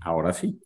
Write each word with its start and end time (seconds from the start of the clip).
Ahora 0.00 0.32
sí. 0.32 0.60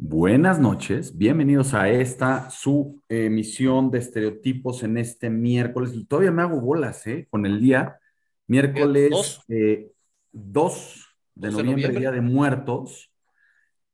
Buenas 0.00 0.60
noches, 0.60 1.16
bienvenidos 1.18 1.74
a 1.74 1.88
esta 1.88 2.50
su 2.50 3.02
emisión 3.08 3.90
de 3.90 3.98
estereotipos 3.98 4.84
en 4.84 4.96
este 4.96 5.28
miércoles. 5.28 5.92
Y 5.92 6.04
todavía 6.04 6.30
me 6.30 6.42
hago 6.42 6.60
bolas, 6.60 7.04
¿eh? 7.08 7.26
Con 7.30 7.46
el 7.46 7.60
día 7.60 7.98
miércoles 8.46 9.10
2 9.10 9.44
eh, 9.48 9.90
de, 11.34 11.50
noviembre, 11.50 11.88
Día 11.88 12.12
de 12.12 12.20
Muertos. 12.20 13.12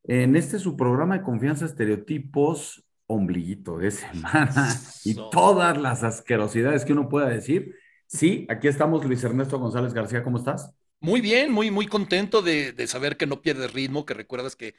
En 0.04 0.36
este 0.36 0.58
su 0.58 0.76
programa 0.76 1.16
de 1.16 1.24
confianza 1.24 1.64
estereotipos, 1.64 2.84
ombliguito 3.06 3.78
de 3.78 3.90
semana 3.90 4.68
y 5.04 5.14
todas 5.30 5.78
las 5.78 6.02
asquerosidades 6.04 6.84
que 6.84 6.92
uno 6.92 7.08
pueda 7.08 7.28
decir. 7.28 7.74
Sí, 8.06 8.46
aquí 8.50 8.68
estamos, 8.68 9.04
Luis 9.06 9.24
Ernesto 9.24 9.58
González 9.58 9.94
García, 9.94 10.22
¿cómo 10.22 10.36
estás? 10.36 10.74
Muy 11.04 11.20
bien, 11.20 11.52
muy, 11.52 11.70
muy 11.70 11.86
contento 11.86 12.40
de, 12.40 12.74
saber 12.86 13.18
que 13.18 13.26
no 13.26 13.42
pierdes 13.42 13.74
ritmo, 13.74 14.06
que 14.06 14.14
recuerdas 14.14 14.56
que 14.56 14.74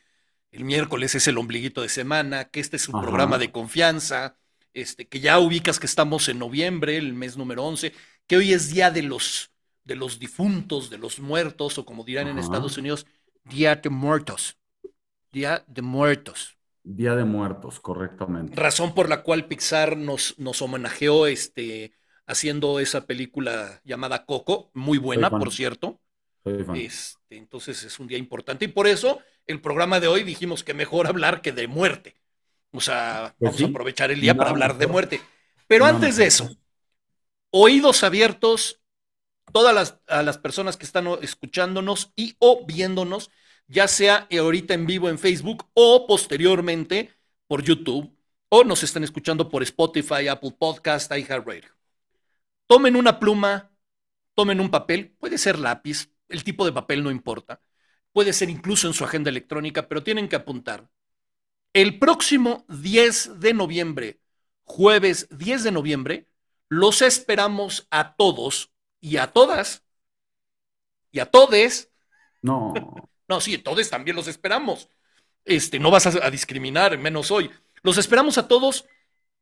el 0.49 0.63
miércoles 0.63 1.13
es 1.13 1.27
el 1.27 1.37
ombliguito 1.37 1.83
de 1.83 1.89
semana, 1.89 2.45
que 2.45 2.61
este 2.61 2.77
es 2.77 2.89
un 2.89 2.99
programa 2.99 3.37
de 3.37 3.51
confianza, 3.51 4.35
este, 4.73 5.07
que 5.07 5.19
ya 5.19 5.37
ubicas 5.37 5.79
que 5.79 5.85
estamos 5.85 6.27
en 6.27 6.39
noviembre, 6.39 6.97
el 6.97 7.13
mes 7.13 7.37
número 7.37 7.63
11, 7.65 7.93
que 8.25 8.37
hoy 8.37 8.53
es 8.53 8.73
día 8.73 8.89
de 8.89 9.03
los, 9.03 9.51
de 9.83 9.95
los 9.95 10.17
difuntos, 10.17 10.89
de 10.89 10.97
los 10.97 11.19
muertos, 11.19 11.77
o 11.77 11.85
como 11.85 12.03
dirán 12.03 12.27
en 12.27 12.39
Estados 12.39 12.75
Unidos, 12.79 13.05
Día 13.43 13.75
de 13.75 13.91
Muertos. 13.91 14.57
Día 15.31 15.63
de 15.67 15.83
Muertos. 15.83 16.57
Día 16.81 17.15
de 17.15 17.23
Muertos, 17.23 17.79
correctamente. 17.79 18.55
Razón 18.55 18.95
por 18.95 19.09
la 19.09 19.21
cual 19.21 19.45
Pixar 19.45 19.95
nos, 19.95 20.39
nos 20.39 20.59
homenajeó 20.63 21.27
este, 21.27 21.93
haciendo 22.25 22.79
esa 22.79 23.05
película 23.05 23.79
llamada 23.83 24.25
Coco, 24.25 24.71
muy 24.73 24.97
buena, 24.97 25.29
por 25.29 25.51
cierto. 25.51 26.01
Este, 26.45 27.37
entonces 27.37 27.83
es 27.83 27.99
un 27.99 28.07
día 28.07 28.17
importante 28.17 28.65
y 28.65 28.67
por 28.67 28.87
eso 28.87 29.19
el 29.47 29.61
programa 29.61 29.99
de 29.99 30.07
hoy 30.07 30.23
dijimos 30.23 30.63
que 30.63 30.73
mejor 30.73 31.07
hablar 31.07 31.41
que 31.41 31.51
de 31.51 31.67
muerte. 31.67 32.15
O 32.71 32.81
sea, 32.81 33.35
pues 33.39 33.53
vamos 33.53 33.63
a 33.63 33.71
aprovechar 33.71 34.11
el 34.11 34.21
día 34.21 34.35
para 34.35 34.51
hablar 34.51 34.77
de 34.77 34.87
muerte. 34.87 35.21
Pero 35.67 35.85
antes 35.85 36.17
de 36.17 36.25
eso, 36.25 36.49
oídos 37.49 38.03
abiertos, 38.03 38.81
todas 39.51 39.73
las, 39.73 39.99
a 40.07 40.23
las 40.23 40.37
personas 40.37 40.77
que 40.77 40.85
están 40.85 41.07
escuchándonos 41.21 42.11
y 42.15 42.35
o 42.39 42.65
viéndonos, 42.65 43.31
ya 43.67 43.87
sea 43.87 44.27
ahorita 44.31 44.73
en 44.73 44.85
vivo 44.85 45.09
en 45.09 45.17
Facebook 45.17 45.65
o 45.73 46.05
posteriormente 46.05 47.11
por 47.47 47.63
YouTube, 47.63 48.15
o 48.49 48.63
nos 48.63 48.83
están 48.83 49.03
escuchando 49.03 49.49
por 49.49 49.63
Spotify, 49.63 50.27
Apple 50.27 50.55
Podcast, 50.57 51.11
iHeartRadio. 51.11 51.69
Tomen 52.67 52.95
una 52.95 53.19
pluma, 53.19 53.71
tomen 54.33 54.59
un 54.59 54.69
papel, 54.69 55.15
puede 55.19 55.37
ser 55.37 55.57
lápiz, 55.59 56.09
el 56.29 56.43
tipo 56.43 56.65
de 56.65 56.71
papel 56.71 57.03
no 57.03 57.11
importa, 57.11 57.61
puede 58.11 58.33
ser 58.33 58.49
incluso 58.49 58.87
en 58.87 58.93
su 58.93 59.03
agenda 59.03 59.29
electrónica, 59.29 59.87
pero 59.87 60.03
tienen 60.03 60.29
que 60.29 60.35
apuntar. 60.35 60.89
El 61.73 61.99
próximo 61.99 62.65
10 62.69 63.39
de 63.39 63.53
noviembre, 63.53 64.21
jueves 64.63 65.27
10 65.31 65.63
de 65.63 65.71
noviembre, 65.71 66.27
los 66.69 67.01
esperamos 67.01 67.87
a 67.91 68.15
todos 68.15 68.71
y 69.01 69.17
a 69.17 69.27
todas 69.27 69.83
y 71.11 71.19
a 71.19 71.25
todes. 71.25 71.91
No. 72.41 72.73
no, 73.27 73.41
sí, 73.41 73.57
todos 73.57 73.89
también 73.89 74.15
los 74.15 74.27
esperamos. 74.27 74.89
Este, 75.45 75.79
no 75.79 75.91
vas 75.91 76.07
a, 76.07 76.29
discriminar, 76.29 76.97
menos 76.97 77.31
hoy. 77.31 77.51
Los 77.83 77.97
esperamos 77.97 78.37
a 78.37 78.47
todos 78.47 78.85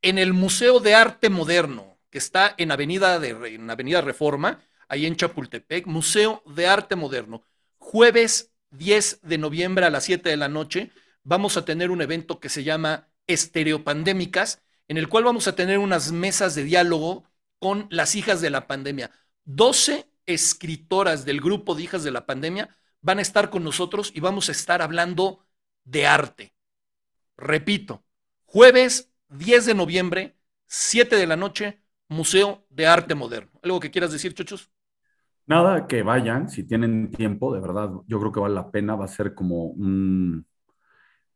en 0.02 0.18
el 0.18 0.34
Museo 0.34 0.80
de 0.80 0.96
Arte 0.96 1.30
Moderno, 1.30 1.98
que 2.10 2.18
está 2.18 2.54
en 2.58 2.72
Avenida, 2.72 3.20
de, 3.20 3.56
en 3.56 3.70
Avenida 3.70 4.02
Reforma, 4.02 4.60
ahí 4.94 5.06
en 5.08 5.16
Chapultepec, 5.16 5.88
Museo 5.88 6.44
de 6.46 6.68
Arte 6.68 6.96
Moderno. 6.96 7.44
Jueves 7.78 8.52
10 8.72 9.22
de 9.24 9.38
noviembre 9.38 9.86
a 9.86 9.90
las 9.90 10.06
7 10.06 10.30
de 10.30 10.38
la 10.38 10.50
noche 10.50 10.92
vamos 11.24 11.58
a 11.58 11.66
tener 11.66 11.90
un 11.90 12.02
evento 12.02 12.40
que 12.40 12.50
se 12.50 12.64
llama 12.64 13.10
Estereopandémicas, 13.28 14.62
en 14.88 14.98
el 14.98 15.10
cual 15.10 15.24
vamos 15.24 15.48
a 15.48 15.56
tener 15.56 15.80
unas 15.80 16.12
mesas 16.12 16.54
de 16.54 16.64
diálogo 16.64 17.24
con 17.60 17.88
las 17.90 18.16
hijas 18.16 18.40
de 18.40 18.52
la 18.52 18.68
pandemia. 18.68 19.10
12 19.46 20.08
escritoras 20.26 21.26
del 21.26 21.42
grupo 21.42 21.74
de 21.74 21.84
hijas 21.84 22.04
de 22.04 22.12
la 22.12 22.26
pandemia 22.26 22.78
van 23.02 23.18
a 23.18 23.24
estar 23.24 23.50
con 23.50 23.64
nosotros 23.64 24.12
y 24.14 24.20
vamos 24.20 24.50
a 24.50 24.52
estar 24.52 24.82
hablando 24.82 25.44
de 25.86 26.06
arte. 26.06 26.54
Repito, 27.36 28.04
jueves 28.46 29.12
10 29.30 29.66
de 29.66 29.74
noviembre, 29.74 30.38
7 30.68 31.16
de 31.16 31.28
la 31.28 31.36
noche, 31.36 31.80
Museo 32.08 32.66
de 32.70 32.86
Arte 32.86 33.16
Moderno. 33.16 33.60
¿Algo 33.64 33.80
que 33.80 33.92
quieras 33.92 34.12
decir, 34.12 34.34
Chochos? 34.34 34.70
Nada, 35.46 35.88
que 35.88 36.04
vayan, 36.04 36.50
si 36.50 36.64
tienen 36.64 37.12
tiempo, 37.12 37.54
de 37.54 37.60
verdad, 37.60 37.92
yo 38.08 38.20
creo 38.20 38.32
que 38.32 38.40
vale 38.40 38.56
la 38.56 38.72
pena, 38.72 38.96
va 38.96 39.06
a 39.06 39.08
ser 39.10 39.36
como 39.36 39.66
un, 39.66 40.46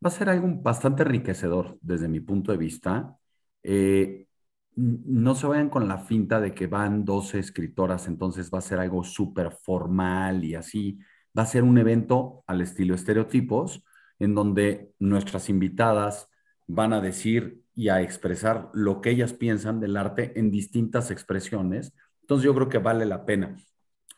va 0.06 0.10
a 0.10 0.12
ser 0.12 0.30
algo 0.30 0.48
bastante 0.62 1.04
enriquecedor 1.04 1.78
desde 1.82 2.08
mi 2.08 2.20
punto 2.22 2.52
de 2.52 2.58
vista. 2.58 3.18
Eh, 3.64 4.28
no 4.76 5.36
se 5.36 5.48
vayan 5.48 5.70
con 5.70 5.88
la 5.88 5.98
finta 6.00 6.40
de 6.40 6.54
que 6.54 6.68
van 6.68 7.04
12 7.06 7.40
escritoras, 7.40 8.08
entonces 8.08 8.52
va 8.54 8.60
a 8.60 8.62
ser 8.62 8.80
algo 8.80 9.04
súper 9.04 9.52
formal 9.52 10.44
y 10.46 10.56
así. 10.56 11.00
Va 11.38 11.44
a 11.44 11.46
ser 11.48 11.64
un 11.64 11.78
evento 11.78 12.44
al 12.48 12.62
estilo 12.62 12.96
estereotipos, 12.96 13.84
en 14.20 14.36
donde 14.36 14.94
nuestras 15.00 15.50
invitadas 15.50 16.30
van 16.68 16.94
a 16.94 17.02
decir 17.02 17.62
y 17.76 17.90
a 17.90 18.02
expresar 18.02 18.70
lo 18.74 19.02
que 19.02 19.12
ellas 19.12 19.34
piensan 19.34 19.80
del 19.80 19.98
arte 19.98 20.40
en 20.40 20.52
distintas 20.52 21.12
expresiones. 21.12 21.94
Entonces 22.22 22.46
yo 22.46 22.56
creo 22.56 22.70
que 22.70 22.80
vale 22.80 23.06
la 23.06 23.26
pena. 23.26 23.56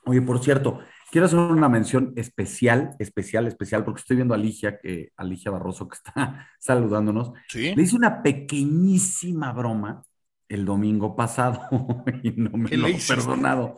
Oye, 0.05 0.21
por 0.21 0.43
cierto, 0.43 0.79
quiero 1.11 1.25
hacer 1.25 1.39
una 1.39 1.69
mención 1.69 2.13
especial, 2.15 2.95
especial, 2.99 3.47
especial, 3.47 3.83
porque 3.83 4.01
estoy 4.01 4.17
viendo 4.17 4.33
a 4.33 4.37
Alicia, 4.37 4.79
que, 4.79 5.11
Alicia 5.15 5.51
Barroso, 5.51 5.87
que 5.87 5.95
está 5.95 6.47
saludándonos. 6.59 7.31
¿Sí? 7.47 7.73
Le 7.75 7.83
hice 7.83 7.95
una 7.95 8.21
pequeñísima 8.21 9.51
broma 9.53 10.03
el 10.47 10.65
domingo 10.65 11.15
pasado 11.15 11.61
y 12.23 12.31
no 12.31 12.57
me 12.57 12.75
lo 12.75 12.87
he 12.87 12.97
perdonado. 13.07 13.75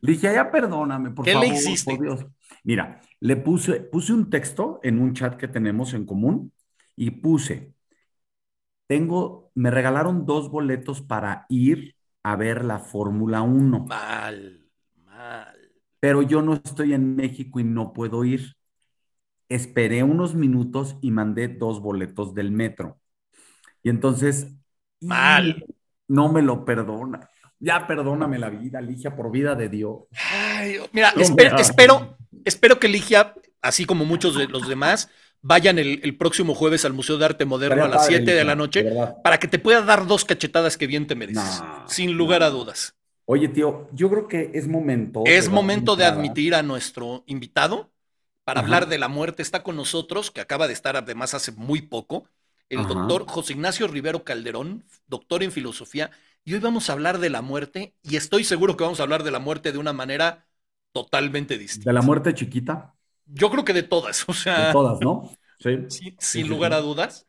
Le 0.00 0.12
dije, 0.12 0.32
ya 0.32 0.50
perdóname, 0.50 1.10
por 1.10 1.26
favor. 1.26 1.42
¿Qué 1.42 1.48
le 1.48 1.54
hiciste? 1.54 1.96
Por 1.96 2.04
Dios. 2.04 2.26
Mira, 2.64 3.00
le 3.20 3.36
puse, 3.36 3.80
puse 3.80 4.12
un 4.12 4.30
texto 4.30 4.80
en 4.82 5.00
un 5.00 5.14
chat 5.14 5.36
que 5.36 5.48
tenemos 5.48 5.94
en 5.94 6.04
común 6.04 6.52
y 6.94 7.10
puse, 7.10 7.74
tengo, 8.86 9.50
me 9.54 9.70
regalaron 9.70 10.26
dos 10.26 10.50
boletos 10.50 11.02
para 11.02 11.46
ir 11.48 11.96
a 12.22 12.36
ver 12.36 12.64
la 12.64 12.78
Fórmula 12.78 13.42
1. 13.42 13.86
Mal, 13.86 14.66
mal. 15.04 15.55
Pero 16.00 16.22
yo 16.22 16.42
no 16.42 16.54
estoy 16.54 16.92
en 16.92 17.16
México 17.16 17.60
y 17.60 17.64
no 17.64 17.92
puedo 17.92 18.24
ir. 18.24 18.56
Esperé 19.48 20.02
unos 20.02 20.34
minutos 20.34 20.96
y 21.00 21.10
mandé 21.10 21.48
dos 21.48 21.80
boletos 21.80 22.34
del 22.34 22.50
metro. 22.50 22.98
Y 23.82 23.90
entonces... 23.90 24.48
Mal. 25.00 25.64
No 26.08 26.32
me 26.32 26.42
lo 26.42 26.64
perdona. 26.64 27.28
Ya 27.58 27.86
perdóname 27.86 28.38
la 28.38 28.50
vida, 28.50 28.80
Ligia, 28.80 29.16
por 29.16 29.30
vida 29.30 29.54
de 29.54 29.68
Dios. 29.68 30.04
Ay, 30.30 30.76
mira, 30.92 31.12
espero, 31.16 31.56
espero, 31.56 32.18
espero 32.44 32.78
que 32.78 32.88
Ligia, 32.88 33.34
así 33.62 33.86
como 33.86 34.04
muchos 34.04 34.36
de 34.36 34.46
los 34.46 34.68
demás, 34.68 35.08
vayan 35.40 35.78
el, 35.78 36.16
próximo 36.16 36.54
jueves 36.54 36.84
al 36.84 36.92
Museo 36.92 37.18
de 37.18 37.24
Arte 37.24 37.44
Moderno 37.44 37.84
a 37.84 37.88
las 37.88 38.06
7 38.06 38.34
de 38.34 38.44
la 38.44 38.56
noche 38.56 38.84
para 39.22 39.38
que 39.38 39.48
te 39.48 39.58
pueda 39.58 39.80
dar 39.82 40.06
dos 40.06 40.24
cachetadas 40.24 40.76
que 40.76 40.86
bien 40.86 41.06
te 41.06 41.14
mereces, 41.14 41.62
sin 41.86 42.12
lugar 42.12 42.42
a 42.42 42.50
dudas. 42.50 42.95
Oye, 43.26 43.48
tío, 43.48 43.88
yo 43.92 44.08
creo 44.08 44.28
que 44.28 44.52
es 44.54 44.68
momento. 44.68 45.22
Es 45.26 45.48
momento 45.48 45.96
de 45.96 46.04
admitir 46.04 46.54
a 46.54 46.62
nuestro 46.62 47.24
invitado 47.26 47.90
para 48.44 48.60
hablar 48.60 48.88
de 48.88 48.98
la 48.98 49.08
muerte. 49.08 49.42
Está 49.42 49.64
con 49.64 49.74
nosotros, 49.74 50.30
que 50.30 50.40
acaba 50.40 50.68
de 50.68 50.72
estar 50.72 50.96
además 50.96 51.34
hace 51.34 51.50
muy 51.50 51.82
poco, 51.82 52.28
el 52.68 52.86
doctor 52.86 53.26
José 53.28 53.54
Ignacio 53.54 53.88
Rivero 53.88 54.22
Calderón, 54.22 54.84
doctor 55.08 55.42
en 55.42 55.50
filosofía. 55.50 56.12
Y 56.44 56.54
hoy 56.54 56.60
vamos 56.60 56.88
a 56.88 56.92
hablar 56.92 57.18
de 57.18 57.28
la 57.28 57.42
muerte 57.42 57.94
y 58.02 58.14
estoy 58.14 58.44
seguro 58.44 58.76
que 58.76 58.84
vamos 58.84 59.00
a 59.00 59.02
hablar 59.02 59.24
de 59.24 59.32
la 59.32 59.40
muerte 59.40 59.72
de 59.72 59.78
una 59.78 59.92
manera 59.92 60.46
totalmente 60.92 61.58
distinta. 61.58 61.90
¿De 61.90 61.94
la 61.94 62.02
muerte 62.02 62.32
chiquita? 62.32 62.94
Yo 63.26 63.50
creo 63.50 63.64
que 63.64 63.72
de 63.72 63.82
todas, 63.82 64.24
o 64.28 64.32
sea. 64.32 64.68
De 64.68 64.72
todas, 64.72 65.00
¿no? 65.00 65.32
Sí. 65.58 66.14
sin 66.20 66.48
lugar 66.48 66.72
a 66.72 66.80
dudas. 66.80 67.26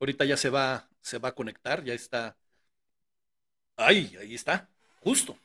Ahorita 0.00 0.24
ya 0.24 0.38
se 0.38 0.48
va, 0.48 0.88
se 1.02 1.18
va 1.18 1.28
a 1.28 1.34
conectar, 1.34 1.84
ya 1.84 1.92
está. 1.92 2.36
Ay, 3.76 4.16
ahí 4.20 4.34
está, 4.34 4.70
justo. 5.04 5.36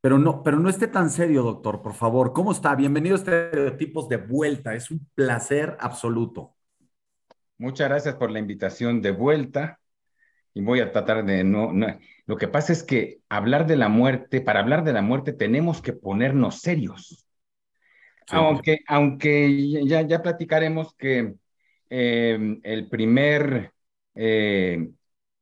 Pero 0.00 0.18
no, 0.18 0.42
pero 0.42 0.58
no 0.58 0.68
esté 0.68 0.88
tan 0.88 1.10
serio, 1.10 1.42
doctor, 1.42 1.80
por 1.82 1.94
favor. 1.94 2.32
¿Cómo 2.32 2.50
está? 2.50 2.74
Bienvenido 2.74 3.14
a 3.14 3.18
Estereotipos 3.18 4.08
de 4.08 4.16
vuelta. 4.16 4.74
Es 4.74 4.90
un 4.90 5.06
placer 5.14 5.76
absoluto. 5.78 6.56
Muchas 7.58 7.88
gracias 7.88 8.16
por 8.16 8.30
la 8.30 8.40
invitación 8.40 9.00
de 9.00 9.12
vuelta. 9.12 9.78
Y 10.54 10.62
voy 10.62 10.80
a 10.80 10.90
tratar 10.90 11.24
de 11.24 11.44
no, 11.44 11.72
no. 11.72 11.86
Lo 12.26 12.36
que 12.36 12.48
pasa 12.48 12.72
es 12.72 12.82
que 12.82 13.20
hablar 13.28 13.66
de 13.66 13.76
la 13.76 13.88
muerte, 13.88 14.40
para 14.40 14.60
hablar 14.60 14.82
de 14.82 14.92
la 14.92 15.02
muerte 15.02 15.32
tenemos 15.32 15.80
que 15.80 15.92
ponernos 15.92 16.60
serios. 16.60 17.26
Aunque, 18.28 18.80
aunque 18.88 19.84
ya, 19.86 20.02
ya 20.02 20.22
platicaremos 20.22 20.94
que 20.94 21.34
eh, 21.90 22.58
el 22.62 22.88
primer, 22.88 23.72
eh, 24.14 24.88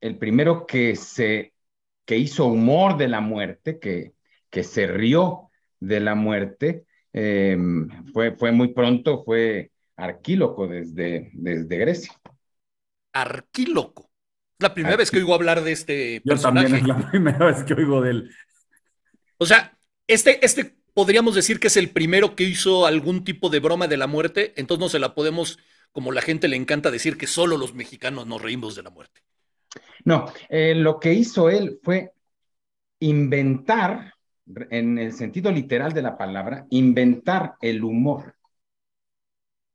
el 0.00 0.18
primero 0.18 0.66
que 0.66 0.96
se, 0.96 1.54
que 2.10 2.18
hizo 2.18 2.46
humor 2.46 2.96
de 2.96 3.06
la 3.06 3.20
muerte, 3.20 3.78
que, 3.78 4.14
que 4.50 4.64
se 4.64 4.88
rió 4.88 5.48
de 5.78 6.00
la 6.00 6.16
muerte, 6.16 6.84
eh, 7.12 7.56
fue, 8.12 8.32
fue 8.32 8.50
muy 8.50 8.74
pronto, 8.74 9.22
fue 9.22 9.70
Arquíloco 9.94 10.66
desde, 10.66 11.30
desde 11.34 11.76
Grecia. 11.76 12.12
Arquíloco. 13.12 14.10
La 14.58 14.74
primera 14.74 14.96
vez 14.96 15.12
que 15.12 15.18
oigo 15.18 15.34
hablar 15.34 15.62
de 15.62 15.70
este 15.70 16.20
Yo 16.24 16.36
también 16.36 16.74
es 16.74 16.84
la 16.84 16.98
primera 17.12 17.46
vez 17.46 17.62
que 17.62 17.74
oigo 17.74 18.00
de 18.00 18.10
él. 18.10 18.30
O 19.38 19.46
sea, 19.46 19.78
este, 20.08 20.44
este 20.44 20.74
podríamos 20.92 21.36
decir 21.36 21.60
que 21.60 21.68
es 21.68 21.76
el 21.76 21.90
primero 21.90 22.34
que 22.34 22.42
hizo 22.42 22.86
algún 22.86 23.22
tipo 23.22 23.50
de 23.50 23.60
broma 23.60 23.86
de 23.86 23.98
la 23.98 24.08
muerte, 24.08 24.52
entonces 24.56 24.80
no 24.80 24.88
se 24.88 24.98
la 24.98 25.14
podemos, 25.14 25.60
como 25.92 26.10
la 26.10 26.22
gente 26.22 26.48
le 26.48 26.56
encanta 26.56 26.90
decir, 26.90 27.16
que 27.16 27.28
solo 27.28 27.56
los 27.56 27.72
mexicanos 27.72 28.26
nos 28.26 28.42
reímos 28.42 28.74
de 28.74 28.82
la 28.82 28.90
muerte. 28.90 29.22
No, 30.04 30.26
eh, 30.48 30.74
lo 30.74 30.98
que 30.98 31.12
hizo 31.12 31.50
él 31.50 31.78
fue 31.82 32.12
inventar, 33.00 34.14
en 34.70 34.98
el 34.98 35.12
sentido 35.12 35.50
literal 35.52 35.92
de 35.92 36.02
la 36.02 36.16
palabra, 36.16 36.66
inventar 36.70 37.54
el 37.60 37.84
humor. 37.84 38.34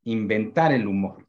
Inventar 0.04 0.72
el 0.74 0.88
humor. 0.88 1.28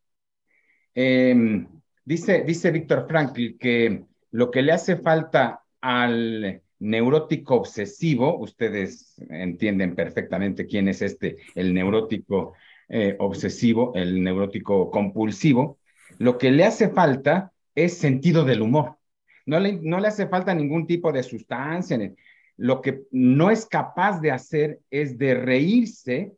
Em, 0.95 1.69
dice 2.05 2.43
dice 2.45 2.71
Víctor 2.71 3.07
Frankl 3.09 3.57
que 3.59 4.05
lo 4.31 4.51
que 4.51 4.63
le 4.63 4.73
hace 4.73 4.97
falta 4.97 5.63
al 5.81 6.63
neurótico 6.79 7.57
obsesivo, 7.57 8.39
ustedes 8.39 9.15
entienden 9.31 9.95
perfectamente 9.95 10.67
quién 10.67 10.89
es 10.89 11.03
este, 11.03 11.39
el 11.55 11.73
neurótico 11.73 12.55
eh, 12.89 13.17
obsesivo, 13.19 13.93
el 13.95 14.23
neurótico 14.23 14.91
compulsivo, 14.91 15.79
lo 16.19 16.39
que 16.39 16.51
le 16.51 16.65
hace 16.65 16.89
falta 16.91 17.53
es 17.77 17.99
sentido 17.99 18.45
del 18.45 18.63
humor. 18.63 18.97
No 19.45 19.61
le, 19.61 19.79
no 19.81 20.01
le 20.01 20.09
hace 20.09 20.27
falta 20.27 20.53
ningún 20.53 20.89
tipo 20.89 21.13
de 21.13 21.23
sustancia. 21.23 21.97
Lo 22.57 22.81
que 22.81 23.03
no 23.13 23.51
es 23.51 23.67
capaz 23.67 24.21
de 24.21 24.33
hacer 24.33 24.81
es 24.91 25.17
de 25.19 25.35
reírse 25.35 26.33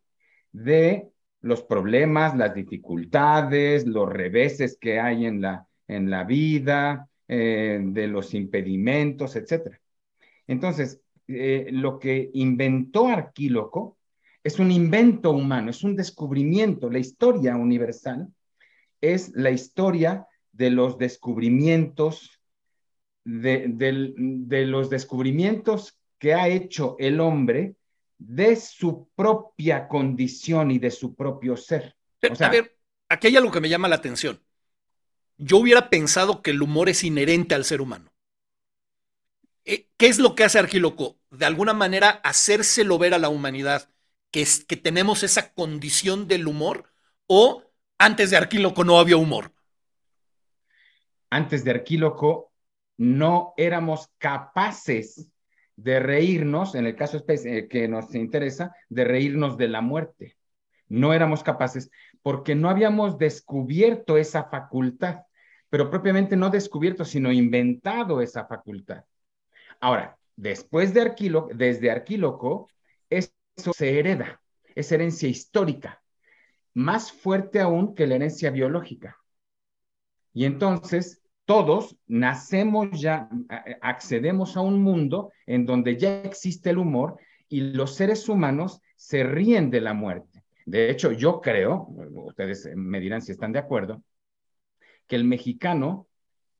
de 0.52 1.08
los 1.40 1.62
problemas, 1.62 2.36
las 2.36 2.54
dificultades, 2.54 3.86
los 3.86 4.08
reveses 4.08 4.76
que 4.78 5.00
hay 5.00 5.24
en 5.24 5.40
la, 5.40 5.66
en 5.86 6.10
la 6.10 6.24
vida, 6.24 7.08
eh, 7.28 7.80
de 7.82 8.08
los 8.08 8.34
impedimentos, 8.34 9.36
etcétera. 9.36 9.80
Entonces, 10.46 11.00
eh, 11.28 11.68
lo 11.70 11.98
que 11.98 12.30
inventó 12.34 13.06
Arquíloco 13.06 13.98
es 14.42 14.58
un 14.58 14.72
invento 14.72 15.30
humano, 15.30 15.70
es 15.70 15.84
un 15.84 15.94
descubrimiento. 15.94 16.90
La 16.90 16.98
historia 16.98 17.56
universal 17.56 18.28
es 19.00 19.30
la 19.34 19.50
historia 19.50 20.26
de 20.58 20.70
los 20.70 20.98
descubrimientos, 20.98 22.40
de, 23.24 24.66
los 24.66 24.90
descubrimientos 24.90 25.96
que 26.18 26.34
ha 26.34 26.48
hecho 26.48 26.96
el 26.98 27.20
hombre 27.20 27.76
de 28.18 28.56
su 28.56 29.08
propia 29.14 29.86
condición 29.86 30.72
y 30.72 30.80
de 30.80 30.90
su 30.90 31.14
propio 31.14 31.56
ser. 31.56 31.94
a 32.40 32.48
ver, 32.48 32.76
aquí 33.08 33.28
hay 33.28 33.36
algo 33.36 33.52
que 33.52 33.60
me 33.60 33.68
llama 33.68 33.86
la 33.86 33.94
atención. 33.94 34.42
Yo 35.36 35.58
hubiera 35.58 35.90
pensado 35.90 36.42
que 36.42 36.50
el 36.50 36.60
humor 36.60 36.88
es 36.88 37.04
inherente 37.04 37.54
al 37.54 37.64
ser 37.64 37.80
humano. 37.80 38.10
Eh, 39.64 39.86
¿Qué 39.96 40.08
es 40.08 40.18
lo 40.18 40.34
que 40.34 40.42
hace 40.42 40.58
Arquíloco? 40.58 41.20
De 41.30 41.46
alguna 41.46 41.72
manera, 41.72 42.20
hacérselo 42.24 42.98
ver 42.98 43.14
a 43.14 43.18
la 43.18 43.28
humanidad 43.28 43.88
que, 44.32 44.42
es, 44.42 44.64
que 44.64 44.76
tenemos 44.76 45.22
esa 45.22 45.52
condición 45.52 46.26
del 46.26 46.48
humor 46.48 46.92
o 47.28 47.62
antes 47.96 48.30
de 48.30 48.38
Arquíloco 48.38 48.82
no 48.82 48.98
había 48.98 49.16
humor. 49.16 49.52
Antes 51.30 51.64
de 51.64 51.72
Arquíloco 51.72 52.52
no 52.96 53.54
éramos 53.56 54.10
capaces 54.18 55.30
de 55.76 56.00
reírnos, 56.00 56.74
en 56.74 56.86
el 56.86 56.96
caso 56.96 57.24
eh, 57.28 57.68
que 57.68 57.86
nos 57.86 58.14
interesa, 58.14 58.74
de 58.88 59.04
reírnos 59.04 59.56
de 59.56 59.68
la 59.68 59.80
muerte. 59.80 60.36
No 60.88 61.14
éramos 61.14 61.44
capaces 61.44 61.90
porque 62.22 62.56
no 62.56 62.68
habíamos 62.68 63.16
descubierto 63.16 64.16
esa 64.16 64.44
facultad, 64.44 65.22
pero 65.70 65.88
propiamente 65.90 66.36
no 66.36 66.50
descubierto, 66.50 67.04
sino 67.04 67.30
inventado 67.30 68.20
esa 68.20 68.46
facultad. 68.46 69.04
Ahora, 69.80 70.18
después 70.34 70.92
de 70.94 71.02
Arquíloco, 71.02 71.50
desde 71.54 71.90
Arquíloco, 71.90 72.68
eso 73.08 73.30
se 73.72 73.98
hereda, 73.98 74.40
es 74.74 74.90
herencia 74.90 75.28
histórica, 75.28 76.02
más 76.74 77.12
fuerte 77.12 77.60
aún 77.60 77.94
que 77.94 78.06
la 78.06 78.16
herencia 78.16 78.50
biológica. 78.50 79.16
Y 80.32 80.44
entonces 80.44 81.17
todos 81.48 81.96
nacemos 82.06 83.00
ya, 83.00 83.26
accedemos 83.80 84.58
a 84.58 84.60
un 84.60 84.82
mundo 84.82 85.32
en 85.46 85.64
donde 85.64 85.96
ya 85.96 86.20
existe 86.20 86.68
el 86.68 86.76
humor 86.76 87.16
y 87.48 87.72
los 87.72 87.94
seres 87.94 88.28
humanos 88.28 88.82
se 88.96 89.24
ríen 89.24 89.70
de 89.70 89.80
la 89.80 89.94
muerte. 89.94 90.42
De 90.66 90.90
hecho, 90.90 91.10
yo 91.10 91.40
creo, 91.40 91.88
ustedes 92.12 92.68
me 92.76 93.00
dirán 93.00 93.22
si 93.22 93.32
están 93.32 93.52
de 93.52 93.60
acuerdo, 93.60 94.02
que 95.06 95.16
el 95.16 95.24
mexicano 95.24 96.06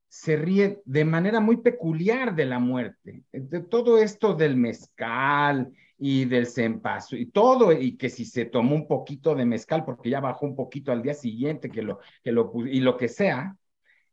se 0.09 0.37
ríe 0.37 0.81
de 0.87 1.05
manera 1.05 1.41
muy 1.41 1.59
peculiar 1.59 2.35
de 2.35 2.47
la 2.47 2.59
muerte, 2.59 3.25
de 3.31 3.61
todo 3.61 3.99
esto 3.99 4.33
del 4.33 4.57
mezcal 4.57 5.71
y 5.99 6.25
del 6.25 6.47
cempazo 6.47 7.15
y 7.15 7.27
todo, 7.27 7.73
y 7.73 7.99
que 7.99 8.09
si 8.09 8.25
se 8.25 8.47
tomó 8.47 8.75
un 8.75 8.89
poquito 8.89 9.35
de 9.35 9.45
mezcal 9.45 9.85
porque 9.85 10.09
ya 10.09 10.21
bajó 10.21 10.47
un 10.47 10.57
poquito 10.57 10.93
al 10.93 11.03
día 11.03 11.13
siguiente 11.13 11.69
que 11.69 11.83
lo, 11.83 11.99
que 12.25 12.33
lo, 12.33 12.51
y 12.65 12.81
lo 12.81 12.97
que 12.97 13.09
sea, 13.09 13.55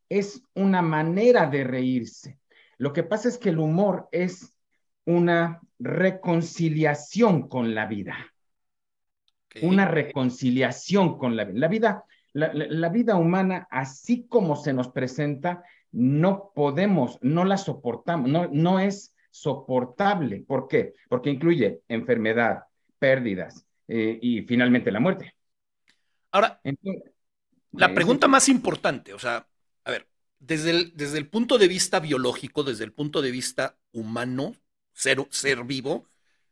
es 0.10 0.42
una 0.54 0.82
manera 0.82 1.48
de 1.48 1.64
reírse. 1.64 2.40
Lo 2.78 2.94
que 2.94 3.04
pasa 3.04 3.30
es 3.30 3.38
que 3.38 3.50
el 3.50 3.60
humor 3.60 4.08
es 4.12 4.56
una 5.06 5.62
reconciliación 5.80 7.48
con 7.48 7.76
la 7.76 7.86
vida. 7.86 8.18
Una 9.62 9.86
reconciliación 9.86 11.18
con 11.18 11.36
la 11.36 11.46
vida. 11.46 11.60
La 11.60 11.68
vida, 11.68 12.04
la 12.34 12.90
vida 12.90 13.16
humana, 13.16 13.68
así 13.72 14.28
como 14.28 14.56
se 14.56 14.74
nos 14.74 14.90
presenta, 14.90 15.64
no 15.92 16.52
podemos, 16.54 17.18
no 17.22 17.46
la 17.46 17.58
soportamos, 17.58 18.30
no, 18.30 18.50
no 18.52 18.80
es 18.80 19.16
soportable. 19.32 20.42
¿Por 20.42 20.68
qué? 20.68 20.96
Porque 21.08 21.30
incluye 21.30 21.82
enfermedad, 21.88 22.64
pérdidas 23.00 23.66
eh, 23.88 24.20
y 24.22 24.42
finalmente 24.42 24.92
la 24.92 25.00
muerte. 25.00 25.34
Ahora, 26.32 26.60
la 27.72 27.94
pregunta 27.94 28.28
más 28.28 28.50
importante, 28.50 29.14
o 29.14 29.20
sea, 29.20 29.48
desde 30.40 30.72
el, 30.72 30.94
desde 30.96 31.18
el 31.18 31.28
punto 31.28 31.58
de 31.58 31.68
vista 31.68 32.00
biológico, 32.00 32.64
desde 32.64 32.84
el 32.84 32.94
punto 32.94 33.22
de 33.22 33.32
vista 33.32 33.78
humano, 33.92 34.56
ser, 34.94 35.26
ser 35.32 35.64
vivo, 35.64 36.08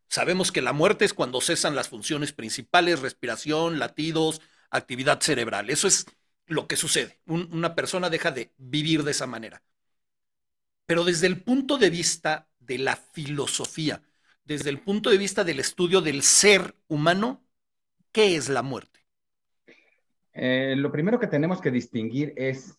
sabemos 0.10 0.52
que 0.52 0.62
la 0.62 0.74
muerte 0.74 1.06
es 1.06 1.14
cuando 1.14 1.42
cesan 1.42 1.76
las 1.76 1.90
funciones 1.90 2.34
principales, 2.34 3.02
respiración, 3.02 3.80
latidos, 3.80 4.42
actividad 4.70 5.22
cerebral. 5.22 5.70
Eso 5.70 5.88
es 5.88 6.06
lo 6.48 6.68
que 6.68 6.76
sucede. 6.76 7.20
una 7.26 7.76
persona 7.76 8.10
deja 8.10 8.32
de 8.32 8.54
vivir 8.58 9.04
de 9.04 9.12
esa 9.12 9.28
manera. 9.28 9.64
Pero 10.86 11.04
desde 11.04 11.28
el 11.28 11.42
punto 11.42 11.78
de 11.78 11.90
vista 11.90 12.50
de 12.60 12.78
la 12.78 12.96
filosofía, 12.96 14.02
desde 14.44 14.70
el 14.70 14.80
punto 14.80 15.10
de 15.10 15.18
vista 15.18 15.44
del 15.44 15.60
estudio 15.60 16.02
del 16.02 16.22
ser 16.22 16.76
humano, 16.88 17.46
¿qué 18.12 18.36
es 18.36 18.50
la 18.50 18.62
muerte? 18.62 19.00
Eh, 20.34 20.76
lo 20.78 20.92
primero 20.92 21.20
que 21.20 21.28
tenemos 21.28 21.62
que 21.62 21.72
distinguir 21.72 22.34
es, 22.36 22.78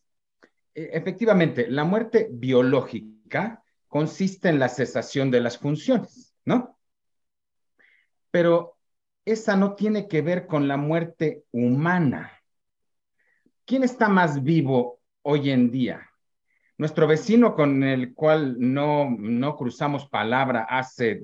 efectivamente, 0.74 1.68
la 1.68 1.84
muerte 1.84 2.28
biológica 2.30 3.62
consiste 3.88 4.48
en 4.48 4.58
la 4.58 4.68
cesación 4.68 5.30
de 5.30 5.40
las 5.40 5.58
funciones, 5.58 6.34
¿no? 6.44 6.78
Pero 8.30 8.76
esa 9.24 9.56
no 9.56 9.74
tiene 9.74 10.08
que 10.08 10.22
ver 10.22 10.46
con 10.46 10.68
la 10.68 10.76
muerte 10.76 11.44
humana. 11.52 12.32
¿quién 13.64 13.82
está 13.82 14.08
más 14.08 14.42
vivo 14.42 15.00
hoy 15.22 15.50
en 15.50 15.70
día? 15.70 16.08
Nuestro 16.76 17.06
vecino 17.06 17.54
con 17.54 17.82
el 17.82 18.14
cual 18.14 18.56
no, 18.58 19.10
no 19.10 19.56
cruzamos 19.56 20.08
palabra 20.08 20.66
hace, 20.68 21.22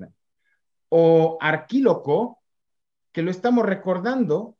o 0.89 1.37
Arquíloco, 1.41 2.39
que 3.11 3.21
lo 3.21 3.31
estamos 3.31 3.65
recordando, 3.65 4.57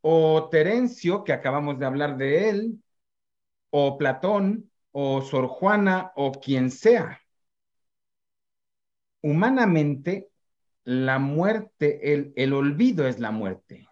o 0.00 0.48
Terencio, 0.50 1.24
que 1.24 1.32
acabamos 1.32 1.78
de 1.78 1.86
hablar 1.86 2.16
de 2.16 2.48
él, 2.48 2.82
o 3.70 3.98
Platón, 3.98 4.70
o 4.92 5.22
Sor 5.22 5.46
Juana, 5.46 6.12
o 6.16 6.32
quien 6.32 6.70
sea. 6.70 7.20
Humanamente, 9.22 10.28
la 10.84 11.18
muerte, 11.18 12.14
el, 12.14 12.32
el 12.36 12.52
olvido 12.52 13.06
es 13.06 13.18
la 13.18 13.30
muerte. 13.30 13.88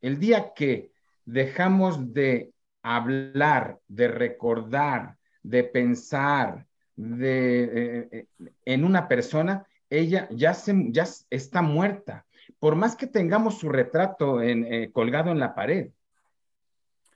El 0.00 0.18
día 0.18 0.52
que 0.54 0.92
dejamos 1.24 2.12
de 2.12 2.52
hablar, 2.82 3.80
de 3.88 4.08
recordar, 4.08 5.16
de 5.42 5.64
pensar 5.64 6.66
de, 6.96 7.64
eh, 7.64 8.08
eh, 8.12 8.26
en 8.64 8.84
una 8.84 9.08
persona, 9.08 9.66
ella 9.88 10.28
ya, 10.30 10.54
se, 10.54 10.74
ya 10.90 11.06
está 11.30 11.62
muerta, 11.62 12.26
por 12.58 12.76
más 12.76 12.96
que 12.96 13.06
tengamos 13.06 13.58
su 13.58 13.68
retrato 13.68 14.42
en, 14.42 14.64
eh, 14.72 14.90
colgado 14.92 15.30
en 15.30 15.38
la 15.38 15.54
pared. 15.54 15.90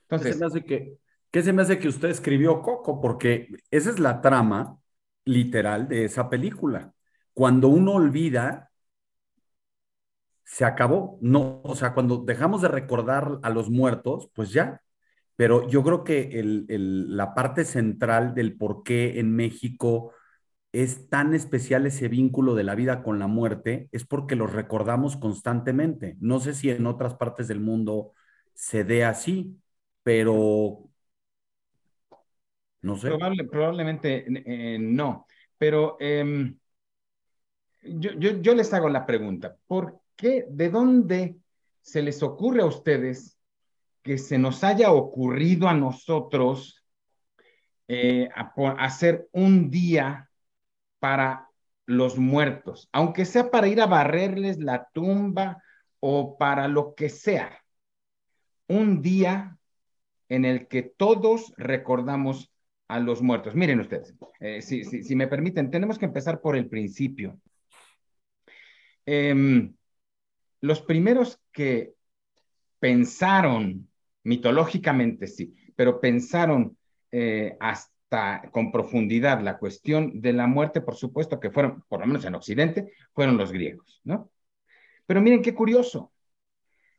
Entonces, 0.02 0.28
¿Qué 0.28 0.32
se, 0.32 0.40
me 0.40 0.46
hace 0.46 0.64
que, 0.64 0.98
¿qué 1.30 1.42
se 1.42 1.52
me 1.52 1.62
hace 1.62 1.78
que 1.78 1.88
usted 1.88 2.08
escribió 2.10 2.62
Coco? 2.62 3.00
Porque 3.00 3.48
esa 3.70 3.90
es 3.90 3.98
la 3.98 4.20
trama 4.20 4.78
literal 5.24 5.88
de 5.88 6.04
esa 6.04 6.30
película. 6.30 6.92
Cuando 7.34 7.68
uno 7.68 7.92
olvida, 7.94 8.70
se 10.44 10.64
acabó. 10.64 11.18
No, 11.20 11.60
o 11.64 11.74
sea, 11.76 11.94
cuando 11.94 12.18
dejamos 12.18 12.62
de 12.62 12.68
recordar 12.68 13.38
a 13.42 13.50
los 13.50 13.70
muertos, 13.70 14.30
pues 14.34 14.52
ya. 14.52 14.82
Pero 15.36 15.68
yo 15.68 15.84
creo 15.84 16.04
que 16.04 16.30
la 16.68 17.34
parte 17.34 17.64
central 17.64 18.34
del 18.34 18.56
por 18.56 18.82
qué 18.82 19.20
en 19.20 19.34
México 19.36 20.12
es 20.72 21.08
tan 21.08 21.34
especial 21.34 21.86
ese 21.86 22.08
vínculo 22.08 22.54
de 22.54 22.64
la 22.64 22.74
vida 22.74 23.02
con 23.02 23.18
la 23.18 23.26
muerte 23.28 23.88
es 23.92 24.04
porque 24.04 24.36
los 24.36 24.52
recordamos 24.52 25.16
constantemente. 25.16 26.16
No 26.20 26.40
sé 26.40 26.54
si 26.54 26.70
en 26.70 26.86
otras 26.86 27.14
partes 27.14 27.48
del 27.48 27.60
mundo 27.60 28.12
se 28.54 28.84
dé 28.84 29.04
así, 29.04 29.60
pero 30.02 30.87
no 32.82 32.96
sé. 32.96 33.10
probablemente 33.50 34.24
eh, 34.28 34.78
no, 34.78 35.26
pero 35.56 35.96
em, 36.00 36.56
yo, 37.82 38.12
yo 38.12 38.54
les 38.54 38.72
hago 38.72 38.88
la 38.88 39.06
pregunta, 39.06 39.56
¿por 39.66 40.00
qué, 40.16 40.46
de 40.48 40.70
dónde 40.70 41.36
se 41.80 42.02
les 42.02 42.22
ocurre 42.22 42.62
a 42.62 42.66
ustedes 42.66 43.38
que 44.02 44.18
se 44.18 44.38
nos 44.38 44.64
haya 44.64 44.92
ocurrido 44.92 45.68
a 45.68 45.74
nosotros 45.74 46.84
eh, 47.88 48.28
hacer 48.78 49.28
un 49.32 49.70
día 49.70 50.28
para 50.98 51.48
los 51.86 52.18
muertos, 52.18 52.88
aunque 52.92 53.24
sea 53.24 53.50
para 53.50 53.68
ir 53.68 53.80
a 53.80 53.86
barrerles 53.86 54.58
la 54.58 54.88
tumba 54.92 55.62
o 56.00 56.36
para 56.36 56.68
lo 56.68 56.94
que 56.94 57.08
sea? 57.08 57.64
Un 58.66 59.00
día 59.00 59.56
en 60.28 60.44
el 60.44 60.68
que 60.68 60.82
todos 60.82 61.54
recordamos 61.56 62.52
a 62.88 62.98
los 62.98 63.22
muertos. 63.22 63.54
Miren 63.54 63.80
ustedes, 63.80 64.14
eh, 64.40 64.62
si, 64.62 65.14
me 65.14 65.28
permiten, 65.28 65.70
tenemos 65.70 65.98
que 65.98 66.06
empezar 66.06 66.40
por 66.40 66.56
el 66.56 66.68
principio. 66.68 67.38
Eh, 69.06 69.70
los 70.60 70.82
primeros 70.82 71.40
que 71.52 71.94
pensaron, 72.78 73.88
mitológicamente 74.24 75.26
sí, 75.26 75.54
pero 75.76 76.00
pensaron 76.00 76.76
eh, 77.12 77.56
hasta 77.60 78.48
con 78.50 78.72
profundidad 78.72 79.40
la 79.40 79.58
cuestión 79.58 80.20
de 80.20 80.32
la 80.32 80.46
muerte, 80.46 80.80
por 80.80 80.96
supuesto 80.96 81.38
que 81.38 81.50
fueron, 81.50 81.84
por 81.88 82.00
lo 82.00 82.06
menos 82.06 82.24
en 82.24 82.34
Occidente, 82.34 82.92
fueron 83.12 83.36
los 83.36 83.52
griegos, 83.52 84.00
¿no? 84.04 84.30
Pero 85.06 85.20
miren 85.20 85.42
qué 85.42 85.54
curioso. 85.54 86.12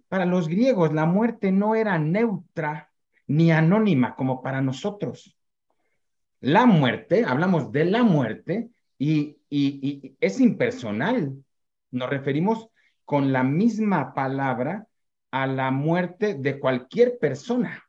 Para 0.08 0.25
los 0.25 0.48
griegos 0.48 0.93
la 0.93 1.05
muerte 1.05 1.51
no 1.51 1.75
era 1.75 2.00
neutra 2.00 2.91
ni 3.27 3.51
anónima 3.51 4.15
como 4.15 4.41
para 4.41 4.62
nosotros. 4.62 5.38
La 6.41 6.65
muerte, 6.65 7.25
hablamos 7.25 7.72
de 7.72 7.86
la 7.86 8.03
muerte 8.03 8.69
y, 8.98 9.38
es 10.19 10.39
impersonal. 10.39 11.43
Nos 11.91 12.10
referimos 12.10 12.69
con 13.03 13.34
la 13.34 13.43
misma 13.43 14.13
palabra 14.13 14.88
a 15.31 15.48
la 15.48 15.72
muerte 15.72 16.36
de 16.36 16.60
cualquier 16.60 17.17
persona. 17.19 17.84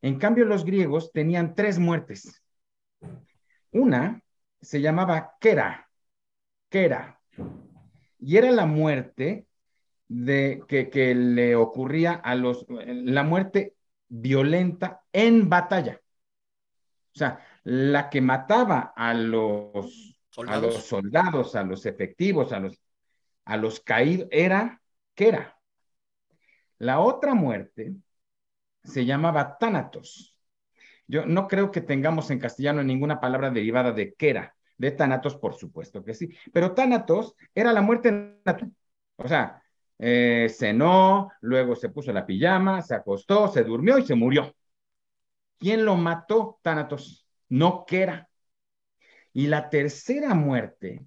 En 0.00 0.18
cambio, 0.18 0.44
los 0.44 0.64
griegos 0.64 1.12
tenían 1.12 1.54
tres 1.54 1.78
muertes. 1.78 2.42
Una 3.72 4.22
se 4.60 4.80
llamaba 4.80 5.34
Kera, 5.40 5.90
Kera, 6.68 7.20
y 8.18 8.36
era 8.36 8.50
la 8.50 8.66
muerte 8.66 9.46
de 10.08 10.62
que 10.66 11.14
le 11.14 11.54
ocurría 11.54 12.12
a 12.12 12.34
los, 12.34 12.64
la 12.68 13.24
muerte 13.24 13.74
violenta 14.08 15.02
en 15.12 15.48
batalla. 15.48 16.00
O 17.18 17.24
sea, 17.26 17.44
la 17.64 18.08
que 18.08 18.20
mataba 18.20 18.92
a 18.96 19.12
los, 19.12 20.20
a 20.46 20.58
los 20.58 20.74
soldados, 20.84 21.56
a 21.56 21.64
los 21.64 21.84
efectivos, 21.84 22.52
a 22.52 22.60
los 22.60 22.80
a 23.48 23.56
los 23.56 23.80
caídos, 23.80 24.28
era, 24.30 24.82
¿qué 25.14 25.28
era? 25.28 25.58
La 26.78 27.00
otra 27.00 27.34
muerte 27.34 27.94
se 28.84 29.06
llamaba 29.06 29.56
Tánatos. 29.56 30.38
Yo 31.06 31.24
no 31.24 31.48
creo 31.48 31.70
que 31.70 31.80
tengamos 31.80 32.30
en 32.30 32.40
castellano 32.40 32.84
ninguna 32.84 33.20
palabra 33.20 33.50
derivada 33.50 33.92
de 33.92 34.14
era. 34.18 34.54
de 34.76 34.90
Tánatos, 34.90 35.34
por 35.36 35.54
supuesto 35.54 36.04
que 36.04 36.12
sí, 36.12 36.28
pero 36.52 36.74
Tánatos 36.74 37.34
era 37.54 37.72
la 37.72 37.80
muerte 37.80 38.38
natural. 38.44 38.72
O 39.16 39.26
sea, 39.26 39.62
eh, 39.98 40.48
cenó, 40.50 41.32
luego 41.40 41.74
se 41.74 41.88
puso 41.88 42.12
la 42.12 42.26
pijama, 42.26 42.82
se 42.82 42.94
acostó, 42.94 43.48
se 43.48 43.64
durmió 43.64 43.96
y 43.96 44.06
se 44.06 44.14
murió. 44.14 44.54
¿Quién 45.58 45.84
lo 45.84 45.96
mató? 45.96 46.58
Tánatos, 46.62 47.26
no 47.48 47.84
era. 47.88 48.28
Y 49.32 49.46
la 49.46 49.70
tercera 49.70 50.34
muerte 50.34 51.04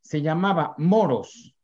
se 0.00 0.20
llamaba 0.20 0.74
Moros 0.78 1.56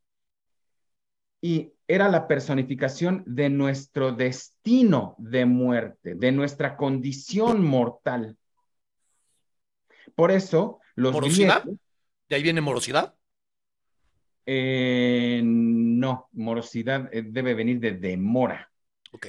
y 1.41 1.73
era 1.87 2.09
la 2.09 2.29
personificación 2.29 3.25
de 3.27 3.51
nuestro 3.51 4.13
destino 4.13 5.17
de 5.19 5.47
muerte, 5.47 6.15
de 6.15 6.33
nuestra 6.33 6.77
condición 6.77 7.65
mortal. 7.65 8.37
Por 10.15 10.31
eso, 10.31 10.81
los 10.95 11.13
¿Morosidad? 11.13 11.65
¿De 12.29 12.37
ahí 12.37 12.43
viene 12.43 12.61
morosidad? 12.61 13.15
Eh, 14.47 15.41
no, 15.45 16.29
morosidad 16.33 17.09
eh, 17.13 17.23
debe 17.23 17.55
venir 17.55 17.81
de 17.81 17.93
demora. 17.93 18.71
Ok. 19.13 19.27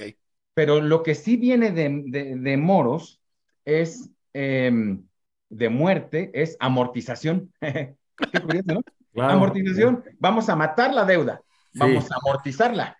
Pero 0.54 0.80
lo 0.80 1.02
que 1.02 1.14
sí 1.14 1.36
viene 1.36 1.70
de, 1.70 2.56
moros 2.56 3.20
es 3.64 4.10
em, 4.32 5.06
de 5.48 5.68
muerte, 5.68 6.30
es 6.34 6.56
amortización. 6.60 7.52
Qué 7.60 8.40
curioso, 8.40 8.82
¿no? 9.14 9.22
Amortización. 9.22 10.04
Vamos 10.18 10.48
a 10.48 10.56
matar 10.56 10.92
la 10.92 11.04
deuda 11.04 11.42
vamos 11.74 12.10
a 12.10 12.16
amortizarla. 12.16 12.96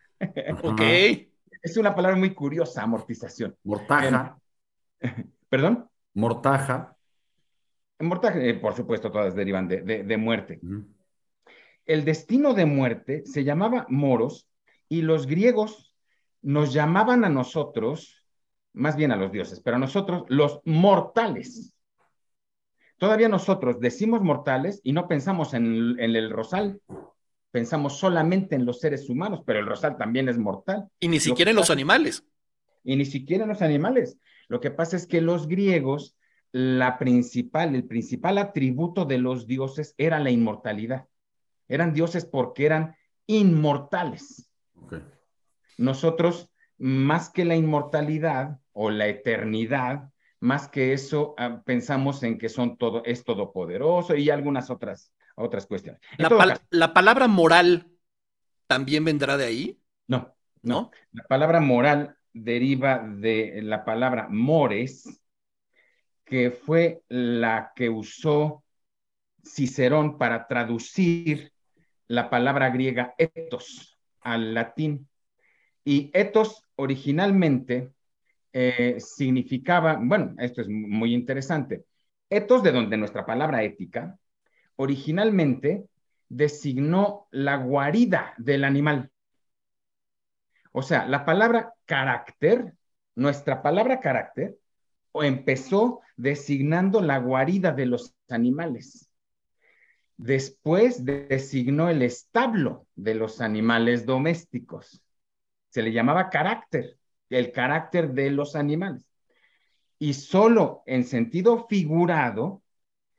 ok. 0.63 0.81
Es 1.63 1.77
una 1.77 1.95
palabra 1.95 2.17
muy 2.17 2.35
curiosa, 2.35 2.83
amortización. 2.83 3.57
Mortaja. 3.63 4.39
¿Perdón? 5.49 5.89
Mortaja. 6.15 6.97
Mortaja, 8.01 8.41
eh, 8.41 8.55
por 8.55 8.75
supuesto, 8.75 9.13
todas 9.13 9.35
derivan 9.35 9.69
de, 9.69 10.17
muerte. 10.17 10.61
El 11.87 12.05
destino 12.05 12.55
de 12.55 12.67
muerte 12.67 13.23
se 13.27 13.45
llamaba 13.45 13.87
moros 13.89 14.49
y 14.89 15.03
los 15.03 15.27
griegos 15.27 15.92
nos 16.43 16.73
llamaban 16.73 17.25
a 17.25 17.29
nosotros, 17.29 18.25
más 18.73 18.97
bien 18.97 19.13
a 19.13 19.17
los 19.17 19.33
dioses, 19.33 19.61
pero 19.61 19.77
a 19.77 19.81
nosotros 19.81 20.25
los 20.29 20.61
mortales. 20.65 21.75
Todavía 22.99 23.29
nosotros 23.29 23.81
decimos 23.81 24.21
mortales 24.23 24.81
y 24.85 24.93
no 24.93 25.09
pensamos 25.09 25.55
en 25.55 25.99
el 25.99 26.31
rosal, 26.31 26.81
pensamos 27.51 27.99
solamente 27.99 28.57
en 28.57 28.65
los 28.65 28.81
seres 28.81 29.09
humanos, 29.09 29.43
pero 29.47 29.61
el 29.61 29.67
rosal 29.67 29.97
también 29.97 30.29
es 30.29 30.39
mortal. 30.39 30.89
Y 30.99 31.09
ni 31.09 31.21
siquiera 31.21 31.51
en 31.51 31.57
los 31.57 31.71
animales. 31.71 32.25
Y 32.83 32.97
ni 32.97 33.05
siquiera 33.05 33.45
en 33.45 33.51
los 33.51 33.63
animales. 33.63 34.19
Lo 34.49 34.61
que 34.61 34.71
pasa 34.71 34.97
es 34.97 35.07
que 35.07 35.21
los 35.21 35.47
griegos, 35.47 36.17
la 36.51 36.99
principal, 36.99 37.75
el 37.75 37.85
principal 37.85 38.39
atributo 38.39 39.05
de 39.05 39.19
los 39.19 39.47
dioses 39.47 39.95
era 39.99 40.19
la 40.19 40.31
inmortalidad. 40.31 41.07
Eran 41.69 41.93
dioses 41.93 42.25
porque 42.25 42.67
eran 42.67 42.97
inmortales. 43.27 44.52
Nosotros, 45.79 46.51
más 46.79 47.31
que 47.31 47.45
la 47.45 47.57
inmortalidad 47.57 48.59
o 48.73 48.91
la 48.91 49.07
eternidad, 49.09 50.11
más 50.41 50.69
que 50.69 50.93
eso, 50.93 51.35
ah, 51.39 51.63
pensamos 51.65 52.23
en 52.23 52.39
que 52.39 52.49
son 52.49 52.77
todo, 52.77 53.03
es 53.05 53.25
todopoderoso 53.25 54.17
y 54.17 54.31
algunas 54.31 54.71
otras 54.71 55.13
otras 55.35 55.67
cuestiones. 55.67 56.01
La, 56.71 56.93
palabra 56.93 57.29
moral 57.29 57.91
también 58.67 59.05
vendrá 59.05 59.37
de 59.37 59.45
ahí? 59.45 59.81
No, 60.07 60.35
no, 60.63 60.91
La 61.13 61.25
palabra 61.25 61.61
moral 61.61 62.17
deriva 62.33 62.99
de 62.99 63.61
la 63.63 63.85
palabra 63.85 64.29
mores, 64.29 65.23
que 66.25 66.51
fue 66.51 67.03
la 67.09 67.73
que 67.75 67.89
usó 67.89 68.65
Cicerón 69.45 70.19
para 70.19 70.47
traducir 70.47 71.53
la 72.07 72.31
palabra 72.31 72.71
griega 72.71 73.15
etos 73.19 73.99
al 74.21 74.55
latín. 74.55 75.09
Y 75.85 76.11
etos 76.13 76.65
originalmente 76.77 77.93
eh, 78.53 78.97
significaba, 78.99 79.99
bueno, 80.01 80.35
esto 80.39 80.61
es 80.61 80.69
muy 80.69 81.15
interesante, 81.15 81.85
etos 82.31 82.63
de 82.63 82.73
donde 82.73 82.97
nuestra 82.97 83.27
palabra 83.27 83.63
ética, 83.63 84.19
originalmente 84.77 85.87
designó 86.29 87.29
la 87.31 87.57
guarida 87.57 88.35
del 88.39 88.65
animal. 88.65 89.11
O 90.73 90.83
sea, 90.83 91.07
la 91.07 91.25
palabra 91.25 91.75
carácter, 91.85 92.75
nuestra 93.15 93.63
palabra 93.63 94.01
carácter, 94.01 94.57
empezó 95.15 96.01
designando 96.17 97.03
la 97.03 97.19
guarida 97.19 97.73
de 97.73 97.87
los 97.87 98.15
animales. 98.29 99.11
Después 100.17 101.05
designó 101.05 101.91
el 101.91 102.03
establo 102.03 102.87
de 102.95 103.15
los 103.15 103.41
animales 103.41 104.07
domésticos. 104.07 105.03
Se 105.73 105.81
le 105.81 105.91
llamaba 105.91 106.29
carácter, 106.29 106.99
el 107.31 107.51
carácter 107.51 108.13
de 108.13 108.31
los 108.31 108.57
animales. 108.57 109.07
Y 109.99 110.13
solo 110.13 110.83
en 110.85 111.05
sentido 111.05 111.67
figurado, 111.67 112.63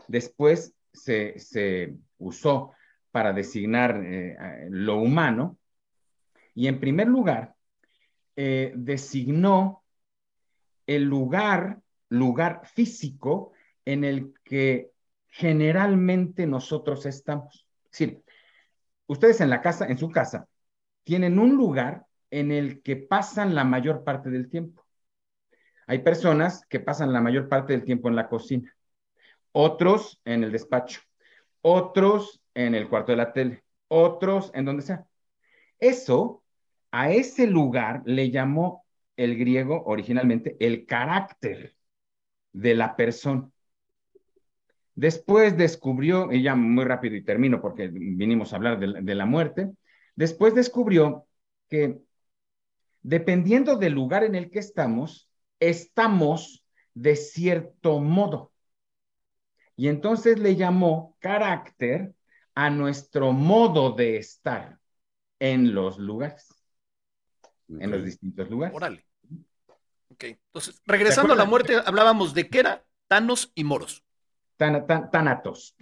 después 0.07 0.75
se, 0.91 1.95
usó 2.19 2.73
para 3.09 3.33
designar 3.33 3.99
eh, 4.05 4.67
lo 4.69 4.97
humano. 4.97 5.57
Y 6.53 6.67
en 6.67 6.79
primer 6.79 7.07
lugar, 7.07 7.55
eh, 8.35 8.71
designó 8.75 9.83
el 10.85 11.05
lugar, 11.05 11.81
lugar 12.09 12.67
físico 12.67 13.53
en 13.83 14.03
el 14.03 14.31
que 14.43 14.91
generalmente 15.27 16.45
nosotros 16.45 17.07
estamos. 17.07 17.67
Es 17.85 17.91
decir, 17.97 18.23
ustedes 19.07 19.41
en 19.41 19.49
la 19.49 19.59
casa, 19.59 19.87
en 19.87 19.97
su 19.97 20.11
casa, 20.11 20.47
tienen 21.03 21.39
un 21.39 21.55
lugar 21.55 22.05
en 22.33 22.51
el 22.51 22.81
que 22.81 22.95
pasan 22.95 23.53
la 23.53 23.63
mayor 23.63 24.03
parte 24.03 24.31
del 24.31 24.49
tiempo. 24.49 24.83
Hay 25.85 25.99
personas 25.99 26.65
que 26.67 26.79
pasan 26.79 27.13
la 27.13 27.21
mayor 27.21 27.47
parte 27.47 27.73
del 27.73 27.83
tiempo 27.83 28.09
en 28.09 28.15
la 28.15 28.27
cocina, 28.27 28.75
otros 29.51 30.19
en 30.25 30.43
el 30.43 30.51
despacho, 30.51 31.01
otros 31.61 32.41
en 32.55 32.73
el 32.73 32.89
cuarto 32.89 33.11
de 33.11 33.17
la 33.17 33.33
tele, 33.33 33.63
otros 33.87 34.49
en 34.55 34.65
donde 34.65 34.81
sea. 34.81 35.05
Eso, 35.77 36.43
a 36.89 37.11
ese 37.11 37.45
lugar 37.45 38.01
le 38.05 38.31
llamó 38.31 38.83
el 39.15 39.37
griego 39.37 39.83
originalmente 39.85 40.57
el 40.59 40.87
carácter 40.87 41.75
de 42.51 42.73
la 42.73 42.95
persona. 42.95 43.47
Después 44.95 45.55
descubrió, 45.55 46.31
y 46.31 46.41
ya 46.41 46.55
muy 46.55 46.85
rápido 46.85 47.15
y 47.15 47.23
termino 47.23 47.61
porque 47.61 47.89
vinimos 47.89 48.53
a 48.53 48.55
hablar 48.55 48.79
de, 48.79 49.03
de 49.03 49.15
la 49.15 49.27
muerte, 49.27 49.69
después 50.15 50.55
descubrió 50.55 51.27
que 51.69 52.01
dependiendo 53.03 53.75
del 53.75 53.93
lugar 53.93 54.23
en 54.23 54.35
el 54.35 54.49
que 54.49 54.59
estamos, 54.59 55.29
estamos 55.59 56.65
de 56.93 57.15
cierto 57.15 57.99
modo. 57.99 58.51
Y 59.75 59.87
entonces 59.87 60.39
le 60.39 60.55
llamó 60.55 61.15
carácter 61.19 62.13
a 62.55 62.69
nuestro 62.69 63.33
modo 63.33 63.91
de 63.91 64.17
estar 64.17 64.79
en 65.39 65.73
los 65.73 65.97
lugares, 65.97 66.47
en 67.67 67.91
los 67.91 68.03
distintos 68.03 68.49
lugares. 68.49 68.75
Órale. 68.75 69.05
Ok, 70.09 70.23
entonces, 70.25 70.81
regresando 70.85 71.33
a 71.33 71.35
la 71.35 71.45
muerte, 71.45 71.75
hablábamos 71.83 72.33
de 72.33 72.47
qué 72.47 72.59
era 72.59 72.85
Thanos 73.07 73.51
y 73.55 73.63
Moros. 73.63 74.03
Tanatos, 74.57 75.09
Tánatos. 75.11 75.75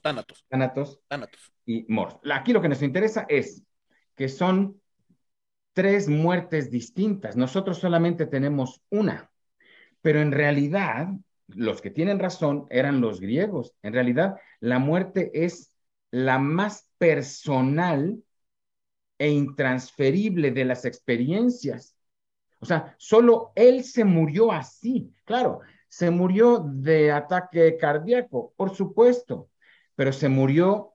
Tánatos. 0.48 1.00
Tánatos. 1.08 1.52
Y 1.66 1.84
Moros. 1.88 2.18
Aquí 2.32 2.52
lo 2.52 2.62
que 2.62 2.68
nos 2.68 2.80
interesa 2.80 3.26
es 3.28 3.64
que 4.14 4.28
son 4.28 4.80
tres 5.72 6.08
muertes 6.08 6.70
distintas. 6.70 7.36
Nosotros 7.36 7.78
solamente 7.78 8.26
tenemos 8.26 8.82
una, 8.90 9.30
pero 10.00 10.20
en 10.20 10.32
realidad 10.32 11.08
los 11.48 11.80
que 11.80 11.90
tienen 11.90 12.18
razón 12.18 12.66
eran 12.70 13.00
los 13.00 13.20
griegos. 13.20 13.74
En 13.82 13.92
realidad, 13.92 14.36
la 14.60 14.78
muerte 14.78 15.30
es 15.44 15.74
la 16.10 16.38
más 16.38 16.88
personal 16.98 18.22
e 19.18 19.28
intransferible 19.30 20.50
de 20.50 20.64
las 20.64 20.84
experiencias. 20.84 21.96
O 22.60 22.66
sea, 22.66 22.94
solo 22.98 23.52
él 23.54 23.84
se 23.84 24.04
murió 24.04 24.52
así. 24.52 25.12
Claro, 25.24 25.60
se 25.88 26.10
murió 26.10 26.64
de 26.66 27.12
ataque 27.12 27.76
cardíaco, 27.76 28.52
por 28.56 28.74
supuesto, 28.74 29.48
pero 29.94 30.12
se 30.12 30.28
murió 30.28 30.92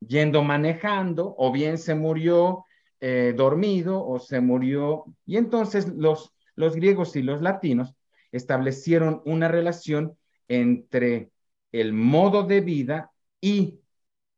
yendo 0.00 0.42
manejando 0.42 1.34
o 1.38 1.50
bien 1.52 1.78
se 1.78 1.94
murió 1.94 2.64
eh, 3.00 3.34
dormido 3.36 4.04
o 4.04 4.18
se 4.18 4.40
murió. 4.40 5.04
Y 5.26 5.36
entonces 5.36 5.88
los, 5.88 6.32
los 6.54 6.74
griegos 6.74 7.16
y 7.16 7.22
los 7.22 7.42
latinos 7.42 7.94
establecieron 8.32 9.22
una 9.24 9.48
relación 9.48 10.16
entre 10.48 11.30
el 11.72 11.92
modo 11.92 12.44
de 12.44 12.60
vida 12.60 13.10
y 13.40 13.80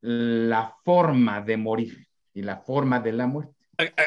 la 0.01 0.75
forma 0.85 1.41
de 1.41 1.57
morir 1.57 2.09
y 2.33 2.43
la 2.43 2.59
forma 2.59 3.01
de 3.01 3.13
la 3.13 3.27
muerte. 3.27 3.55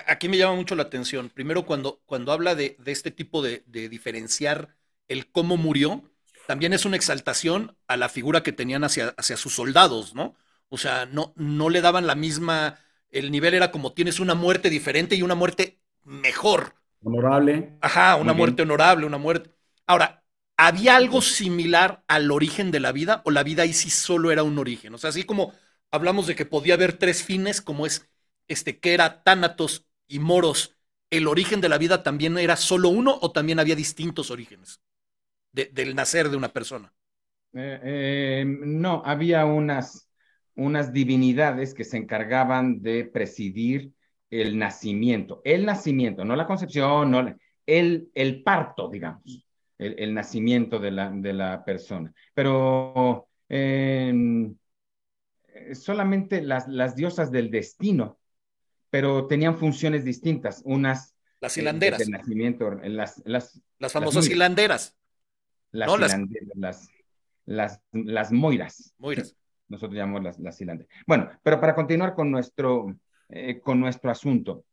Aquí 0.08 0.30
me 0.30 0.38
llama 0.38 0.56
mucho 0.56 0.76
la 0.76 0.84
atención. 0.84 1.30
Primero, 1.30 1.66
cuando, 1.66 2.02
cuando 2.06 2.32
habla 2.32 2.56
de, 2.56 2.78
este 2.86 3.12
tipo 3.12 3.42
de, 3.44 3.64
diferenciar 3.68 4.76
el 5.08 5.32
cómo 5.32 5.58
murió, 5.58 6.04
también 6.48 6.74
es 6.74 6.86
una 6.86 6.96
exaltación 6.96 7.76
a 7.88 7.98
la 7.98 8.10
figura 8.10 8.42
que 8.42 8.52
tenían 8.52 8.84
hacia, 8.84 9.14
hacia 9.18 9.38
sus 9.38 9.54
soldados, 9.54 10.16
¿no? 10.16 10.36
O 10.70 10.78
sea, 10.78 11.06
no, 11.06 11.34
no 11.36 11.70
le 11.70 11.82
daban 11.82 12.08
la 12.08 12.16
misma, 12.16 12.80
el 13.12 13.32
nivel 13.32 13.54
era 13.54 13.72
como 13.72 13.94
tienes 13.94 14.20
una 14.20 14.36
muerte 14.36 14.70
diferente 14.70 15.16
y 15.16 15.22
una 15.22 15.36
muerte 15.36 15.80
mejor. 16.04 16.76
Honorable. 17.04 17.78
Ajá, 17.82 18.16
una 18.16 18.34
muerte 18.34 18.64
honorable, 18.64 19.06
una 19.06 19.18
muerte. 19.18 19.52
Ahora, 19.88 20.24
¿había 20.58 20.96
algo 20.96 21.22
similar 21.22 22.04
al 22.08 22.32
origen 22.32 22.72
de 22.72 22.80
la 22.80 22.92
vida 22.92 23.22
o 23.26 23.32
la 23.32 23.44
vida 23.44 23.64
ahí 23.64 23.74
sí 23.74 23.90
solo 23.90 24.32
era 24.32 24.44
un 24.44 24.58
origen? 24.58 24.94
O 24.94 24.98
sea, 24.98 25.10
así 25.12 25.24
como 25.24 25.54
hablamos 25.92 26.28
de 26.28 26.36
que 26.36 26.46
podía 26.46 26.74
haber 26.74 26.94
tres 26.94 27.24
fines, 27.24 27.62
como 27.62 27.86
es 27.86 28.08
este, 28.48 28.80
que 28.80 28.94
era 28.94 29.24
Tánatos 29.24 29.86
y 30.08 30.20
Moros, 30.20 30.76
¿el 31.10 31.28
origen 31.28 31.62
de 31.62 31.70
la 31.70 31.78
vida 31.78 32.04
también 32.04 32.38
era 32.38 32.56
solo 32.58 32.90
uno 32.90 33.18
o 33.22 33.32
también 33.32 33.60
había 33.60 33.76
distintos 33.76 34.32
orígenes 34.32 34.82
del 35.54 35.96
nacer 35.96 36.30
de 36.30 36.38
una 36.38 36.50
persona? 36.50 36.94
Eh, 37.54 37.80
eh, 37.84 38.46
no, 38.46 39.02
había 39.06 39.46
unas, 39.46 40.09
unas 40.60 40.94
divinidades 40.94 41.74
que 41.74 41.84
se 41.84 41.98
encargaban 41.98 42.82
de 42.82 43.06
presidir 43.06 43.92
el 44.30 44.58
nacimiento, 44.58 45.42
el 45.44 45.66
nacimiento, 45.66 46.24
no 46.24 46.36
la 46.36 46.46
concepción, 46.46 47.12
no 47.12 47.36
el, 47.66 48.10
el 48.14 48.44
parto, 48.44 48.90
digamos 48.90 49.44
el, 49.80 50.14
nacimiento 50.14 50.78
de 50.80 50.92
la, 50.92 51.10
de 51.10 51.34
la, 51.34 51.64
persona. 51.64 52.14
Pero 52.34 53.28
em, 53.48 54.56
solamente 55.74 56.42
las, 56.42 56.68
las, 56.68 56.96
diosas 56.96 57.32
del 57.32 57.50
destino, 57.50 58.20
pero 58.90 59.26
tenían 59.28 59.58
funciones 59.58 60.04
distintas, 60.04 60.62
unas... 60.66 61.16
Las 61.40 61.58
eh, 61.58 61.62
hilanderas. 61.62 62.00
de 62.00 62.10
nacimiento, 62.10 62.72
las, 62.72 63.22
las, 63.26 63.62
las 63.80 63.94
famosas 63.94 64.28
hilanderas. 64.28 64.98
Las, 65.72 65.90
hilanderas, 65.96 66.90
las, 67.46 67.82
las, 67.94 68.32
moiras. 68.32 68.94
Moiras. 68.98 69.36
Nosotros 69.70 69.98
llamamos 69.98 70.24
las, 70.24 70.40
las. 70.40 70.60
Bueno, 71.08 71.30
pero 71.42 71.60
para 71.62 71.76
continuar 71.76 72.16
con 72.16 72.30
nuestro, 72.30 72.96
eh, 73.30 73.60
con 73.62 73.80
nuestro 73.80 74.12
asunto, 74.12 74.66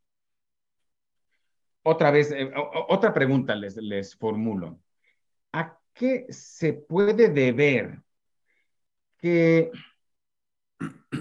otra 1.83 2.11
vez, 2.11 2.33
eh, 2.33 2.51
otra 2.89 3.15
pregunta 3.15 3.55
les, 3.55 3.77
les 3.77 4.17
formulo. 4.17 4.81
¿a 5.57 5.79
qué 5.95 6.27
se 6.29 6.75
puede 6.75 7.31
deber 7.31 8.03
que, 9.17 9.71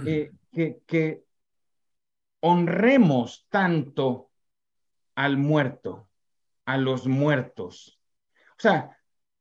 eh, 0.05 0.31
que, 0.51 1.23
honremos 2.41 3.47
tanto 3.49 4.29
al 5.15 5.37
muerto, 5.37 6.09
a 6.65 6.77
los 6.77 7.07
muertos? 7.07 7.99
O 8.51 8.59
sea, 8.59 8.94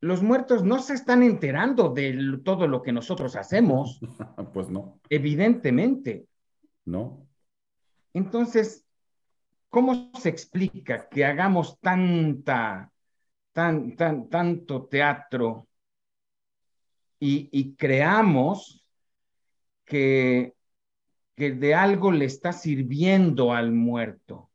los 0.04 0.22
muertos 0.22 0.62
no 0.62 0.80
se 0.80 0.92
están 0.92 1.22
enterando 1.22 1.88
de 1.88 2.38
todo 2.44 2.66
lo 2.66 2.82
que 2.82 2.92
nosotros 2.92 3.36
hacemos. 3.36 4.00
Pues 4.52 4.68
no. 4.68 5.00
Evidentemente. 5.08 6.26
No. 6.84 7.26
Entonces, 8.12 8.84
¿cómo 9.70 10.10
se 10.20 10.28
explica 10.28 11.08
que 11.08 11.24
hagamos 11.24 11.80
tanta 11.80 12.92
tan, 13.52 13.96
tan, 13.96 14.28
tanto 14.28 14.84
teatro 14.86 15.68
y, 17.18 17.74
creamos 17.76 18.84
que, 19.86 20.52
que 21.34 21.52
de 21.52 21.74
algo 21.74 22.12
le 22.12 22.26
está 22.26 22.52
sirviendo 22.52 23.54
al 23.54 23.72
muerto. 23.72 24.50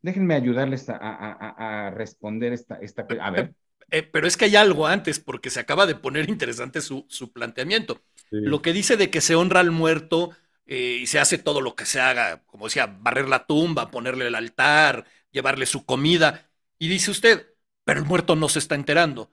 Déjenme 0.00 0.36
ayudarles 0.36 0.86
a, 0.88 1.90
responder 1.92 2.52
esta, 2.52 2.76
esta... 2.76 3.04
A 3.20 3.30
ver. 3.32 3.56
Eh, 3.92 4.02
pero 4.02 4.26
es 4.26 4.36
que 4.38 4.46
hay 4.46 4.56
algo 4.56 4.86
antes, 4.86 5.20
porque 5.20 5.50
se 5.50 5.60
acaba 5.60 5.86
de 5.86 5.94
poner 5.94 6.28
interesante 6.30 6.80
su, 6.80 7.06
su 7.08 7.30
planteamiento. 7.32 8.00
Lo 8.30 8.62
que 8.62 8.72
dice 8.72 8.96
de 8.96 9.10
que 9.10 9.20
se 9.20 9.34
honra 9.34 9.60
al 9.60 9.70
muerto 9.70 10.30
eh, 10.64 10.98
y 11.02 11.06
se 11.06 11.20
hace 11.20 11.36
todo 11.36 11.60
lo 11.60 11.74
que 11.74 11.84
se 11.84 12.00
haga, 12.00 12.42
como 12.46 12.64
decía, 12.64 12.86
barrer 12.86 13.28
la 13.28 13.44
tumba, 13.44 13.90
ponerle 13.90 14.26
el 14.26 14.34
altar, 14.34 15.04
llevarle 15.30 15.66
su 15.66 15.84
comida. 15.84 16.48
Y 16.78 16.88
dice 16.88 17.10
usted, 17.10 17.46
pero 17.84 18.00
el 18.00 18.06
muerto 18.06 18.34
no 18.34 18.48
se 18.48 18.60
está 18.60 18.74
enterando. 18.74 19.30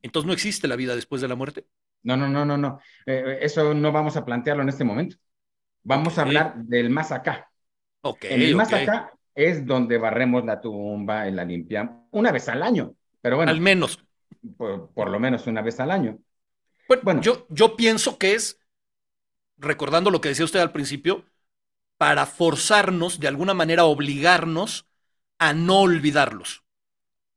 Entonces 0.00 0.26
no 0.26 0.32
existe 0.32 0.68
la 0.68 0.76
vida 0.76 0.94
después 0.94 1.22
de 1.22 1.28
la 1.28 1.34
muerte. 1.34 1.66
No, 2.02 2.16
no, 2.16 2.28
no, 2.28 2.44
no, 2.44 2.56
no. 2.56 2.80
Eh, 3.06 3.38
eso 3.40 3.74
no 3.74 3.92
vamos 3.92 4.16
a 4.16 4.24
plantearlo 4.24 4.62
en 4.62 4.68
este 4.70 4.84
momento. 4.84 5.16
Vamos 5.82 6.18
a 6.18 6.22
hablar 6.22 6.54
del 6.56 6.90
más 6.90 7.12
acá. 7.12 7.50
Ok. 8.02 8.24
el 8.24 8.54
más 8.56 8.72
acá 8.72 9.12
es 9.34 9.66
donde 9.66 9.98
barremos 9.98 10.44
la 10.44 10.60
tumba 10.60 11.28
y 11.28 11.32
la 11.32 11.44
limpiamos 11.44 12.04
una 12.10 12.32
vez 12.32 12.48
al 12.48 12.62
año. 12.62 12.94
Pero 13.24 13.36
bueno. 13.36 13.50
Al 13.50 13.60
menos. 13.62 14.04
Por, 14.58 15.08
lo 15.08 15.18
menos 15.18 15.46
una 15.46 15.62
vez 15.62 15.80
al 15.80 15.90
año. 15.90 16.18
Bueno, 17.02 17.22
Yo, 17.22 17.46
yo 17.48 17.74
pienso 17.74 18.18
que 18.18 18.34
es, 18.34 18.60
recordando 19.56 20.10
lo 20.10 20.20
que 20.20 20.28
decía 20.28 20.44
usted 20.44 20.60
al 20.60 20.72
principio, 20.72 21.24
para 21.96 22.26
forzarnos, 22.26 23.20
de 23.20 23.28
alguna 23.28 23.54
manera 23.54 23.84
obligarnos 23.86 24.86
a 25.38 25.54
no 25.54 25.80
olvidarlos 25.80 26.64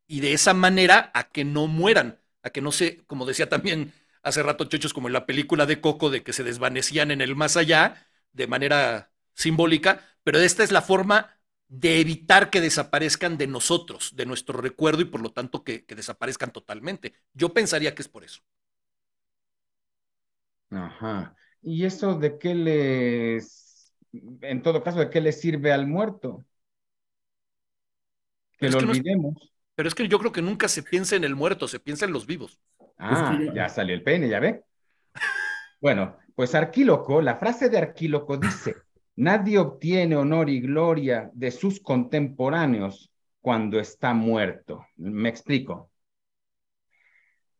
y 0.07 0.19
de 0.19 0.33
esa 0.33 0.53
manera 0.53 1.09
a 1.13 1.29
que 1.29 1.45
no 1.45 1.67
mueran, 1.67 2.19
a 2.43 2.49
que 2.49 2.59
no 2.59 2.73
se, 2.73 3.05
como 3.05 3.25
decía 3.25 3.47
también 3.47 3.93
hace 4.23 4.43
rato 4.43 4.65
Chochos, 4.65 4.93
como 4.93 5.07
en 5.07 5.13
la 5.13 5.25
película 5.25 5.65
de 5.65 5.79
Coco, 5.79 6.09
de 6.09 6.21
que 6.21 6.33
se 6.33 6.43
desvanecían 6.43 7.11
en 7.11 7.21
el 7.21 7.37
más 7.37 7.55
allá, 7.55 8.05
de 8.33 8.47
manera 8.47 9.13
simbólica, 9.35 10.05
pero 10.25 10.39
esta 10.39 10.65
es 10.65 10.73
la 10.73 10.81
forma 10.81 11.36
de 11.69 11.99
evitar 11.99 12.49
que 12.49 12.61
desaparezcan 12.61 13.37
de 13.37 13.47
nosotros, 13.47 14.15
de 14.15 14.25
nuestro 14.25 14.59
recuerdo 14.59 15.01
y 15.01 15.05
por 15.05 15.21
lo 15.21 15.31
tanto 15.31 15.63
que, 15.63 15.85
desaparezcan 15.87 16.51
totalmente. 16.51 17.13
Yo 17.33 17.53
pensaría 17.53 17.93
que 17.93 18.01
es 18.01 18.07
por 18.07 18.23
eso. 18.23 18.41
Ajá. 20.69 21.35
¿Y 21.61 21.85
eso 21.85 22.15
de 22.15 22.37
qué 22.37 22.55
les, 22.55 23.93
en 24.41 24.61
todo 24.61 24.83
caso, 24.83 24.99
de 24.99 25.09
qué 25.09 25.19
le 25.19 25.31
sirve 25.31 25.71
al 25.71 25.87
muerto? 25.87 26.45
Que 28.57 28.69
lo 28.69 28.79
olvidemos. 28.79 29.35
pero 29.75 29.87
es 29.87 29.95
que 29.95 30.07
yo 30.07 30.19
creo 30.19 30.31
que 30.31 30.41
nunca 30.41 30.67
se 30.67 30.83
piensa 30.83 31.15
en 31.15 31.23
el 31.23 31.35
muerto, 31.35 31.67
se 31.67 31.79
piensa 31.79 32.05
en 32.05 32.13
los 32.13 32.25
vivos. 32.25 32.59
Ah, 32.97 33.39
ya 33.53 33.69
salió 33.69 33.93
el 33.93 34.03
pene, 34.03 34.29
ya 34.29 34.39
ve. 34.39 34.63
bueno, 35.81 36.17
pues 36.33 36.55
Arquíloco, 36.55 37.21
la 37.21 37.37
frase 37.37 37.69
de 37.69 37.77
Arquíloco 37.77 38.37
dice, 38.37 38.75
nadie 39.17 39.57
obtiene 39.57 40.15
honor 40.15 40.49
y 40.49 40.61
gloria 40.61 41.29
de 41.33 41.51
sus 41.51 41.81
contemporáneos 41.81 43.11
cuando 43.41 43.79
está 43.79 44.13
muerto. 44.13 44.85
Me 44.95 45.27
explico. 45.27 45.91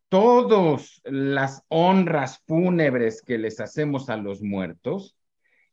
Todas 0.10 1.02
las 1.04 1.64
honras 1.68 2.42
fúnebres 2.48 3.22
que 3.22 3.38
les 3.38 3.60
hacemos 3.60 4.10
a 4.10 4.16
los 4.16 4.42
muertos, 4.42 5.18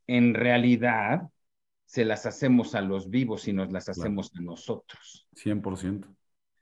en 0.08 0.34
realidad 0.34 1.28
se 1.84 2.04
las 2.04 2.26
hacemos 2.26 2.74
a 2.74 2.80
los 2.80 3.08
vivos 3.08 3.46
y 3.46 3.52
nos 3.52 3.70
las 3.70 3.88
hacemos 3.88 4.32
a 4.36 4.40
nosotros. 4.40 5.28
100%. 5.36 6.12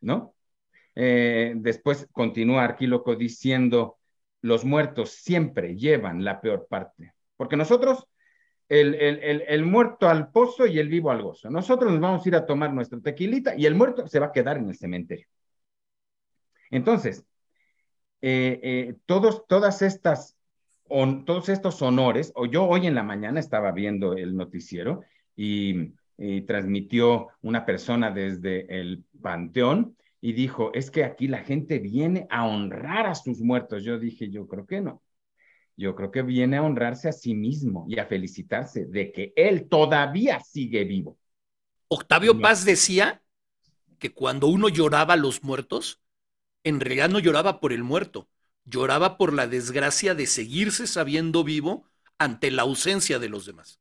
¿No? 0.02 0.34
Eh, 0.94 1.54
después 1.56 2.06
continúa 2.12 2.64
Arquíloco 2.64 3.16
diciendo, 3.16 3.98
los 4.42 4.64
muertos 4.64 5.10
siempre 5.12 5.76
llevan 5.76 6.24
la 6.24 6.40
peor 6.40 6.66
parte, 6.68 7.14
porque 7.36 7.56
nosotros, 7.56 8.06
el, 8.80 8.94
el, 8.94 9.44
el, 9.46 9.64
muerto 9.66 10.08
al 10.08 10.30
pozo 10.30 10.66
y 10.66 10.78
el 10.78 10.88
vivo 10.88 11.10
al 11.10 11.22
gozo, 11.22 11.50
nosotros 11.50 11.92
nos 11.92 12.00
vamos 12.00 12.24
a 12.24 12.28
ir 12.28 12.36
a 12.36 12.46
tomar 12.46 12.72
nuestra 12.72 12.98
tequilita 13.00 13.54
y 13.54 13.66
el 13.66 13.74
muerto 13.74 14.06
se 14.06 14.18
va 14.18 14.26
a 14.26 14.32
quedar 14.32 14.56
en 14.56 14.68
el 14.70 14.76
cementerio. 14.76 15.26
Entonces, 16.70 17.26
eh, 18.22 18.60
eh, 18.62 18.94
todos, 19.04 19.46
todas 19.46 19.82
estas, 19.82 20.38
todos 20.88 21.50
estos 21.50 21.82
honores, 21.82 22.32
o 22.34 22.46
yo 22.46 22.64
hoy 22.64 22.86
en 22.86 22.94
la 22.94 23.02
mañana 23.02 23.40
estaba 23.40 23.72
viendo 23.72 24.14
el 24.14 24.34
noticiero 24.36 25.02
y 25.36 25.92
transmitió 26.46 27.28
una 27.42 27.66
persona 27.66 28.10
desde 28.10 28.80
el 28.80 29.04
Panteón 29.20 29.96
y 30.20 30.32
dijo, 30.34 30.72
es 30.72 30.90
que 30.90 31.04
aquí 31.04 31.26
la 31.26 31.38
gente 31.38 31.78
viene 31.78 32.26
a 32.30 32.46
honrar 32.46 33.06
a 33.06 33.14
sus 33.14 33.40
muertos. 33.40 33.82
Yo 33.82 33.98
dije, 33.98 34.30
yo 34.30 34.46
creo 34.46 34.66
que 34.66 34.80
no. 34.80 35.02
Yo 35.76 35.94
creo 35.94 36.10
que 36.10 36.22
viene 36.22 36.58
a 36.58 36.62
honrarse 36.62 37.08
a 37.08 37.12
sí 37.12 37.34
mismo 37.34 37.86
y 37.88 37.98
a 37.98 38.06
felicitarse 38.06 38.84
de 38.84 39.12
que 39.12 39.32
él 39.36 39.68
todavía 39.68 40.40
sigue 40.40 40.84
vivo. 40.84 41.18
Octavio 41.88 42.40
Paz 42.40 42.64
decía 42.64 43.22
que 43.98 44.12
cuando 44.12 44.46
uno 44.46 44.68
lloraba 44.68 45.14
a 45.14 45.18
los 45.18 45.42
muertos, 45.42 46.00
en 46.64 46.80
realidad 46.80 47.08
no 47.08 47.18
lloraba 47.18 47.60
por 47.60 47.72
el 47.72 47.82
muerto, 47.82 48.28
lloraba 48.64 49.16
por 49.16 49.32
la 49.32 49.46
desgracia 49.46 50.14
de 50.14 50.26
seguirse 50.26 50.86
sabiendo 50.86 51.44
vivo 51.44 51.86
ante 52.18 52.50
la 52.50 52.62
ausencia 52.62 53.18
de 53.18 53.28
los 53.28 53.46
demás. 53.46 53.80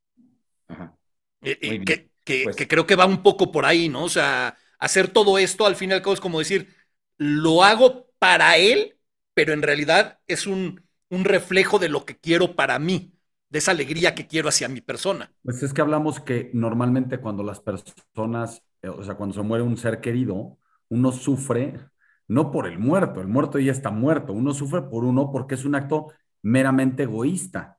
Eh, 1.42 1.58
eh, 1.62 1.86
que, 1.86 2.44
pues 2.44 2.56
que, 2.56 2.68
creo 2.68 2.86
que 2.86 2.96
va 2.96 3.06
un 3.06 3.24
poco 3.24 3.52
por 3.52 3.66
ahí, 3.66 3.90
¿no? 3.90 4.04
O 4.04 4.10
sea, 4.10 4.58
hacer 4.80 5.08
todo 5.08 5.38
esto, 5.38 5.66
al 5.66 5.76
fin 5.76 5.92
y 5.92 5.94
al 5.94 6.02
cabo 6.02 6.14
es 6.14 6.22
como 6.22 6.40
decir, 6.40 6.74
lo 7.18 7.64
hago 7.64 8.12
para 8.20 8.58
él, 8.58 8.98
pero 9.34 9.54
en 9.54 9.62
realidad 9.62 10.20
es 10.28 10.48
un, 10.48 10.84
un 11.12 11.26
reflejo 11.26 11.78
de 11.78 11.90
lo 11.90 12.06
que 12.06 12.18
quiero 12.18 12.56
para 12.56 12.80
mí, 12.80 13.14
de 13.50 13.60
esa 13.60 13.72
alegría 13.72 14.16
que 14.16 14.28
quiero 14.28 14.50
hacia 14.50 14.70
mi 14.70 14.82
persona. 14.82 15.32
Pues 15.44 15.62
es 15.62 15.74
que 15.74 15.82
hablamos 15.82 16.20
que 16.22 16.50
normalmente 16.54 17.20
cuando 17.20 17.44
las 17.44 17.60
personas, 17.60 18.64
eh, 18.82 18.88
o 18.90 19.04
sea, 19.04 19.16
cuando 19.16 19.36
se 19.36 19.42
muere 19.42 19.64
un 19.64 19.78
ser 19.78 20.00
querido, 20.00 20.58
uno 20.90 21.12
sufre 21.12 21.80
no 22.28 22.50
por 22.50 22.66
el 22.66 22.80
muerto, 22.80 23.20
el 23.20 23.28
muerto 23.28 23.60
ya 23.60 23.74
está 23.74 23.92
muerto, 23.92 24.32
uno 24.32 24.54
sufre 24.54 24.84
por 24.84 25.04
uno 25.04 25.32
porque 25.32 25.56
es 25.56 25.66
un 25.66 25.76
acto 25.76 26.08
meramente 26.42 27.04
egoísta, 27.04 27.78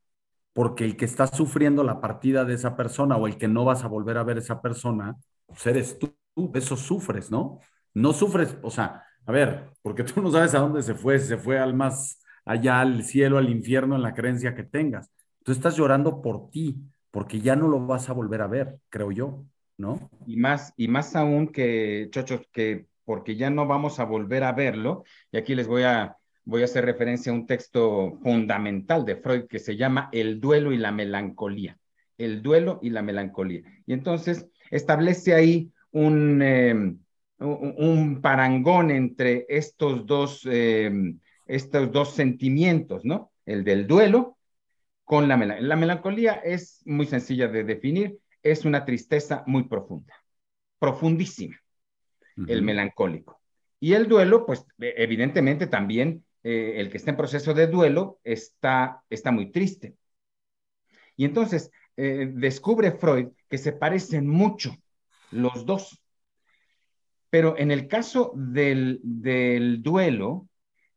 porque 0.53 0.85
el 0.85 0.97
que 0.97 1.07
está 1.07 1.27
sufriendo 1.27 1.83
la 1.85 2.03
partida 2.03 2.45
de 2.45 2.55
esa 2.55 2.77
persona 2.77 3.17
o 3.17 3.27
el 3.27 3.39
que 3.39 3.49
no 3.49 3.65
vas 3.65 3.83
a 3.83 3.89
volver 3.89 4.19
a 4.19 4.25
ver 4.25 4.37
esa 4.37 4.61
persona, 4.61 5.17
pues 5.47 5.67
eres 5.67 5.99
tú 5.99 6.15
eso 6.55 6.77
sufres, 6.77 7.31
¿no? 7.31 7.61
No 7.95 8.13
sufres, 8.13 8.57
o 8.63 8.71
sea, 8.71 9.05
a 9.27 9.33
ver, 9.33 9.71
porque 9.83 10.05
tú 10.05 10.21
no 10.21 10.31
sabes 10.31 10.55
a 10.55 10.59
dónde 10.59 10.83
se 10.83 10.95
fue, 10.95 11.19
se 11.19 11.37
fue 11.37 11.59
al 11.59 11.75
más 11.75 12.22
allá, 12.45 12.81
al 12.81 13.05
cielo, 13.05 13.39
al 13.39 13.51
infierno, 13.51 13.97
en 13.97 14.03
la 14.03 14.15
creencia 14.15 14.55
que 14.55 14.65
tengas. 14.65 15.11
Tú 15.43 15.53
estás 15.53 15.77
llorando 15.77 16.23
por 16.23 16.51
ti, 16.51 16.77
porque 17.11 17.41
ya 17.41 17.57
no 17.57 17.69
lo 17.69 17.87
vas 17.87 18.09
a 18.09 18.13
volver 18.13 18.43
a 18.43 18.47
ver, 18.47 18.79
creo 18.89 19.13
yo, 19.13 19.45
¿no? 19.77 20.11
Y 20.27 20.37
más, 20.37 20.73
y 20.77 20.89
más 20.89 21.15
aún 21.17 21.49
que, 21.49 22.09
chochos, 22.11 22.43
que 22.53 22.87
porque 23.05 23.37
ya 23.37 23.51
no 23.51 23.67
vamos 23.67 23.99
a 23.99 24.05
volver 24.05 24.45
a 24.45 24.53
verlo, 24.53 25.05
y 25.31 25.37
aquí 25.37 25.55
les 25.55 25.67
voy 25.67 25.83
a, 25.83 26.17
voy 26.45 26.63
a 26.63 26.67
hacer 26.67 26.85
referencia 26.85 27.33
a 27.33 27.35
un 27.35 27.47
texto 27.47 28.19
fundamental 28.23 29.05
de 29.05 29.17
Freud 29.17 29.47
que 29.49 29.59
se 29.59 29.77
llama 29.77 30.09
El 30.13 30.41
duelo 30.41 30.73
y 30.73 30.79
la 30.79 30.93
melancolía. 30.93 31.79
El 32.19 32.43
duelo 32.43 32.79
y 32.83 32.91
la 32.91 33.03
melancolía. 33.03 33.63
Y 33.87 33.93
entonces 33.93 34.49
establece 34.71 35.35
ahí 35.35 35.73
un, 35.91 37.03
un, 37.39 38.21
parangón 38.23 38.91
entre 38.91 39.47
estos 39.49 40.07
dos, 40.07 40.47
em, 40.51 41.19
estos 41.47 41.93
dos 41.93 42.15
sentimientos, 42.15 43.05
¿no? 43.05 43.33
El 43.47 43.65
del 43.65 43.87
duelo 43.87 44.39
con 45.05 45.29
la 45.29 45.37
melancolía. 45.37 45.69
La 45.69 45.77
melancolía 45.77 46.33
es 46.35 46.83
muy 46.85 47.07
sencilla 47.07 47.49
de 47.49 47.65
definir, 47.65 48.19
es 48.43 48.65
una 48.65 48.85
tristeza 48.85 49.45
muy 49.47 49.65
profunda, 49.65 50.15
profundísima, 50.79 51.61
el 52.47 52.63
melancólico. 52.63 53.41
Y 53.81 53.95
el 53.95 54.09
duelo, 54.09 54.47
pues 54.47 54.65
e, 54.79 54.95
evidentemente 54.97 55.67
también 55.67 56.25
eh, 56.43 56.75
el 56.77 56.91
que 56.91 56.97
está 56.97 57.11
en 57.11 57.17
proceso 57.17 57.55
de 57.55 57.67
duelo 57.67 58.21
está, 58.25 59.03
está 59.11 59.33
muy 59.33 59.51
triste. 59.51 59.97
Y 61.17 61.25
entonces 61.25 61.71
eh, 61.97 62.31
descubre 62.33 62.93
Freud 62.93 63.29
que 63.49 63.59
se 63.59 63.73
parecen 63.73 64.27
mucho 64.27 64.77
los 65.31 65.67
dos. 65.67 66.01
Pero 67.31 67.57
en 67.59 67.71
el 67.71 67.89
caso 67.89 68.33
del, 68.35 69.01
duelo, 69.83 70.49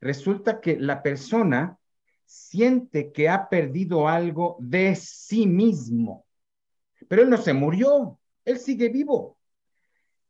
resulta 0.01 0.61
que 0.61 0.79
la 0.79 1.01
persona 1.01 1.77
siente 2.25 3.11
que 3.11 3.29
ha 3.29 3.49
perdido 3.49 4.07
algo 4.07 4.57
de 4.59 4.95
sí 4.95 5.47
mismo. 5.47 6.25
Pero 7.07 7.21
él 7.21 7.29
no 7.29 7.37
se 7.37 7.53
murió, 7.53 8.19
él 8.43 8.57
sigue 8.59 8.89
vivo. 8.89 9.37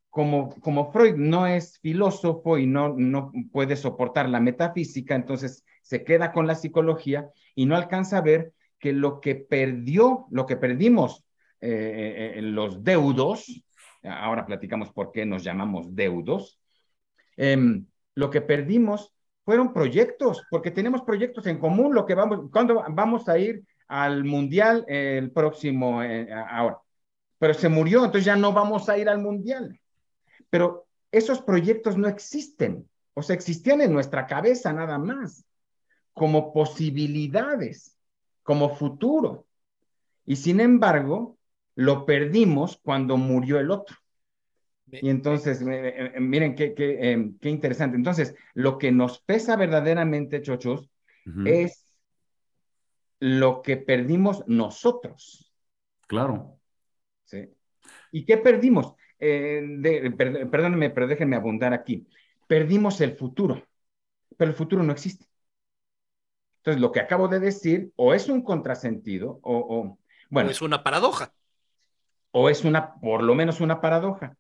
Como, 0.10 0.50
como 0.62 0.92
Freud 0.92 1.16
no 1.16 1.46
es 1.46 1.78
filósofo 1.80 2.58
y 2.58 2.68
no, 2.68 2.96
no 2.96 3.32
puede 3.52 3.76
soportar 3.76 4.30
la 4.30 4.40
metafísica, 4.40 5.14
entonces 5.14 5.66
se 5.82 6.04
queda 6.04 6.32
con 6.32 6.48
la 6.48 6.56
psicología 6.56 7.30
y 7.54 7.66
no 7.66 7.76
alcanza 7.76 8.20
a 8.20 8.22
ver 8.22 8.54
que 8.80 8.94
lo 8.94 9.20
que 9.20 9.36
perdió, 9.36 10.28
lo 10.32 10.46
que 10.46 10.56
perdimos 10.56 11.26
eh, 11.62 11.70
eh, 11.70 12.40
eh, 12.40 12.42
los 12.42 12.84
deudos, 12.84 13.64
ahora 14.04 14.46
platicamos 14.46 14.92
por 14.92 15.12
qué 15.12 15.26
nos 15.26 15.44
llamamos 15.44 15.96
deudos, 15.96 16.60
em, 17.38 17.86
lo 18.14 18.30
que 18.30 18.42
perdimos 18.42 19.15
fueron 19.46 19.72
proyectos, 19.72 20.44
porque 20.50 20.72
tenemos 20.72 21.04
proyectos 21.04 21.46
en 21.46 21.60
común, 21.60 21.94
lo 21.94 22.06
que 22.06 22.16
vamos, 22.16 22.50
cuando 22.52 22.84
vamos 22.90 23.30
a 23.30 23.38
ir 23.38 23.64
al 23.88 24.24
mundial 24.24 24.84
el 24.88 25.32
próximo, 25.32 26.02
eh, 26.02 26.28
ahora, 26.50 26.80
pero 27.38 27.54
se 27.54 27.70
murió, 27.70 28.00
entonces 28.00 28.26
ya 28.26 28.36
no 28.36 28.52
vamos 28.52 28.90
a 28.90 28.98
ir 28.98 29.08
al 29.08 29.20
mundial. 29.20 29.80
Pero 30.50 30.88
esos 31.12 31.42
proyectos 31.42 31.96
no 31.96 32.08
existen, 32.08 32.90
o 33.14 33.22
sea, 33.22 33.36
existían 33.36 33.82
en 33.82 33.94
nuestra 33.94 34.26
cabeza 34.26 34.74
nada 34.74 34.98
más, 34.98 35.46
como 36.14 36.52
posibilidades, 36.52 37.96
como 38.42 38.76
futuro. 38.76 39.46
Y 40.26 40.38
sin 40.38 40.60
embargo, 40.60 41.38
lo 41.76 42.06
perdimos 42.06 42.80
cuando 42.84 43.18
murió 43.18 43.60
el 43.60 43.70
otro. 43.70 43.96
Y 44.92 45.10
entonces, 45.10 45.64
miren 45.64 46.56
qué, 46.56 46.74
qué, 46.74 47.12
em, 47.12 47.38
qué, 47.40 47.50
interesante. 47.50 47.98
Entonces, 47.98 48.36
lo 48.54 48.78
que 48.78 48.92
nos 48.92 49.20
pesa 49.20 49.56
verdaderamente, 49.56 50.42
chochos, 50.42 50.90
es 51.46 51.84
lo 53.20 53.64
que 53.64 53.78
perdimos 53.78 54.44
nosotros. 54.48 55.52
Claro. 56.08 56.60
¿Sí? 57.24 57.50
¿Y 58.12 58.26
qué 58.26 58.38
perdimos? 58.38 58.94
Eh, 59.18 60.12
perdónenme, 60.52 60.92
pero 60.92 61.08
déjenme 61.08 61.36
abundar 61.36 61.74
aquí. 61.74 62.08
Perdimos 62.48 63.02
el 63.02 63.18
futuro, 63.18 63.66
pero 64.38 64.52
el 64.52 64.58
futuro 64.58 64.84
no 64.84 64.94
existe. 64.94 65.26
Entonces, 66.58 66.80
lo 66.80 66.92
que 66.92 67.00
acabo 67.00 67.28
de 67.28 67.40
decir, 67.40 67.92
o 67.96 68.14
es 68.14 68.30
un 68.30 68.44
contrasentido, 68.44 69.40
o, 69.42 69.58
o 69.58 70.00
bueno. 70.30 70.50
O 70.50 70.52
es 70.52 70.62
una 70.62 70.84
paradoja 70.84 71.34
o 72.38 72.50
es 72.50 72.66
una, 72.66 72.96
por 72.96 73.24
lo 73.24 73.34
menos 73.34 73.62
una 73.62 73.80
paradoja. 73.80 74.36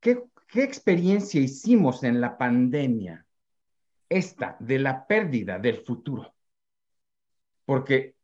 ¿Qué, 0.00 0.22
¿Qué 0.48 0.62
experiencia 0.64 1.40
hicimos 1.40 2.02
en 2.02 2.20
la 2.20 2.36
pandemia? 2.36 3.24
Esta 4.08 4.56
de 4.58 4.78
la 4.78 5.06
pérdida 5.06 5.58
del 5.58 5.76
futuro. 5.76 6.34
Porque 7.64 8.16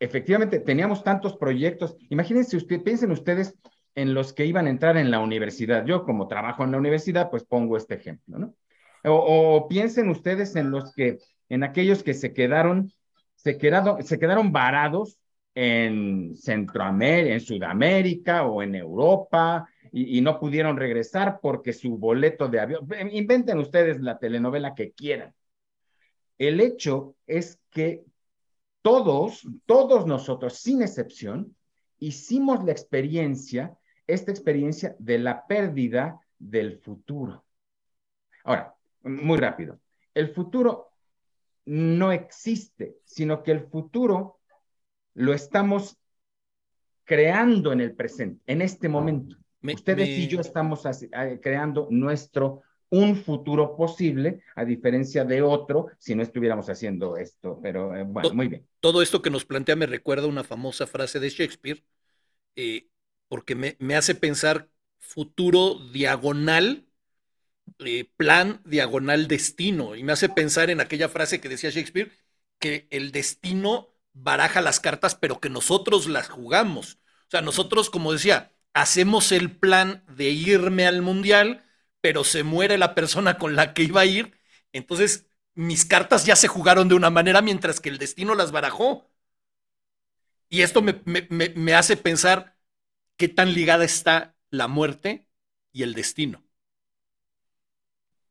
efectivamente 0.00 0.60
teníamos 0.60 1.04
tantos 1.04 1.36
proyectos. 1.36 1.96
Imagínense 2.10 2.56
ustedes, 2.56 2.82
piensen 2.82 3.10
ustedes 3.12 3.56
en 3.94 4.14
los 4.14 4.32
que 4.32 4.46
iban 4.46 4.66
a 4.66 4.70
entrar 4.70 4.96
en 4.96 5.10
la 5.10 5.20
universidad. 5.20 5.84
Yo 5.84 6.04
como 6.04 6.28
trabajo 6.28 6.64
en 6.64 6.72
la 6.72 6.78
universidad, 6.78 7.30
pues 7.30 7.44
pongo 7.44 7.76
este 7.76 7.94
ejemplo, 7.94 8.38
¿no? 8.38 8.54
O, 9.04 9.68
piensen 9.68 10.08
ustedes 10.08 10.56
en 10.56 10.70
los 10.70 10.92
que, 10.92 11.18
en 11.48 11.62
aquellos 11.62 12.02
que 12.02 12.14
se 12.14 12.32
quedaron, 12.32 12.92
se 13.36 13.56
quedaron, 13.56 14.02
se 14.02 14.18
quedaron 14.18 14.52
varados 14.52 15.18
en 15.54 16.36
Centroamérica, 16.36 17.34
en 17.34 17.40
Sudamérica 17.40 18.44
o 18.44 18.62
en 18.62 18.74
Europa 18.74 19.68
y, 19.92 20.20
no 20.20 20.38
pudieron 20.38 20.76
regresar 20.76 21.40
porque 21.40 21.72
su 21.72 21.96
boleto 21.98 22.48
de 22.48 22.60
avión, 22.60 22.88
inventen 23.10 23.58
ustedes 23.58 24.00
la 24.00 24.18
telenovela 24.18 24.74
que 24.74 24.92
quieran. 24.92 25.34
El 26.38 26.60
hecho 26.60 27.16
es 27.26 27.60
que 27.70 28.04
todos, 28.82 29.46
todos 29.66 30.06
nosotros, 30.06 30.54
sin 30.54 30.82
excepción, 30.82 31.56
hicimos 31.98 32.64
la 32.64 32.72
experiencia, 32.72 33.76
esta 34.06 34.30
experiencia 34.30 34.94
de 34.98 35.18
la 35.18 35.46
pérdida 35.46 36.20
del 36.38 36.78
futuro. 36.78 37.44
Ahora, 38.44 38.74
muy 39.02 39.38
rápido, 39.38 39.80
el 40.14 40.28
futuro 40.28 40.88
no 41.64 42.12
existe, 42.12 42.96
sino 43.04 43.42
que 43.42 43.52
el 43.52 43.60
futuro 43.60 44.38
lo 45.14 45.34
estamos 45.34 45.98
creando 47.04 47.72
en 47.72 47.80
el 47.80 47.94
presente, 47.94 48.42
en 48.46 48.62
este 48.62 48.88
momento. 48.88 49.36
Ustedes 49.62 50.08
y 50.08 50.28
yo 50.28 50.40
estamos 50.40 50.82
creando 51.40 51.88
nuestro 51.90 52.62
un 52.90 53.16
futuro 53.16 53.76
posible, 53.76 54.42
a 54.56 54.64
diferencia 54.64 55.24
de 55.24 55.42
otro, 55.42 55.88
si 55.98 56.14
no 56.14 56.22
estuviéramos 56.22 56.68
haciendo 56.70 57.16
esto. 57.16 57.58
Pero 57.62 57.94
eh, 57.94 58.04
bueno, 58.04 58.32
muy 58.34 58.48
bien. 58.48 58.66
Todo 58.80 59.02
esto 59.02 59.20
que 59.20 59.30
nos 59.30 59.44
plantea 59.44 59.76
me 59.76 59.86
recuerda 59.86 60.26
una 60.26 60.44
famosa 60.44 60.86
frase 60.86 61.20
de 61.20 61.28
Shakespeare, 61.28 61.84
eh, 62.56 62.88
porque 63.28 63.54
me, 63.54 63.76
me, 63.78 63.94
hace 63.94 64.14
pensar 64.14 64.70
futuro 64.98 65.78
diagonal, 65.92 66.86
eh, 67.80 68.10
plan 68.16 68.62
diagonal 68.64 69.28
destino, 69.28 69.94
y 69.94 70.02
me 70.02 70.12
hace 70.12 70.28
pensar 70.28 70.70
en 70.70 70.80
aquella 70.80 71.08
frase 71.08 71.40
que 71.40 71.48
decía 71.50 71.70
Shakespeare, 71.70 72.10
que 72.58 72.88
el 72.90 73.12
destino 73.12 73.88
baraja 74.14 74.62
las 74.62 74.80
cartas, 74.80 75.14
pero 75.14 75.40
que 75.40 75.50
nosotros 75.50 76.08
las 76.08 76.28
jugamos. 76.28 76.98
O 77.26 77.30
sea, 77.30 77.42
nosotros, 77.42 77.90
como 77.90 78.12
decía, 78.12 78.52
hacemos 78.80 79.32
el 79.32 79.50
plan 79.56 80.04
de 80.08 80.30
irme 80.30 80.86
al 80.86 81.02
mundial, 81.02 81.64
pero 82.00 82.22
se 82.22 82.44
muere 82.44 82.78
la 82.78 82.94
persona 82.94 83.36
con 83.36 83.56
la 83.56 83.74
que 83.74 83.82
iba 83.82 84.02
a 84.02 84.06
ir, 84.06 84.38
entonces 84.72 85.28
mis 85.54 85.84
cartas 85.84 86.24
ya 86.24 86.36
se 86.36 86.46
jugaron 86.46 86.88
de 86.88 86.94
una 86.94 87.10
manera 87.10 87.42
mientras 87.42 87.80
que 87.80 87.88
el 87.88 87.98
destino 87.98 88.36
las 88.36 88.52
barajó. 88.52 89.10
Y 90.48 90.62
esto 90.62 90.80
me, 90.82 91.74
hace 91.74 91.96
pensar 91.96 92.56
qué 93.16 93.28
tan 93.28 93.52
ligada 93.52 93.84
está 93.84 94.36
la 94.50 94.68
muerte 94.68 95.26
y 95.72 95.82
el 95.82 95.94
destino. 95.94 96.44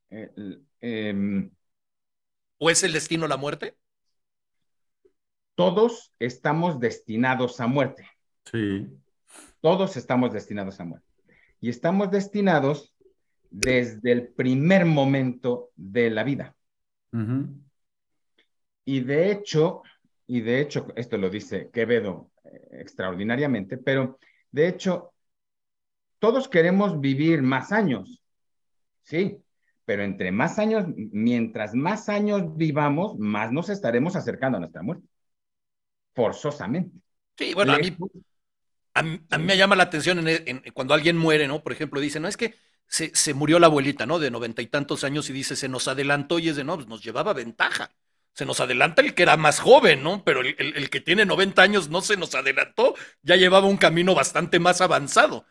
Eh, 0.10 0.32
em, 0.80 1.52
¿O 2.58 2.70
es 2.70 2.84
el 2.84 2.94
destino 2.94 3.28
la 3.28 3.38
muerte? 3.38 3.78
Todos 5.56 6.14
estamos 6.20 6.80
destinados 6.80 7.60
a 7.60 7.68
muerte. 7.68 8.10
Sí. 8.46 8.88
Todos 9.62 9.98
estamos 9.98 10.34
destinados 10.34 10.80
a 10.80 10.86
muerte. 10.86 11.08
Y 11.60 11.70
estamos 11.70 12.12
destinados 12.12 12.93
desde 13.50 14.12
el 14.12 14.28
primer 14.28 14.86
momento 14.86 15.72
de 15.76 16.10
la 16.10 16.24
vida. 16.24 16.56
Y 18.86 19.00
de 19.02 19.32
hecho, 19.32 19.82
y 20.28 20.41
de 20.41 20.62
hecho, 20.62 20.88
esto 20.96 21.17
lo 21.17 21.30
dice 21.30 21.70
Quevedo 21.72 22.30
eh, 22.43 22.67
extraordinariamente, 22.82 23.78
pero 23.78 24.20
de 24.52 24.67
hecho, 24.67 25.13
todos 26.20 26.48
queremos 26.48 27.00
vivir 27.00 27.41
más 27.41 27.72
años, 27.72 28.22
sí, 29.04 29.41
pero 29.86 30.04
entre 30.04 30.32
más 30.32 30.60
años, 30.60 30.86
mientras 30.96 31.74
más 31.74 32.10
años 32.10 32.56
vivamos, 32.56 33.17
más 33.17 33.52
nos 33.52 33.70
estaremos 33.70 34.15
acercando 34.15 34.58
a 34.58 34.60
nuestra 34.60 34.84
muerte, 34.84 35.08
forzosamente. 36.13 36.98
Sí, 37.38 37.54
bueno, 37.54 37.74
a 37.74 37.78
mí, 37.78 37.96
a 38.98 39.04
mí, 39.04 39.20
me 39.40 39.58
llama 39.58 39.76
la 39.76 39.84
atención 39.84 40.26
cuando 40.74 40.94
alguien 40.94 41.18
muere, 41.18 41.48
¿no? 41.48 41.62
Por 41.62 41.72
ejemplo, 41.72 42.00
dice, 42.00 42.20
no, 42.20 42.28
es 42.28 42.38
que 42.38 42.56
se, 42.88 43.34
murió 43.34 43.60
la 43.60 43.68
abuelita, 43.68 44.06
¿no? 44.06 44.20
De 44.20 44.32
noventa 44.32 44.62
y 44.62 44.68
tantos 44.68 45.04
años 45.04 45.30
y 45.30 45.34
dice, 45.34 45.56
se 45.56 45.70
nos 45.70 45.88
adelantó 45.88 46.40
y 46.40 46.50
es 46.50 46.56
de, 46.56 46.64
no, 46.64 46.76
pues 46.76 46.88
nos 46.88 47.04
llevaba 47.04 47.34
ventaja. 47.34 47.92
Se 48.34 48.46
nos 48.46 48.60
adelanta 48.60 49.02
el 49.02 49.14
que 49.14 49.24
era 49.24 49.36
más 49.36 49.60
joven, 49.60 50.04
¿no? 50.04 50.24
Pero 50.24 50.42
el, 50.42 50.90
que 50.90 51.02
tiene 51.02 51.26
90 51.26 51.62
años 51.62 51.90
no 51.90 52.02
se 52.02 52.18
nos 52.18 52.36
adelantó, 52.36 52.94
ya 53.24 53.36
llevaba 53.36 53.68
un 53.68 53.78
camino 53.78 54.14
bastante 54.14 54.60
más 54.60 54.80
avanzado. 54.80 55.46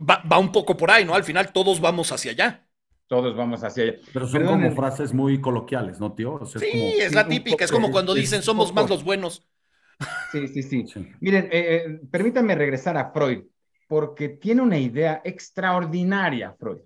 Va, 0.00 0.38
un 0.38 0.50
poco 0.50 0.76
por 0.76 0.90
ahí, 0.90 1.04
¿no? 1.04 1.14
Al 1.14 1.24
final 1.24 1.52
todos 1.52 1.80
vamos 1.80 2.10
hacia 2.12 2.32
allá. 2.32 2.66
Todos 3.06 3.36
vamos 3.36 3.62
hacia 3.62 3.84
allá. 3.84 3.94
Pero 4.12 4.26
son 4.26 4.46
como 4.46 4.74
frases 4.74 5.12
muy 5.12 5.40
coloquiales, 5.40 6.00
¿no, 6.00 6.14
tío? 6.14 6.40
sí, 6.46 6.94
es, 6.98 7.12
la 7.12 7.28
típica, 7.28 7.64
es 7.64 7.70
como 7.70 7.92
cuando 7.92 8.14
dicen 8.14 8.42
somos 8.42 8.72
más 8.72 8.88
los 8.88 9.04
buenos. 9.04 9.46
Sí, 10.32 10.48
sí, 10.48 10.62
sí. 10.62 10.84
Miren, 11.20 11.44
eh, 11.44 11.50
eh, 11.52 12.00
permítanme 12.10 12.54
regresar 12.54 12.96
a 12.96 13.12
Freud 13.12 13.44
porque 13.86 14.30
tiene 14.30 14.62
una 14.62 14.78
idea 14.78 15.22
extraordinaria, 15.24 16.52
Freud. 16.54 16.80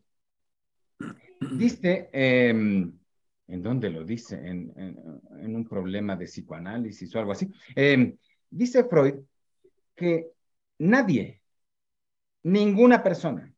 Dice, 1.53 2.11
em, 2.12 2.92
¿en 3.47 3.62
dónde 3.62 3.90
lo 3.90 4.05
dice? 4.05 4.37
En, 4.37 4.73
un 5.57 5.66
problema 5.66 6.16
de 6.16 6.27
psicoanálisis 6.27 7.14
o 7.14 7.18
algo 7.18 7.33
así. 7.33 7.49
Em, 7.75 8.16
dice 8.51 8.85
Freud 8.85 9.14
que 9.94 10.27
nadie, 10.79 11.40
ninguna 12.42 13.03
persona, 13.03 13.53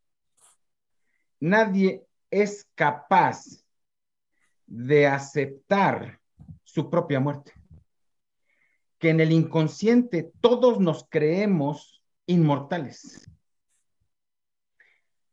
nadie 1.40 2.04
es 2.30 2.66
capaz 2.74 3.64
de 4.66 5.06
aceptar 5.06 6.20
su 6.62 6.88
propia 6.88 7.18
muerte. 7.18 7.60
Que 9.00 9.10
en 9.10 9.18
el 9.18 9.32
inconsciente 9.32 10.30
todos 10.40 10.78
nos 10.78 11.06
creemos 11.08 12.04
inmortales. 12.26 13.28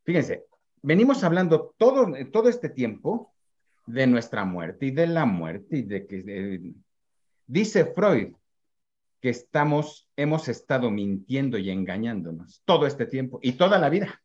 Fíjense, 0.03 0.45
venimos 0.82 1.23
hablando 1.23 1.75
todo, 1.77 2.08
todo 2.32 2.49
este 2.49 2.69
tiempo 2.69 3.34
de 3.86 4.08
nuestra 4.08 4.45
muerte 4.45 4.88
y 4.88 4.91
de 4.91 5.06
la 5.06 5.25
muerte 5.25 5.77
y 5.77 5.82
de 5.84 6.08
que 6.08 6.73
dice 7.45 7.86
Freud 7.86 8.34
que 9.21 9.30
estamos, 9.30 10.10
hemos 10.15 10.47
estado 10.47 10.91
mintiendo 10.91 11.58
y 11.58 11.69
engañándonos 11.69 12.62
todo 12.65 12.88
este 12.88 13.06
tiempo 13.06 13.39
y 13.41 13.53
toda 13.53 13.80
la 13.80 13.89
vida. 13.89 14.21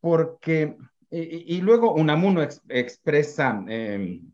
Porque, 0.00 0.76
y, 1.10 1.60
luego 1.60 1.92
Unamuno 1.92 2.42
expresa 2.68 3.64
em, 3.68 4.30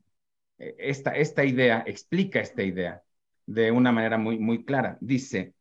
esta, 0.59 1.13
esta 1.13 1.45
idea, 1.45 1.83
explica 1.87 2.41
esta 2.41 2.63
idea 2.63 3.04
de 3.47 3.71
una 3.71 3.93
manera 3.93 4.19
muy, 4.19 4.39
muy 4.39 4.65
clara. 4.65 4.99
Dice, 5.01 5.55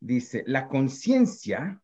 dice, 0.00 0.44
la 0.46 0.68
conciencia 0.68 1.80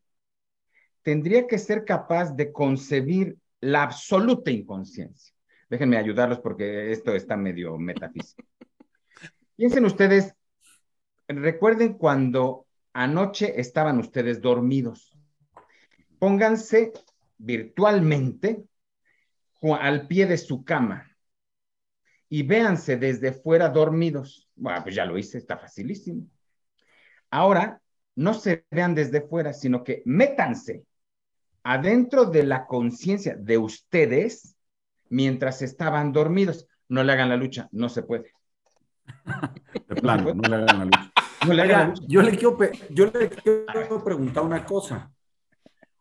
tendría 1.02 1.46
que 1.46 1.58
ser 1.58 1.84
capaz 1.84 2.34
de 2.34 2.52
concebir 2.52 3.38
la 3.60 3.82
absoluta 3.82 4.50
inconsciencia. 4.50 5.34
Déjenme 5.68 5.96
ayudarlos 5.96 6.40
porque 6.40 6.92
esto 6.92 7.14
está 7.14 7.36
medio 7.36 7.76
metafísico. 7.78 8.46
Piensen 9.56 9.84
ustedes, 9.84 10.34
recuerden 11.26 11.94
cuando 11.94 12.66
anoche 12.92 13.60
estaban 13.60 13.98
ustedes 13.98 14.40
dormidos. 14.40 15.16
Pónganse 16.18 16.92
virtualmente 17.36 18.64
al 19.80 20.06
pie 20.06 20.26
de 20.26 20.38
su 20.38 20.64
cama 20.64 21.16
y 22.28 22.42
véanse 22.42 22.96
desde 22.96 23.32
fuera 23.32 23.68
dormidos. 23.68 24.47
Bueno, 24.58 24.82
pues 24.82 24.94
ya 24.94 25.04
lo 25.04 25.16
hice, 25.16 25.38
está 25.38 25.56
facilísimo. 25.56 26.26
Ahora, 27.30 27.80
no 28.16 28.34
se 28.34 28.66
vean 28.70 28.94
desde 28.94 29.20
fuera, 29.20 29.52
sino 29.52 29.84
que 29.84 30.02
métanse 30.04 30.84
adentro 31.62 32.24
de 32.24 32.42
la 32.42 32.66
conciencia 32.66 33.36
de 33.36 33.58
ustedes 33.58 34.56
mientras 35.08 35.62
estaban 35.62 36.12
dormidos. 36.12 36.66
No 36.88 37.04
le 37.04 37.12
hagan 37.12 37.28
la 37.28 37.36
lucha, 37.36 37.68
no 37.70 37.88
se 37.88 38.02
puede. 38.02 38.32
De 39.88 39.94
plano, 39.96 40.34
no, 40.34 40.48
le 40.48 40.56
hagan 40.56 40.78
la 40.78 40.84
lucha. 40.86 41.12
No 41.46 41.52
le 41.52 41.62
hagan 41.62 41.78
la 41.78 41.86
lucha. 41.88 42.02
Yo 42.08 42.22
le 42.22 42.30
quiero, 42.36 42.58
yo 42.90 43.06
le 43.06 43.28
quiero 43.30 44.02
preguntar 44.02 44.42
una 44.42 44.64
cosa. 44.64 45.12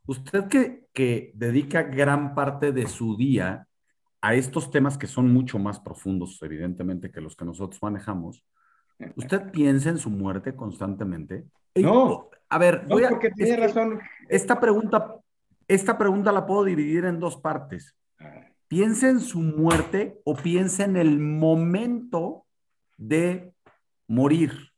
Usted 0.07 0.47
que, 0.47 0.87
que 0.93 1.31
dedica 1.35 1.83
gran 1.83 2.33
parte 2.33 2.71
de 2.71 2.87
su 2.87 3.17
día 3.17 3.66
a 4.27 4.33
estos 4.35 4.71
temas 4.71 4.97
que 4.97 5.07
son 5.07 5.31
mucho 5.31 5.59
más 5.59 5.79
profundos, 5.79 6.39
evidentemente, 6.41 7.11
que 7.11 7.21
los 7.21 7.35
que 7.35 7.45
nosotros 7.45 7.81
manejamos, 7.81 8.43
¿usted 9.15 9.51
piensa 9.51 9.89
en 9.89 9.97
su 9.97 10.09
muerte 10.09 10.55
constantemente? 10.55 11.45
No. 11.75 12.29
A 12.49 12.57
ver, 12.57 12.85
voy 12.87 13.03
a, 13.03 13.09
porque 13.09 13.31
tiene 13.31 13.57
razón. 13.57 13.99
Esta 14.27 14.59
pregunta 14.59 15.15
esta 15.67 15.97
pregunta 15.97 16.31
la 16.31 16.45
puedo 16.45 16.63
dividir 16.63 17.05
en 17.05 17.19
dos 17.19 17.37
partes. 17.37 17.95
¿Piensa 18.69 19.09
en 19.09 19.19
su 19.19 19.39
muerte 19.39 20.19
o 20.23 20.35
piensa 20.35 20.85
en 20.85 20.95
el 20.95 21.19
momento 21.19 22.45
de 22.97 23.53
morir. 24.07 24.71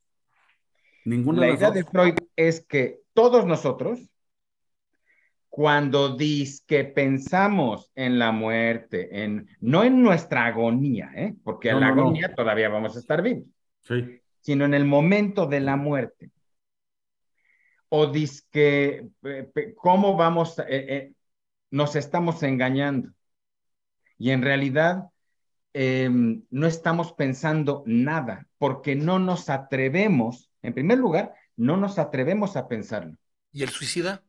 Ninguna 1.05 1.41
la 1.41 1.51
idea 1.51 1.71
de 1.71 1.83
Freud 1.83 2.15
es 2.35 2.65
que 2.65 2.99
todos 3.13 3.45
nosotros, 3.45 3.99
cuando 5.49 6.15
dice 6.15 6.63
que 6.67 6.85
pensamos 6.85 7.91
en 7.95 8.19
la 8.19 8.31
muerte, 8.31 9.23
en, 9.23 9.49
no 9.59 9.83
en 9.83 10.01
nuestra 10.01 10.45
agonía, 10.45 11.11
¿eh? 11.15 11.35
porque 11.43 11.69
en 11.69 11.79
la 11.79 11.87
agonía 11.87 12.33
todavía 12.35 12.69
vamos 12.69 12.95
a 12.95 12.99
estar 12.99 13.21
vivos, 13.21 13.45
sino 14.39 14.65
en 14.65 14.73
el 14.75 14.85
momento 14.85 15.47
de 15.47 15.59
la 15.59 15.75
muerte. 15.75 16.31
O 17.89 18.05
dice 18.07 18.43
que, 18.51 19.07
¿cómo 19.75 20.15
vamos? 20.15 20.59
Eh, 20.59 20.65
eh, 20.69 21.13
nos 21.71 21.95
estamos 21.95 22.43
engañando. 22.43 23.09
Y 24.19 24.29
en 24.29 24.43
realidad 24.43 25.05
em, 25.73 26.43
no 26.51 26.67
estamos 26.67 27.13
pensando 27.13 27.83
nada, 27.87 28.47
porque 28.59 28.95
no 28.95 29.17
nos 29.17 29.49
atrevemos, 29.49 30.51
en 30.61 30.75
primer 30.75 30.99
lugar, 30.99 31.33
no 31.57 31.75
nos 31.75 31.97
atrevemos 31.97 32.55
a 32.55 32.67
pensarlo. 32.67 33.17
¿Y 33.51 33.63
el 33.63 33.69
suicida? 33.69 34.23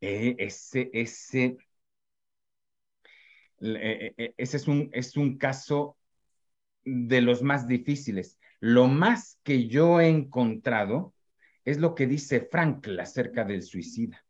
Eh, 0.00 0.36
ese, 0.38 0.90
ese, 0.92 1.56
eh, 3.60 4.14
eh, 4.16 4.34
ese 4.36 4.56
es 4.56 4.68
un, 4.68 4.90
es 4.92 5.16
un 5.16 5.38
caso 5.38 5.96
de 6.84 7.20
los 7.20 7.42
más 7.42 7.66
difíciles. 7.66 8.38
Lo 8.60 8.88
más 8.88 9.38
que 9.42 9.68
yo 9.68 10.00
he 10.00 10.08
encontrado 10.08 11.14
es 11.64 11.78
lo 11.78 11.94
que 11.94 12.06
dice 12.06 12.46
Frankl 12.50 12.98
acerca 13.00 13.44
del 13.44 13.62
suicida. 13.62 14.24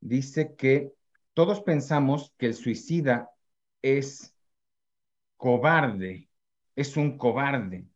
Dice 0.00 0.54
que 0.56 0.92
todos 1.34 1.60
pensamos 1.62 2.32
que 2.38 2.46
el 2.46 2.54
suicida 2.54 3.30
es 3.82 4.34
cobarde, 5.36 6.28
es 6.76 6.96
un 6.96 7.16
cobarde. 7.18 7.86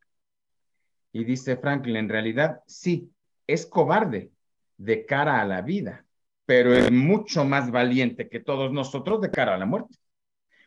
Y 1.12 1.24
dice 1.24 1.56
Franklin, 1.56 1.96
en 1.96 2.08
realidad 2.08 2.62
sí, 2.66 3.12
es 3.46 3.66
cobarde 3.66 4.32
de 4.78 5.04
cara 5.04 5.40
a 5.40 5.44
la 5.44 5.60
vida, 5.60 6.06
pero 6.52 6.74
es 6.74 6.92
mucho 6.92 7.46
más 7.46 7.70
valiente 7.70 8.28
que 8.28 8.38
todos 8.38 8.70
nosotros 8.70 9.22
de 9.22 9.30
cara 9.30 9.54
a 9.54 9.58
la 9.58 9.64
muerte. 9.64 9.96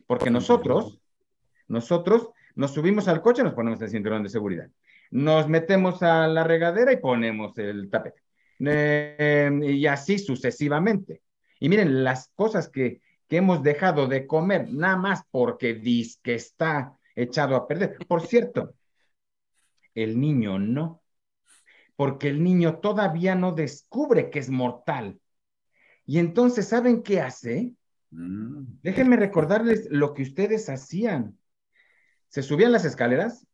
Porque 0.04 0.30
nosotros, 0.30 1.00
nosotros 1.68 2.30
nos 2.56 2.72
subimos 2.72 3.06
al 3.06 3.22
coche, 3.22 3.44
nos 3.44 3.54
ponemos 3.54 3.80
el 3.80 3.90
cinturón 3.90 4.24
de 4.24 4.28
seguridad, 4.28 4.68
nos 5.12 5.48
metemos 5.48 6.02
a 6.02 6.26
la 6.26 6.42
regadera 6.42 6.92
y 6.92 6.96
ponemos 6.96 7.56
el 7.58 7.88
tapete. 7.88 8.20
Eh, 8.58 9.48
y 9.62 9.86
así 9.86 10.18
sucesivamente. 10.18 11.22
Y 11.60 11.68
miren, 11.68 12.02
las 12.02 12.32
cosas 12.34 12.68
que, 12.68 13.00
que 13.28 13.36
hemos 13.36 13.62
dejado 13.62 14.08
de 14.08 14.26
comer, 14.26 14.66
nada 14.68 14.96
más 14.96 15.22
porque 15.30 15.74
dice 15.74 16.18
que 16.20 16.34
está 16.34 16.98
echado 17.14 17.54
a 17.54 17.68
perder. 17.68 17.96
Por 18.08 18.26
cierto, 18.26 18.74
el 19.94 20.18
niño 20.18 20.58
no, 20.58 21.00
porque 21.94 22.26
el 22.26 22.42
niño 22.42 22.80
todavía 22.80 23.36
no 23.36 23.52
descubre 23.52 24.30
que 24.30 24.40
es 24.40 24.50
mortal. 24.50 25.20
Y 26.06 26.20
entonces, 26.20 26.68
¿saben 26.68 27.02
qué 27.02 27.20
hace? 27.20 27.74
Mm. 28.10 28.78
Déjenme 28.82 29.16
recordarles 29.16 29.88
lo 29.90 30.14
que 30.14 30.22
ustedes 30.22 30.68
hacían. 30.68 31.36
Se 32.28 32.42
subían 32.42 32.72
las 32.72 32.84
escaleras 32.84 33.46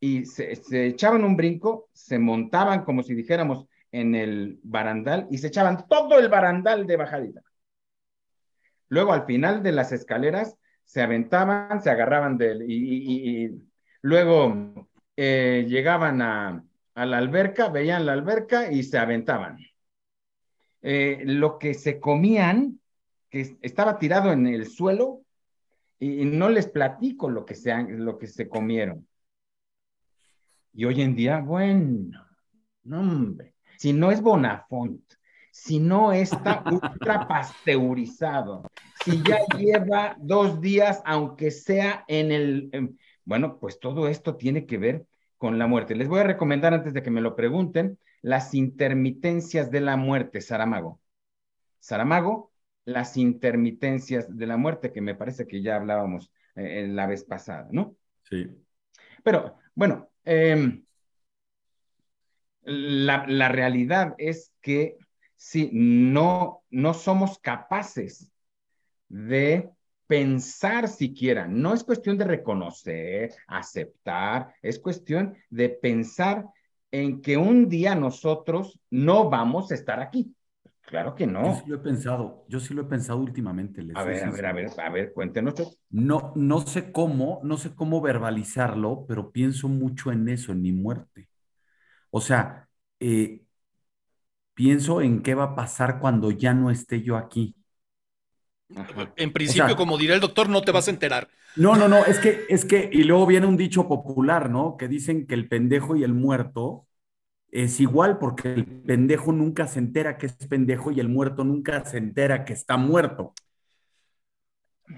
y 0.00 0.26
se, 0.26 0.52
echaban 0.86 1.24
un 1.24 1.36
brinco, 1.36 1.88
se 1.92 2.18
montaban 2.18 2.84
como 2.84 3.02
si 3.02 3.14
dijéramos 3.14 3.66
en 3.92 4.14
el 4.14 4.58
barandal 4.62 5.28
y 5.30 5.38
se 5.38 5.48
echaban 5.48 5.86
todo 5.88 6.18
el 6.18 6.28
barandal 6.28 6.86
de 6.86 6.96
bajadita. 6.96 7.42
Luego 8.88 9.12
al 9.12 9.24
final 9.26 9.62
de 9.62 9.72
las 9.72 9.92
escaleras 9.92 10.56
se 10.84 11.02
aventaban, 11.02 11.80
se 11.82 11.90
agarraban 11.90 12.36
del 12.36 12.68
y, 12.68 13.44
y, 13.44 13.62
luego 14.02 14.88
eh, 15.16 15.64
llegaban 15.68 16.22
a, 16.22 16.64
a 16.94 17.06
la 17.06 17.18
alberca, 17.18 17.68
veían 17.68 18.06
la 18.06 18.14
alberca 18.14 18.72
y 18.72 18.82
se 18.82 18.98
aventaban. 18.98 19.58
Eh, 20.82 21.22
lo 21.24 21.58
que 21.58 21.74
se 21.74 22.00
comían, 22.00 22.80
que 23.28 23.56
estaba 23.60 23.98
tirado 23.98 24.32
en 24.32 24.46
el 24.46 24.66
suelo, 24.66 25.22
y, 25.98 26.24
no 26.24 26.48
les 26.48 26.66
platico 26.66 27.28
lo 27.28 27.44
que, 27.44 27.54
se, 27.54 27.74
lo 27.82 28.18
que 28.18 28.26
se 28.26 28.48
comieron. 28.48 29.06
Y 30.72 30.84
hoy 30.84 31.02
en 31.02 31.14
día, 31.14 31.40
bueno, 31.40 32.26
no 32.84 33.00
hombre, 33.00 33.54
si 33.76 33.92
no 33.92 34.10
es 34.10 34.22
Bonafont, 34.22 35.02
si 35.50 35.78
no 35.78 36.12
está 36.12 36.64
ultra 36.70 37.28
pasteurizado, 37.28 38.62
si 39.04 39.22
ya 39.22 39.40
lleva 39.58 40.16
dos 40.18 40.60
días, 40.60 41.02
aunque 41.04 41.50
sea 41.50 42.04
en 42.08 42.32
el, 42.32 42.96
bueno, 43.24 43.58
pues 43.58 43.78
todo 43.78 44.08
esto 44.08 44.36
tiene 44.36 44.64
que 44.64 44.78
ver 44.78 45.06
con 45.36 45.58
la 45.58 45.66
muerte. 45.66 45.94
Les 45.94 46.08
voy 46.08 46.20
a 46.20 46.24
recomendar 46.24 46.72
antes 46.72 46.94
de 46.94 47.02
que 47.02 47.10
me 47.10 47.20
lo 47.20 47.36
pregunten, 47.36 47.98
las 48.22 48.54
intermitencias 48.54 49.70
de 49.70 49.80
la 49.80 49.96
muerte, 49.96 50.40
Saramago. 50.40 51.00
Saramago, 51.78 52.52
las 52.84 53.16
intermitencias 53.16 54.36
de 54.36 54.46
la 54.46 54.56
muerte, 54.56 54.92
que 54.92 55.00
me 55.00 55.14
parece 55.14 55.46
que 55.46 55.62
ya 55.62 55.76
hablábamos 55.76 56.32
eh, 56.56 56.86
la 56.88 57.06
vez 57.06 57.24
pasada, 57.24 57.68
¿no? 57.70 57.96
Sí. 58.24 58.48
Pero, 59.22 59.56
bueno, 59.74 60.10
em, 60.24 60.84
la, 62.62 63.26
la, 63.26 63.48
realidad 63.48 64.14
es 64.18 64.52
que 64.60 64.96
si 65.36 65.70
no, 65.72 66.62
no 66.70 66.94
somos 66.94 67.38
capaces 67.38 68.30
de 69.08 69.70
pensar 70.06 70.88
siquiera. 70.88 71.46
No 71.46 71.72
es 71.72 71.84
cuestión 71.84 72.18
de 72.18 72.24
reconocer, 72.24 73.32
aceptar, 73.46 74.54
es 74.60 74.78
cuestión 74.78 75.36
de 75.50 75.68
pensar 75.68 76.46
en 76.90 77.22
que 77.22 77.36
un 77.36 77.68
día 77.68 77.94
nosotros 77.94 78.80
no 78.90 79.30
vamos 79.30 79.70
a 79.70 79.74
estar 79.74 80.00
aquí. 80.00 80.34
Claro 80.82 81.14
que 81.14 81.26
no. 81.26 81.44
Yo 81.44 81.54
sí 81.54 81.70
lo 81.70 81.76
he 81.76 81.78
pensado, 81.78 82.44
yo 82.48 82.58
sí 82.58 82.74
lo 82.74 82.82
he 82.82 82.84
pensado 82.86 83.20
últimamente. 83.20 83.80
a 83.94 84.02
ver, 84.02 84.24
a 84.24 84.30
ver, 84.30 84.46
a 84.46 84.52
ver, 84.52 84.70
a 84.76 84.90
ver, 84.90 85.12
cuéntenos. 85.12 85.78
No, 85.90 86.32
no 86.34 86.60
sé 86.62 86.90
cómo, 86.90 87.40
no 87.44 87.56
sé 87.58 87.74
cómo 87.76 88.00
verbalizarlo, 88.00 89.04
pero 89.06 89.30
pienso 89.30 89.68
mucho 89.68 90.10
en 90.10 90.28
eso, 90.28 90.50
en 90.50 90.62
mi 90.62 90.72
muerte. 90.72 91.28
O 92.10 92.20
sea, 92.20 92.68
eh, 92.98 93.42
pienso 94.54 95.00
en 95.00 95.22
qué 95.22 95.34
va 95.34 95.44
a 95.44 95.54
pasar 95.54 96.00
cuando 96.00 96.32
ya 96.32 96.54
no 96.54 96.72
esté 96.72 97.02
yo 97.02 97.16
aquí. 97.16 97.54
En 99.16 99.32
principio, 99.32 99.76
como 99.76 99.98
diría 99.98 100.14
el 100.14 100.20
doctor, 100.20 100.48
no 100.48 100.62
te 100.62 100.72
vas 100.72 100.88
a 100.88 100.90
enterar. 100.90 101.28
No, 101.56 101.76
no, 101.76 101.88
no, 101.88 102.04
es 102.04 102.18
que, 102.18 102.44
es 102.48 102.64
que, 102.64 102.88
y 102.92 103.02
luego 103.04 103.26
viene 103.26 103.46
un 103.46 103.56
dicho 103.56 103.88
popular, 103.88 104.50
¿no? 104.50 104.76
Que 104.76 104.88
dicen 104.88 105.26
que 105.26 105.34
el 105.34 105.48
pendejo 105.48 105.96
y 105.96 106.04
el 106.04 106.14
muerto 106.14 106.86
es 107.50 107.80
igual 107.80 108.18
porque 108.18 108.52
el 108.52 108.64
pendejo 108.64 109.32
nunca 109.32 109.66
se 109.66 109.80
entera 109.80 110.16
que 110.16 110.26
es 110.26 110.34
pendejo 110.48 110.92
y 110.92 111.00
el 111.00 111.08
muerto 111.08 111.44
nunca 111.44 111.84
se 111.84 111.98
entera 111.98 112.44
que 112.44 112.52
está 112.52 112.76
muerto. 112.76 113.34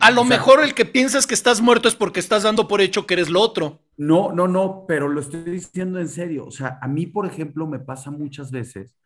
A 0.00 0.10
lo 0.10 0.24
mejor 0.24 0.62
el 0.64 0.74
que 0.74 0.84
piensas 0.84 1.26
que 1.26 1.34
estás 1.34 1.60
muerto 1.60 1.88
es 1.88 1.94
porque 1.94 2.20
estás 2.20 2.42
dando 2.42 2.66
por 2.66 2.80
hecho 2.80 3.06
que 3.06 3.14
eres 3.14 3.28
lo 3.28 3.40
otro. 3.40 3.80
No, 3.96 4.32
no, 4.32 4.48
no, 4.48 4.84
pero 4.86 5.08
lo 5.08 5.20
estoy 5.20 5.42
diciendo 5.42 5.98
en 6.00 6.08
serio. 6.08 6.46
O 6.46 6.50
sea, 6.50 6.78
a 6.80 6.88
mí, 6.88 7.06
por 7.06 7.26
ejemplo, 7.26 7.66
me 7.66 7.78
pasa 7.78 8.10
muchas 8.10 8.50
veces 8.50 8.96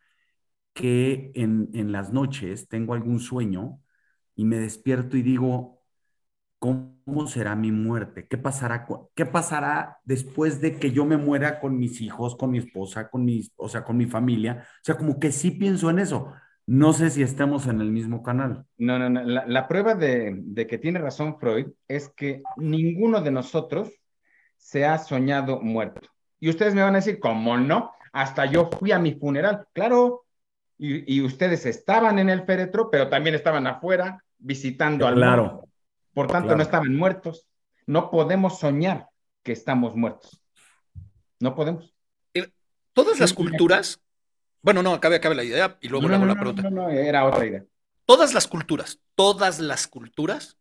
que 0.73 1.31
en, 1.33 1.69
en 1.73 1.91
las 1.91 2.13
noches 2.13 2.67
tengo 2.67 2.93
algún 2.93 3.19
sueño 3.19 3.79
y 4.37 4.45
me 4.45 4.57
despierto 4.57 5.17
y 5.17 5.23
digo, 5.23 5.81
¿cómo 6.59 7.27
será 7.27 7.55
mi 7.55 7.71
muerte? 7.71 8.27
¿Qué 8.27 8.37
pasará, 8.37 8.87
¿Qué 9.15 9.25
pasará 9.25 9.97
después 10.05 10.61
de 10.61 10.77
que 10.77 10.91
yo 10.91 11.05
me 11.05 11.17
muera 11.17 11.59
con 11.59 11.77
mis 11.77 12.01
hijos, 12.01 12.35
con 12.35 12.51
mi 12.51 12.59
esposa, 12.59 13.09
con 13.09 13.25
mis, 13.25 13.51
o 13.57 13.67
sea, 13.67 13.83
con 13.83 13.97
mi 13.97 14.05
familia? 14.05 14.67
O 14.81 14.83
sea, 14.83 14.95
como 14.95 15.19
que 15.19 15.31
sí 15.31 15.51
pienso 15.51 15.89
en 15.89 15.99
eso. 15.99 16.31
No 16.67 16.93
sé 16.93 17.09
si 17.09 17.23
estemos 17.23 17.65
en 17.65 17.81
el 17.81 17.91
mismo 17.91 18.21
canal. 18.21 18.65
No, 18.77 18.99
no, 18.99 19.09
no. 19.09 19.23
La, 19.23 19.67
prueba 19.67 19.95
de, 19.95 20.35
de, 20.37 20.67
que 20.67 20.77
tiene 20.77 20.99
razón 20.99 21.39
Freud 21.39 21.69
es 21.87 22.09
que 22.09 22.43
ninguno 22.57 23.21
de 23.21 23.31
nosotros 23.31 23.91
se 24.57 24.85
ha 24.85 24.99
soñado 24.99 25.61
muerto. 25.61 26.07
Y 26.39 26.49
ustedes 26.49 26.75
me 26.75 26.83
van 26.83 26.93
a 26.93 26.99
decir, 26.99 27.19
¿cómo 27.19 27.57
no? 27.57 27.91
Hasta 28.13 28.45
yo 28.45 28.69
fui 28.69 28.91
a 28.91 28.99
mi 28.99 29.15
funeral. 29.15 29.65
Claro. 29.73 30.25
Y, 30.77 31.15
y 31.15 31.21
ustedes 31.21 31.65
estaban 31.65 32.19
en 32.19 32.29
el 32.29 32.43
féretro, 32.43 32.91
pero 32.91 33.09
también 33.09 33.33
estaban 33.33 33.65
afuera 33.65 34.23
visitando 34.39 35.07
al 35.07 35.15
claro. 35.15 35.67
Por 36.13 36.27
tanto, 36.27 36.55
no 36.55 36.63
estaban 36.63 36.95
muertos. 36.95 37.47
No 37.85 38.09
podemos 38.09 38.59
soñar 38.59 39.07
que 39.43 39.51
estamos 39.51 39.95
muertos. 39.95 40.41
No 41.39 41.55
podemos. 41.55 41.93
Eh, 42.33 42.49
todas 42.93 43.19
las 43.19 43.33
culturas, 43.33 44.01
bueno, 44.61 44.81
no, 44.81 44.93
acabe, 44.93 45.17
acabe 45.17 45.35
la 45.35 45.43
idea 45.43 45.77
y 45.81 45.87
luego 45.87 46.07
le 46.07 46.15
hago 46.15 46.25
la 46.25 46.35
pregunta. 46.35 46.63
No, 46.63 46.69
no, 46.69 46.89
era 46.89 47.25
otra 47.25 47.45
idea. 47.45 47.63
Todas 48.05 48.33
las 48.33 48.47
culturas, 48.47 48.99
todas 49.15 49.59
las 49.59 49.87
culturas 49.87 50.57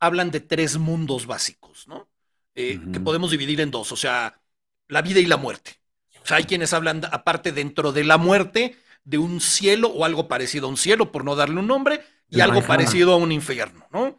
hablan 0.00 0.30
de 0.30 0.40
tres 0.40 0.78
mundos 0.78 1.26
básicos, 1.26 1.86
¿no? 1.88 2.08
Eh, 2.54 2.80
que 2.92 2.98
podemos 2.98 3.30
dividir 3.30 3.60
en 3.60 3.70
dos, 3.70 3.92
o 3.92 3.96
sea, 3.96 4.40
la 4.88 5.02
vida 5.02 5.20
y 5.20 5.26
la 5.26 5.36
muerte. 5.36 5.80
O 6.22 6.26
sea, 6.26 6.38
hay 6.38 6.44
quienes 6.44 6.72
hablan 6.72 7.02
aparte 7.12 7.52
dentro 7.52 7.92
de 7.92 8.04
la 8.04 8.18
muerte 8.18 8.76
de 9.04 9.18
un 9.18 9.40
cielo 9.40 9.88
o 9.88 10.04
algo 10.04 10.28
parecido 10.28 10.66
a 10.66 10.70
un 10.70 10.76
cielo, 10.76 11.12
por 11.12 11.24
no 11.24 11.36
darle 11.36 11.60
un 11.60 11.66
nombre, 11.66 12.00
y 12.30 12.40
algo 12.40 12.62
parecido 12.62 13.12
a 13.12 13.16
un 13.16 13.32
infierno, 13.32 13.86
¿no? 13.90 14.18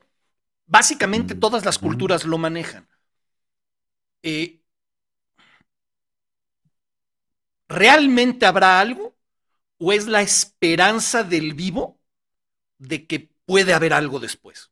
Básicamente 0.66 1.36
mm, 1.36 1.39
todas 1.39 1.66
las 1.66 1.78
culturas 1.78 2.26
lo 2.26 2.38
manejan. 2.38 2.88
Eh, 4.22 4.60
¿realmente 7.68 8.45
habrá 8.45 8.80
algo? 8.80 9.16
¿O 9.78 9.93
es 9.93 10.07
la 10.07 10.22
esperanza 10.22 11.24
del 11.24 11.53
vivo 11.53 11.99
de 12.78 13.07
que 13.07 13.30
puede 13.45 13.74
haber 13.74 13.93
algo 13.93 14.20
después? 14.20 14.72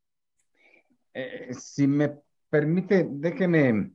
Eh, 1.13 1.53
si 1.57 1.87
me 1.87 2.13
permite, 2.49 3.07
déjeme 3.09 3.91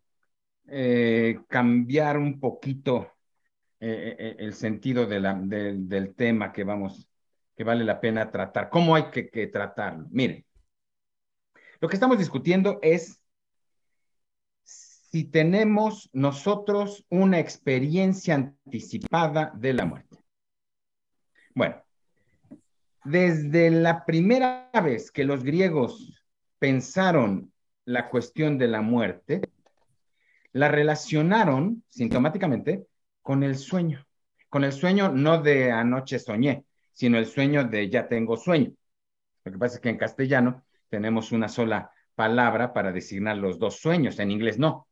eh, 0.68 1.38
cambiar 1.48 2.18
un 2.18 2.40
poquito 2.40 3.12
eh, 3.78 4.36
el 4.38 4.54
sentido 4.54 5.06
del 5.06 6.14
tema 6.16 6.52
que 6.52 6.64
vamos, 6.64 7.08
que 7.56 7.64
vale 7.64 7.84
la 7.84 8.00
pena 8.00 8.30
tratar. 8.30 8.70
¿Cómo 8.70 8.94
hay 8.94 9.10
que, 9.10 9.46
tratarlo? 9.46 10.06
Mire, 10.10 10.46
lo 11.80 11.88
que 11.88 11.96
estamos 11.96 12.18
discutiendo 12.18 12.78
es 12.82 13.20
si 14.64 15.24
tenemos 15.24 16.08
nosotros 16.12 17.04
una 17.10 17.38
experiencia 17.38 18.34
anticipada 18.34 19.52
de 19.54 19.74
la 19.74 19.84
muerte. 19.84 20.18
Bueno, 21.54 21.82
desde 23.04 23.70
la 23.70 24.06
primera 24.06 24.70
vez 24.82 25.10
que 25.10 25.24
los 25.24 25.44
griegos 25.44 26.24
pensaron 26.58 27.52
la 27.84 28.08
cuestión 28.08 28.56
de 28.56 28.68
la 28.68 28.80
muerte, 28.80 29.42
la 30.52 30.68
relacionaron 30.68 31.82
sintomáticamente 31.88 32.86
con 33.20 33.42
el 33.42 33.56
sueño. 33.56 34.06
Con 34.48 34.64
el 34.64 34.72
sueño 34.72 35.10
no 35.10 35.42
de 35.42 35.72
anoche 35.72 36.18
soñé, 36.18 36.64
sino 36.92 37.18
el 37.18 37.26
sueño 37.26 37.64
de 37.64 37.88
ya 37.88 38.08
tengo 38.08 38.36
sueño. 38.36 38.72
Lo 39.44 39.52
que 39.52 39.58
pasa 39.58 39.76
es 39.76 39.80
que 39.80 39.88
en 39.88 39.98
castellano 39.98 40.64
tenemos 40.88 41.32
una 41.32 41.48
sola 41.48 41.90
palabra 42.14 42.72
para 42.72 42.92
designar 42.92 43.36
los 43.38 43.58
dos 43.58 43.80
sueños, 43.80 44.18
en 44.18 44.30
inglés 44.30 44.58
no. 44.58 44.86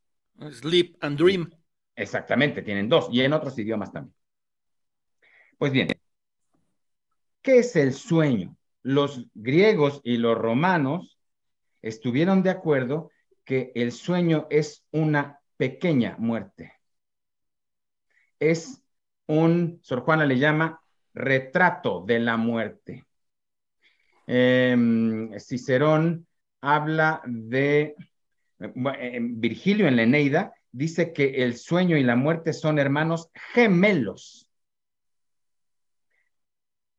Sleep 0.50 0.96
and 1.00 1.18
dream. 1.18 1.50
Exactamente, 1.94 2.62
tienen 2.62 2.88
dos 2.88 3.08
y 3.12 3.20
en 3.20 3.32
otros 3.32 3.58
idiomas 3.58 3.92
también. 3.92 4.14
Pues 5.58 5.72
bien, 5.72 5.88
¿qué 7.42 7.58
es 7.58 7.76
el 7.76 7.92
sueño? 7.92 8.56
Los 8.82 9.26
griegos 9.34 10.00
y 10.02 10.16
los 10.16 10.38
romanos 10.38 11.18
estuvieron 11.82 12.42
de 12.42 12.50
acuerdo 12.50 13.10
que 13.44 13.72
el 13.74 13.92
sueño 13.92 14.46
es 14.48 14.84
una 14.90 15.40
pequeña 15.56 16.16
muerte. 16.18 16.72
Es 18.38 18.82
un, 19.26 19.80
Sor 19.82 20.00
Juana 20.00 20.24
le 20.24 20.38
llama 20.38 20.80
retrato 21.14 22.04
de 22.06 22.20
la 22.20 22.36
muerte. 22.36 23.04
Em, 24.26 25.38
Cicerón 25.38 26.26
habla 26.60 27.22
de 27.26 27.96
eh, 28.60 29.18
Virgilio 29.20 29.88
en 29.88 29.96
la 29.96 30.02
Eneida 30.02 30.54
dice 30.70 31.12
que 31.12 31.42
el 31.42 31.56
sueño 31.56 31.96
y 31.96 32.04
la 32.04 32.16
muerte 32.16 32.52
son 32.52 32.78
hermanos 32.78 33.30
gemelos. 33.54 34.48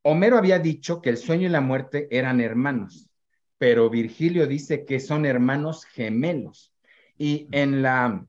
Homero 0.03 0.37
había 0.37 0.59
dicho 0.59 1.01
que 1.01 1.09
el 1.09 1.17
sueño 1.17 1.47
y 1.47 1.51
la 1.51 1.61
muerte 1.61 2.07
eran 2.09 2.41
hermanos, 2.41 3.09
pero 3.57 3.89
Virgilio 3.89 4.47
dice 4.47 4.83
que 4.83 4.99
son 4.99 5.25
hermanos 5.25 5.85
gemelos. 5.85 6.73
Y 7.17 7.47
en 7.51 7.83
la, 7.83 8.25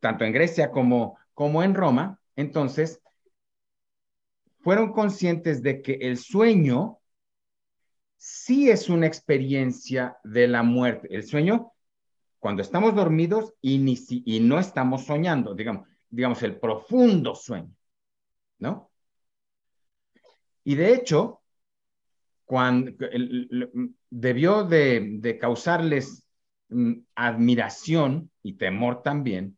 tanto 0.00 0.24
en 0.24 0.32
Grecia 0.32 0.70
como, 0.70 1.18
como 1.32 1.62
en 1.62 1.74
Roma, 1.74 2.19
entonces, 2.40 3.00
fueron 4.60 4.92
conscientes 4.92 5.62
de 5.62 5.82
que 5.82 5.94
el 5.94 6.18
sueño 6.18 6.98
sí 8.16 8.70
es 8.70 8.88
una 8.88 9.06
experiencia 9.06 10.18
de 10.24 10.48
la 10.48 10.62
muerte. 10.62 11.08
El 11.10 11.24
sueño, 11.24 11.72
cuando 12.38 12.62
estamos 12.62 12.94
dormidos 12.94 13.54
y, 13.60 13.96
y 14.24 14.40
no 14.40 14.58
estamos 14.58 15.06
soñando, 15.06 15.54
digamos, 15.54 15.88
digamos, 16.10 16.42
el 16.42 16.58
profundo 16.58 17.34
sueño, 17.34 17.74
¿no? 18.58 18.90
Y 20.64 20.74
de 20.74 20.92
hecho, 20.92 21.40
cuando 22.44 22.92
debió 24.10 24.64
de, 24.64 25.38
causarles 25.40 26.26
mm, 26.68 26.94
admiración 27.14 28.30
y 28.42 28.54
temor 28.54 29.02
también 29.02 29.56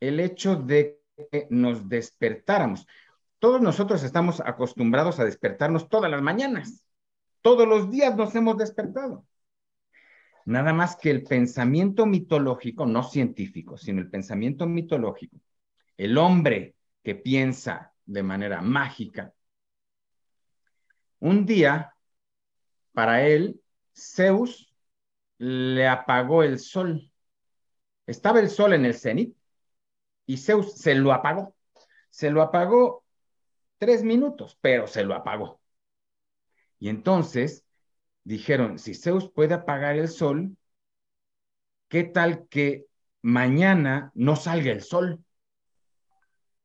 el 0.00 0.20
hecho 0.20 0.56
de 0.56 1.00
nos 1.50 1.88
despertáramos. 1.88 2.86
Todos 3.38 3.60
nosotros 3.60 4.02
estamos 4.02 4.40
acostumbrados 4.40 5.20
a 5.20 5.24
despertarnos 5.24 5.88
todas 5.88 6.10
las 6.10 6.22
mañanas. 6.22 6.84
Todos 7.42 7.66
los 7.68 7.90
días 7.90 8.16
nos 8.16 8.34
hemos 8.34 8.56
despertado. 8.56 9.26
Nada 10.44 10.72
más 10.72 10.96
que 10.96 11.10
el 11.10 11.24
pensamiento 11.24 12.06
mitológico, 12.06 12.86
no 12.86 13.02
científico, 13.02 13.76
sino 13.76 14.00
el 14.00 14.08
pensamiento 14.08 14.66
mitológico, 14.66 15.36
el 15.96 16.18
hombre 16.18 16.76
que 17.02 17.16
piensa 17.16 17.92
de 18.04 18.22
manera 18.22 18.62
mágica, 18.62 19.34
un 21.18 21.46
día, 21.46 21.94
para 22.92 23.26
él, 23.26 23.60
Zeus 23.94 24.72
le 25.38 25.86
apagó 25.88 26.42
el 26.42 26.58
sol. 26.58 27.10
Estaba 28.06 28.40
el 28.40 28.48
sol 28.50 28.74
en 28.74 28.84
el 28.84 28.94
cenit 28.94 29.35
y 30.26 30.38
Zeus 30.38 30.74
se 30.74 30.94
lo 30.94 31.12
apagó. 31.12 31.54
Se 32.10 32.30
lo 32.30 32.42
apagó 32.42 33.04
tres 33.78 34.02
minutos, 34.02 34.58
pero 34.60 34.86
se 34.86 35.04
lo 35.04 35.14
apagó. 35.14 35.60
Y 36.78 36.88
entonces 36.88 37.64
dijeron, 38.24 38.78
si 38.78 38.94
Zeus 38.94 39.30
puede 39.30 39.54
apagar 39.54 39.96
el 39.96 40.08
sol, 40.08 40.56
¿qué 41.88 42.04
tal 42.04 42.46
que 42.48 42.86
mañana 43.22 44.10
no 44.14 44.36
salga 44.36 44.72
el 44.72 44.82
sol? 44.82 45.22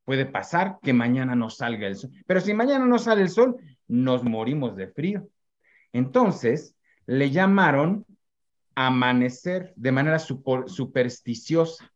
Puede 0.04 0.26
pasar 0.26 0.80
que 0.82 0.94
mañana 0.94 1.36
no 1.36 1.50
salga 1.50 1.88
el 1.88 1.96
sol. 1.96 2.12
Pero 2.26 2.42
si 2.42 2.54
mañana 2.54 2.86
no 2.86 2.98
sale 2.98 3.22
el 3.22 3.30
sol, 3.30 3.58
nos 3.88 4.24
morimos 4.24 4.76
de 4.76 4.88
frío. 4.88 5.28
Entonces, 5.94 6.76
le 7.06 7.30
llamaron 7.30 8.06
amanecer 8.76 9.74
de 9.76 9.92
manera 9.92 10.18
supersticiosa, 10.20 11.92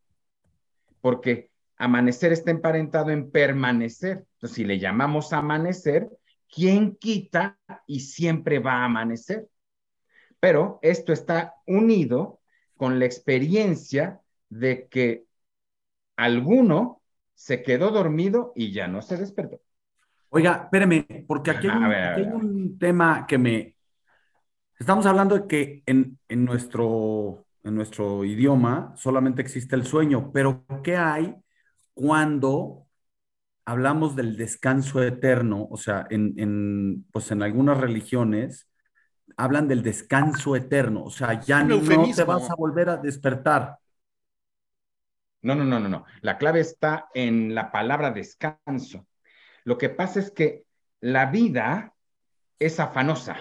porque 1.02 1.50
amanecer 1.78 2.32
está 2.32 2.52
emparentado 2.52 3.12
en 3.12 3.32
permanecer. 3.32 4.26
Entonces, 4.34 4.56
si 4.56 4.64
le 4.64 4.80
llamamos 4.80 5.34
amanecer, 5.34 6.10
¿Quién 6.56 6.96
quita 6.96 7.60
y 7.86 8.00
siempre 8.00 8.60
va 8.60 8.76
a 8.76 8.86
amanecer? 8.86 9.50
Pero 10.40 10.80
esto 10.82 11.12
está 11.12 11.56
unido 11.66 12.40
con 12.78 12.98
la 12.98 13.06
experiencia 13.06 14.22
de 14.50 14.88
que 14.88 15.26
alguno 16.16 17.02
se 17.34 17.62
quedó 17.62 17.92
dormido 17.92 18.54
y 18.56 18.72
ya 18.72 18.88
no 18.88 19.02
se 19.02 19.18
despertó. 19.18 19.60
Oiga, 20.30 20.62
espéreme, 20.64 21.26
porque 21.28 21.52
aquí 21.52 21.68
hay, 21.68 22.24
un, 22.24 22.78
tema 22.78 23.26
que 23.28 23.38
me... 23.38 23.76
Estamos 24.80 25.06
hablando 25.06 25.38
de 25.38 25.48
que 25.48 25.84
en, 25.86 26.18
en, 26.30 26.46
nuestro, 26.46 27.46
en 27.64 27.76
nuestro 27.76 28.24
idioma 28.24 28.94
solamente 28.96 29.42
existe 29.42 29.76
el 29.76 29.86
sueño, 29.86 30.32
pero 30.34 30.66
¿qué 30.84 30.96
hay 30.96 31.36
cuando 31.96 32.86
hablamos 33.66 34.16
del 34.16 34.38
descanso 34.38 35.02
eterno, 35.02 35.68
o 35.72 35.78
sea, 35.78 36.06
en, 36.12 37.06
pues 37.12 37.32
en 37.32 37.42
algunas 37.42 37.80
religiones 37.80 38.70
hablan 39.38 39.68
del 39.68 39.82
descanso 39.82 40.56
eterno, 40.56 41.04
o 41.04 41.10
sea, 41.10 41.40
ya 41.42 41.64
no 41.64 41.82
te 41.82 42.24
vas 42.24 42.52
a 42.52 42.56
volver 42.56 42.90
a 42.90 42.98
despertar. 42.98 43.80
No, 45.42 45.56
no, 45.56 45.64
no, 45.64 45.80
no, 45.80 45.90
no. 45.90 46.06
La 46.22 46.38
clave 46.38 46.60
está 46.60 47.10
en 47.14 47.54
la 47.54 47.72
palabra 47.72 48.12
descanso. 48.12 49.08
Lo 49.64 49.78
que 49.78 49.90
pasa 49.90 50.20
es 50.20 50.32
que 50.32 50.64
la 51.02 51.28
vida 51.28 51.94
es 52.60 52.80
afanosa. 52.80 53.38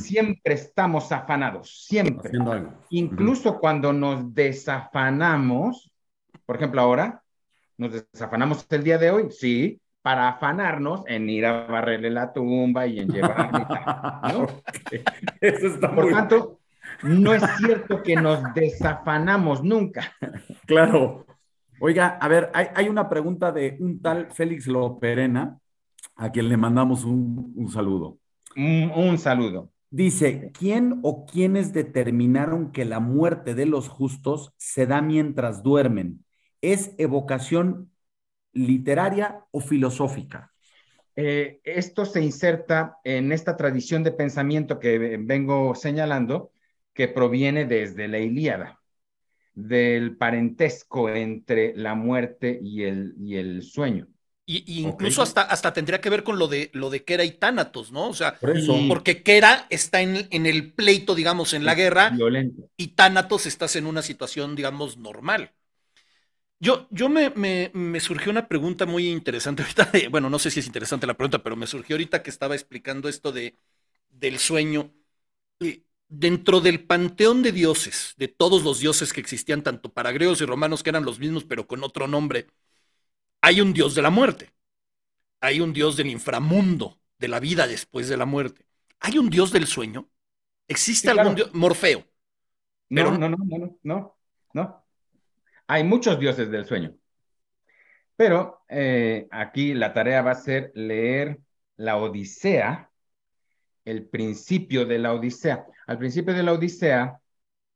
Siempre 0.00 0.54
estamos 0.54 1.10
afanados, 1.10 1.84
siempre. 1.86 2.30
Incluso 2.90 3.58
cuando 3.58 3.92
nos 3.92 4.32
desafanamos, 4.32 5.90
por 6.46 6.56
ejemplo, 6.56 6.80
ahora 6.80 7.24
¿Nos 7.76 7.92
desafanamos 7.92 8.66
el 8.70 8.84
día 8.84 8.98
de 8.98 9.10
hoy? 9.10 9.30
Sí, 9.30 9.80
para 10.00 10.28
afanarnos 10.28 11.02
en 11.08 11.28
ir 11.28 11.44
a 11.44 11.66
barrerle 11.66 12.10
la 12.10 12.32
tumba 12.32 12.86
y 12.86 13.00
en 13.00 13.08
llevarle. 13.08 13.66
¿no? 14.32 14.46
Eso 15.40 15.66
está 15.66 15.92
Por 15.92 16.10
tanto, 16.10 16.60
no 17.02 17.34
es 17.34 17.42
cierto 17.58 18.02
que 18.02 18.14
nos 18.14 18.54
desafanamos 18.54 19.64
nunca. 19.64 20.12
Claro. 20.66 21.26
Oiga, 21.80 22.16
a 22.20 22.28
ver, 22.28 22.50
hay, 22.54 22.88
una 22.88 23.08
pregunta 23.08 23.50
de 23.50 23.76
un 23.80 24.00
tal 24.00 24.30
Félix 24.30 24.68
Loperena, 24.68 25.58
a 26.14 26.30
quien 26.30 26.48
le 26.48 26.56
mandamos 26.56 27.04
un, 27.04 27.68
saludo. 27.68 28.18
un 28.54 29.18
saludo. 29.18 29.70
Dice, 29.90 30.52
¿quién 30.56 31.00
o 31.02 31.26
quiénes 31.26 31.72
determinaron 31.72 32.70
que 32.70 32.84
la 32.84 33.00
muerte 33.00 33.54
de 33.56 33.66
los 33.66 33.88
justos 33.88 34.52
se 34.56 34.86
da 34.86 35.02
mientras 35.02 35.62
duermen? 35.62 36.23
¿Es 36.72 36.92
evocación 36.96 37.90
literaria 38.54 39.44
o 39.50 39.60
filosófica? 39.60 40.50
Eh, 41.14 41.60
esto 41.62 42.06
se 42.06 42.22
inserta 42.22 42.96
en 43.04 43.32
esta 43.32 43.54
tradición 43.58 44.02
de 44.02 44.12
pensamiento 44.12 44.78
que 44.80 45.18
vengo 45.18 45.74
señalando, 45.74 46.52
que 46.94 47.08
proviene 47.08 47.66
desde 47.66 48.08
la 48.08 48.18
Ilíada. 48.18 48.80
del 49.52 50.16
parentesco 50.16 51.08
entre 51.10 51.76
la 51.76 51.94
muerte 51.94 52.58
y 52.60 52.84
el, 52.84 53.14
y 53.20 53.36
el 53.36 53.62
sueño. 53.62 54.08
Y, 54.46 54.80
incluso 54.80 55.22
hasta, 55.22 55.42
hasta 55.42 55.72
tendría 55.72 56.00
que 56.00 56.10
ver 56.10 56.24
con 56.24 56.38
lo 56.38 56.48
de, 56.48 56.70
lo 56.72 56.90
de 56.90 57.04
Kera 57.04 57.24
y 57.24 57.32
Tánatos, 57.32 57.92
¿no? 57.92 58.08
O 58.08 58.14
sea, 58.14 58.38
porque 58.88 59.22
Kera 59.22 59.66
está 59.70 60.00
en, 60.00 60.26
en, 60.30 60.46
el 60.46 60.72
pleito, 60.72 61.14
digamos, 61.14 61.52
en 61.52 61.64
la 61.64 61.74
guerra, 61.74 62.12
y 62.76 62.88
Tánatos 62.88 63.46
estás 63.46 63.76
en 63.76 63.86
una 63.86 64.02
situación, 64.02 64.56
digamos, 64.56 64.96
normal. 64.98 65.52
Yo, 66.64 66.86
yo 66.90 67.10
me, 67.10 67.30
me, 67.74 68.00
surgió 68.00 68.32
una 68.32 68.48
pregunta 68.48 68.86
muy 68.86 69.10
interesante 69.10 69.62
ahorita, 69.62 69.92
bueno, 70.10 70.30
no 70.30 70.38
sé 70.38 70.50
si 70.50 70.60
es 70.60 70.66
interesante 70.66 71.06
la 71.06 71.12
pregunta, 71.12 71.42
pero 71.42 71.56
me 71.56 71.66
surgió 71.66 71.94
ahorita 71.94 72.22
que 72.22 72.30
estaba 72.30 72.54
explicando 72.54 73.06
esto 73.10 73.32
de, 73.32 73.54
del 74.08 74.38
sueño. 74.38 74.90
Dentro 76.08 76.60
del 76.62 76.86
panteón 76.86 77.42
de 77.42 77.52
dioses, 77.52 78.14
de 78.16 78.28
todos 78.28 78.64
los 78.64 78.80
dioses 78.80 79.12
que 79.12 79.20
existían, 79.20 79.62
tanto 79.62 79.92
para 79.92 80.10
griegos 80.12 80.40
y 80.40 80.46
romanos, 80.46 80.82
que 80.82 80.88
eran 80.88 81.04
los 81.04 81.18
mismos, 81.18 81.44
pero 81.44 81.66
con 81.66 81.84
otro 81.84 82.08
nombre, 82.08 82.46
hay 83.42 83.60
un 83.60 83.74
dios 83.74 83.94
de 83.94 84.02
la 84.02 84.10
muerte, 84.10 84.54
hay 85.40 85.60
un 85.60 85.74
dios 85.74 85.96
del 85.96 86.06
inframundo, 86.08 86.98
de 87.18 87.28
la 87.28 87.40
vida 87.40 87.66
después 87.66 88.08
de 88.08 88.16
la 88.16 88.24
muerte. 88.24 88.66
¿Hay 89.00 89.18
un 89.18 89.28
dios 89.28 89.52
del 89.52 89.66
sueño? 89.66 90.08
¿Existe 90.66 91.10
algún 91.10 91.34
dios? 91.34 91.52
Morfeo. 91.52 92.06
No, 92.88 93.10
no, 93.18 93.28
no, 93.28 93.36
no, 93.38 93.78
no, 93.82 94.18
no. 94.54 94.83
Hay 95.66 95.84
muchos 95.84 96.18
dioses 96.18 96.50
del 96.50 96.66
sueño. 96.66 96.94
Pero 98.16 98.64
eh, 98.68 99.26
aquí 99.30 99.74
la 99.74 99.92
tarea 99.92 100.22
va 100.22 100.32
a 100.32 100.34
ser 100.36 100.70
leer 100.74 101.40
la 101.76 101.96
Odisea, 101.96 102.90
el 103.84 104.06
principio 104.08 104.86
de 104.86 104.98
la 104.98 105.12
Odisea. 105.12 105.66
Al 105.86 105.98
principio 105.98 106.32
de 106.34 106.42
la 106.42 106.52
Odisea, 106.52 107.20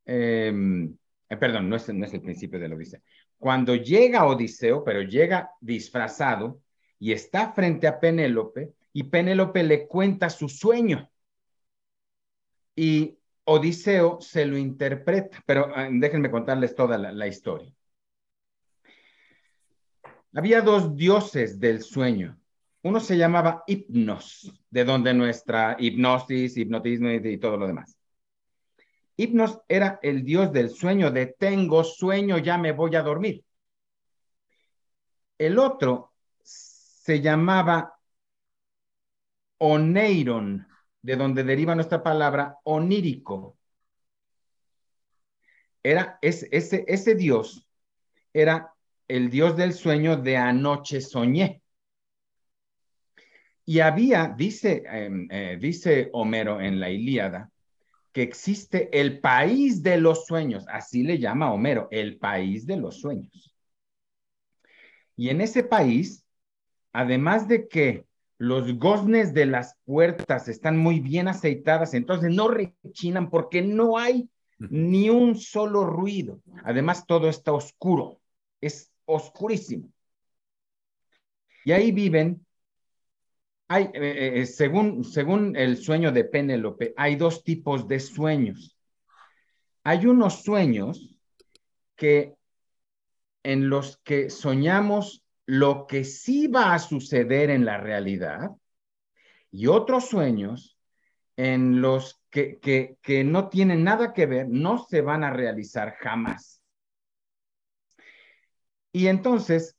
em, 0.05 0.97
eh, 1.29 1.37
perdón, 1.37 1.69
no 1.69 1.77
es, 1.77 1.89
el 1.89 2.23
principio 2.23 2.59
de 2.59 2.69
la 2.69 2.77
Odisea. 2.77 3.01
Cuando 3.39 3.75
llega 3.75 4.27
Odiseo, 4.27 4.85
pero 4.85 5.03
llega 5.03 5.51
disfrazado 5.61 6.61
y 6.99 7.13
está 7.13 7.53
frente 7.53 7.87
a 7.87 8.01
Penélope, 8.01 8.73
y 8.93 9.05
Penélope 9.05 9.63
le 9.63 9.87
cuenta 9.87 10.31
su 10.31 10.49
sueño. 10.49 11.11
Y 12.75 13.19
Odiseo 13.45 14.21
se 14.21 14.45
lo 14.47 14.57
interpreta, 14.57 15.43
pero 15.47 15.71
ah, 15.75 15.89
déjenme 15.91 16.31
contarles 16.31 16.75
toda 16.75 16.99
la, 16.99 17.27
historia. 17.27 17.73
Había 20.35 20.61
dos 20.63 20.97
dioses 20.97 21.59
del 21.59 21.83
sueño. 21.83 22.39
Uno 22.83 23.01
se 23.01 23.17
llamaba 23.17 23.65
Hipnos, 23.67 24.53
de 24.71 24.85
donde 24.85 25.15
nuestra 25.15 25.77
hipnosis, 25.79 26.57
hipnotismo 26.57 27.11
y 27.11 27.39
todo 27.39 27.57
lo 27.57 27.67
demás. 27.67 27.99
Hipnos 29.17 29.61
era 29.69 29.99
el 30.03 30.25
dios 30.25 30.53
del 30.53 30.71
sueño, 30.71 31.11
de 31.11 31.27
tengo 31.27 31.83
sueño, 31.83 32.39
ya 32.39 32.57
me 32.57 32.73
voy 32.73 32.95
a 32.95 33.03
dormir. 33.03 33.45
El 35.39 35.59
otro 35.59 36.13
se 36.43 37.21
llamaba 37.21 37.99
Oneiron, 39.59 40.69
de 41.03 41.17
donde 41.17 41.43
deriva 41.43 41.75
nuestra 41.75 42.03
palabra 42.03 42.59
onírico. 42.65 43.57
Era 45.83 46.19
ese, 46.21 46.49
ese, 46.53 47.15
dios, 47.15 47.67
era 48.33 48.75
el 49.09 49.31
dios 49.31 49.57
del 49.57 49.73
sueño 49.73 50.17
de 50.17 50.37
anoche 50.37 51.01
soñé. 51.01 51.63
Y 53.65 53.81
había, 53.81 54.29
dice, 54.29 54.83
em, 54.87 55.29
eh, 55.31 55.59
dice 55.61 56.09
Homero 56.13 56.61
en 56.61 56.81
la 56.81 56.91
Ilíada, 56.91 57.51
que 58.13 58.23
existe 58.23 58.89
el 58.99 59.21
país 59.21 59.83
de 59.83 59.99
los 59.99 60.27
sueños, 60.27 60.65
así 60.69 61.03
le 61.03 61.19
llama 61.19 61.53
Homero, 61.53 61.89
el 61.91 62.19
país 62.19 62.67
de 62.67 62.77
los 62.77 63.01
sueños. 63.01 63.55
Y 65.17 65.29
en 65.31 65.41
ese 65.41 65.65
país, 65.65 66.25
además 66.93 67.49
de 67.49 67.69
que 67.69 68.07
los 68.39 68.79
goznes 68.79 69.35
de 69.35 69.47
las 69.47 69.77
puertas 69.85 70.49
están 70.49 70.79
muy 70.79 71.01
bien 71.01 71.29
aceitadas, 71.29 71.93
entonces 71.93 72.31
no 72.33 72.49
rechinan 72.49 73.29
porque 73.29 73.63
no 73.63 73.99
hay 73.99 74.31
ni 74.59 75.11
un 75.11 75.37
solo 75.37 75.85
ruido. 75.85 76.41
Además, 76.65 77.05
todo 77.07 77.29
está 77.29 77.53
oscuro, 77.53 78.21
es 78.61 78.88
oscurísimo. 79.09 79.91
Y 81.65 81.73
ahí 81.73 81.91
viven 81.91 82.47
hay, 83.69 83.85
eh, 83.85 83.91
eh, 83.93 84.41
eh, 84.41 84.47
según, 84.47 85.05
según 85.05 85.55
el 85.55 85.77
sueño 85.77 86.11
de 86.11 86.25
Penélope, 86.25 86.95
hay 86.97 87.17
dos 87.17 87.45
tipos 87.45 87.87
de 87.87 88.01
sueños. 88.01 88.77
Hay 89.85 90.07
unos 90.07 90.43
sueños 90.43 91.15
que 91.95 92.35
en 93.43 93.69
los 93.69 93.99
que 93.99 94.31
soñamos 94.31 95.23
lo 95.45 95.87
que 95.87 96.05
sí 96.05 96.47
va 96.47 96.75
a 96.75 96.79
suceder 96.79 97.51
en 97.51 97.65
la 97.65 97.79
realidad 97.79 98.51
y 99.51 99.67
otros 99.67 100.09
sueños 100.09 100.79
en 101.37 101.81
los 101.81 102.21
que, 102.31 102.59
que, 102.59 102.97
que 103.03 103.23
no 103.23 103.49
tienen 103.49 103.85
nada 103.85 104.13
que 104.13 104.27
ver, 104.27 104.49
no 104.49 104.79
se 104.79 105.03
van 105.03 105.25
a 105.25 105.31
realizar 105.31 105.95
jamás. 106.01 106.58
Y 108.93 109.09
entonces, 109.09 109.77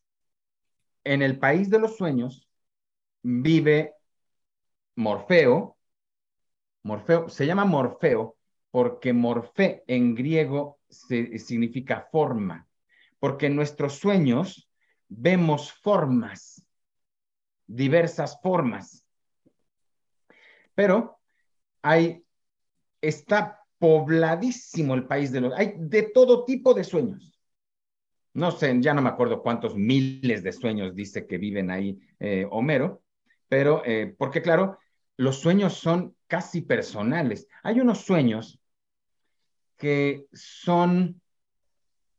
en 1.04 1.22
el 1.22 1.40
país 1.40 1.70
de 1.70 1.80
los 1.80 1.98
sueños, 1.98 2.50
vive 3.22 3.94
Morfeo. 4.96 5.78
Morfeo 6.84 7.30
se 7.30 7.46
llama 7.46 7.66
Morfeo 7.66 8.38
porque 8.72 9.14
morfe 9.14 9.84
en 9.88 10.14
griego 10.16 10.80
significa 10.90 12.08
forma, 12.12 12.68
porque 13.20 13.48
en 13.48 13.56
nuestros 13.56 13.96
sueños 13.96 14.70
vemos 15.08 15.72
formas, 15.72 16.66
diversas 17.66 18.40
formas. 18.42 19.06
Pero 20.76 21.20
hay, 21.82 22.24
está 23.02 23.64
pobladísimo 23.80 24.94
el 24.94 25.08
país 25.08 25.32
de 25.32 25.42
los, 25.42 25.54
hay 25.54 25.74
de 25.78 26.04
todo 26.04 26.46
tipo 26.46 26.74
de 26.74 26.84
sueños. 26.84 27.39
No 28.40 28.52
sé, 28.52 28.74
ya 28.80 28.94
no 28.94 29.02
me 29.02 29.10
acuerdo 29.10 29.44
cuántos 29.44 29.76
miles 29.76 30.44
de 30.44 30.54
sueños 30.54 30.96
dice 30.96 31.28
que 31.28 31.38
viven 31.38 31.70
ahí 31.70 32.00
eh, 32.22 32.48
Homero, 32.50 33.04
pero 33.50 33.82
eh, 33.86 34.16
porque 34.18 34.42
claro, 34.42 34.80
los 35.18 35.42
sueños 35.42 35.74
son 35.74 36.16
casi 36.26 36.62
personales. 36.62 37.50
Hay 37.64 37.82
unos 37.82 38.00
sueños 38.00 38.62
que 39.76 40.28
son 40.32 41.20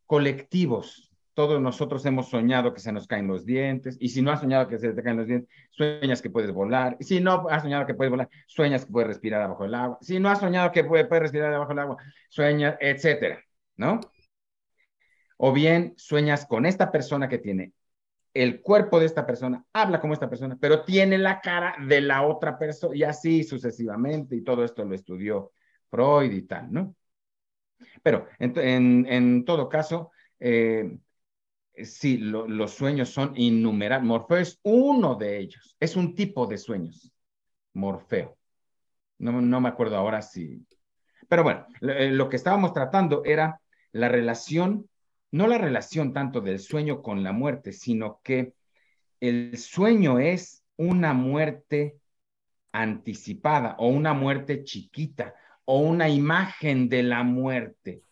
colectivos. 0.05 1.11
Todos 1.33 1.59
nosotros 1.59 2.05
hemos 2.05 2.29
soñado 2.29 2.75
que 2.75 2.81
se 2.81 2.93
nos 2.93 3.07
caen 3.07 3.27
los 3.27 3.47
dientes, 3.47 3.97
y 3.99 4.11
si 4.11 4.21
no 4.21 4.31
has 4.31 4.41
soñado 4.41 4.69
que 4.69 4.79
se 4.79 4.93
te 4.93 5.03
caen 5.03 5.17
los 5.17 5.27
dientes, 5.27 5.49
sueñas 5.71 6.21
que 6.21 6.29
puedes 6.29 6.53
volar. 6.53 6.99
Si 7.01 7.19
no 7.19 7.49
has 7.49 7.63
soñado 7.63 7.87
que 7.87 7.95
puedes 7.95 8.11
volar, 8.11 8.29
sueñas 8.47 8.85
que 8.85 8.93
puedes 8.93 9.09
respirar 9.09 9.41
abajo 9.41 9.63
del 9.63 9.75
agua. 9.75 9.97
Si 10.03 10.21
no 10.21 10.29
has 10.29 10.41
soñado 10.41 10.71
que 10.71 10.85
puedes, 10.85 11.09
respirar 11.09 11.55
abajo 11.55 11.71
del 11.71 11.79
agua, 11.79 11.97
sueñas, 12.29 12.77
etcétera, 12.79 13.43
¿no? 13.79 14.01
O 15.43 15.55
bien 15.55 15.95
sueñas 15.97 16.45
con 16.45 16.67
esta 16.67 16.93
persona 16.93 17.27
que 17.27 17.39
tiene 17.39 17.73
el 18.35 18.61
cuerpo 18.61 19.01
de 19.01 19.07
esta 19.07 19.25
persona, 19.25 19.65
habla 19.73 19.99
como 19.99 20.13
esta 20.13 20.29
persona, 20.29 20.59
pero 20.61 20.85
tiene 20.85 21.17
la 21.17 21.41
cara 21.41 21.77
de 21.81 22.03
la 22.03 22.23
otra 22.27 22.59
persona 22.59 22.95
y 22.95 23.05
así 23.05 23.43
sucesivamente, 23.43 24.37
y 24.37 24.45
todo 24.45 24.63
esto 24.65 24.85
lo 24.85 24.95
estudió 24.95 25.53
Freud 25.89 26.31
y 26.31 26.43
tal, 26.43 26.71
¿no? 26.71 26.95
Pero 28.03 28.27
en, 28.39 29.47
todo 29.47 29.67
caso, 29.71 30.11
eh, 30.39 30.99
sí, 31.85 32.19
los 32.19 32.73
sueños 32.73 33.09
son 33.09 33.33
innumerables. 33.35 34.07
Morfeo 34.07 34.37
es 34.37 34.61
uno 34.63 35.15
de 35.15 35.39
ellos, 35.39 35.75
es 35.81 35.97
un 35.97 36.15
tipo 36.15 36.47
de 36.47 36.59
sueños, 36.59 37.11
Morfeo. 37.73 38.37
No, 39.17 39.41
no 39.41 39.61
me 39.63 39.71
acuerdo 39.71 39.97
ahora 39.97 40.21
si... 40.21 40.67
Pero 41.29 41.45
bueno, 41.45 41.67
eh, 41.81 42.11
lo 42.11 42.29
que 42.29 42.37
estábamos 42.37 42.75
tratando 42.75 43.23
era 43.25 43.59
la 43.93 44.09
relación 44.09 44.90
no 45.33 45.47
la 45.47 45.59
relación 45.59 46.13
tanto 46.13 46.41
del 46.41 46.59
sueño 46.59 47.03
con 47.03 47.23
la 47.23 47.33
muerte, 47.33 47.73
sino 47.73 48.21
que 48.23 48.55
el 49.21 49.57
sueño 49.59 50.19
es 50.19 50.65
una 50.77 51.13
muerte 51.13 51.99
anticipada 52.73 53.77
o 53.79 53.89
una 53.89 54.15
muerte 54.15 54.65
chiquita 54.65 55.35
o 55.65 55.81
una 55.81 56.09
imagen 56.09 56.89
de 56.89 57.03
la 57.03 57.23
muerte. 57.23 58.03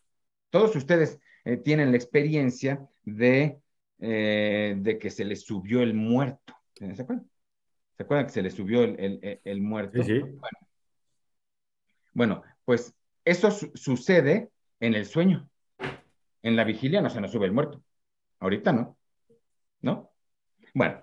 Todos 0.50 0.76
ustedes 0.76 1.18
eh, 1.44 1.56
tienen 1.56 1.90
la 1.90 1.96
experiencia 1.96 2.86
de, 3.02 3.58
eh, 3.98 4.76
de 4.78 4.98
que 4.98 5.10
se 5.10 5.24
les 5.24 5.42
subió 5.42 5.82
el 5.82 5.94
muerto. 5.94 6.54
¿Se 6.74 7.02
acuerdan? 7.02 7.28
¿Se 7.96 8.02
acuerdan 8.04 8.26
que 8.26 8.32
se 8.32 8.42
les 8.42 8.54
subió 8.54 8.84
el, 8.84 9.60
muerto? 9.60 10.04
Sí, 10.04 10.20
Bueno. 10.20 10.58
bueno, 12.12 12.42
pues 12.64 12.94
eso 13.24 13.50
sucede 13.50 14.50
en 14.78 14.94
el 14.94 15.04
sueño. 15.06 15.50
En 16.43 16.57
la 16.57 16.64
vigilia 16.64 17.01
no 17.01 17.11
se 17.11 17.20
nos 17.20 17.32
sube 17.32 17.47
el 17.47 17.53
muerto. 17.53 17.82
Ahorita 18.41 18.72
no. 18.72 18.97
¿No? 19.80 20.12
Bueno. 20.74 21.03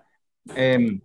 Em, 0.54 1.00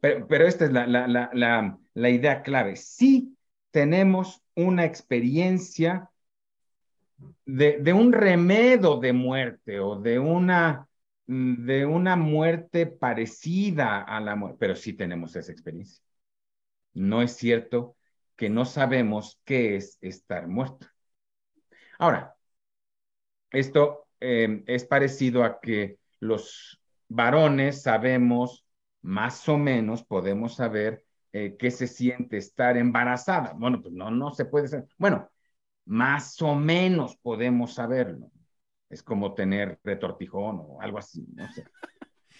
pero, 0.00 0.46
esta 0.46 0.66
es 0.66 0.72
la, 0.72 2.10
idea 2.10 2.42
clave. 2.42 2.76
Sí 2.76 3.36
tenemos 3.70 4.42
una 4.54 4.84
experiencia 4.84 6.10
de, 7.44 7.92
un 7.92 8.12
remedo 8.12 9.00
de 9.00 9.12
muerte 9.12 9.80
o 9.80 9.96
de 9.96 10.18
una, 10.18 10.88
de 11.26 11.86
una 11.86 12.16
muerte 12.16 12.86
parecida 12.86 14.02
a 14.02 14.20
la 14.20 14.36
muerte, 14.36 14.58
pero 14.60 14.76
sí 14.76 14.92
tenemos 14.92 15.34
esa 15.36 15.52
experiencia. 15.52 16.02
No 16.94 17.22
es 17.22 17.32
cierto 17.36 17.96
que 18.36 18.48
no 18.48 18.64
sabemos 18.64 19.40
qué 19.44 19.76
es 19.76 19.98
estar 20.00 20.46
muerto. 20.46 20.86
Ahora, 21.98 22.35
esto 23.50 24.06
eh, 24.20 24.62
es 24.66 24.84
parecido 24.84 25.44
a 25.44 25.60
que 25.60 25.98
los 26.20 26.80
varones 27.08 27.82
sabemos 27.82 28.64
más 29.02 29.48
o 29.48 29.56
menos, 29.56 30.04
podemos 30.04 30.56
saber 30.56 31.04
eh, 31.32 31.56
qué 31.58 31.70
se 31.70 31.86
siente 31.86 32.38
estar 32.38 32.76
embarazada. 32.76 33.52
Bueno, 33.54 33.80
pues 33.80 33.94
no, 33.94 34.10
no 34.10 34.32
se 34.32 34.46
puede 34.46 34.68
saber. 34.68 34.88
Bueno, 34.98 35.30
más 35.84 36.40
o 36.42 36.54
menos 36.54 37.16
podemos 37.16 37.74
saberlo. 37.74 38.30
Es 38.88 39.02
como 39.02 39.34
tener 39.34 39.78
retortijón 39.84 40.60
o 40.60 40.80
algo 40.80 40.98
así, 40.98 41.26
no 41.34 41.50
sé. 41.52 41.64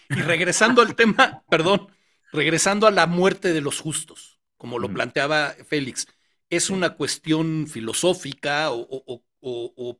Y 0.09 0.21
regresando 0.21 0.83
al 0.83 0.95
tema, 0.95 1.43
perdón, 1.51 1.89
regresando 2.33 2.87
a 2.87 2.93
la 2.93 3.09
muerte 3.09 3.53
de 3.53 3.61
los 3.61 3.81
justos, 3.81 4.41
como 4.57 4.79
lo 4.79 4.89
planteaba 4.89 5.51
Félix, 5.67 6.07
¿es 6.49 6.71
una 6.71 6.91
cuestión 6.91 7.67
filosófica 7.67 8.71
o, 8.71 9.25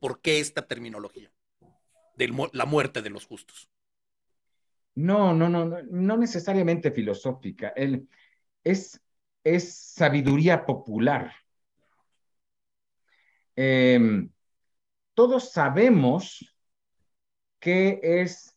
por 0.01 0.21
qué 0.21 0.41
esta 0.41 0.67
terminología 0.67 1.31
de 2.17 2.49
la 2.53 2.67
muerte 2.67 3.03
de 3.03 3.11
los 3.11 3.27
justos? 3.27 3.71
No, 4.95 5.35
no, 5.35 5.49
no, 5.49 5.67
no, 5.67 6.17
necesariamente 6.17 6.91
filosófica. 6.91 7.73
es, 8.65 9.01
es 9.45 9.75
sabiduría 9.75 10.65
popular. 10.65 11.33
Em, 13.55 14.31
todos 15.15 15.51
sabemos 15.53 16.57
qué 17.59 18.01
es 18.03 18.57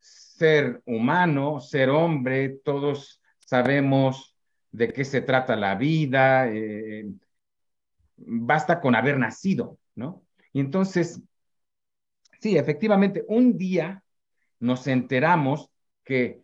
ser 0.00 0.82
humano, 0.86 1.60
ser 1.60 1.90
hombre, 1.90 2.60
todos 2.64 3.20
sabemos 3.38 4.36
de 4.70 4.92
qué 4.92 5.04
se 5.04 5.22
trata 5.22 5.56
la 5.56 5.74
vida, 5.74 6.48
eh, 6.48 7.06
basta 8.16 8.80
con 8.80 8.94
haber 8.94 9.18
nacido, 9.18 9.77
Y 10.52 10.60
entonces, 10.60 11.20
sí, 12.40 12.56
efectivamente, 12.56 13.24
un 13.28 13.56
día 13.56 14.02
nos 14.60 14.86
enteramos 14.86 15.70
que 16.04 16.42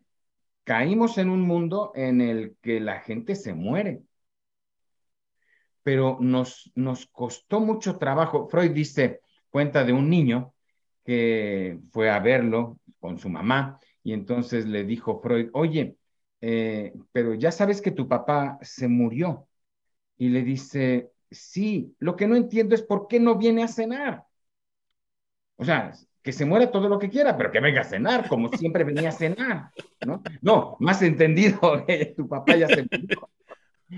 caímos 0.65 1.19
en 1.19 1.31
un 1.31 1.43
mundo 1.43 1.93
en 1.95 2.21
el 2.21 2.57
que 2.63 2.81
la 2.81 3.01
gente 3.01 3.35
se 3.35 3.55
muere 3.55 4.03
pero 5.85 6.17
nos, 6.21 6.73
nos 6.75 7.07
costó 7.07 7.61
mucho 7.61 7.99
trabajo. 7.99 8.49
Freud 8.49 8.73
dice, 8.73 9.21
cuenta 9.51 9.85
de 9.85 9.93
un 9.93 10.11
niño 10.11 10.55
que 11.05 11.79
fue 11.93 12.11
a 12.11 12.19
verlo 12.19 12.81
con 12.99 13.19
su 13.19 13.29
mamá 13.29 13.79
y 14.03 14.15
entonces 14.15 14.67
le 14.67 14.85
dijo 14.85 15.21
Freud, 15.21 15.51
oye, 15.53 15.97
eh, 16.41 16.95
pero 17.13 17.35
ya 17.35 17.53
sabes 17.53 17.83
que 17.83 17.91
tu 17.91 18.09
papá 18.09 18.59
se 18.63 18.89
murió. 18.89 19.47
Y 20.17 20.31
le 20.31 20.43
dice, 20.43 21.11
sí, 21.35 21.95
lo 21.99 22.17
que 22.17 22.27
no 22.27 22.37
entiendo 22.37 22.75
es 22.75 22.83
por 22.83 23.09
qué 23.09 23.21
no 23.21 23.37
viene 23.37 23.63
a 23.63 23.69
cenar. 23.69 24.25
O 25.57 25.65
sea, 25.65 25.93
que 26.23 26.33
se 26.33 26.47
muera 26.47 26.71
todo 26.71 26.89
lo 26.89 26.99
que 26.99 27.11
quiera, 27.11 27.37
pero 27.37 27.53
que 27.53 27.61
venga 27.61 27.83
a 27.83 27.85
cenar, 27.85 28.29
como 28.29 28.49
siempre 28.49 28.83
venía 28.83 29.11
a 29.11 29.13
cenar, 29.13 29.71
¿no? 30.07 30.23
No, 30.41 30.77
más 30.81 31.03
entendido, 31.03 31.59
tu 32.17 32.29
papá 32.29 32.57
ya 32.57 32.67
se 32.67 32.87
murió. 32.91 33.31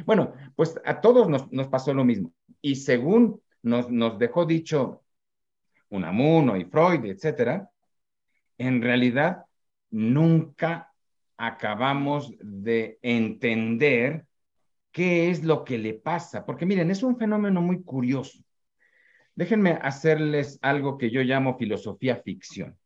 Bueno, 0.05 0.35
pues 0.57 0.79
a 0.85 1.01
todos 1.01 1.29
nos, 1.29 1.69
pasó 1.69 1.95
lo 1.95 2.05
mismo. 2.05 2.33
Y 2.61 2.75
según 2.77 3.41
nos, 3.63 3.91
nos 3.91 4.19
dejó 4.19 4.45
dicho 4.45 5.03
Unamuno 5.89 6.57
y 6.57 6.65
Freud, 6.65 7.05
etcétera, 7.05 7.71
en 8.59 8.83
realidad 8.83 9.45
nunca 9.91 10.93
acabamos 11.37 12.33
de 12.41 12.99
entender 13.03 14.27
qué 14.97 15.29
es 15.29 15.45
lo 15.45 15.63
que 15.63 15.77
le 15.77 15.93
pasa. 15.93 16.47
Porque 16.47 16.65
miren, 16.65 16.91
es 16.91 17.03
un 17.03 17.19
fenómeno 17.19 17.61
muy 17.61 17.83
curioso. 17.83 18.39
Déjenme 19.35 19.73
hacerles 19.83 20.59
algo 20.63 20.97
que 20.97 21.11
yo 21.11 21.21
llamo 21.21 21.59
filosofía 21.59 22.17
ficción. 22.17 22.79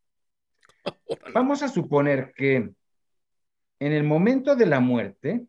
Vamos 1.33 1.63
a 1.63 1.69
suponer 1.69 2.33
que 2.35 2.57
en 3.79 3.93
el 3.93 4.03
momento 4.03 4.57
de 4.57 4.67
la 4.67 4.81
muerte, 4.81 5.47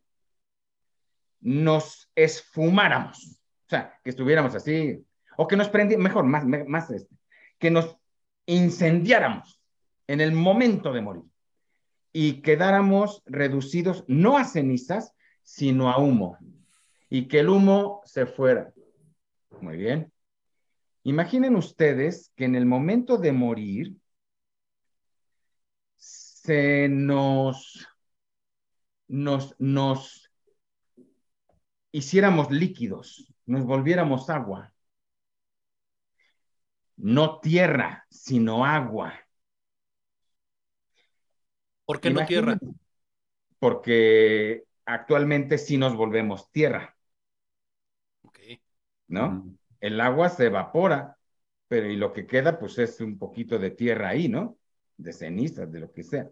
nos 1.40 2.12
esfumáramos, 2.14 3.42
o 3.66 3.70
sea, 3.70 4.00
que 4.04 4.12
estuviéramos 4.12 4.54
así, 4.54 5.04
o 5.38 5.48
que 5.48 5.58
nos 5.58 5.68
prendiéramos, 5.68 6.04
mejor, 6.04 6.26
más, 6.26 6.46
más 6.46 6.92
este, 6.92 7.16
que 7.58 7.72
nos 7.72 7.98
incendiáramos 8.46 9.60
en 10.06 10.22
el 10.22 10.32
momento 10.32 10.94
de 10.94 11.02
morir 11.02 11.24
y 12.14 12.44
quedáramos 12.44 13.24
reducidos 13.26 14.06
no 14.08 14.38
a 14.38 14.44
cenizas, 14.44 15.16
sino 15.44 15.90
a 15.90 15.98
humo, 16.00 16.38
y 17.10 17.28
que 17.28 17.40
el 17.40 17.50
humo 17.50 18.02
se 18.06 18.26
fuera. 18.26 18.74
Muy 19.60 19.78
bien. 19.78 20.12
Imaginen 21.04 21.56
ustedes 21.56 22.32
que 22.36 22.46
en 22.46 22.56
el 22.56 22.66
momento 22.66 23.18
de 23.18 23.32
morir 23.32 23.96
se 25.96 26.88
nos, 26.90 27.88
nos, 29.08 29.56
nos 29.60 30.32
hiciéramos 31.92 32.52
líquidos, 32.52 33.32
nos 33.46 33.66
volviéramos 33.66 34.30
agua. 34.30 34.74
No 36.98 37.40
tierra, 37.40 38.06
sino 38.10 38.64
agua. 38.66 39.14
¿Por 41.86 42.00
qué 42.00 42.12
no 42.12 42.26
tierra? 42.26 42.60
Porque 43.60 44.64
actualmente 44.86 45.58
sí 45.58 45.78
nos 45.78 45.96
volvemos 45.96 46.52
tierra. 46.52 46.96
Ok. 48.24 48.40
¿No? 49.08 49.46
El 49.80 50.00
agua 50.00 50.30
se 50.30 50.46
evapora, 50.46 51.18
pero 51.68 51.90
y 51.90 51.96
lo 51.96 52.14
que 52.14 52.28
queda 52.28 52.60
pues 52.60 52.78
es 52.78 53.02
un 53.02 53.18
poquito 53.18 53.58
de 53.60 53.72
tierra 53.72 54.10
ahí, 54.10 54.28
¿no? 54.28 54.58
De 54.98 55.14
cenizas, 55.14 55.72
de 55.72 55.80
lo 55.80 55.92
que 55.92 56.04
sea. 56.04 56.30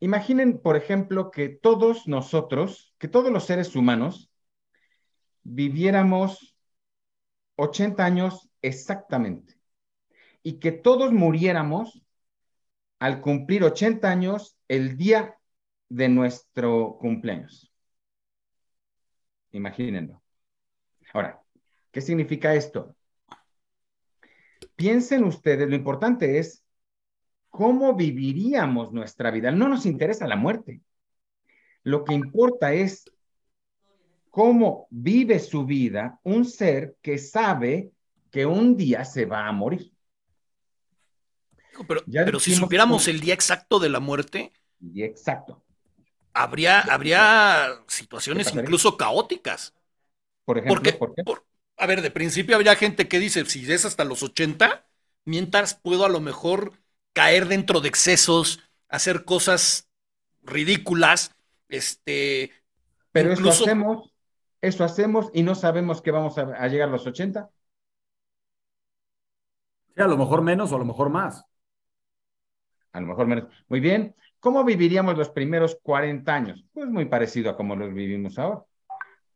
Imaginen, 0.00 0.58
por 0.58 0.76
ejemplo, 0.76 1.30
que 1.30 1.48
todos 1.48 2.06
nosotros, 2.06 2.94
que 2.98 3.08
todos 3.08 3.32
los 3.32 3.44
seres 3.44 3.74
humanos, 3.74 4.30
viviéramos 5.42 6.56
80 7.56 8.04
años 8.04 8.50
exactamente 8.60 9.58
y 10.42 10.58
que 10.58 10.72
todos 10.72 11.12
muriéramos 11.12 12.02
al 12.98 13.20
cumplir 13.20 13.64
80 13.64 14.10
años 14.10 14.55
el 14.68 14.96
día 14.96 15.36
de 15.88 16.08
nuestro 16.08 16.96
cumpleaños. 17.00 17.72
Imagínenlo. 19.52 20.22
Ahora, 21.12 21.40
¿qué 21.90 22.00
significa 22.00 22.54
esto? 22.54 22.94
Piensen 24.74 25.24
ustedes, 25.24 25.68
lo 25.68 25.76
importante 25.76 26.38
es 26.38 26.62
cómo 27.48 27.94
viviríamos 27.94 28.92
nuestra 28.92 29.30
vida. 29.30 29.50
No 29.50 29.68
nos 29.68 29.86
interesa 29.86 30.26
la 30.26 30.36
muerte. 30.36 30.82
Lo 31.82 32.04
que 32.04 32.12
importa 32.12 32.74
es 32.74 33.10
cómo 34.30 34.86
vive 34.90 35.38
su 35.38 35.64
vida 35.64 36.20
un 36.22 36.44
ser 36.44 36.96
que 37.00 37.16
sabe 37.16 37.92
que 38.30 38.44
un 38.44 38.76
día 38.76 39.04
se 39.04 39.24
va 39.24 39.46
a 39.46 39.52
morir. 39.52 39.95
Pero, 41.84 42.40
si 42.40 42.54
supiéramos 42.54 43.08
el 43.08 43.20
día 43.20 43.34
exacto 43.34 43.78
de 43.78 43.88
la 43.88 44.00
muerte. 44.00 44.52
Día 44.78 45.06
exacto. 45.06 45.62
Habría, 46.32 46.80
habría 46.80 47.80
situaciones 47.86 48.54
incluso 48.54 48.96
caóticas. 48.96 49.74
Por 50.44 50.58
ejemplo, 50.58 50.98
¿por 50.98 51.14
qué? 51.14 51.22
a 51.78 51.86
ver, 51.86 52.02
de 52.02 52.10
principio 52.10 52.56
habría 52.56 52.76
gente 52.76 53.08
que 53.08 53.18
dice, 53.18 53.44
si 53.46 53.70
es 53.70 53.84
hasta 53.84 54.04
los 54.04 54.22
80, 54.22 54.86
mientras 55.24 55.74
puedo 55.74 56.04
a 56.04 56.08
lo 56.08 56.20
mejor 56.20 56.72
caer 57.12 57.48
dentro 57.48 57.80
de 57.80 57.88
excesos, 57.88 58.62
hacer 58.88 59.24
cosas 59.24 59.88
ridículas, 60.42 61.34
este... 61.68 62.52
Pero 63.12 63.32
eso 63.32 63.48
hacemos, 63.48 64.12
eso 64.60 64.84
hacemos 64.84 65.30
y 65.32 65.42
no 65.42 65.54
sabemos 65.54 66.02
que 66.02 66.10
vamos 66.10 66.36
a, 66.38 66.68
llegar 66.68 66.88
a 66.88 66.92
los 66.92 67.06
80. 67.06 67.50
Sí, 69.94 70.02
a 70.02 70.06
lo 70.06 70.16
mejor 70.16 70.42
menos 70.42 70.72
o 70.72 70.76
a 70.76 70.78
lo 70.78 70.84
mejor 70.84 71.08
más. 71.08 71.44
A 72.96 73.00
lo 73.00 73.08
mejor 73.08 73.26
menos. 73.26 73.44
Muy 73.68 73.80
bien. 73.80 74.14
¿Cómo 74.40 74.64
viviríamos 74.64 75.18
los 75.18 75.28
primeros 75.28 75.78
40 75.82 76.34
años? 76.34 76.64
Pues 76.72 76.88
muy 76.88 77.04
parecido 77.04 77.50
a 77.50 77.56
como 77.56 77.76
los 77.76 77.92
vivimos 77.92 78.38
ahora. 78.38 78.62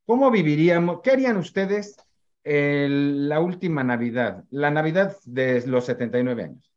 ¿Cómo 0.07 0.31
viviríamos? 0.31 1.01
¿Qué 1.03 1.11
harían 1.11 1.37
ustedes 1.37 1.97
la 2.43 3.39
última 3.41 3.85
Navidad? 3.85 4.45
La 4.51 4.71
Navidad 4.71 5.15
de 5.27 5.67
los 5.67 5.85
79 5.85 6.45
años. 6.45 6.73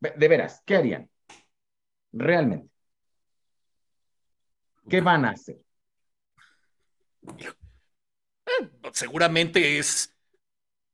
De 0.00 0.28
veras, 0.28 0.62
¿qué 0.64 0.76
harían? 0.76 1.10
Realmente. 2.12 2.70
¿Qué 4.88 5.00
van 5.02 5.26
a 5.26 5.30
hacer? 5.30 5.58
Eh, 8.46 8.70
seguramente 8.92 9.78
es 9.78 10.11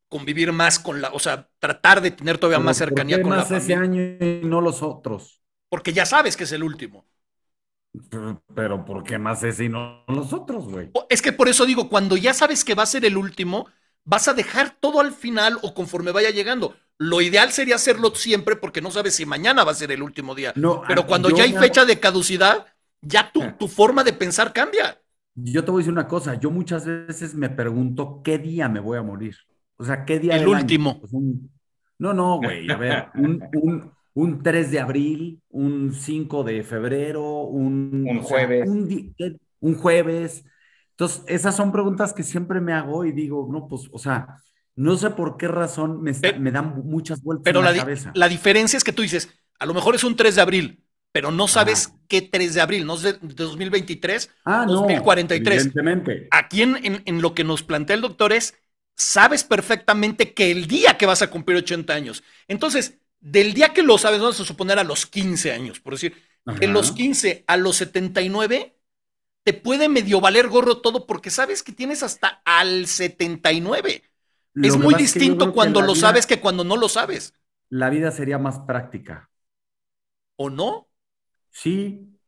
convivir 0.09 0.53
más 0.53 0.79
con 0.79 1.01
la, 1.01 1.11
o 1.11 1.19
sea, 1.19 1.49
tratar 1.59 2.01
de 2.01 2.11
tener 2.11 2.39
todavía 2.39 2.65
más 2.65 2.77
cercanía 2.79 3.23
con 3.23 3.37
la 3.37 3.45
familia. 3.45 3.59
ese 3.59 3.75
año 3.75 4.03
y 4.03 4.41
no 4.45 4.61
los 4.61 4.83
otros? 4.83 5.43
Porque 5.69 5.93
ya 5.93 6.07
sabes 6.07 6.37
que 6.37 6.45
es 6.45 6.53
el 6.53 6.63
último. 6.63 7.07
Pero, 8.55 8.85
¿por 8.85 9.03
qué 9.03 9.19
más 9.19 9.43
ese 9.43 9.65
y 9.65 9.69
no 9.69 10.05
los 10.09 10.33
otros, 10.33 10.69
güey? 10.69 10.91
Es 11.09 11.23
que 11.23 11.33
por 11.33 11.49
eso 11.49 11.67
digo, 11.67 11.89
cuando 11.89 12.17
ya 12.17 12.35
sabes 12.35 12.65
que 12.65 12.75
va 12.75 12.85
a 12.85 12.87
ser 12.87 13.05
el 13.05 13.17
último, 13.17 13.67
vas 14.05 14.29
a 14.29 14.35
dejar 14.35 14.77
todo 14.81 15.01
al 15.01 15.13
final 15.13 15.59
o 15.63 15.75
conforme 15.75 16.13
vaya 16.13 16.31
llegando. 16.31 16.77
Lo 16.99 17.21
ideal 17.21 17.53
sería 17.53 17.77
hacerlo 17.77 18.15
siempre 18.15 18.57
porque 18.57 18.81
no 18.81 18.91
sabes 18.91 19.15
si 19.15 19.27
mañana 19.27 19.65
va 19.65 19.73
a 19.73 19.75
ser 19.75 19.93
el 19.93 20.03
último 20.03 20.35
día. 20.35 20.53
No, 20.57 20.83
Pero 20.87 21.07
cuando 21.07 21.31
ya 21.31 21.45
hay 21.45 21.53
fecha 21.53 21.85
de 21.85 22.01
caducidad, 22.01 22.67
ya 23.01 23.31
tu, 23.33 23.41
tu 23.59 23.69
forma 23.69 24.05
de 24.05 24.13
pensar 24.13 24.53
cambia. 24.53 25.01
Yo 25.35 25.65
te 25.65 25.71
voy 25.71 25.81
a 25.81 25.83
decir 25.83 25.93
una 25.93 26.09
cosa, 26.09 26.35
yo 26.35 26.51
muchas 26.51 26.85
veces 26.85 27.35
me 27.35 27.49
pregunto 27.49 28.23
qué 28.25 28.39
día 28.39 28.69
me 28.69 28.81
voy 28.81 28.99
a 28.99 29.03
morir. 29.03 29.37
O 29.79 29.85
sea, 29.85 30.05
¿qué 30.05 30.19
día? 30.19 30.37
El 30.37 30.47
último. 30.47 31.01
Pues 31.01 31.13
no, 31.99 32.13
no, 32.13 32.39
güey, 32.39 32.71
a 32.71 32.77
ver, 32.77 33.07
un, 33.15 33.93
un, 34.15 34.43
3 34.43 34.71
de 34.71 34.81
abril, 34.81 35.41
un 35.49 35.93
5 35.93 36.45
de 36.45 36.63
febrero, 36.63 37.43
un, 37.43 38.07
un 38.09 38.21
jueves. 38.21 38.69
un, 39.61 39.75
jueves. 39.75 40.45
Entonces, 40.91 41.25
esas 41.27 41.57
son 41.57 41.73
preguntas 41.73 42.13
que 42.13 42.23
siempre 42.23 42.61
me 42.61 42.73
hago 42.73 43.05
y 43.05 43.13
digo, 43.13 43.49
no, 43.51 43.67
pues, 43.67 43.89
o 43.93 43.99
sea, 43.99 44.41
no 44.77 44.97
sé 44.97 45.11
por 45.11 45.37
qué 45.37 45.49
razón 45.49 46.03
me, 46.03 46.13
me 46.39 46.51
dan 46.53 46.83
muchas 46.85 47.23
vueltas 47.23 47.45
pero 47.45 47.61
en 47.61 47.65
la, 47.65 47.73
la 47.73 47.79
cabeza. 47.79 48.13
La 48.15 48.29
diferencia 48.29 48.77
es 48.77 48.85
que 48.85 48.93
tú 48.93 49.03
dices, 49.03 49.29
a 49.59 49.67
lo 49.67 49.75
mejor 49.75 49.95
es 49.95 50.05
un 50.05 50.17
3 50.17 50.37
de 50.37 50.41
abril, 50.41 50.85
pero 51.13 51.31
no 51.31 51.49
sabes 51.49 51.95
qué 52.07 52.23
3 52.23 52.55
de 52.55 52.61
abril, 52.61 52.87
no 52.87 52.95
es 52.95 53.03
de 53.03 53.19
2023, 53.21 54.31
ah, 54.45 54.65
2043. 54.69 55.57
evidentemente. 55.57 56.29
Aquí 56.31 56.63
en, 56.63 57.03
en, 57.05 57.23
lo 57.23 57.35
que 57.35 57.45
nos 57.45 57.63
plantea 57.63 57.97
el 57.97 58.03
doctor 58.03 58.33
es, 58.33 58.55
sabes 58.99 59.45
perfectamente 59.45 60.35
que 60.35 60.51
el 60.51 60.67
día 60.67 60.99
que 60.99 61.07
vas 61.07 61.23
a 61.23 61.31
cumplir 61.31 61.59
80 61.59 61.95
años. 61.95 62.25
Entonces, 62.49 62.99
del 63.21 63.55
día 63.55 63.73
que 63.73 63.83
lo 63.83 63.97
sabes, 63.97 64.21
vamos 64.21 64.41
a 64.41 64.45
suponer 64.45 64.79
a 64.79 64.85
los 64.85 65.07
15 65.07 65.53
años, 65.53 65.81
por 65.81 65.95
decir, 65.95 66.21
de 66.45 66.67
los 66.67 66.93
15 66.93 67.45
a 67.47 67.57
los 67.57 67.77
79, 67.77 68.75
te 69.45 69.53
puede 69.55 69.89
medio 69.89 70.21
valer 70.21 70.49
gorro 70.49 70.79
todo 70.79 71.07
porque 71.07 71.31
sabes 71.31 71.63
que 71.63 71.73
tienes 71.73 72.03
hasta 72.03 72.43
al 72.45 72.87
79. 72.87 74.03
es 74.55 74.77
muy 74.77 74.95
distinto 74.95 75.53
cuando 75.53 75.81
lo 75.81 75.95
sabes 75.95 76.27
que 76.27 76.41
cuando 76.41 76.65
no 76.65 76.77
lo 76.77 76.89
sabes. 76.89 77.35
La 77.71 77.91
vida 77.91 78.11
sería 78.11 78.39
más 78.39 78.61
práctica. 78.61 79.31
¿O 80.37 80.51
no? 80.51 80.89
Sí. 81.51 82.19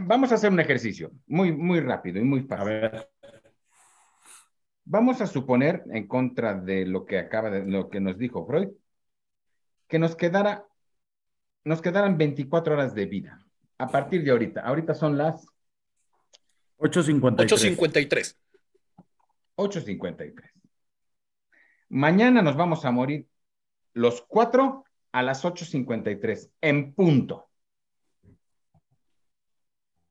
Vamos 0.00 0.32
a 0.32 0.34
hacer 0.34 0.50
un 0.50 0.60
ejercicio 0.60 1.12
muy, 1.26 1.52
muy 1.52 1.80
rápido 1.80 2.18
y 2.18 2.24
muy 2.24 2.42
fácil. 2.42 2.60
A 2.60 2.64
ver. 2.64 3.09
Vamos 4.92 5.20
a 5.20 5.28
suponer, 5.28 5.84
en 5.92 6.08
contra 6.08 6.52
de 6.52 6.84
lo 6.84 7.06
que 7.06 7.16
acaba 7.16 7.48
de, 7.48 7.64
lo 7.64 7.88
que 7.88 8.00
nos 8.00 8.18
dijo 8.18 8.44
Freud, 8.44 8.70
que 9.86 10.00
nos 10.00 10.16
quedara, 10.16 10.66
nos 11.62 11.80
quedaran 11.80 12.18
24 12.18 12.74
horas 12.74 12.92
de 12.92 13.06
vida. 13.06 13.46
A 13.78 13.86
partir 13.86 14.24
de 14.24 14.32
ahorita. 14.32 14.62
Ahorita 14.62 14.94
son 14.94 15.16
las 15.16 15.46
8.53. 16.78 18.36
8.53. 19.54 20.50
Mañana 21.90 22.42
nos 22.42 22.56
vamos 22.56 22.84
a 22.84 22.90
morir 22.90 23.28
los 23.92 24.22
cuatro 24.22 24.84
a 25.12 25.22
las 25.22 25.44
8.53, 25.44 26.50
en 26.62 26.94
punto. 26.94 27.48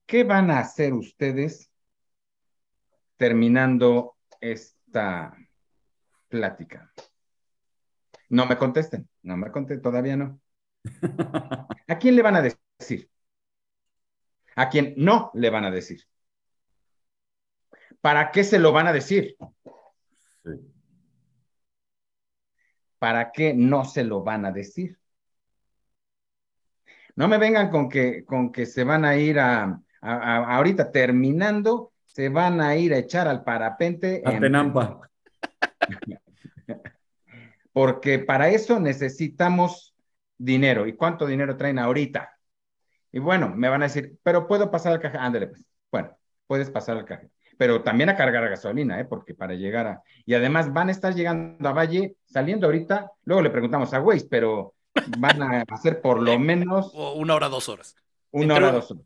¿Qué 0.06 0.24
van 0.24 0.50
a 0.50 0.60
hacer 0.60 0.94
ustedes 0.94 1.70
terminando 3.18 4.16
esta 4.40 5.36
plática? 6.28 6.92
No 8.30 8.46
me 8.46 8.58
contesten, 8.58 9.10
no 9.24 9.38
me 9.38 9.52
contesten, 9.52 9.82
todavía 9.82 10.16
no. 10.16 10.40
¿A 11.88 11.98
quién 11.98 12.16
le 12.16 12.22
van 12.22 12.36
a 12.36 12.42
decir? 12.42 13.10
¿A 14.56 14.70
quién 14.70 14.94
no 14.98 15.32
le 15.34 15.50
van 15.50 15.66
a 15.66 15.72
decir? 15.72 16.04
¿Para 18.02 18.32
qué 18.32 18.44
se 18.44 18.60
lo 18.60 18.72
van 18.72 18.88
a 18.88 18.94
decir? 18.94 19.36
¿Para 23.00 23.32
qué 23.32 23.54
no 23.54 23.86
se 23.86 24.04
lo 24.04 24.24
van 24.24 24.46
a 24.46 24.52
decir? 24.52 25.00
No 27.16 27.28
me 27.28 27.38
vengan 27.38 27.70
con 27.70 27.90
que, 27.90 28.24
con 28.26 28.52
que 28.52 28.66
se 28.66 28.84
van 28.84 29.04
a 29.06 29.16
ir 29.18 29.40
a, 29.40 29.82
ahorita 30.02 30.92
terminando, 30.92 31.94
se 32.20 32.28
van 32.28 32.60
a 32.60 32.76
ir 32.76 32.94
a 32.94 32.98
echar 32.98 33.30
al 33.30 33.46
parapente. 33.46 34.22
A 34.26 34.38
Tenampa. 34.38 35.10
Porque 37.72 38.20
para 38.20 38.50
eso 38.50 38.78
necesitamos 38.78 39.96
dinero. 40.38 40.86
¿Y 40.86 40.98
cuánto 40.98 41.26
dinero 41.26 41.56
traen 41.56 41.80
ahorita? 41.80 42.38
Y 43.14 43.20
bueno, 43.20 43.56
me 43.56 43.70
van 43.70 43.84
a 43.84 43.86
decir, 43.86 44.18
pero 44.22 44.50
puedo 44.50 44.70
pasar 44.70 44.92
al 44.92 45.00
cajero. 45.00 45.24
Ándale, 45.24 45.48
pues. 45.48 45.64
Bueno, 45.90 46.18
puedes 46.46 46.70
pasar 46.70 46.98
al 46.98 47.06
cajero. 47.06 47.32
Pero 47.58 47.84
también 47.84 48.10
a 48.10 48.18
cargar 48.18 48.50
gasolina, 48.50 49.00
¿eh? 49.00 49.06
Porque 49.06 49.34
para 49.34 49.54
llegar 49.54 49.88
a. 49.88 50.04
Y 50.26 50.34
además 50.34 50.74
van 50.74 50.90
a 50.90 50.92
estar 50.92 51.16
llegando 51.16 51.70
a 51.70 51.72
Valle, 51.72 52.18
saliendo 52.26 52.68
ahorita. 52.68 53.14
Luego 53.24 53.44
le 53.44 53.50
preguntamos 53.50 53.94
a 53.94 54.02
Waze, 54.02 54.28
pero 54.30 54.74
van 55.18 55.42
a 55.42 55.64
hacer 55.70 56.02
por 56.02 56.22
lo 56.22 56.38
menos. 56.40 56.92
Una 56.94 57.36
hora, 57.36 57.48
dos 57.48 57.70
horas. 57.70 57.96
Una 58.32 58.56
hora, 58.56 58.74
dos 58.74 58.92
horas 58.92 59.06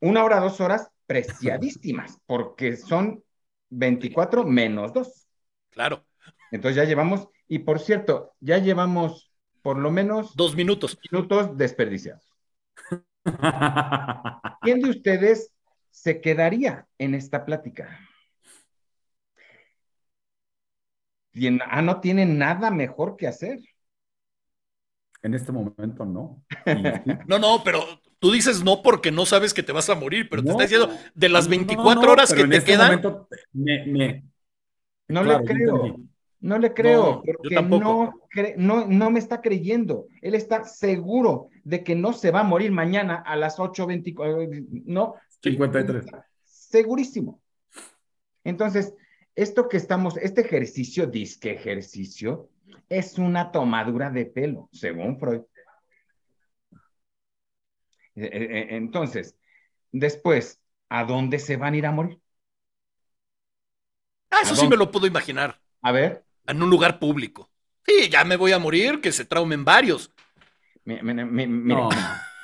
una 0.00 0.24
hora, 0.24 0.40
dos 0.40 0.60
horas 0.60 0.90
preciadísimas, 1.10 2.20
porque 2.24 2.76
son 2.76 3.24
24 3.70 4.44
menos 4.44 4.92
2. 4.92 5.26
Claro. 5.70 6.06
Entonces 6.52 6.76
ya 6.76 6.84
llevamos, 6.84 7.26
y 7.48 7.58
por 7.58 7.80
cierto, 7.80 8.36
ya 8.38 8.58
llevamos 8.58 9.32
por 9.60 9.76
lo 9.76 9.90
menos 9.90 10.36
dos 10.36 10.54
minutos. 10.54 10.96
Minutos 11.10 11.56
desperdiciados. 11.56 12.32
¿Quién 14.62 14.82
de 14.82 14.90
ustedes 14.90 15.52
se 15.90 16.20
quedaría 16.20 16.86
en 16.96 17.16
esta 17.16 17.44
plática? 17.44 17.98
Ah, 21.66 21.82
no 21.82 22.00
tiene 22.00 22.24
nada 22.24 22.70
mejor 22.70 23.16
que 23.16 23.26
hacer. 23.26 23.58
En 25.22 25.34
este 25.34 25.50
momento 25.50 26.04
no. 26.04 26.44
no, 27.26 27.38
no, 27.40 27.64
pero 27.64 27.99
Tú 28.20 28.30
dices 28.30 28.62
no 28.62 28.82
porque 28.82 29.10
no 29.10 29.26
sabes 29.26 29.54
que 29.54 29.62
te 29.62 29.72
vas 29.72 29.88
a 29.88 29.94
morir, 29.94 30.28
pero 30.28 30.44
te 30.44 30.50
está 30.50 30.62
diciendo 30.62 30.90
de 31.14 31.28
las 31.30 31.48
24 31.48 32.12
horas 32.12 32.32
que 32.32 32.46
te 32.46 32.56
este 32.58 32.72
quedan. 32.72 33.02
No 35.08 35.24
le 35.24 35.44
creo. 35.44 35.96
No 36.40 36.58
le 36.58 36.72
creo, 36.72 37.22
porque 37.22 37.60
no, 37.60 38.14
no, 38.56 38.86
no, 38.86 39.10
me 39.10 39.18
está 39.18 39.42
creyendo. 39.42 40.06
Él 40.22 40.34
está 40.34 40.64
seguro 40.64 41.48
de 41.64 41.84
que 41.84 41.94
no 41.94 42.14
se 42.14 42.30
va 42.30 42.40
a 42.40 42.44
morir 42.44 42.72
mañana 42.72 43.16
a 43.16 43.36
las 43.36 43.58
8.24. 43.58 44.84
No. 44.86 45.16
53. 45.42 46.06
Segurísimo. 46.44 47.42
Entonces, 48.42 48.94
esto 49.34 49.68
que 49.68 49.76
estamos, 49.76 50.16
este 50.16 50.40
ejercicio, 50.40 51.06
disque 51.06 51.52
ejercicio, 51.52 52.48
es 52.88 53.18
una 53.18 53.52
tomadura 53.52 54.10
de 54.10 54.24
pelo, 54.24 54.70
según 54.72 55.18
Freud. 55.18 55.42
Eh, 58.20 58.30
eh, 58.32 58.48
eh, 58.50 58.66
entonces, 58.72 59.36
después, 59.92 60.60
¿a 60.88 61.04
dónde 61.04 61.38
se 61.38 61.56
van 61.56 61.74
a 61.74 61.76
ir 61.76 61.86
a 61.86 61.92
morir? 61.92 62.18
Ah, 64.30 64.40
eso 64.42 64.54
sí 64.54 64.68
me 64.68 64.76
lo 64.76 64.90
puedo 64.90 65.06
imaginar. 65.06 65.58
A 65.82 65.92
ver. 65.92 66.24
En 66.46 66.62
un 66.62 66.68
lugar 66.68 66.98
público. 66.98 67.50
Sí, 67.86 68.08
ya 68.10 68.24
me 68.24 68.36
voy 68.36 68.52
a 68.52 68.58
morir, 68.58 69.00
que 69.00 69.10
se 69.10 69.24
traumen 69.24 69.64
varios. 69.64 70.12
no, 70.84 71.88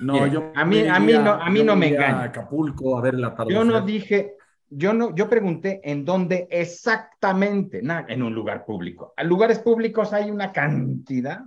no 0.00 0.26
yo 0.26 0.52
a 0.54 0.64
mí, 0.64 0.86
a 0.86 0.98
mí 0.98 1.12
no, 1.12 1.32
a 1.32 1.50
mí 1.50 1.62
no 1.62 1.76
me 1.76 1.88
engaña. 1.88 2.24
Acapulco 2.24 2.98
a 2.98 3.02
ver 3.02 3.14
la 3.14 3.36
Yo 3.48 3.64
no 3.64 3.82
dije, 3.82 4.34
yo 4.70 4.92
no, 4.94 5.14
yo 5.14 5.28
pregunté 5.28 5.80
en 5.84 6.04
dónde 6.04 6.48
exactamente, 6.50 7.82
nada, 7.82 8.06
en 8.08 8.22
un 8.22 8.34
lugar 8.34 8.64
público. 8.64 9.12
A 9.16 9.22
lugares 9.22 9.58
públicos 9.58 10.12
hay 10.12 10.30
una 10.30 10.52
cantidad. 10.52 11.42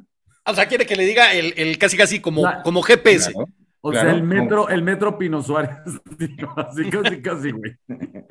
O 0.45 0.53
sea, 0.53 0.67
quiere 0.67 0.85
que 0.85 0.95
le 0.95 1.05
diga 1.05 1.33
el, 1.33 1.77
casi 1.77 1.97
casi 1.97 2.21
como, 2.21 2.43
como 2.63 2.81
GPS. 2.81 3.33
O 3.81 3.93
sea, 3.93 4.11
el 4.11 4.23
metro, 4.23 4.69
el 4.69 4.83
metro 4.83 5.17
Pino 5.17 5.41
Suárez. 5.41 5.77
así 6.57 6.89
casi, 6.89 7.21
casi, 7.21 7.51
güey. 7.51 7.77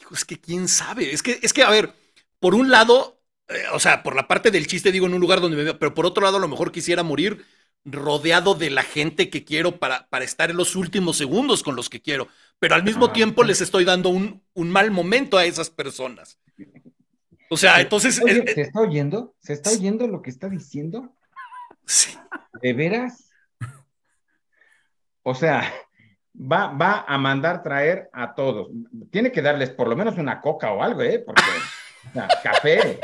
Hijo, 0.00 0.14
es 0.14 0.24
que 0.24 0.40
quién 0.40 0.68
sabe. 0.68 1.12
Es 1.12 1.22
que, 1.22 1.38
es 1.42 1.52
que, 1.52 1.62
a 1.62 1.70
ver, 1.70 1.92
por 2.38 2.54
un 2.54 2.70
lado, 2.70 3.20
eh, 3.48 3.64
o 3.72 3.80
sea, 3.80 4.02
por 4.02 4.14
la 4.14 4.28
parte 4.28 4.50
del 4.50 4.66
chiste, 4.66 4.92
digo, 4.92 5.06
en 5.06 5.14
un 5.14 5.20
lugar 5.20 5.40
donde 5.40 5.56
me 5.56 5.64
veo, 5.64 5.78
pero 5.78 5.94
por 5.94 6.06
otro 6.06 6.22
lado, 6.22 6.36
a 6.36 6.40
lo 6.40 6.48
mejor 6.48 6.72
quisiera 6.72 7.02
morir 7.02 7.44
rodeado 7.84 8.54
de 8.54 8.70
la 8.70 8.82
gente 8.82 9.30
que 9.30 9.44
quiero 9.44 9.78
para, 9.78 10.08
para 10.08 10.24
estar 10.24 10.50
en 10.50 10.56
los 10.56 10.76
últimos 10.76 11.16
segundos 11.16 11.62
con 11.62 11.76
los 11.76 11.88
que 11.88 12.00
quiero. 12.00 12.28
Pero 12.58 12.74
al 12.74 12.84
mismo 12.84 13.12
tiempo 13.12 13.44
les 13.44 13.60
estoy 13.60 13.84
dando 13.84 14.08
un, 14.08 14.42
un, 14.54 14.70
mal 14.70 14.90
momento 14.90 15.38
a 15.38 15.44
esas 15.44 15.70
personas. 15.70 16.38
O 17.50 17.56
sea, 17.56 17.80
entonces. 17.80 18.16
¿Se 18.16 18.60
está 18.60 18.80
oyendo? 18.80 19.34
¿Se 19.40 19.52
está 19.52 19.70
oyendo 19.70 20.06
lo 20.06 20.22
que 20.22 20.30
está 20.30 20.48
diciendo? 20.48 21.14
Sí. 21.86 22.16
¿De 22.60 22.72
veras? 22.72 23.27
O 25.28 25.34
sea, 25.34 25.70
va, 26.34 26.68
va 26.68 27.04
a 27.06 27.18
mandar 27.18 27.62
traer 27.62 28.08
a 28.14 28.34
todos. 28.34 28.70
Tiene 29.10 29.30
que 29.30 29.42
darles 29.42 29.68
por 29.68 29.86
lo 29.86 29.94
menos 29.94 30.16
una 30.16 30.40
coca 30.40 30.72
o 30.72 30.82
algo, 30.82 31.02
¿eh? 31.02 31.18
Porque, 31.18 31.42
café. 32.42 32.98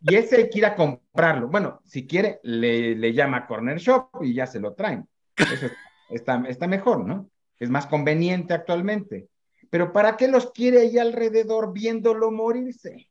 y 0.00 0.16
ese 0.16 0.50
a 0.64 0.74
comprarlo. 0.74 1.46
Bueno, 1.46 1.80
si 1.84 2.08
quiere, 2.08 2.40
le, 2.42 2.96
le 2.96 3.12
llama 3.12 3.46
Corner 3.46 3.78
Shop 3.78 4.08
y 4.22 4.34
ya 4.34 4.48
se 4.48 4.58
lo 4.58 4.74
traen. 4.74 5.08
Eso 5.36 5.68
está, 6.10 6.42
está 6.48 6.66
mejor, 6.66 7.06
¿no? 7.06 7.30
Es 7.60 7.70
más 7.70 7.86
conveniente 7.86 8.52
actualmente. 8.52 9.28
Pero 9.70 9.92
¿para 9.92 10.16
qué 10.16 10.26
los 10.26 10.50
quiere 10.50 10.80
ahí 10.80 10.98
alrededor 10.98 11.72
viéndolo 11.72 12.32
morirse? 12.32 13.08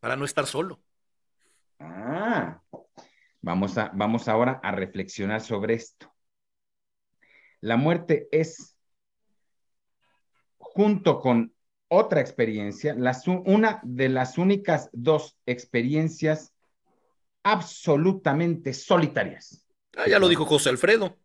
Para 0.00 0.16
no 0.16 0.24
estar 0.24 0.46
solo. 0.46 0.80
Ah, 1.78 2.62
vamos, 3.42 3.76
a, 3.76 3.90
vamos 3.92 4.26
ahora 4.26 4.58
a 4.62 4.72
reflexionar 4.72 5.42
sobre 5.42 5.74
esto. 5.74 6.13
La 7.64 7.78
muerte 7.78 8.28
es, 8.30 8.76
junto 10.58 11.18
con 11.18 11.54
otra 11.88 12.20
experiencia, 12.20 12.94
una 13.46 13.80
de 13.82 14.10
las 14.10 14.36
únicas 14.36 14.90
dos 14.92 15.38
experiencias 15.46 16.52
absolutamente 17.42 18.74
solitarias. 18.74 19.64
Ah, 19.96 20.06
ya 20.06 20.18
lo 20.18 20.28
dijo 20.28 20.44
José 20.44 20.68
Alfredo. 20.68 21.16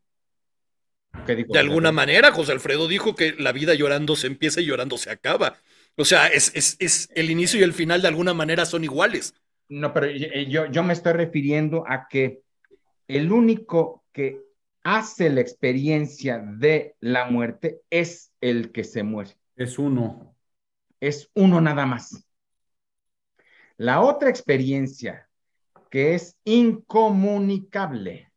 de 1.27 1.59
alguna 1.59 1.91
manera, 1.91 2.31
José 2.31 2.53
Alfredo 2.53 2.87
dijo 2.87 3.15
que 3.15 3.33
la 3.33 3.51
vida 3.51 3.73
llorando 3.73 4.15
se 4.15 4.27
empieza 4.27 4.61
y 4.61 4.65
llorando 4.65 4.97
se 4.97 5.11
acaba. 5.11 5.57
O 5.97 6.05
sea, 6.05 6.27
es, 6.27 6.53
es, 6.55 7.09
el 7.15 7.31
inicio 7.31 7.59
y 7.59 7.63
el 7.63 7.73
final 7.73 8.01
de 8.01 8.07
alguna 8.07 8.33
manera 8.33 8.65
son 8.65 8.85
iguales. 8.85 9.35
No, 9.67 9.93
pero 9.93 10.07
yo, 10.09 10.67
yo 10.67 10.83
me 10.83 10.93
estoy 10.93 11.11
refiriendo 11.11 11.83
a 11.85 12.07
que 12.07 12.43
el 13.09 13.29
único 13.29 14.05
que 14.13 14.48
hace 14.95 15.29
la 15.29 15.41
experiencia 15.41 16.39
de 16.39 16.95
la 16.99 17.29
muerte 17.29 17.81
es 17.91 18.33
el 18.41 18.71
que 18.71 18.83
se 18.83 19.03
muere. 19.03 19.37
Es 19.55 19.77
uno. 19.77 20.35
Es 20.99 21.29
uno 21.35 21.61
nada 21.61 21.85
más. 21.85 22.27
La 23.77 24.01
otra 24.01 24.29
experiencia 24.29 25.29
que 25.91 26.15
es 26.15 26.37
incomunicable, 26.43 28.31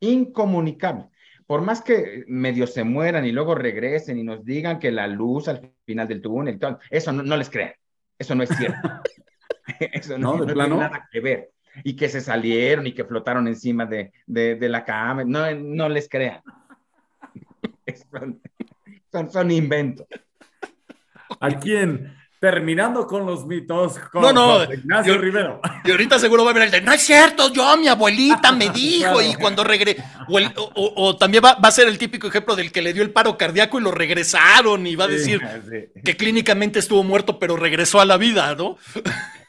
incomunicable. 0.00 1.08
Por 1.46 1.62
más 1.62 1.80
que 1.80 2.24
medio 2.26 2.66
se 2.66 2.84
mueran 2.84 3.24
y 3.24 3.32
luego 3.32 3.54
regresen 3.54 4.18
y 4.18 4.24
nos 4.24 4.44
digan 4.44 4.78
que 4.78 4.92
la 4.92 5.06
luz 5.06 5.48
al 5.48 5.72
final 5.86 6.06
del 6.06 6.20
túnel, 6.20 6.58
eso 6.90 7.12
no, 7.12 7.36
les 7.36 7.48
crean. 7.48 7.72
Eso 8.18 8.34
no 8.34 8.42
es 8.42 8.50
cierto. 8.50 8.88
eso 9.92 10.18
no, 10.18 10.36
no 10.36 10.46
tiene 10.46 10.68
nada 10.68 11.08
que 11.10 11.20
ver 11.20 11.54
y 11.82 11.96
que 11.96 12.08
se 12.08 12.20
salieron 12.20 12.86
y 12.86 12.92
que 12.92 13.04
flotaron 13.04 13.48
encima 13.48 13.86
de, 13.86 14.12
de, 14.26 14.68
la 14.68 14.84
cama. 14.84 15.24
No, 15.24 15.52
no 15.54 15.88
les 15.88 16.08
crean. 16.08 16.40
son, 19.12 19.30
son, 19.32 19.50
inventos. 19.50 20.06
¿A 21.40 21.50
quién? 21.58 22.14
Terminando 22.38 23.06
con 23.06 23.24
los 23.24 23.46
mitos 23.46 23.98
con 24.12 24.20
no, 24.20 24.32
no, 24.32 24.70
Ignacio 24.70 25.16
Rivero. 25.16 25.62
Y 25.82 25.90
ahorita 25.90 26.18
seguro 26.18 26.44
va 26.44 26.50
a 26.50 26.52
venir 26.52 26.66
el 26.66 26.72
de, 26.72 26.80
no 26.82 26.92
es 26.92 27.00
cierto, 27.00 27.50
yo, 27.50 27.74
mi 27.78 27.88
abuelita 27.88 28.52
me 28.52 28.68
dijo, 28.74 29.22
y 29.22 29.34
cuando 29.34 29.64
regresó, 29.64 30.02
o, 30.74 31.16
también 31.16 31.42
va, 31.42 31.52
a 31.52 31.70
ser 31.70 31.88
el 31.88 31.96
típico 31.96 32.28
ejemplo 32.28 32.54
del 32.54 32.70
que 32.70 32.82
le 32.82 32.92
dio 32.92 33.02
el 33.02 33.12
paro 33.12 33.38
cardíaco 33.38 33.78
y 33.78 33.82
lo 33.82 33.92
regresaron, 33.92 34.86
y 34.86 34.94
va 34.94 35.04
a 35.04 35.08
decir 35.08 35.40
que 36.04 36.18
clínicamente 36.18 36.80
estuvo 36.80 37.02
muerto, 37.02 37.38
pero 37.38 37.56
regresó 37.56 37.98
a 37.98 38.04
la 38.04 38.18
vida, 38.18 38.54
¿no? 38.54 38.76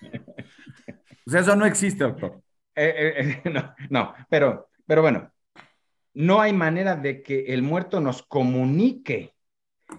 O 1.26 1.32
sea, 1.32 1.41
eso 1.41 1.55
no 1.55 1.65
existe, 1.65 2.03
doctor. 2.03 2.41
Eh, 2.76 2.93
eh, 2.97 3.41
eh, 3.43 3.49
no, 3.49 3.73
no, 3.89 4.13
pero, 4.30 4.69
pero 4.86 5.01
bueno, 5.01 5.32
no 6.13 6.41
hay 6.41 6.53
manera 6.53 6.95
de 6.95 7.21
que 7.21 7.45
el 7.53 7.61
muerto 7.61 7.99
nos 7.99 8.23
comunique. 8.23 9.34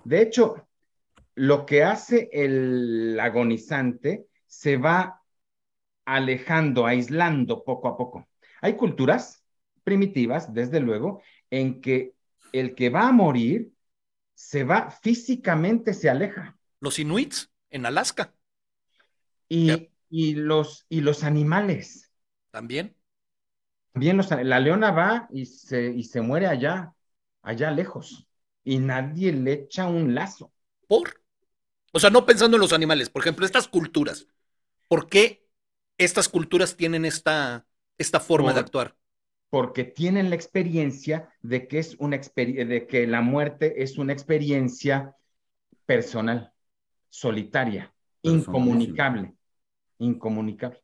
De 0.04 0.22
hecho, 0.22 0.68
lo 1.34 1.66
que 1.66 1.84
hace 1.84 2.28
el 2.32 3.18
agonizante 3.20 4.26
se 4.46 4.76
va 4.76 5.22
alejando, 6.04 6.86
aislando 6.86 7.64
poco 7.64 7.88
a 7.88 7.96
poco. 7.96 8.28
Hay 8.62 8.74
culturas 8.74 9.44
primitivas, 9.84 10.52
desde 10.54 10.80
luego, 10.80 11.22
en 11.50 11.80
que 11.80 12.14
el 12.52 12.74
que 12.74 12.88
va 12.88 13.08
a 13.08 13.12
morir 13.12 13.70
se 14.34 14.64
va 14.64 14.90
físicamente, 14.90 15.92
se 15.92 16.08
aleja. 16.08 16.56
Los 16.80 16.98
inuits 16.98 17.50
en 17.70 17.86
Alaska. 17.86 18.34
Y, 19.48 19.90
y 20.08 20.34
los, 20.34 20.86
y 20.88 21.00
los 21.00 21.24
animales. 21.24 22.10
También. 22.50 22.96
Bien, 23.94 24.20
la 24.42 24.60
leona 24.60 24.90
va 24.90 25.28
y 25.30 25.46
se, 25.46 25.88
y 25.88 26.04
se 26.04 26.20
muere 26.20 26.46
allá, 26.46 26.92
allá 27.42 27.70
lejos, 27.70 28.28
y 28.62 28.78
nadie 28.78 29.32
le 29.32 29.52
echa 29.52 29.86
un 29.86 30.14
lazo. 30.14 30.52
¿Por? 30.86 31.22
O 31.92 31.98
sea, 31.98 32.10
no 32.10 32.26
pensando 32.26 32.56
en 32.56 32.60
los 32.60 32.74
animales, 32.74 33.08
por 33.08 33.22
ejemplo, 33.22 33.46
estas 33.46 33.68
culturas. 33.68 34.26
¿Por 34.88 35.08
qué 35.08 35.46
estas 35.96 36.28
culturas 36.28 36.76
tienen 36.76 37.06
esta, 37.06 37.66
esta 37.96 38.20
forma 38.20 38.52
de 38.52 38.60
actuar? 38.60 38.96
Porque 39.48 39.84
tienen 39.84 40.28
la 40.28 40.36
experiencia 40.36 41.32
de 41.40 41.66
que, 41.66 41.78
es 41.78 41.96
una 41.98 42.18
de 42.18 42.86
que 42.86 43.06
la 43.06 43.22
muerte 43.22 43.82
es 43.82 43.96
una 43.96 44.12
experiencia 44.12 45.16
personal, 45.86 46.52
solitaria, 47.08 47.94
incomunicable 48.22 49.35
incomunicable. 49.98 50.82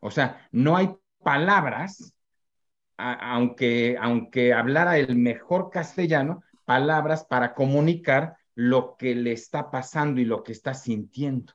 O 0.00 0.10
sea, 0.10 0.46
no 0.52 0.76
hay 0.76 0.90
palabras, 1.22 2.14
aunque, 2.96 3.96
aunque 3.98 4.52
hablara 4.52 4.98
el 4.98 5.16
mejor 5.16 5.70
castellano, 5.70 6.42
palabras 6.64 7.24
para 7.24 7.54
comunicar 7.54 8.36
lo 8.54 8.96
que 8.98 9.14
le 9.14 9.32
está 9.32 9.70
pasando 9.70 10.20
y 10.20 10.24
lo 10.24 10.42
que 10.42 10.52
está 10.52 10.74
sintiendo. 10.74 11.54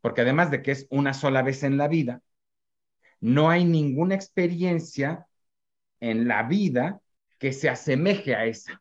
Porque 0.00 0.20
además 0.20 0.50
de 0.50 0.62
que 0.62 0.70
es 0.70 0.86
una 0.90 1.12
sola 1.12 1.42
vez 1.42 1.64
en 1.64 1.76
la 1.76 1.88
vida, 1.88 2.22
no 3.20 3.50
hay 3.50 3.64
ninguna 3.64 4.14
experiencia 4.14 5.26
en 5.98 6.28
la 6.28 6.44
vida 6.44 7.00
que 7.38 7.52
se 7.52 7.68
asemeje 7.68 8.36
a 8.36 8.46
esa. 8.46 8.80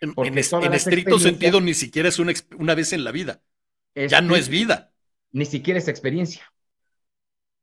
en, 0.00 0.38
estricto 0.74 1.18
sentido, 1.18 1.60
ni 1.60 1.74
siquiera 1.74 2.08
es 2.08 2.18
una, 2.18 2.32
una 2.58 2.74
vez 2.74 2.94
en 2.94 3.04
la 3.04 3.12
vida. 3.12 3.42
ya 3.94 4.22
no 4.22 4.34
es 4.34 4.48
vida 4.48 4.93
ni 5.34 5.44
siquiera 5.44 5.78
es 5.78 5.88
experiencia. 5.88 6.42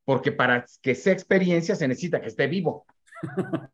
Porque 0.04 0.32
para 0.32 0.66
que 0.82 0.94
sea 0.94 1.14
experiencia 1.14 1.74
se 1.76 1.88
necesita 1.88 2.22
que 2.22 2.28
esté 2.28 2.46
vivo. 2.46 2.86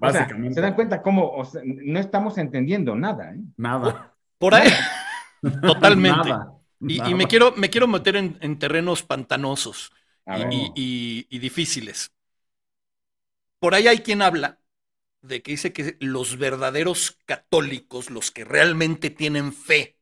Básicamente. 0.00 0.54
se 0.54 0.60
dan 0.60 0.74
cuenta 0.74 1.02
cómo 1.02 1.42
no 1.64 1.98
estamos 1.98 2.36
entendiendo 2.38 2.94
nada. 2.94 3.32
¿eh? 3.32 3.40
Nada. 3.56 4.14
Por 4.36 4.54
ahí. 4.54 4.70
Totalmente. 5.62 6.30
Y, 6.80 7.14
me, 7.14 7.26
quiero, 7.26 7.54
me 7.56 7.70
quiero 7.70 7.88
meter 7.88 8.14
en, 8.14 8.58
terrenos 8.58 9.02
pantanosos 9.02 9.90
y, 10.76 11.24
y, 11.28 11.38
difíciles. 11.38 12.12
Por 13.58 13.74
ahí 13.74 13.88
hay 13.88 14.00
quien 14.00 14.22
habla 14.22 14.60
de 15.22 15.42
que 15.42 15.52
dice 15.52 15.72
que 15.72 15.96
los 15.98 16.36
verdaderos 16.36 17.18
católicos, 17.24 18.10
los 18.10 18.30
que 18.30 18.44
realmente 18.44 19.10
tienen 19.10 19.52
fe 19.52 19.96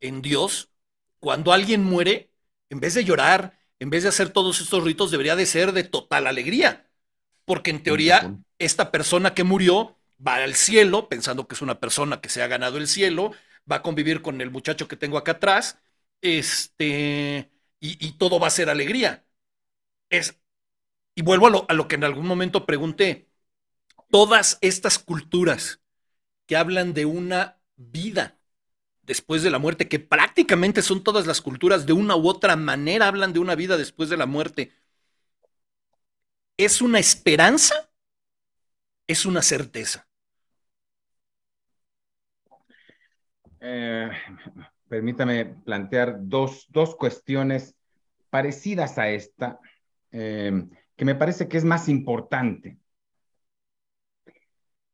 en 0.00 0.22
Dios, 0.22 0.70
cuando 1.18 1.52
alguien 1.52 1.82
muere, 1.82 2.30
en 2.70 2.80
vez 2.80 2.94
de 2.94 3.04
llorar, 3.04 3.58
en 3.78 3.90
vez 3.90 4.02
de 4.02 4.08
hacer 4.08 4.30
todos 4.30 4.60
estos 4.60 4.84
ritos, 4.84 5.10
debería 5.10 5.36
de 5.36 5.46
ser 5.46 5.72
de 5.72 5.84
total 5.84 6.26
alegría. 6.26 6.88
Porque 7.44 7.70
en 7.70 7.82
teoría, 7.82 8.36
esta 8.58 8.90
persona 8.90 9.34
que 9.34 9.44
murió 9.44 9.96
va 10.24 10.36
al 10.36 10.54
cielo, 10.54 11.08
pensando 11.08 11.46
que 11.46 11.54
es 11.54 11.62
una 11.62 11.78
persona 11.80 12.20
que 12.20 12.28
se 12.28 12.42
ha 12.42 12.48
ganado 12.48 12.78
el 12.78 12.88
cielo, 12.88 13.32
va 13.70 13.76
a 13.76 13.82
convivir 13.82 14.22
con 14.22 14.40
el 14.40 14.50
muchacho 14.50 14.88
que 14.88 14.96
tengo 14.96 15.18
acá 15.18 15.32
atrás, 15.32 15.78
este, 16.20 17.50
y, 17.80 18.12
todo 18.12 18.40
va 18.40 18.48
a 18.48 18.50
ser 18.50 18.70
alegría. 18.70 19.24
Es, 20.10 20.40
y 21.14 21.22
vuelvo 21.22 21.48
a 21.48 21.50
lo, 21.50 21.66
a 21.68 21.74
lo 21.74 21.88
que 21.88 21.96
en 21.96 22.04
algún 22.04 22.26
momento 22.26 22.66
pregunté, 22.66 23.28
todas 24.10 24.58
estas 24.60 24.98
culturas 24.98 25.80
que 26.46 26.56
hablan 26.56 26.94
de 26.94 27.06
una 27.06 27.60
vida 27.76 28.35
después 29.06 29.42
de 29.42 29.50
la 29.50 29.58
muerte, 29.58 29.88
que 29.88 30.00
prácticamente 30.00 30.82
son 30.82 31.02
todas 31.02 31.26
las 31.26 31.40
culturas 31.40 31.86
de 31.86 31.92
una 31.92 32.16
u 32.16 32.28
otra 32.28 32.56
manera 32.56 33.08
hablan 33.08 33.32
de 33.32 33.38
una 33.38 33.54
vida 33.54 33.76
después 33.76 34.08
de 34.08 34.16
la 34.16 34.26
muerte. 34.26 34.72
¿Es 36.56 36.82
una 36.82 36.98
esperanza? 36.98 37.74
¿Es 39.06 39.24
una 39.26 39.42
certeza? 39.42 40.08
Eh, 43.60 44.10
permítame 44.88 45.44
plantear 45.44 46.18
dos, 46.20 46.68
cuestiones 46.98 47.74
parecidas 48.30 48.98
a 48.98 49.08
esta, 49.08 49.58
eh, 50.12 50.66
que 50.96 51.04
me 51.04 51.14
parece 51.14 51.48
que 51.48 51.56
es 51.56 51.64
más 51.64 51.88
importante. 51.88 52.78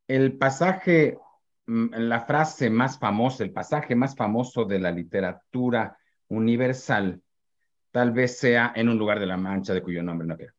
El 0.09 0.37
pasaje 0.37 1.19
la 1.67 2.21
frase 2.21 2.71
más 2.71 2.99
famosa, 2.99 3.45
el 3.45 3.53
pasaje 3.53 3.95
más 3.95 4.17
famoso 4.17 4.65
de 4.65 4.79
la 4.79 4.91
literatura 4.91 5.97
universal, 6.29 7.21
tal 7.91 8.13
vez 8.13 8.39
sea 8.39 8.73
en 8.75 8.89
un 8.89 8.99
lugar 8.99 9.21
de 9.21 9.27
la 9.27 9.37
mancha 9.37 9.75
de 9.75 9.83
cuyo 9.83 10.03
nombre 10.03 10.27
no 10.27 10.37
quiero. 10.37 10.55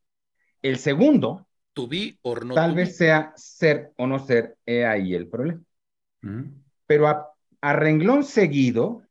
El 0.61 0.77
segundo, 0.77 1.47
to 1.73 1.87
be 1.87 2.17
or 2.21 2.45
no 2.45 2.53
tal 2.53 2.75
vez 2.75 2.95
sea 2.95 3.33
ser 3.35 3.91
o 3.97 4.07
no 4.07 4.19
ser, 4.19 4.57
he 4.65 4.85
ahí 4.85 5.13
el 5.13 5.27
problema. 5.27 5.61
Pero 6.85 7.07
a, 7.07 7.73
renglón 7.73 8.23
seguido, 8.23 9.03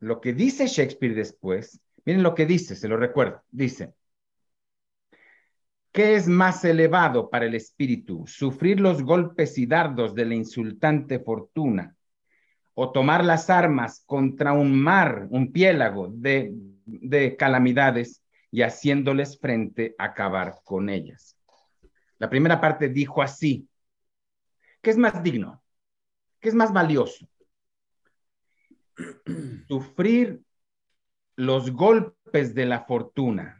lo 0.00 0.20
que 0.20 0.32
dice 0.32 0.66
Shakespeare 0.66 1.14
después, 1.14 1.80
Miren 2.08 2.22
lo 2.22 2.34
que 2.34 2.46
dice, 2.46 2.74
se 2.74 2.88
lo 2.88 2.96
recuerdo. 2.96 3.42
Dice, 3.50 3.92
¿qué 5.92 6.14
es 6.14 6.28
más 6.28 6.64
elevado 6.64 7.30
para 7.30 7.46
el 7.46 7.54
espíritu? 7.54 8.26
¿Sufrir 8.26 8.80
los 8.80 9.02
golpes 9.02 9.58
y 9.58 9.66
dardos 9.66 10.14
de 10.14 10.24
la 10.24 10.34
insultante 10.34 11.18
fortuna? 11.18 11.96
¿O 12.74 12.92
tomar 12.92 13.24
las 13.24 13.50
armas 13.50 14.02
contra 14.06 14.52
un 14.52 14.80
mar, 14.80 15.26
un 15.30 15.52
piélago 15.52 16.08
de, 16.12 16.52
de 16.84 17.36
calamidades 17.36 18.22
y 18.50 18.62
haciéndoles 18.62 19.38
frente 19.38 19.94
acabar 19.98 20.54
con 20.64 20.88
ellas? 20.88 21.36
La 22.18 22.28
primera 22.28 22.60
parte 22.60 22.88
dijo 22.88 23.22
así, 23.22 23.68
¿qué 24.82 24.90
es 24.90 24.96
más 24.96 25.22
digno? 25.22 25.62
¿Qué 26.40 26.48
es 26.48 26.54
más 26.54 26.72
valioso? 26.72 27.28
Sufrir 29.68 30.42
los 31.36 31.70
golpes 31.70 32.54
de 32.54 32.66
la 32.66 32.84
fortuna, 32.84 33.57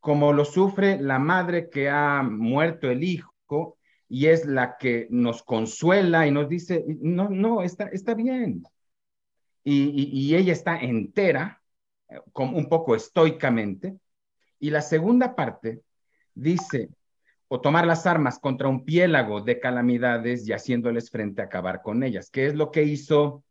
como 0.00 0.32
lo 0.32 0.44
sufre 0.44 1.00
la 1.00 1.18
madre 1.18 1.68
que 1.68 1.88
ha 1.88 2.22
muerto 2.22 2.90
el 2.90 3.04
hijo 3.04 3.78
y 4.08 4.26
es 4.26 4.44
la 4.44 4.76
que 4.76 5.06
nos 5.10 5.42
consuela 5.42 6.26
y 6.26 6.32
nos 6.32 6.48
dice, 6.48 6.84
no, 7.00 7.28
no, 7.28 7.62
está, 7.62 7.84
está 7.88 8.14
bien. 8.14 8.64
Y, 9.62 10.34
ella 10.34 10.52
está 10.52 10.78
entera, 10.78 11.62
como 12.32 12.56
un 12.56 12.68
poco 12.68 12.96
estoicamente. 12.96 13.96
Y 14.58 14.70
la 14.70 14.82
segunda 14.82 15.36
parte 15.36 15.82
dice, 16.34 16.88
o 17.46 17.60
tomar 17.60 17.86
las 17.86 18.06
armas 18.06 18.40
contra 18.40 18.68
un 18.68 18.84
piélago 18.84 19.42
de 19.42 19.60
calamidades 19.60 20.48
y 20.48 20.52
haciéndoles 20.52 21.10
frente 21.10 21.42
a 21.42 21.44
acabar 21.44 21.82
con 21.82 22.02
ellas, 22.02 22.30
¿Qué 22.30 22.46
es 22.46 22.54
lo 22.54 22.72
que 22.72 22.82
hizo, 22.82 23.44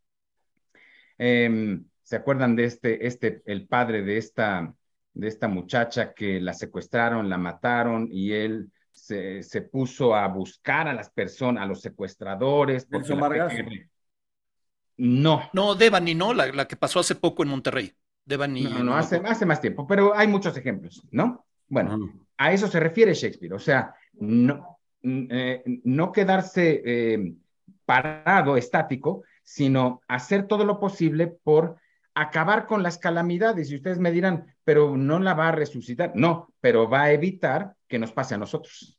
em, 1.16 1.86
¿se 2.02 2.16
acuerdan 2.16 2.54
de 2.56 2.64
este, 2.64 3.06
este, 3.06 3.42
el 3.46 3.66
padre 3.66 4.02
de 4.02 4.18
esta, 4.18 4.74
de 5.12 5.28
esta 5.28 5.48
muchacha 5.48 6.14
que 6.14 6.40
la 6.40 6.54
secuestraron, 6.54 7.28
la 7.28 7.38
mataron 7.38 8.08
y 8.10 8.32
él 8.32 8.70
se, 8.92 9.42
se 9.42 9.62
puso 9.62 10.14
a 10.14 10.28
buscar 10.28 10.88
a 10.88 10.92
las 10.92 11.10
personas, 11.10 11.64
a 11.64 11.66
los 11.66 11.80
secuestradores? 11.80 12.86
No. 14.96 15.48
No, 15.52 15.74
Devani, 15.74 16.14
¿no? 16.14 16.34
La, 16.34 16.46
la, 16.48 16.68
que 16.68 16.76
pasó 16.76 17.00
hace 17.00 17.14
poco 17.14 17.42
en 17.42 17.48
Monterrey. 17.48 17.92
Devani. 18.24 18.64
No, 18.64 18.84
no, 18.84 18.96
hace, 18.96 19.16
hace 19.24 19.46
más 19.46 19.60
tiempo, 19.60 19.86
pero 19.86 20.16
hay 20.16 20.28
muchos 20.28 20.56
ejemplos, 20.56 21.02
¿no? 21.10 21.46
Bueno, 21.68 22.26
a 22.36 22.52
eso 22.52 22.66
se 22.66 22.80
refiere 22.80 23.14
Shakespeare, 23.14 23.54
o 23.54 23.58
sea, 23.58 23.94
no, 24.14 24.78
eh, 25.02 25.62
no 25.84 26.10
quedarse 26.10 26.82
eh, 26.84 27.34
parado, 27.84 28.56
estático, 28.56 29.22
sino 29.42 30.02
hacer 30.08 30.46
todo 30.46 30.64
lo 30.64 30.80
posible 30.80 31.28
por 31.28 31.76
acabar 32.22 32.66
con 32.66 32.82
las 32.82 32.98
calamidades. 32.98 33.70
Y 33.70 33.76
ustedes 33.76 33.98
me 33.98 34.12
dirán, 34.12 34.54
pero 34.64 34.96
no 34.96 35.18
la 35.18 35.34
va 35.34 35.48
a 35.48 35.52
resucitar. 35.52 36.12
No, 36.14 36.52
pero 36.60 36.88
va 36.88 37.02
a 37.02 37.12
evitar 37.12 37.74
que 37.88 37.98
nos 37.98 38.12
pase 38.12 38.34
a 38.34 38.38
nosotros. 38.38 38.98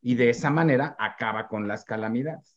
Y 0.00 0.14
de 0.14 0.30
esa 0.30 0.50
manera 0.50 0.96
acaba 0.98 1.48
con 1.48 1.66
las 1.68 1.84
calamidades. 1.84 2.56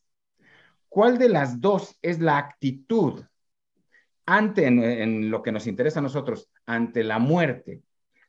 ¿Cuál 0.88 1.18
de 1.18 1.28
las 1.28 1.60
dos 1.60 1.98
es 2.02 2.20
la 2.20 2.38
actitud 2.38 3.24
ante 4.26 4.66
en 4.66 5.30
lo 5.30 5.42
que 5.42 5.52
nos 5.52 5.66
interesa 5.66 6.00
a 6.00 6.02
nosotros, 6.02 6.48
ante 6.66 7.02
la 7.02 7.18
muerte? 7.18 7.82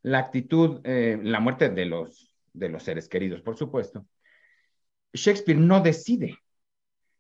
la 0.04 0.20
actitud, 0.20 0.82
eh, 0.84 1.20
la 1.22 1.40
muerte 1.40 1.70
de 1.70 1.86
los, 1.86 2.36
de 2.54 2.70
los 2.70 2.84
seres 2.84 3.08
queridos, 3.08 3.42
por 3.42 3.58
supuesto. 3.58 4.06
Shakespeare 5.14 5.60
no 5.60 5.82
decide, 5.82 6.38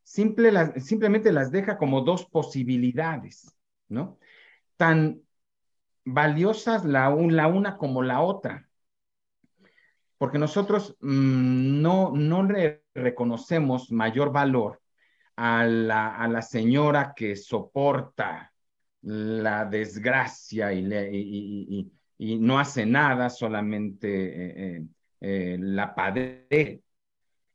simplemente 0.03 1.31
las 1.31 1.51
deja 1.51 1.77
como 1.77 2.01
dos 2.01 2.25
posibilidades, 2.25 3.55
¿no? 3.89 4.17
Tan 4.81 5.21
valiosas 6.05 6.85
la, 6.85 7.09
una 7.09 7.77
como 7.77 8.01
la 8.01 8.21
otra, 8.21 8.67
porque 10.17 10.39
nosotros 10.39 10.97
mm, 11.01 11.83
no, 11.83 12.09
no 12.15 12.41
le 12.41 12.85
reconocemos 12.95 13.91
mayor 13.91 14.31
valor 14.31 14.81
a 15.35 15.65
la, 15.65 16.15
a 16.15 16.27
la 16.27 16.41
señora 16.41 17.13
que 17.15 17.35
soporta 17.35 18.51
la 19.03 19.65
desgracia 19.65 20.73
y, 20.73 20.81
le, 20.81 21.11
y, 21.13 21.91
no 22.39 22.57
hace 22.57 22.87
nada, 22.87 23.29
solamente 23.29 24.07
eh, 24.09 24.53
eh, 24.57 24.85
eh, 25.21 25.57
la 25.59 25.93
padre. 25.93 26.81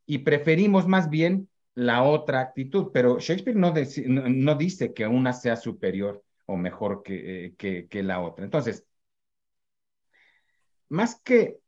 Y 0.07 0.19
preferimos 0.19 0.87
más 0.87 1.11
bien 1.11 1.49
la 1.75 2.05
otra 2.05 2.39
actitud, 2.39 2.91
pero 2.93 3.19
Shakespeare 3.19 3.59
no, 3.59 3.75
no, 4.07 4.55
dice 4.55 4.95
que 4.95 5.09
una 5.09 5.33
sea 5.33 5.57
superior 5.57 6.23
o 6.47 6.57
mejor 6.57 7.03
que, 7.03 7.55
que, 7.59 8.03
la 8.03 8.21
otra. 8.21 8.45
Entonces, 8.45 8.87
más 10.89 11.21
que 11.21 11.59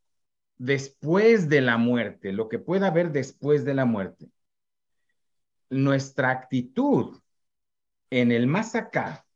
después 0.57 1.49
de 1.49 1.61
la 1.61 1.76
muerte, 1.76 2.33
lo 2.33 2.49
que 2.49 2.59
pueda 2.59 2.89
haber 2.89 3.12
después 3.12 3.64
de 3.64 3.74
la 3.74 3.85
muerte, 3.85 4.31
nuestra 5.70 6.31
actitud 6.31 7.20
en 8.11 8.33
el 8.33 8.47
más 8.47 8.74
acá 8.74 9.26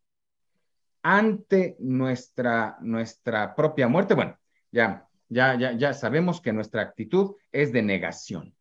ante 1.03 1.77
nuestra, 1.81 2.79
nuestra 2.81 3.55
propia 3.55 3.89
muerte, 3.89 4.15
bueno, 4.15 4.39
ya, 4.71 5.09
ya, 5.29 5.59
ya, 5.59 5.73
ya 5.73 5.93
sabemos 5.93 6.41
que 6.41 6.53
nuestra 6.53 6.83
actitud 6.83 7.35
es 7.51 7.73
de 7.73 7.83
negación. 7.83 8.55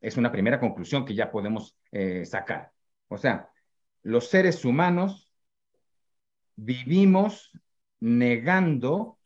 Es 0.00 0.18
una 0.18 0.30
primera 0.30 0.60
conclusión 0.60 1.04
que 1.06 1.14
ya 1.14 1.30
podemos 1.30 1.76
eh, 1.90 2.24
sacar. 2.26 2.72
O 3.08 3.16
sea, 3.16 3.50
los 4.02 4.28
seres 4.28 4.64
humanos 4.64 5.25
vivimos 6.56 7.52
negando 8.00 9.18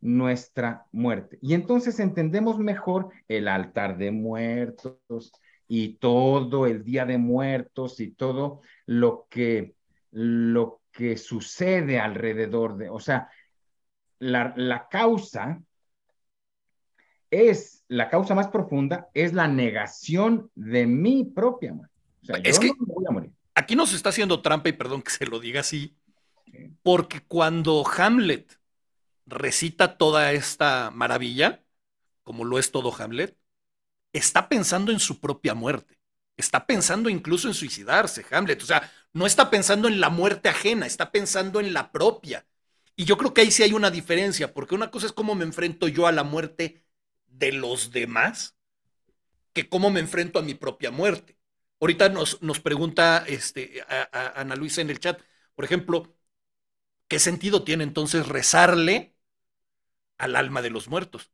nuestra 0.00 0.86
muerte. 0.92 1.38
Y 1.40 1.54
entonces 1.54 1.98
entendemos 1.98 2.58
mejor 2.58 3.08
el 3.26 3.48
altar 3.48 3.96
de 3.96 4.10
muertos 4.10 5.32
y 5.66 5.94
todo 5.94 6.66
el 6.66 6.84
día 6.84 7.06
de 7.06 7.18
muertos 7.18 8.00
y 8.00 8.10
todo 8.10 8.60
lo 8.86 9.26
que, 9.30 9.74
lo 10.10 10.82
que 10.92 11.16
sucede 11.16 11.98
alrededor 11.98 12.76
de, 12.76 12.90
o 12.90 13.00
sea, 13.00 13.30
la, 14.18 14.86
causa 14.90 15.60
es, 17.30 17.84
la 17.88 18.08
causa 18.10 18.34
más 18.34 18.48
profunda 18.48 19.08
es 19.14 19.32
la 19.32 19.48
negación 19.48 20.50
de 20.54 20.86
mi 20.86 21.24
propia 21.24 21.72
muerte. 21.72 21.94
O 22.22 22.26
sea, 22.26 22.36
es 22.44 22.58
que 22.58 22.70
voy 22.78 23.04
a 23.08 23.12
morir. 23.12 23.30
Aquí 23.54 23.76
nos 23.76 23.92
está 23.94 24.10
haciendo 24.10 24.42
trampa 24.42 24.68
y 24.68 24.72
perdón 24.72 25.02
que 25.02 25.10
se 25.10 25.26
lo 25.26 25.40
diga 25.40 25.60
así, 25.60 25.96
porque 26.82 27.22
cuando 27.26 27.84
Hamlet 27.86 28.58
recita 29.26 29.96
toda 29.96 30.32
esta 30.32 30.90
maravilla, 30.90 31.64
como 32.22 32.44
lo 32.44 32.58
es 32.58 32.70
todo 32.70 32.94
Hamlet, 32.94 33.36
está 34.12 34.48
pensando 34.48 34.92
en 34.92 35.00
su 35.00 35.20
propia 35.20 35.54
muerte. 35.54 35.98
Está 36.36 36.66
pensando 36.66 37.08
incluso 37.08 37.48
en 37.48 37.54
suicidarse, 37.54 38.24
Hamlet. 38.30 38.62
O 38.62 38.66
sea, 38.66 38.90
no 39.12 39.26
está 39.26 39.50
pensando 39.50 39.88
en 39.88 40.00
la 40.00 40.10
muerte 40.10 40.48
ajena, 40.48 40.86
está 40.86 41.12
pensando 41.12 41.60
en 41.60 41.72
la 41.72 41.92
propia. 41.92 42.46
Y 42.96 43.04
yo 43.04 43.16
creo 43.16 43.34
que 43.34 43.42
ahí 43.42 43.50
sí 43.50 43.62
hay 43.62 43.72
una 43.72 43.90
diferencia, 43.90 44.52
porque 44.54 44.74
una 44.74 44.90
cosa 44.90 45.06
es 45.06 45.12
cómo 45.12 45.34
me 45.34 45.44
enfrento 45.44 45.88
yo 45.88 46.06
a 46.06 46.12
la 46.12 46.24
muerte 46.24 46.84
de 47.26 47.52
los 47.52 47.90
demás, 47.92 48.56
que 49.52 49.68
cómo 49.68 49.90
me 49.90 50.00
enfrento 50.00 50.38
a 50.38 50.42
mi 50.42 50.54
propia 50.54 50.90
muerte. 50.90 51.36
Ahorita 51.80 52.08
nos, 52.08 52.40
nos 52.42 52.60
pregunta 52.60 53.24
este, 53.26 53.84
a, 53.88 54.40
Ana 54.40 54.56
Luisa 54.56 54.80
en 54.80 54.90
el 54.90 55.00
chat, 55.00 55.20
por 55.54 55.64
ejemplo, 55.64 56.16
¿qué 57.08 57.18
sentido 57.18 57.64
tiene 57.64 57.84
entonces 57.84 58.28
rezarle 58.28 59.14
al 60.18 60.36
alma 60.36 60.62
de 60.62 60.70
los 60.70 60.88
muertos? 60.88 61.30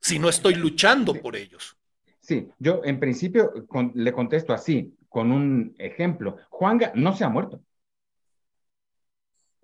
Si 0.00 0.18
no 0.18 0.28
estoy 0.28 0.54
luchando 0.54 1.14
por 1.14 1.36
ellos. 1.36 1.76
Sí, 2.20 2.48
yo 2.58 2.82
en 2.84 3.00
principio 3.00 3.52
le 3.94 4.12
contesto 4.12 4.52
así, 4.52 4.96
con 5.08 5.32
un 5.32 5.74
ejemplo. 5.78 6.36
Juanga 6.48 6.92
no 6.94 7.14
se 7.14 7.24
ha 7.24 7.28
muerto. 7.28 7.60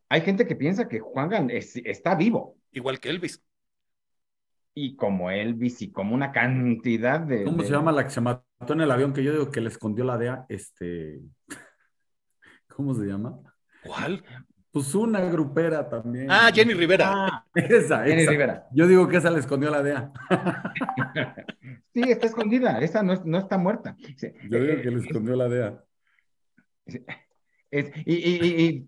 Hay 0.09 0.21
gente 0.23 0.47
que 0.47 0.57
piensa 0.57 0.89
que 0.89 1.01
Juanga 1.01 1.47
está 1.51 2.15
vivo. 2.15 2.57
Igual 2.73 3.01
que 3.01 3.11
Elvis. 3.11 3.43
Y 4.75 4.95
como 4.95 5.31
Elvis 5.31 5.83
y 5.83 5.91
como 5.91 6.15
una 6.15 6.33
cantidad 6.33 7.21
de... 7.21 7.45
¿Cómo 7.45 7.63
se 7.63 7.71
llama 7.71 7.93
la 7.93 8.05
que 8.05 8.11
se 8.11 8.21
mató 8.21 8.45
en 8.69 8.81
el 8.83 8.91
avión 8.91 9.13
que 9.13 9.25
yo 9.25 9.33
digo 9.33 9.51
que 9.51 9.61
le 9.61 9.69
escondió 9.69 10.05
la 10.05 10.19
DEA? 10.19 10.47
Este... 10.49 11.21
¿Cómo 12.69 12.95
se 12.95 13.07
llama? 13.07 13.41
¿Cuál? 13.87 14.25
Pues 14.77 14.95
una 14.95 15.21
grupera 15.21 15.89
también. 15.89 16.31
Ah, 16.31 16.51
Jenny 16.55 16.75
Rivera. 16.75 17.11
Ah, 17.11 17.47
esa, 17.55 18.05
Jenny 18.05 18.27
Rivera. 18.27 18.69
Yo 18.73 18.87
digo 18.87 19.09
que 19.09 19.17
esa 19.17 19.31
le 19.31 19.39
escondió 19.39 19.71
la 19.71 19.83
DEA. 19.83 20.13
sí, 21.95 22.03
está 22.03 22.27
escondida, 22.27 22.79
esa 22.81 23.03
no, 23.03 23.39
está 23.39 23.57
muerta. 23.57 23.97
Yo 24.51 24.61
digo 24.61 24.83
que 24.83 24.91
le 24.91 25.01
escondió 25.01 25.35
la 25.35 25.49
DEA. 25.49 25.83
y, 28.05 28.81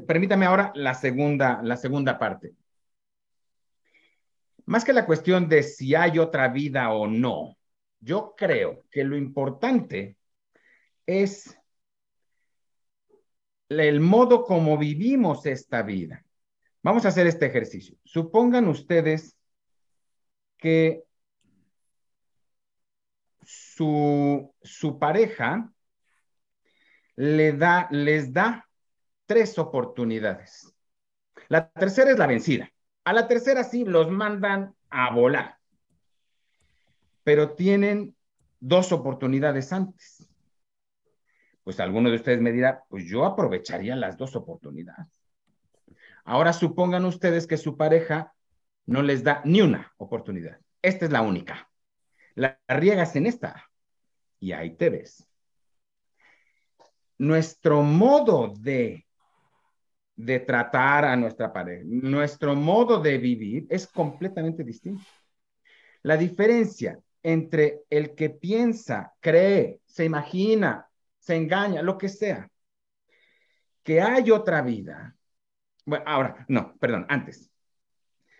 permítame 0.00 0.46
ahora 0.46 0.72
la 0.74 0.94
segunda, 0.94 1.60
la 1.62 1.76
segunda 1.76 2.18
parte. 2.18 2.54
Más 4.66 4.84
que 4.84 4.92
la 4.92 5.06
cuestión 5.06 5.48
de 5.48 5.62
si 5.62 5.94
hay 5.94 6.18
otra 6.18 6.48
vida 6.48 6.90
o 6.90 7.06
no, 7.06 7.56
yo 8.00 8.34
creo 8.36 8.84
que 8.90 9.04
lo 9.04 9.16
importante 9.16 10.16
es 11.06 11.56
el 13.70 14.00
modo 14.00 14.44
como 14.44 14.76
vivimos 14.76 15.46
esta 15.46 15.82
vida. 15.82 16.24
Vamos 16.82 17.04
a 17.04 17.08
hacer 17.08 17.26
este 17.26 17.46
ejercicio. 17.46 17.96
Supongan 18.04 18.66
ustedes 18.68 19.36
que 20.56 21.04
su, 23.42 24.52
su 24.62 24.98
pareja 24.98 25.72
le 27.16 27.52
da, 27.52 27.88
les 27.90 28.32
da 28.32 28.66
tres 29.26 29.58
oportunidades. 29.58 30.74
La 31.48 31.70
tercera 31.70 32.10
es 32.10 32.18
la 32.18 32.26
vencida. 32.26 32.70
A 33.04 33.12
la 33.12 33.28
tercera 33.28 33.64
sí 33.64 33.84
los 33.84 34.10
mandan 34.10 34.74
a 34.88 35.14
volar. 35.14 35.58
Pero 37.22 37.54
tienen 37.54 38.16
dos 38.58 38.92
oportunidades 38.92 39.72
antes. 39.72 40.29
Pues 41.70 41.78
alguno 41.78 42.10
de 42.10 42.16
ustedes 42.16 42.40
me 42.40 42.50
dirá, 42.50 42.82
pues 42.88 43.04
yo 43.04 43.24
aprovecharía 43.24 43.94
las 43.94 44.16
dos 44.16 44.34
oportunidades. 44.34 45.06
Ahora 46.24 46.52
supongan 46.52 47.04
ustedes 47.04 47.46
que 47.46 47.56
su 47.56 47.76
pareja 47.76 48.34
no 48.86 49.02
les 49.02 49.22
da 49.22 49.40
ni 49.44 49.60
una 49.60 49.92
oportunidad. 49.96 50.58
Esta 50.82 51.04
es 51.04 51.12
la 51.12 51.22
única. 51.22 51.70
La 52.34 52.58
riegas 52.66 53.14
en 53.14 53.26
esta 53.26 53.70
y 54.40 54.50
ahí 54.50 54.74
te 54.76 54.90
ves. 54.90 55.24
Nuestro 57.18 57.82
modo 57.84 58.52
de, 58.58 59.06
de 60.16 60.40
tratar 60.40 61.04
a 61.04 61.14
nuestra 61.14 61.52
pareja, 61.52 61.84
nuestro 61.86 62.56
modo 62.56 63.00
de 63.00 63.16
vivir 63.16 63.68
es 63.70 63.86
completamente 63.86 64.64
distinto. 64.64 65.04
La 66.02 66.16
diferencia 66.16 66.98
entre 67.22 67.82
el 67.88 68.16
que 68.16 68.30
piensa, 68.30 69.14
cree, 69.20 69.78
se 69.86 70.04
imagina, 70.04 70.89
se 71.30 71.36
engaña, 71.36 71.80
lo 71.80 71.96
que 71.96 72.08
sea, 72.08 72.50
que 73.84 74.00
hay 74.00 74.32
otra 74.32 74.62
vida. 74.62 75.14
Bueno, 75.86 76.04
ahora, 76.08 76.44
no, 76.48 76.74
perdón, 76.80 77.06
antes. 77.08 77.52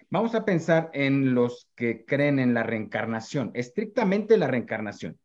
Vamos 0.09 0.35
a 0.35 0.45
pensar 0.45 0.91
en 0.93 1.33
los 1.33 1.71
que 1.77 2.05
creen 2.05 2.41
en 2.41 2.53
la 2.53 2.65
reencarnación, 2.65 3.53
estrictamente 3.55 4.37
la 4.37 4.49
reencarnación. 4.49 5.21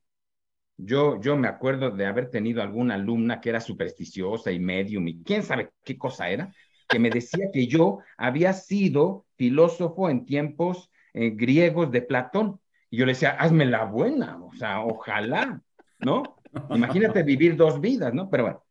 Yo, 0.78 1.20
yo 1.20 1.36
me 1.38 1.48
acuerdo 1.48 1.90
de 1.90 2.06
haber 2.06 2.30
tenido 2.30 2.62
alguna 2.62 2.94
alumna 2.94 3.42
que 3.42 3.50
era 3.50 3.60
supersticiosa 3.60 4.52
y 4.52 4.60
medium 4.60 5.08
y 5.08 5.24
quién 5.24 5.42
sabe 5.42 5.72
qué 5.84 5.98
cosa 5.98 6.30
era, 6.30 6.54
que 6.88 7.00
me 7.00 7.10
decía 7.10 7.50
que 7.52 7.66
yo 7.66 7.98
había 8.16 8.54
sido 8.54 9.26
filósofo 9.38 10.12
en 10.12 10.26
tiempos 10.26 10.92
eh, 11.14 11.32
griegos 11.32 11.90
de 11.90 12.04
Platón. 12.04 12.62
Y 12.92 12.98
yo 12.98 13.08
le 13.08 13.14
decía, 13.14 13.32
hazme 13.32 13.66
la 13.66 13.86
buena, 13.86 14.38
o 14.38 14.54
sea, 14.54 14.82
ojalá, 14.82 15.64
¿no? 15.98 16.35
Imagínate 16.70 17.24
vivir 17.24 17.56
dos 17.56 17.80
vidas, 17.80 18.14
¿no? 18.14 18.30
Pero 18.30 18.44
bueno. 18.44 18.64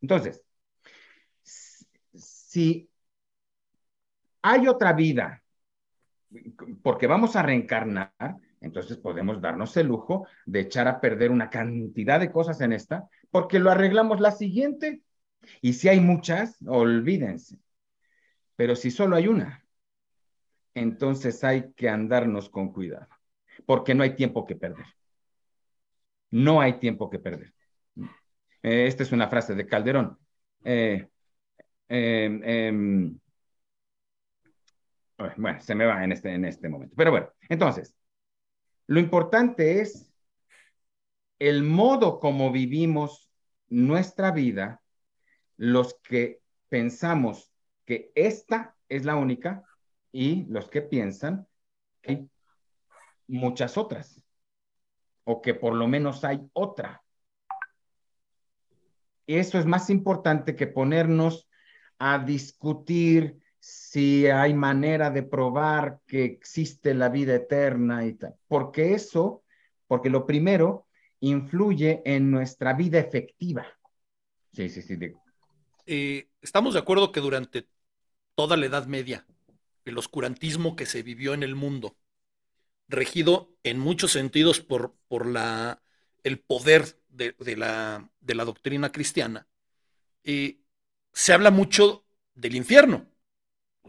Entonces, 0.00 0.42
si 1.42 2.88
hay 4.42 4.68
otra 4.68 4.92
vida, 4.92 5.42
porque 6.82 7.06
vamos 7.06 7.36
a 7.36 7.42
reencarnar, 7.42 8.12
entonces 8.60 8.96
podemos 8.96 9.40
darnos 9.40 9.76
el 9.76 9.86
lujo 9.86 10.26
de 10.46 10.60
echar 10.60 10.88
a 10.88 11.00
perder 11.00 11.30
una 11.30 11.50
cantidad 11.50 12.20
de 12.20 12.32
cosas 12.32 12.60
en 12.60 12.72
esta, 12.72 13.08
porque 13.30 13.58
lo 13.58 13.70
arreglamos 13.70 14.20
la 14.20 14.32
siguiente. 14.32 15.02
Y 15.60 15.74
si 15.74 15.88
hay 15.88 16.00
muchas, 16.00 16.58
olvídense. 16.66 17.58
Pero 18.56 18.74
si 18.74 18.90
solo 18.90 19.16
hay 19.16 19.28
una, 19.28 19.64
entonces 20.74 21.44
hay 21.44 21.72
que 21.74 21.88
andarnos 21.88 22.48
con 22.48 22.72
cuidado, 22.72 23.08
porque 23.66 23.94
no 23.94 24.02
hay 24.02 24.16
tiempo 24.16 24.44
que 24.44 24.56
perder. 24.56 24.86
No 26.30 26.60
hay 26.60 26.78
tiempo 26.78 27.08
que 27.10 27.18
perder. 27.18 27.54
Eh, 28.62 28.86
esta 28.86 29.02
es 29.02 29.12
una 29.12 29.28
frase 29.28 29.54
de 29.54 29.66
Calderón. 29.66 30.18
Eh, 30.64 31.08
em, 31.88 32.42
em, 32.44 33.18
bueno, 35.16 35.60
se 35.60 35.74
me 35.74 35.84
va 35.86 36.04
en 36.04 36.12
este, 36.12 36.32
en 36.34 36.44
este 36.44 36.68
momento. 36.68 36.94
Pero 36.96 37.10
bueno, 37.10 37.28
entonces, 37.48 37.94
lo 38.86 39.00
importante 39.00 39.80
es 39.80 40.12
el 41.38 41.62
modo 41.62 42.20
como 42.20 42.50
vivimos 42.52 43.30
nuestra 43.68 44.30
vida, 44.32 44.82
los 45.56 45.94
que 46.02 46.40
pensamos 46.68 47.52
que 47.84 48.12
esta 48.14 48.76
es 48.88 49.04
la 49.04 49.16
única 49.16 49.64
y 50.12 50.46
los 50.46 50.68
que 50.68 50.82
piensan 50.82 51.46
que 52.00 52.26
muchas 53.26 53.76
otras 53.76 54.24
o 55.30 55.42
que 55.42 55.52
por 55.52 55.74
lo 55.74 55.86
menos 55.86 56.24
hay 56.24 56.40
otra. 56.54 57.02
Eso 59.26 59.58
es 59.58 59.66
más 59.66 59.90
importante 59.90 60.56
que 60.56 60.66
ponernos 60.66 61.50
a 61.98 62.18
discutir 62.18 63.36
si 63.60 64.26
hay 64.26 64.54
manera 64.54 65.10
de 65.10 65.22
probar 65.22 66.00
que 66.06 66.24
existe 66.24 66.94
la 66.94 67.10
vida 67.10 67.34
eterna 67.34 68.06
y 68.06 68.14
tal. 68.14 68.36
Porque 68.48 68.94
eso, 68.94 69.42
porque 69.86 70.08
lo 70.08 70.24
primero 70.24 70.86
influye 71.20 72.00
en 72.06 72.30
nuestra 72.30 72.72
vida 72.72 72.98
efectiva. 72.98 73.66
Sí, 74.54 74.70
sí, 74.70 74.80
sí. 74.80 74.98
Eh, 75.84 76.26
estamos 76.40 76.72
de 76.72 76.80
acuerdo 76.80 77.12
que 77.12 77.20
durante 77.20 77.68
toda 78.34 78.56
la 78.56 78.64
Edad 78.64 78.86
Media, 78.86 79.26
el 79.84 79.98
oscurantismo 79.98 80.74
que 80.74 80.86
se 80.86 81.02
vivió 81.02 81.34
en 81.34 81.42
el 81.42 81.54
mundo, 81.54 81.98
regido 82.88 83.54
en 83.62 83.78
muchos 83.78 84.12
sentidos 84.12 84.60
por, 84.60 84.94
por 85.08 85.26
la, 85.26 85.82
el 86.24 86.40
poder 86.40 87.00
de, 87.08 87.34
la, 87.56 88.10
de 88.20 88.34
la, 88.34 88.44
doctrina 88.44 88.92
cristiana, 88.92 89.46
eh, 90.24 90.60
se 91.12 91.32
habla 91.32 91.50
mucho 91.50 92.06
del 92.34 92.56
infierno. 92.56 93.06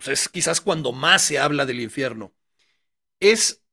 es 0.05 0.29
quizás 0.29 0.61
cuando 0.61 0.91
más 0.91 1.23
se 1.23 1.39
habla 1.39 1.65
del 1.65 1.79
infierno. 1.79 2.33
Es 3.19 3.63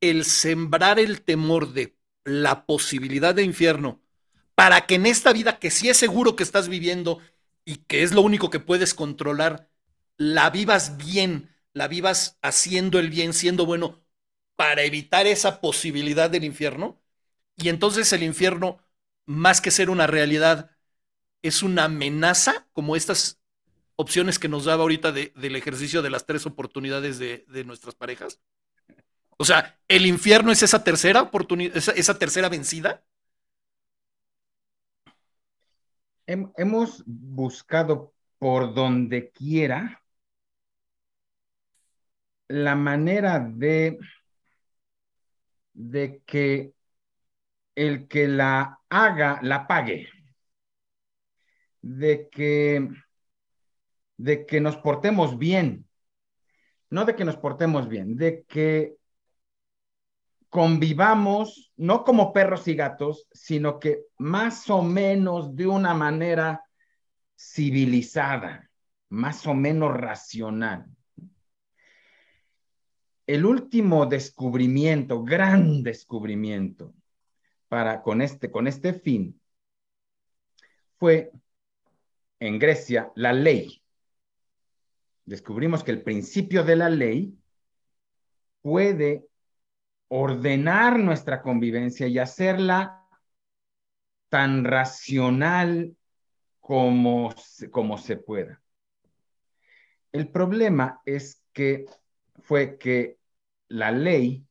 el 0.00 0.24
sembrar 0.24 0.98
el 0.98 1.22
temor 1.22 1.72
de 1.72 1.96
la 2.24 2.66
posibilidad 2.66 3.34
de 3.34 3.42
infierno 3.42 4.02
para 4.54 4.86
que 4.86 4.96
en 4.96 5.06
esta 5.06 5.32
vida 5.32 5.58
que 5.58 5.70
sí 5.70 5.88
es 5.88 5.96
seguro 5.96 6.36
que 6.36 6.42
estás 6.42 6.68
viviendo 6.68 7.18
y 7.64 7.76
que 7.76 8.02
es 8.02 8.12
lo 8.12 8.20
único 8.22 8.50
que 8.50 8.60
puedes 8.60 8.94
controlar, 8.94 9.70
la 10.16 10.50
vivas 10.50 10.98
bien, 10.98 11.48
la 11.72 11.88
vivas 11.88 12.38
haciendo 12.42 12.98
el 12.98 13.08
bien, 13.08 13.32
siendo 13.32 13.64
bueno, 13.64 13.99
para 14.60 14.82
evitar 14.82 15.26
esa 15.26 15.58
posibilidad 15.58 16.28
del 16.28 16.44
infierno. 16.44 17.00
Y 17.56 17.70
entonces 17.70 18.12
el 18.12 18.22
infierno, 18.22 18.78
más 19.24 19.62
que 19.62 19.70
ser 19.70 19.88
una 19.88 20.06
realidad, 20.06 20.70
es 21.40 21.62
una 21.62 21.84
amenaza, 21.84 22.68
como 22.74 22.94
estas 22.94 23.40
opciones 23.96 24.38
que 24.38 24.50
nos 24.50 24.66
daba 24.66 24.82
ahorita 24.82 25.12
del 25.12 25.56
ejercicio 25.56 26.02
de 26.02 26.10
las 26.10 26.26
tres 26.26 26.44
oportunidades 26.44 27.18
de, 27.18 27.64
nuestras 27.64 27.94
parejas. 27.94 28.38
O 29.38 29.46
sea, 29.46 29.80
el 29.88 30.04
infierno 30.04 30.52
es 30.52 30.62
esa 30.62 30.84
tercera 30.84 31.22
oportunidad, 31.22 31.74
esa, 31.74 32.18
tercera 32.18 32.50
vencida. 32.50 33.02
Hemos 36.26 37.02
buscado 37.06 38.12
por 38.38 38.74
donde 38.74 39.30
quiera 39.30 40.02
la 42.48 42.74
manera 42.74 43.38
de 43.40 43.98
de 45.80 46.22
que 46.26 46.74
el 47.74 48.06
que 48.06 48.28
la 48.28 48.80
haga, 48.90 49.40
la 49.42 49.66
pague, 49.66 50.08
de 51.80 52.28
que, 52.28 52.88
de 54.18 54.46
que 54.46 54.60
nos 54.60 54.76
portemos 54.76 55.38
bien, 55.38 55.88
no 56.90 57.04
de 57.06 57.16
que 57.16 57.24
nos 57.24 57.36
portemos 57.36 57.88
bien, 57.88 58.16
de 58.16 58.44
que 58.44 58.96
convivamos, 60.50 61.72
no 61.76 62.04
como 62.04 62.32
perros 62.32 62.68
y 62.68 62.74
gatos, 62.74 63.26
sino 63.32 63.78
que 63.78 64.02
más 64.18 64.68
o 64.68 64.82
menos 64.82 65.54
de 65.54 65.66
una 65.66 65.94
manera 65.94 66.62
civilizada, 67.36 68.68
más 69.08 69.46
o 69.46 69.54
menos 69.54 69.96
racional 69.96 70.86
el 73.34 73.46
último 73.46 74.06
descubrimiento, 74.06 75.22
gran 75.22 75.84
descubrimiento 75.84 76.92
para 77.68 78.02
con 78.02 78.22
este, 78.22 78.50
con 78.50 78.66
este 78.66 78.92
fin 78.92 79.40
fue 80.98 81.30
en 82.40 82.58
Grecia 82.58 83.12
la 83.14 83.32
ley. 83.32 83.84
Descubrimos 85.24 85.84
que 85.84 85.92
el 85.92 86.02
principio 86.02 86.64
de 86.64 86.74
la 86.74 86.90
ley 86.90 87.38
puede 88.62 89.24
ordenar 90.08 90.98
nuestra 90.98 91.40
convivencia 91.40 92.08
y 92.08 92.18
hacerla 92.18 93.06
tan 94.28 94.64
racional 94.64 95.96
como, 96.58 97.32
como 97.70 97.96
se 97.96 98.16
pueda. 98.16 98.60
El 100.10 100.28
problema 100.32 101.00
es 101.04 101.40
que 101.52 101.86
fue 102.40 102.76
que 102.76 103.19
la 103.70 103.90
ley 103.90 104.44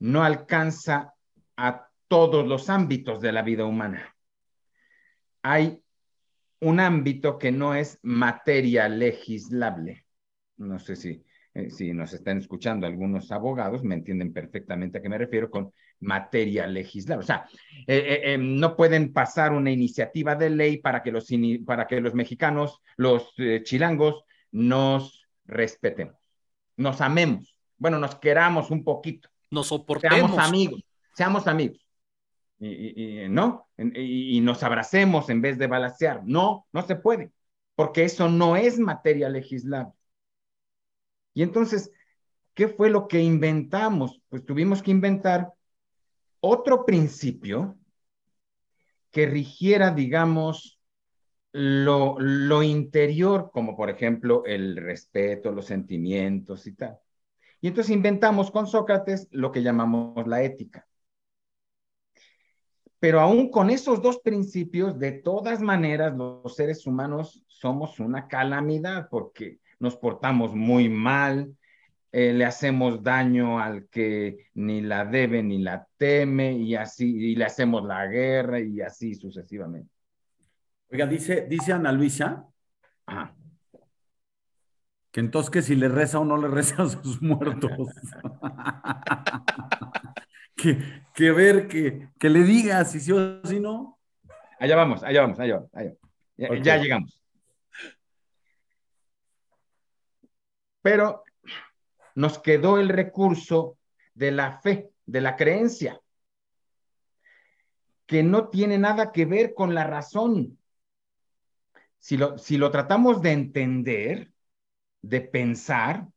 no 0.00 0.24
alcanza 0.24 1.14
a 1.56 1.88
todos 2.08 2.46
los 2.46 2.68
ámbitos 2.68 3.20
de 3.20 3.32
la 3.32 3.42
vida 3.42 3.64
humana. 3.64 4.14
Hay 5.42 5.82
un 6.60 6.80
ámbito 6.80 7.38
que 7.38 7.52
no 7.52 7.74
es 7.74 7.98
materia 8.02 8.88
legislable. 8.88 10.06
No 10.56 10.78
sé 10.78 10.96
si, 10.96 11.22
eh, 11.52 11.70
si 11.70 11.92
nos 11.92 12.14
están 12.14 12.38
escuchando 12.38 12.86
algunos 12.86 13.30
abogados, 13.30 13.84
me 13.84 13.94
entienden 13.94 14.32
perfectamente 14.32 14.98
a 14.98 15.02
qué 15.02 15.08
me 15.08 15.18
refiero 15.18 15.50
con 15.50 15.72
materia 16.00 16.66
legislable. 16.66 17.22
O 17.22 17.26
sea, 17.26 17.46
eh, 17.86 18.22
eh, 18.24 18.38
no 18.38 18.76
pueden 18.76 19.12
pasar 19.12 19.52
una 19.52 19.70
iniciativa 19.70 20.34
de 20.34 20.50
ley 20.50 20.78
para 20.78 21.02
que 21.02 21.12
los, 21.12 21.28
para 21.66 21.86
que 21.86 22.00
los 22.00 22.14
mexicanos, 22.14 22.80
los 22.96 23.34
chilangos, 23.64 24.24
nos 24.50 25.26
respetemos, 25.44 26.16
nos 26.76 27.00
amemos, 27.00 27.53
bueno, 27.78 27.98
nos 27.98 28.16
queramos 28.16 28.70
un 28.70 28.84
poquito. 28.84 29.28
Nos 29.50 29.68
soportemos. 29.68 30.16
Seamos 30.16 30.38
amigos, 30.38 30.84
seamos 31.12 31.46
amigos 31.46 31.84
y, 32.58 33.28
no, 33.28 33.68
y, 33.76 34.40
nos 34.40 34.62
abracemos 34.62 35.28
en 35.30 35.40
vez 35.40 35.58
de 35.58 35.66
balancear. 35.66 36.22
No, 36.24 36.66
no 36.72 36.82
se 36.82 36.96
puede, 36.96 37.32
porque 37.74 38.04
eso 38.04 38.28
no 38.28 38.56
es 38.56 38.78
materia 38.78 39.28
legislable. 39.28 39.92
Y 41.34 41.42
entonces, 41.42 41.90
¿qué 42.54 42.68
fue 42.68 42.90
lo 42.90 43.08
que 43.08 43.20
inventamos? 43.20 44.20
Pues 44.28 44.44
tuvimos 44.44 44.82
que 44.82 44.92
inventar 44.92 45.52
otro 46.40 46.84
principio 46.84 47.76
que 49.10 49.26
rigiera, 49.26 49.90
digamos, 49.90 50.78
lo, 51.52 52.16
lo 52.18 52.62
interior, 52.62 53.50
como 53.52 53.76
por 53.76 53.90
ejemplo 53.90 54.44
el 54.44 54.76
respeto, 54.76 55.52
los 55.52 55.66
sentimientos 55.66 56.66
y 56.66 56.74
tal. 56.74 56.98
Y 57.64 57.68
entonces 57.68 57.96
inventamos 57.96 58.50
con 58.50 58.66
Sócrates 58.66 59.26
lo 59.30 59.50
que 59.50 59.62
llamamos 59.62 60.26
la 60.26 60.42
ética. 60.42 60.86
Pero 62.98 63.22
aún 63.22 63.50
con 63.50 63.70
esos 63.70 64.02
dos 64.02 64.18
principios, 64.18 64.98
de 64.98 65.12
todas 65.12 65.62
maneras, 65.62 66.14
los 66.14 66.54
seres 66.54 66.86
humanos 66.86 67.42
somos 67.46 68.00
una 68.00 68.28
calamidad 68.28 69.08
porque 69.08 69.60
nos 69.78 69.96
portamos 69.96 70.54
muy 70.54 70.90
mal, 70.90 71.56
eh, 72.12 72.34
le 72.34 72.44
hacemos 72.44 73.02
daño 73.02 73.58
al 73.58 73.88
que 73.88 74.50
ni 74.52 74.82
la 74.82 75.06
debe 75.06 75.42
ni 75.42 75.56
la 75.56 75.88
teme 75.96 76.52
y 76.52 76.74
así, 76.74 77.16
y 77.16 77.34
le 77.34 77.46
hacemos 77.46 77.82
la 77.82 78.06
guerra 78.06 78.60
y 78.60 78.82
así 78.82 79.14
sucesivamente. 79.14 79.90
Oiga, 80.90 81.06
dice, 81.06 81.46
dice 81.48 81.72
Ana 81.72 81.92
Luisa 81.92 82.46
que 85.14 85.20
entonces 85.20 85.48
que 85.48 85.62
si 85.62 85.76
le 85.76 85.88
reza 85.88 86.18
o 86.18 86.24
no 86.24 86.36
le 86.36 86.48
reza 86.48 86.82
a 86.82 86.88
sus 86.88 87.22
muertos. 87.22 87.70
que, 90.56 91.30
ver, 91.30 91.68
que, 91.68 92.08
que 92.18 92.28
le 92.28 92.40
diga 92.40 92.84
si 92.84 92.98
sí 92.98 93.12
o 93.12 93.40
si 93.46 93.60
no. 93.60 94.00
Allá 94.58 94.74
vamos, 94.74 95.04
allá 95.04 95.20
vamos, 95.20 95.38
allá 95.38 95.64
vamos. 95.72 96.64
Ya, 96.64 96.78
llegamos. 96.78 97.22
Pero 100.82 101.22
nos 102.16 102.40
quedó 102.40 102.80
el 102.80 102.88
recurso 102.88 103.78
de 104.14 104.32
la 104.32 104.58
fe, 104.58 104.90
de 105.06 105.20
la 105.20 105.36
creencia, 105.36 106.00
que 108.04 108.24
no 108.24 108.48
tiene 108.48 108.78
nada 108.78 109.12
que 109.12 109.26
ver 109.26 109.54
con 109.54 109.76
la 109.76 109.84
razón. 109.84 110.58
Si 112.00 112.16
lo, 112.16 112.36
si 112.36 112.56
lo 112.56 112.72
tratamos 112.72 113.22
de 113.22 113.30
entender, 113.30 114.33
de 115.08 115.20
pensar, 115.20 116.08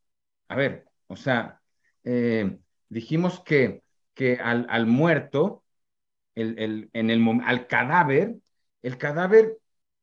a 0.48 0.56
ver, 0.56 0.86
o 1.06 1.16
sea, 1.16 1.60
eh, 2.04 2.58
dijimos 2.88 3.40
que 3.40 3.82
que 4.18 4.34
al, 4.34 4.86
muerto, 4.88 5.62
el, 6.34 6.90
en 6.92 7.10
el, 7.10 7.40
al 7.44 7.68
cadáver, 7.68 8.34
el 8.82 8.98
cadáver 8.98 9.58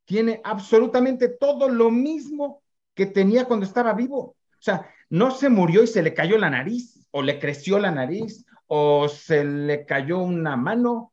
tiene 0.06 0.40
absolutamente 0.42 1.28
todo 1.28 1.68
lo 1.68 1.90
mismo 1.90 2.62
que 2.94 3.04
tenía 3.04 3.44
cuando 3.44 3.66
estaba 3.66 3.92
vivo. 3.92 4.18
O 4.18 4.62
sea, 4.62 4.90
no 5.10 5.32
se 5.32 5.50
murió 5.50 5.82
y 5.82 5.86
se 5.86 6.02
le 6.02 6.14
cayó 6.14 6.38
la 6.38 6.48
nariz, 6.48 7.06
o 7.10 7.20
le 7.20 7.38
creció 7.38 7.78
la 7.78 7.90
nariz, 7.90 8.46
o 8.66 9.06
se 9.06 9.44
le 9.44 9.84
cayó 9.84 10.20
una 10.20 10.56
mano, 10.56 11.12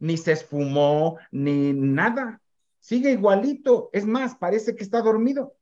ni 0.00 0.16
se 0.16 0.32
esfumó, 0.32 1.18
ni 1.30 1.72
nada. 1.72 2.42
Sigue 2.80 3.12
igualito. 3.12 3.90
Es 3.92 4.06
más, 4.06 4.34
parece 4.34 4.74
que 4.74 4.82
está 4.82 5.02
dormido. 5.02 5.54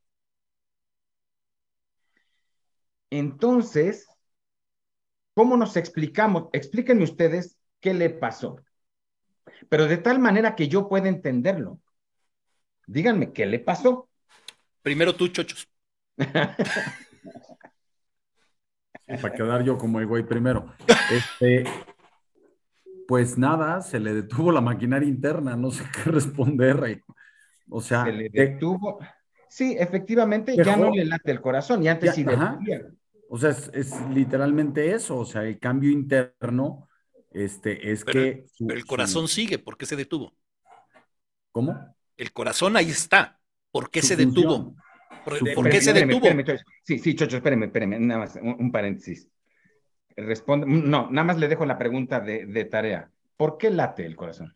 Entonces, 3.09 4.07
¿Cómo 5.37 5.55
nos 5.55 5.77
explicamos? 5.77 6.49
Explíquenme 6.51 7.03
ustedes 7.03 7.59
qué 7.79 7.93
le 7.93 8.09
pasó. 8.09 8.59
Pero 9.69 9.85
de 9.85 9.97
tal 9.97 10.17
manera 10.17 10.55
que 10.55 10.67
yo 10.67 10.89
pueda 10.89 11.09
entenderlo. 11.09 11.79
Díganme 12.87 13.31
qué 13.33 13.45
le 13.45 13.59
pasó. 13.59 14.09
Primero 14.81 15.15
tú, 15.15 15.27
chochos. 15.27 15.69
para 19.21 19.31
quedar 19.35 19.63
yo 19.63 19.77
como 19.77 19.99
el 19.99 20.07
güey 20.07 20.23
primero. 20.23 20.73
Este, 21.11 21.65
pues 23.07 23.37
nada, 23.37 23.81
se 23.81 23.99
le 23.99 24.15
detuvo 24.15 24.51
la 24.51 24.61
maquinaria 24.61 25.07
interna, 25.07 25.55
no 25.55 25.69
sé 25.69 25.83
qué 25.93 26.09
responder. 26.09 27.03
O 27.69 27.79
sea, 27.79 28.05
se 28.05 28.11
le 28.11 28.29
detuvo. 28.29 28.97
Sí, 29.49 29.75
efectivamente, 29.77 30.55
ya 30.55 30.75
no 30.75 30.89
le 30.89 31.05
late 31.05 31.29
el 31.29 31.41
corazón 31.41 31.83
y 31.83 31.89
antes 31.89 32.15
sí 32.15 32.25
o 33.29 33.37
sea, 33.37 33.49
es, 33.49 33.93
literalmente 34.09 34.93
eso, 34.93 35.17
o 35.17 35.25
sea, 35.25 35.43
el 35.43 35.59
cambio 35.59 35.91
interno 35.91 36.87
este, 37.31 37.91
es 37.91 38.03
que... 38.05 38.45
el 38.59 38.85
corazón 38.85 39.27
sigue, 39.27 39.59
¿por 39.59 39.77
qué 39.77 39.85
se 39.85 39.95
detuvo? 39.95 40.33
¿Cómo? 41.51 41.95
El 42.15 42.31
corazón 42.33 42.77
ahí 42.77 42.89
está, 42.89 43.39
¿por 43.71 43.89
qué 43.89 44.01
se 44.01 44.15
detuvo? 44.15 44.75
¿Por, 45.23 45.69
qué 45.69 45.81
se 45.81 45.93
detuvo? 45.93 46.27
sí, 46.83 46.99
sí, 46.99 47.15
Chocho, 47.15 47.37
espéreme, 47.37 47.65
espéreme, 47.65 47.99
nada 47.99 48.21
más, 48.21 48.39
un, 48.41 48.71
paréntesis. 48.71 49.27
Responde, 50.15 50.65
no, 50.65 51.09
nada 51.11 51.25
más 51.25 51.37
le 51.37 51.47
dejo 51.47 51.65
la 51.65 51.77
pregunta 51.77 52.19
de, 52.19 52.45
de 52.45 52.65
tarea. 52.65 53.11
¿Por 53.35 53.57
qué 53.57 53.69
late 53.69 54.05
el 54.05 54.15
corazón? 54.15 54.55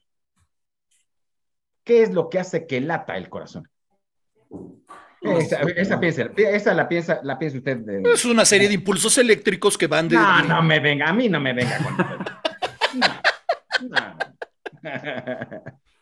¿Qué 1.84 2.04
es 2.04 2.14
lo 2.14 2.30
que 2.30 2.40
hace 2.40 2.68
que 2.68 2.80
lata 2.80 3.18
el 3.18 3.30
corazón? 3.30 3.70
Esa, 5.22 6.00
piensa, 6.00 6.32
esa 6.36 6.74
la 6.74 6.90
piensa, 6.90 7.20
la 7.24 7.38
piensa 7.38 7.60
usted. 7.60 7.78
Es 8.06 8.26
una 8.26 8.44
serie 8.44 8.68
de 8.68 8.74
impulsos 8.74 9.18
eléctricos 9.20 9.78
que 9.78 9.86
van 9.86 10.10
de. 10.10 10.16
No, 10.16 10.42
no 10.44 10.64
me 10.64 10.80
venga, 10.80 11.10
a 11.10 11.14
mí 11.14 11.30
no 11.30 11.40
me 11.40 11.54
venga 11.54 11.78
con 11.78 11.96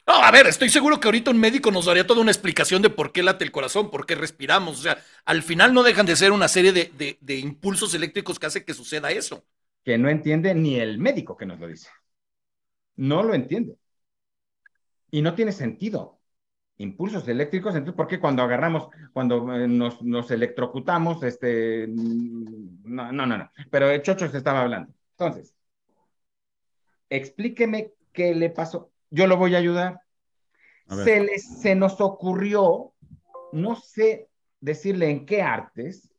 no, 0.08 0.14
a 0.14 0.32
ver, 0.32 0.48
estoy 0.48 0.70
seguro 0.70 1.00
que 1.00 1.08
ahorita 1.10 1.32
un 1.32 1.38
médico 1.38 1.70
nos 1.70 1.86
daría 1.86 2.08
toda 2.08 2.22
una 2.22 2.32
explicación 2.32 2.82
de 2.82 2.90
por 2.90 3.12
qué 3.12 3.22
late 3.22 3.44
el 3.44 3.52
corazón, 3.52 3.91
por 3.91 4.06
qué 4.06 4.16
respiramos. 4.16 4.80
O 4.80 4.82
sea, 4.84 4.98
al 5.26 5.44
final 5.44 5.74
no 5.74 5.84
dejan 5.84 6.06
de 6.06 6.16
ser 6.16 6.32
una 6.32 6.48
serie 6.48 6.72
de, 6.72 7.18
de 7.20 7.36
impulsos 7.38 7.94
eléctricos 7.94 8.40
que 8.40 8.46
hace 8.46 8.64
que 8.64 8.74
suceda 8.74 9.12
eso. 9.12 9.46
Que 9.84 9.98
no 9.98 10.10
entiende 10.10 10.56
ni 10.56 10.80
el 10.80 10.98
médico 10.98 11.36
que 11.36 11.46
nos 11.46 11.60
lo 11.60 11.68
dice. 11.68 11.90
No 12.96 13.22
lo 13.22 13.34
entiende. 13.34 13.76
Y 15.12 15.22
no 15.22 15.36
tiene 15.36 15.52
sentido 15.52 16.19
impulsos 16.80 17.27
eléctricos, 17.27 17.76
entonces, 17.76 17.95
¿por 17.95 18.07
qué 18.07 18.19
cuando 18.19 18.41
agarramos, 18.41 18.88
cuando 19.11 19.53
eh, 19.53 19.68
nos, 19.68 20.01
nos 20.01 20.31
electrocutamos, 20.31 21.22
este, 21.23 21.88
no, 21.88 23.11
no, 23.11 23.26
no, 23.26 23.51
pero 23.69 23.89
el 23.89 24.01
Chocho 24.01 24.30
se 24.30 24.38
estaba 24.38 24.61
hablando. 24.61 24.93
Entonces, 25.11 25.53
explíqueme 27.10 27.91
qué 28.14 28.34
le 28.34 28.49
pasó. 28.49 28.91
Yo 29.10 29.27
lo 29.27 29.35
voy 29.35 29.56
a 29.56 29.60
ayudar. 29.60 30.01
Se, 30.88 31.19
le, 31.19 31.38
se 31.38 31.76
nos 31.76 31.99
ocurrió, 31.99 32.93
no 33.51 33.76
sé 33.76 34.30
decirle 34.61 35.10
en 35.10 35.26
qué 35.26 35.41
artes, 35.41 36.10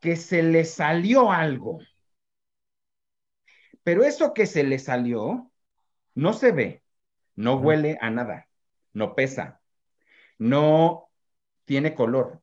que 0.00 0.16
se 0.16 0.42
le 0.42 0.64
salió 0.64 1.32
algo. 1.32 1.78
Pero 3.82 4.04
eso 4.04 4.34
que 4.34 4.46
se 4.46 4.62
le 4.62 4.78
salió 4.78 5.50
no 6.14 6.34
se 6.34 6.52
ve, 6.52 6.82
no 7.34 7.56
huele 7.56 7.96
a 8.00 8.10
nada 8.10 8.45
no 8.96 9.14
pesa, 9.14 9.60
no 10.38 11.10
tiene 11.66 11.94
color, 11.94 12.40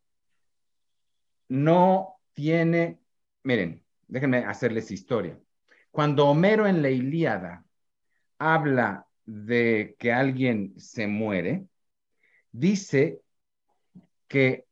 no 1.49 2.19
tiene, 2.33 2.99
miren, 3.41 3.83
déjenme 4.07 4.45
hacerles 4.45 4.91
historia. 4.91 5.39
Cuando 5.89 6.27
Homero 6.27 6.67
en 6.67 6.83
la 6.83 6.91
Ilíada 6.91 7.65
habla 8.37 9.07
de 9.25 9.95
que 9.97 10.13
alguien 10.13 10.79
se 10.79 11.07
muere, 11.07 11.65
dice 12.51 13.21
que 14.27 14.67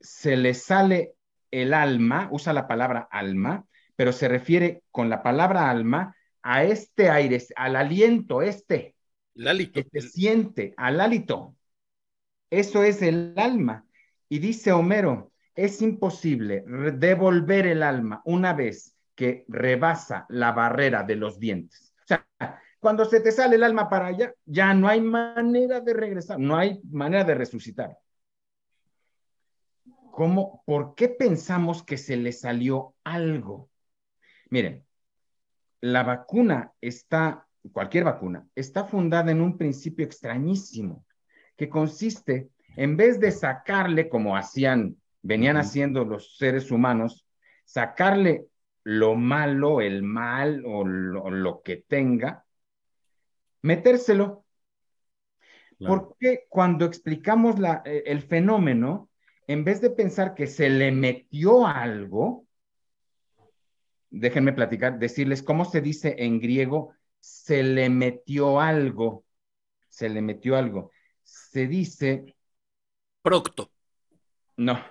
se 0.00 0.36
le 0.36 0.54
sale 0.54 1.14
el 1.50 1.74
alma, 1.74 2.28
usa 2.30 2.52
la 2.52 2.68
palabra 2.68 3.08
alma, 3.10 3.66
pero 3.96 4.12
se 4.12 4.28
refiere 4.28 4.84
con 4.92 5.10
la 5.10 5.24
palabra 5.24 5.70
alma 5.70 6.14
a 6.40 6.62
este 6.62 7.10
aire, 7.10 7.42
al 7.56 7.74
aliento 7.74 8.42
este, 8.42 8.94
que 9.72 9.86
se 9.92 10.00
siente, 10.00 10.74
al 10.76 11.00
hálito. 11.00 11.54
Eso 12.50 12.82
es 12.82 13.02
el 13.02 13.34
alma. 13.36 13.86
Y 14.28 14.40
dice 14.40 14.72
Homero, 14.72 15.32
es 15.54 15.82
imposible 15.82 16.64
devolver 16.94 17.66
el 17.66 17.82
alma 17.82 18.22
una 18.24 18.52
vez 18.52 18.96
que 19.14 19.44
rebasa 19.48 20.26
la 20.28 20.52
barrera 20.52 21.02
de 21.02 21.16
los 21.16 21.38
dientes. 21.40 21.92
O 22.04 22.06
sea, 22.06 22.26
Cuando 22.78 23.04
se 23.04 23.20
te 23.20 23.32
sale 23.32 23.56
el 23.56 23.64
alma 23.64 23.88
para 23.88 24.06
allá, 24.06 24.32
ya 24.44 24.72
no 24.74 24.86
hay 24.86 25.00
manera 25.00 25.80
de 25.80 25.94
regresar, 25.94 26.38
no 26.38 26.56
hay 26.56 26.80
manera 26.90 27.24
de 27.24 27.34
resucitar. 27.34 27.98
¿Cómo, 30.12 30.62
¿Por 30.64 30.94
qué 30.94 31.08
pensamos 31.08 31.82
que 31.82 31.96
se 31.96 32.16
le 32.16 32.32
salió 32.32 32.94
algo? 33.02 33.68
Miren, 34.50 34.84
la 35.80 36.04
vacuna 36.04 36.72
está, 36.80 37.47
cualquier 37.70 38.04
vacuna, 38.04 38.46
está 38.54 38.84
fundada 38.84 39.30
en 39.30 39.40
un 39.40 39.56
principio 39.56 40.04
extrañísimo, 40.04 41.04
que 41.56 41.68
consiste, 41.68 42.48
en 42.76 42.96
vez 42.96 43.20
de 43.20 43.32
sacarle, 43.32 44.08
como 44.08 44.36
hacían, 44.36 44.96
venían 45.22 45.56
haciendo 45.56 46.04
los 46.04 46.36
seres 46.36 46.70
humanos, 46.70 47.26
sacarle 47.64 48.46
lo 48.84 49.16
malo, 49.16 49.80
el 49.80 50.02
mal 50.02 50.62
o 50.64 50.84
lo, 50.84 51.62
que 51.62 51.76
tenga, 51.76 52.44
metérselo. 53.62 54.44
Porque 55.78 56.46
cuando 56.48 56.86
explicamos 56.86 57.56
eh, 57.84 58.04
el 58.06 58.22
fenómeno, 58.22 59.10
en 59.46 59.64
vez 59.64 59.80
de 59.80 59.90
pensar 59.90 60.34
que 60.34 60.46
se 60.46 60.68
le 60.70 60.90
metió 60.90 61.66
algo, 61.66 62.46
déjenme 64.10 64.52
platicar, 64.52 64.98
decirles 64.98 65.42
cómo 65.42 65.64
se 65.64 65.80
dice 65.80 66.16
en 66.18 66.40
griego, 66.40 66.94
se 67.20 67.62
le 67.62 67.88
metió 67.90 68.60
algo, 68.60 69.24
se 69.88 70.08
le 70.08 70.22
metió 70.22 70.56
algo. 70.56 70.92
Se 71.22 71.66
dice... 71.66 72.36
Procto. 73.22 73.70
No, 74.56 74.82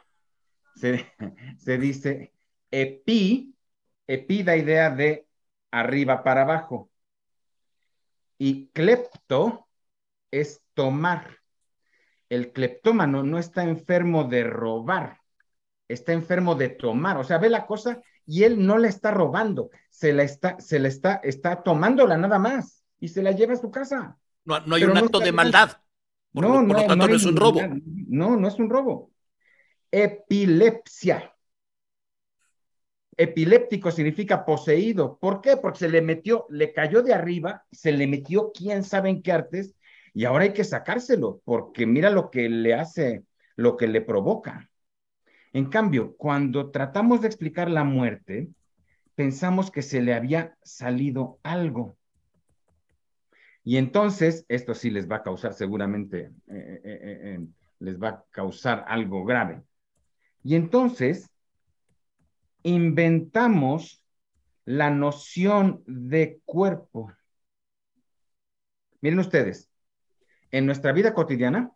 se, 0.76 1.12
se 1.58 1.78
dice 1.78 2.34
epi, 2.72 3.56
epi 4.08 4.44
da 4.44 4.56
idea 4.56 4.90
de 4.90 5.28
arriba 5.72 6.24
para 6.24 6.44
abajo. 6.44 6.90
Y 8.38 8.68
clepto 8.68 9.68
es 10.32 10.62
tomar. 10.74 11.38
El 12.30 12.52
cleptómano 12.52 13.24
no 13.24 13.40
está 13.40 13.64
enfermo 13.64 14.26
de 14.26 14.44
robar, 14.44 15.22
está 15.88 16.14
enfermo 16.14 16.56
de 16.56 16.70
tomar. 16.70 17.18
O 17.18 17.24
sea, 17.24 17.38
ve 17.38 17.49
la 17.49 17.66
cosa 17.66 18.02
y 18.26 18.44
él 18.44 18.66
no 18.66 18.78
la 18.78 18.90
está 18.90 19.12
robando, 19.12 19.70
se 19.98 20.14
la 20.14 20.22
está, 20.22 20.60
se 20.60 20.78
la 20.78 20.90
está, 20.90 21.15
está 21.24 21.64
tomándola 21.64 22.18
nada 22.18 22.38
más 22.38 22.84
y 22.99 23.07
se 23.07 23.24
la 23.24 23.32
lleva 23.32 23.53
a 23.53 23.57
su 23.57 23.72
casa. 23.72 24.15
No, 24.45 24.60
no 24.60 24.76
hay 24.76 24.84
un 24.84 24.95
acto 24.95 25.18
de 25.18 25.32
maldad. 25.32 25.72
no, 26.34 26.61
no, 26.61 26.76
tanto, 26.76 26.95
no, 26.95 27.07
no 27.07 27.15
es 27.15 27.26
un 27.26 27.36
robo. 27.36 27.61
No, 28.07 28.38
no 28.38 28.48
es 28.48 28.60
un 28.60 28.69
robo. 28.69 29.10
Epilepsia. 29.90 31.34
Epiléptico 33.18 33.90
significa 33.90 34.45
poseído. 34.45 35.18
¿Por 35.18 35.41
qué? 35.41 35.57
Porque 35.57 35.80
se 35.80 35.90
le 35.90 36.03
metió, 36.03 36.45
le 36.52 36.74
cayó 36.74 37.02
de 37.02 37.15
arriba, 37.15 37.65
se 37.72 37.91
le 37.91 38.06
metió 38.06 38.52
quién 38.53 38.84
sabe 38.84 39.10
en 39.10 39.24
qué 39.24 39.32
artes 39.32 39.74
y 40.14 40.26
ahora 40.26 40.44
hay 40.44 40.53
que 40.53 40.64
sacárselo 40.64 41.41
porque 41.44 41.88
mira 41.88 42.11
lo 42.11 42.30
que 42.30 42.49
le 42.49 42.76
hace, 42.76 43.24
lo 43.56 43.76
que 43.76 43.88
le 43.88 44.02
provoca. 44.02 44.69
En 45.53 45.72
cambio, 45.72 46.15
cuando 46.18 46.69
tratamos 46.69 47.22
de 47.22 47.28
explicar 47.28 47.72
la 47.72 47.84
muerte, 47.84 48.49
pensamos 49.18 49.72
que 49.72 49.81
se 49.81 49.99
le 49.99 50.14
había 50.14 50.56
salido 50.61 51.39
algo. 51.41 51.98
Y 53.64 53.77
entonces, 53.77 54.45
esto 54.48 54.76
sí 54.76 54.91
les 54.91 55.10
va 55.10 55.18
a 55.18 55.23
causar 55.23 55.56
seguramente, 55.56 56.31
eh, 56.48 56.81
eh, 56.84 57.19
eh, 57.23 57.48
les 57.80 57.99
va 57.99 58.10
a 58.10 58.26
causar 58.30 58.85
algo 58.88 59.26
grave. 59.26 59.64
Y 60.44 60.53
entonces, 60.53 61.27
inventamos 62.61 64.03
la 64.65 64.91
noción 64.91 65.84
de 65.88 66.39
cuerpo. 66.45 67.11
Miren 69.02 69.18
ustedes, 69.18 69.68
en 70.52 70.68
nuestra 70.68 70.91
vida 70.91 71.15
cotidiana, 71.15 71.72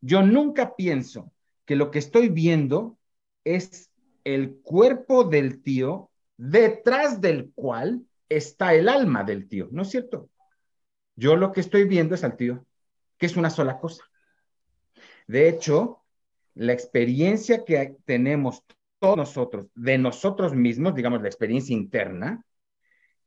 yo 0.00 0.22
nunca 0.22 0.74
pienso 0.74 1.32
que 1.64 1.76
lo 1.76 1.92
que 1.92 2.00
estoy 2.00 2.28
viendo 2.28 2.98
es 3.44 3.91
el 4.24 4.60
cuerpo 4.62 5.24
del 5.24 5.62
tío 5.62 6.10
detrás 6.36 7.20
del 7.20 7.52
cual 7.54 8.02
está 8.28 8.74
el 8.74 8.88
alma 8.88 9.24
del 9.24 9.48
tío, 9.48 9.68
¿no 9.70 9.82
es 9.82 9.90
cierto? 9.90 10.30
Yo 11.14 11.36
lo 11.36 11.52
que 11.52 11.60
estoy 11.60 11.84
viendo 11.84 12.14
es 12.14 12.24
al 12.24 12.36
tío, 12.36 12.64
que 13.18 13.26
es 13.26 13.36
una 13.36 13.50
sola 13.50 13.78
cosa. 13.78 14.04
De 15.26 15.48
hecho, 15.48 16.02
la 16.54 16.72
experiencia 16.72 17.64
que 17.64 17.96
tenemos 18.04 18.64
todos 18.98 19.16
nosotros, 19.16 19.66
de 19.74 19.98
nosotros 19.98 20.54
mismos, 20.54 20.94
digamos 20.94 21.22
la 21.22 21.28
experiencia 21.28 21.74
interna, 21.74 22.44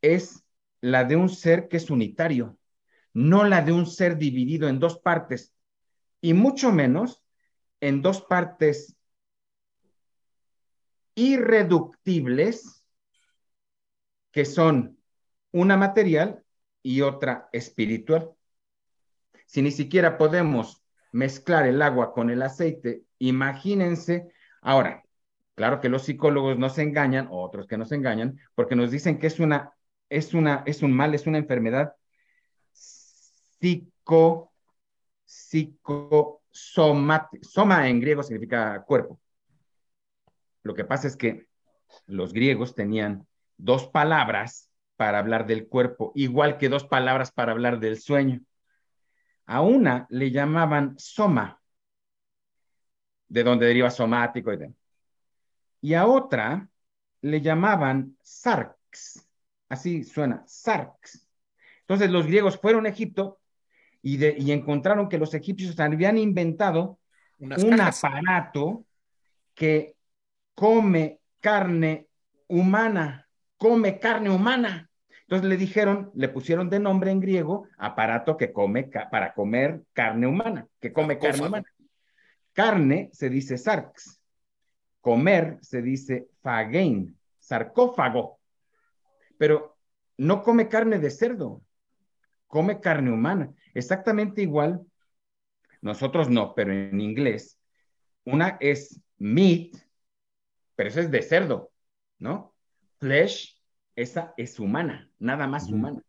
es 0.02 0.44
la 0.82 1.04
de 1.04 1.16
un 1.16 1.30
ser 1.30 1.68
que 1.68 1.78
es 1.78 1.90
unitario, 1.90 2.58
no 3.14 3.44
la 3.44 3.62
de 3.62 3.72
un 3.72 3.86
ser 3.86 4.18
dividido 4.18 4.68
en 4.68 4.80
dos 4.80 5.00
partes, 5.00 5.54
y 6.22 6.34
mucho 6.34 6.72
menos 6.72 7.24
en 7.82 8.02
dos 8.02 8.22
partes 8.22 8.95
irreductibles, 11.16 12.84
que 14.32 14.46
son 14.46 14.98
una 15.52 15.78
material 15.78 16.44
y 16.84 17.02
otra 17.02 17.50
espiritual. 17.54 18.32
Si 19.46 19.62
ni 19.62 19.72
siquiera 19.72 20.18
podemos 20.18 20.84
mezclar 21.12 21.66
el 21.66 21.82
agua 21.82 22.14
con 22.14 22.30
el 22.30 22.42
aceite, 22.42 23.04
imagínense. 23.20 24.28
Ahora, 24.62 25.04
claro 25.56 25.80
que 25.80 25.90
los 25.90 26.04
psicólogos 26.04 26.58
nos 26.58 26.78
engañan, 26.78 27.30
otros 27.32 27.68
que 27.68 27.78
nos 27.78 27.92
engañan, 27.92 28.40
porque 28.54 28.76
nos 28.76 28.92
dicen 28.92 29.18
que 29.18 29.28
es 29.28 29.40
una, 29.40 29.74
es 30.10 30.34
una, 30.34 30.64
es 30.66 30.84
un 30.84 30.92
mal, 30.92 31.16
es 31.16 31.26
una 31.26 31.38
enfermedad 31.38 31.94
psico, 33.66 34.54
psico, 35.24 36.44
soma 36.52 37.90
en 37.90 38.00
griego 38.00 38.22
significa 38.22 38.84
cuerpo. 38.86 39.20
Lo 40.66 40.74
que 40.74 40.84
pasa 40.84 41.08
es 41.08 41.16
que 41.16 41.46
los 42.08 42.34
griegos 42.34 42.74
tenían 42.74 43.28
dos 43.56 43.88
palabras 43.88 44.72
para 44.96 45.20
hablar 45.20 45.46
del 45.46 45.68
cuerpo, 45.68 46.12
igual 46.16 46.58
que 46.58 46.70
dos 46.70 46.86
palabras 46.86 47.32
para 47.32 47.52
hablar 47.52 47.80
del 47.80 48.02
sueño. 48.02 48.42
A 49.46 49.62
una 49.62 50.08
le 50.10 50.32
llamaban 50.32 50.96
soma, 50.98 51.62
de 53.28 53.44
donde 53.44 53.68
deriva 53.68 53.92
somático 53.92 54.52
y 54.52 54.76
Y 55.82 55.94
a 55.94 56.08
otra 56.08 56.68
le 57.22 57.42
llamaban 57.42 58.18
sarx, 58.24 59.24
así 59.70 60.04
suena, 60.04 60.44
sarx. 60.48 61.28
Entonces 61.82 62.10
los 62.10 62.26
griegos 62.26 62.58
fueron 62.58 62.88
a 62.88 62.90
Egipto 62.90 63.40
y, 64.02 64.52
encontraron 64.52 65.10
que 65.10 65.20
los 65.20 65.36
egipcios 65.36 65.80
habían 65.80 66.18
inventado 66.18 66.98
un 67.38 67.54
aparato 67.80 68.84
que 69.54 69.95
come 70.56 71.20
carne 71.40 72.08
humana, 72.48 73.28
come 73.58 74.00
carne 74.00 74.30
humana. 74.30 74.90
Entonces 75.22 75.50
le 75.50 75.58
dijeron, 75.58 76.12
le 76.16 76.30
pusieron 76.30 76.70
de 76.70 76.80
nombre 76.80 77.12
en 77.12 77.20
griego 77.20 77.68
aparato 77.78 78.38
que 78.38 78.52
come 78.54 78.84
para 78.84 79.34
comer 79.34 79.84
carne 79.94 80.28
humana, 80.28 80.68
que 80.80 80.94
come 80.94 81.18
carne 81.18 81.48
humana. 81.48 81.66
Carne 82.54 83.10
se 83.12 83.30
dice 83.30 83.58
sarx, 83.58 84.22
comer 85.02 85.58
se 85.62 85.82
dice 85.82 86.30
fagein, 86.42 87.18
sarcófago, 87.38 88.40
pero 89.38 89.78
no 90.18 90.42
come 90.42 90.70
carne 90.70 91.00
de 91.00 91.10
cerdo, 91.10 91.62
come 92.48 92.80
carne 92.80 93.12
humana. 93.12 93.52
Exactamente 93.74 94.42
igual, 94.42 94.86
nosotros 95.82 96.30
no, 96.30 96.56
pero 96.56 96.72
en 96.72 97.02
inglés, 97.02 97.60
una 98.24 98.58
es 98.62 99.02
meat, 99.18 99.85
pero 100.76 100.90
eso 100.90 101.00
es 101.00 101.12
de 101.12 101.22
cerdo, 101.22 101.72
¿no? 102.20 102.54
Flesh, 103.00 103.62
esa 103.96 104.34
es 104.38 104.60
humana, 104.60 105.10
nada 105.20 105.48
más 105.48 105.70
humana. 105.70 106.02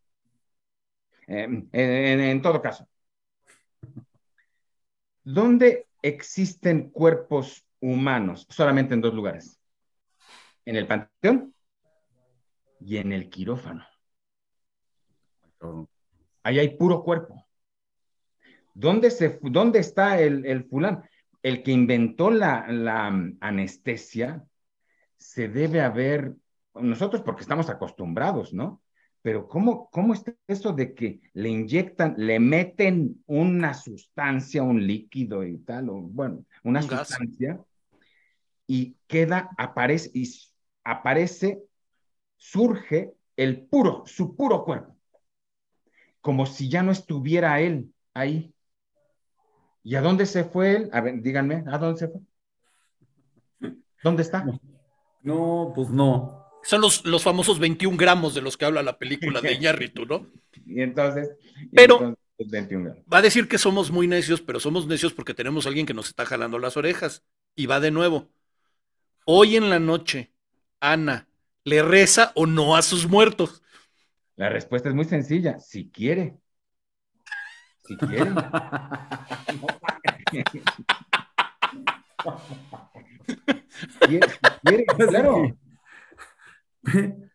Em, 1.28 1.68
en, 1.72 2.42
todo 2.42 2.62
caso, 2.62 2.88
¿dónde 5.24 5.86
existen 6.02 6.90
cuerpos 6.90 7.64
humanos? 7.80 8.46
Solamente 8.48 8.94
en 8.94 9.00
dos 9.00 9.14
lugares. 9.14 9.60
En 10.64 10.76
el 10.76 10.86
panteón 10.86 11.54
y 12.80 12.96
en 12.98 13.12
el 13.12 13.28
quirófano. 13.28 13.84
Ahí 16.42 16.58
hay 16.58 16.76
puro 16.76 17.02
cuerpo. 17.02 17.44
¿Dónde, 18.74 19.10
se, 19.10 19.38
dónde 19.42 19.78
está 19.80 20.20
el, 20.20 20.44
el 20.46 20.64
fulano? 20.64 21.02
El 21.42 21.62
que 21.62 21.72
inventó 21.72 22.30
la, 22.30 22.66
la 22.68 23.06
anestesia 23.40 24.46
se 25.26 25.48
debe 25.48 25.80
haber, 25.80 26.36
nosotros 26.74 27.22
porque 27.22 27.42
estamos 27.42 27.68
acostumbrados, 27.68 28.54
¿no? 28.54 28.80
Pero 29.22 29.48
¿cómo, 29.48 29.90
¿cómo 29.90 30.14
está 30.14 30.32
eso 30.46 30.72
de 30.72 30.94
que 30.94 31.20
le 31.32 31.48
inyectan, 31.48 32.14
le 32.16 32.38
meten 32.38 33.24
una 33.26 33.74
sustancia, 33.74 34.62
un 34.62 34.86
líquido 34.86 35.42
y 35.42 35.58
tal, 35.58 35.90
o 35.90 35.94
bueno, 36.00 36.44
una 36.62 36.80
sustancia, 36.80 37.60
y 38.68 38.96
queda, 39.08 39.50
aparece, 39.58 40.12
y 40.14 40.32
aparece, 40.84 41.60
surge 42.36 43.12
el 43.34 43.66
puro, 43.66 44.04
su 44.06 44.36
puro 44.36 44.64
cuerpo. 44.64 44.96
como 46.20 46.46
si 46.46 46.68
ya 46.68 46.82
no 46.84 46.92
estuviera 46.92 47.60
él 47.60 47.92
ahí. 48.14 48.54
¿Y 49.82 49.96
a 49.96 50.00
dónde 50.00 50.26
se 50.26 50.44
fue 50.44 50.76
él? 50.76 50.90
A 50.92 51.00
ver, 51.00 51.20
díganme, 51.20 51.64
¿a 51.66 51.78
dónde 51.78 51.98
se 51.98 52.08
fue? 52.08 52.20
¿Dónde 54.02 54.22
está? 54.22 54.44
No, 55.26 55.72
pues 55.74 55.90
no. 55.90 56.46
Son 56.62 56.80
los, 56.80 57.04
los 57.04 57.24
famosos 57.24 57.58
21 57.58 57.96
gramos 57.96 58.32
de 58.32 58.40
los 58.40 58.56
que 58.56 58.64
habla 58.64 58.84
la 58.84 58.96
película 58.96 59.40
de 59.40 59.52
Iñárritu, 59.54 60.06
¿no? 60.06 60.28
Y 60.64 60.80
entonces. 60.80 61.36
Pero. 61.72 62.16
va 63.12 63.18
a 63.18 63.22
decir 63.22 63.48
que 63.48 63.58
somos 63.58 63.90
muy 63.90 64.06
necios, 64.06 64.40
pero 64.40 64.60
somos 64.60 64.86
necios 64.86 65.12
porque 65.12 65.34
tenemos 65.34 65.66
a 65.66 65.70
alguien 65.70 65.84
que 65.84 65.94
nos 65.94 66.06
está 66.06 66.24
jalando 66.24 66.60
las 66.60 66.76
orejas. 66.76 67.24
Y 67.56 67.66
va 67.66 67.80
de 67.80 67.90
nuevo. 67.90 68.28
Hoy 69.24 69.56
en 69.56 69.68
la 69.68 69.80
noche, 69.80 70.30
Ana, 70.78 71.26
¿le 71.64 71.82
reza 71.82 72.30
o 72.36 72.46
no 72.46 72.76
a 72.76 72.82
sus 72.82 73.08
muertos? 73.08 73.64
La 74.36 74.48
respuesta 74.48 74.88
es 74.88 74.94
muy 74.94 75.06
sencilla. 75.06 75.58
Si 75.58 75.90
quiere. 75.90 76.36
Si 77.84 77.96
quiere. 77.96 78.30
claro. 85.10 85.56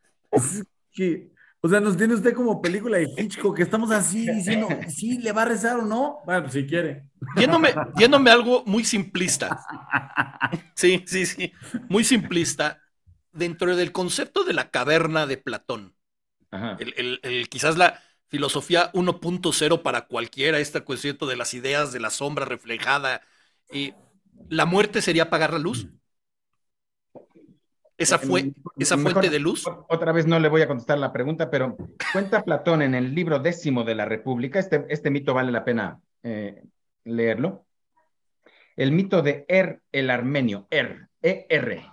o 1.62 1.70
sea, 1.70 1.80
nos 1.80 1.98
tiene 1.98 2.14
usted 2.14 2.34
como 2.34 2.62
película 2.62 2.98
de 2.98 3.10
Hitchcock, 3.18 3.56
que 3.58 3.64
estamos 3.64 3.92
así 3.92 4.30
diciendo, 4.30 4.68
sí, 4.88 5.20
le 5.20 5.32
va 5.32 5.44
a 5.44 5.46
rezar 5.46 5.78
o 5.78 5.86
no. 5.86 6.20
Bueno, 6.26 6.50
si 6.50 6.66
quiere. 6.66 7.04
Yéndome, 7.36 7.74
yéndome 7.98 8.32
algo 8.32 8.64
muy 8.66 8.84
simplista. 8.84 9.60
Sí, 10.76 11.04
sí, 11.06 11.26
sí. 11.26 11.54
Muy 11.90 12.04
simplista. 12.04 12.82
Dentro 13.34 13.76
del 13.78 13.94
concepto 13.94 14.44
de 14.44 14.54
la 14.54 14.72
caverna 14.72 15.26
de 15.26 15.38
Platón, 15.38 15.96
el, 16.52 17.48
quizás 17.50 17.78
la 17.78 18.02
filosofía 18.28 18.92
1.0 18.94 19.82
para 19.82 20.08
cualquiera, 20.08 20.60
esta 20.60 20.82
cuestión 20.82 21.18
de 21.18 21.36
las 21.38 21.54
ideas 21.54 21.94
de 21.94 22.02
la 22.02 22.10
sombra 22.10 22.44
reflejada, 22.44 23.22
y 23.72 23.94
la 24.50 24.66
muerte 24.66 25.02
sería 25.02 25.24
apagar 25.24 25.54
la 25.54 25.60
luz. 25.60 25.88
Esa, 27.98 28.18
fue, 28.18 28.52
esa 28.80 28.98
fuente 28.98 29.30
de 29.30 29.38
luz. 29.38 29.68
Otra 29.88 30.12
vez 30.12 30.26
no 30.26 30.40
le 30.40 30.50
voy 30.50 30.64
a 30.64 30.68
contestar 30.68 30.98
la 30.98 31.14
pregunta, 31.14 31.52
pero 31.52 31.78
cuenta 32.12 32.44
Platón 32.44 32.82
en 32.82 32.96
el 32.96 33.14
libro 33.14 33.38
décimo 33.38 33.84
de 33.84 33.94
la 33.94 34.06
República, 34.06 34.58
este, 34.58 34.86
este 34.90 35.12
mito 35.12 35.36
vale 35.36 35.52
la 35.52 35.64
pena 35.64 36.00
eh, 36.24 36.64
leerlo, 37.04 37.68
el 38.76 38.92
mito 38.92 39.22
de 39.22 39.46
Er 39.48 39.82
el 39.92 40.10
Armenio, 40.10 40.68
Er, 40.72 41.10
E-R, 41.22 41.86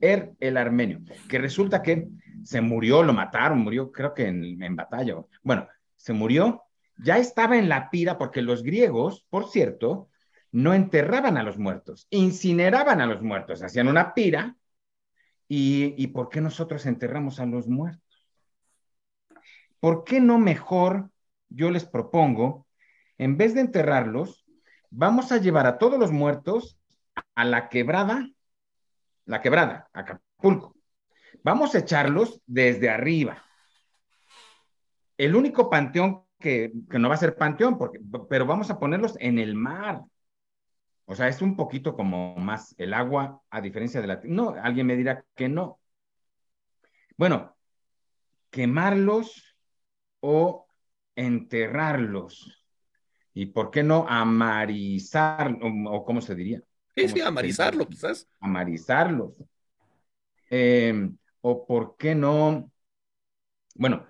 Er 0.00 0.32
el 0.40 0.56
Armenio, 0.56 0.98
que 1.28 1.38
resulta 1.38 1.80
que 1.80 2.08
se 2.42 2.60
murió, 2.60 3.04
lo 3.04 3.12
mataron, 3.12 3.60
murió 3.60 3.92
creo 3.92 4.14
que 4.14 4.26
en, 4.26 4.60
en 4.60 4.74
batalla. 4.74 5.14
Bueno, 5.44 5.68
se 5.94 6.12
murió, 6.12 6.62
ya 6.98 7.18
estaba 7.18 7.56
en 7.56 7.68
la 7.68 7.88
pira 7.88 8.18
porque 8.18 8.42
los 8.42 8.64
griegos, 8.64 9.24
por 9.30 9.48
cierto, 9.48 10.08
no 10.52 10.74
enterraban 10.74 11.36
a 11.36 11.42
los 11.42 11.58
muertos, 11.58 12.06
incineraban 12.10 13.00
a 13.00 13.06
los 13.06 13.22
muertos, 13.22 13.62
hacían 13.62 13.88
una 13.88 14.14
pira 14.14 14.56
¿Y, 15.54 16.06
por 16.06 16.30
qué 16.30 16.40
nosotros 16.40 16.86
enterramos 16.86 17.38
a 17.38 17.44
los 17.44 17.68
muertos? 17.68 18.26
¿Por 19.80 20.02
qué 20.02 20.18
no 20.18 20.38
mejor, 20.38 21.10
yo 21.50 21.70
les 21.70 21.84
propongo, 21.84 22.66
en 23.18 23.36
vez 23.36 23.54
de 23.54 23.60
enterrarlos, 23.60 24.46
vamos 24.88 25.30
a 25.30 25.36
llevar 25.36 25.66
a 25.66 25.76
todos 25.76 25.98
los 25.98 26.10
muertos 26.10 26.78
a 27.34 27.44
la 27.44 27.68
quebrada, 27.68 28.30
la 29.26 29.42
quebrada, 29.42 29.90
Acapulco. 29.92 30.74
Vamos 31.44 31.74
a 31.74 31.80
echarlos 31.80 32.40
desde 32.46 32.88
arriba. 32.88 33.44
El 35.18 35.36
único 35.36 35.68
panteón 35.68 36.24
que, 36.38 36.72
que 36.88 36.98
no 36.98 37.10
va 37.10 37.16
a 37.16 37.18
ser 37.18 37.36
panteón, 37.36 37.76
porque, 37.76 38.00
pero 38.30 38.46
vamos 38.46 38.70
a 38.70 38.78
ponerlos 38.78 39.18
en 39.20 39.38
el 39.38 39.54
mar. 39.54 40.00
O 41.12 41.14
sea, 41.14 41.28
es 41.28 41.42
un 41.42 41.56
poquito 41.56 41.94
como 41.94 42.34
más 42.36 42.74
el 42.78 42.94
agua, 42.94 43.42
a 43.50 43.60
diferencia 43.60 44.00
de 44.00 44.06
la... 44.06 44.18
No, 44.24 44.54
alguien 44.62 44.86
me 44.86 44.96
dirá 44.96 45.22
que 45.34 45.46
no. 45.46 45.78
Bueno, 47.18 47.54
quemarlos 48.48 49.54
o 50.20 50.66
enterrarlos. 51.14 52.64
¿Y 53.34 53.44
por 53.44 53.70
qué 53.70 53.82
no 53.82 54.06
amarizar, 54.08 55.54
o, 55.60 56.02
cómo 56.06 56.22
se 56.22 56.34
diría? 56.34 56.62
Sí, 56.94 57.06
sí, 57.06 57.20
amarizarlo, 57.20 57.86
quizás. 57.86 58.26
Amarizarlos. 58.40 59.34
Em, 60.48 61.18
o 61.42 61.66
por 61.66 61.98
qué 61.98 62.14
no, 62.14 62.72
bueno, 63.74 64.06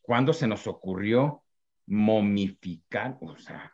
¿cuándo 0.00 0.32
se 0.32 0.46
nos 0.46 0.66
ocurrió 0.66 1.42
momificar? 1.84 3.18
O 3.20 3.36
sea, 3.36 3.70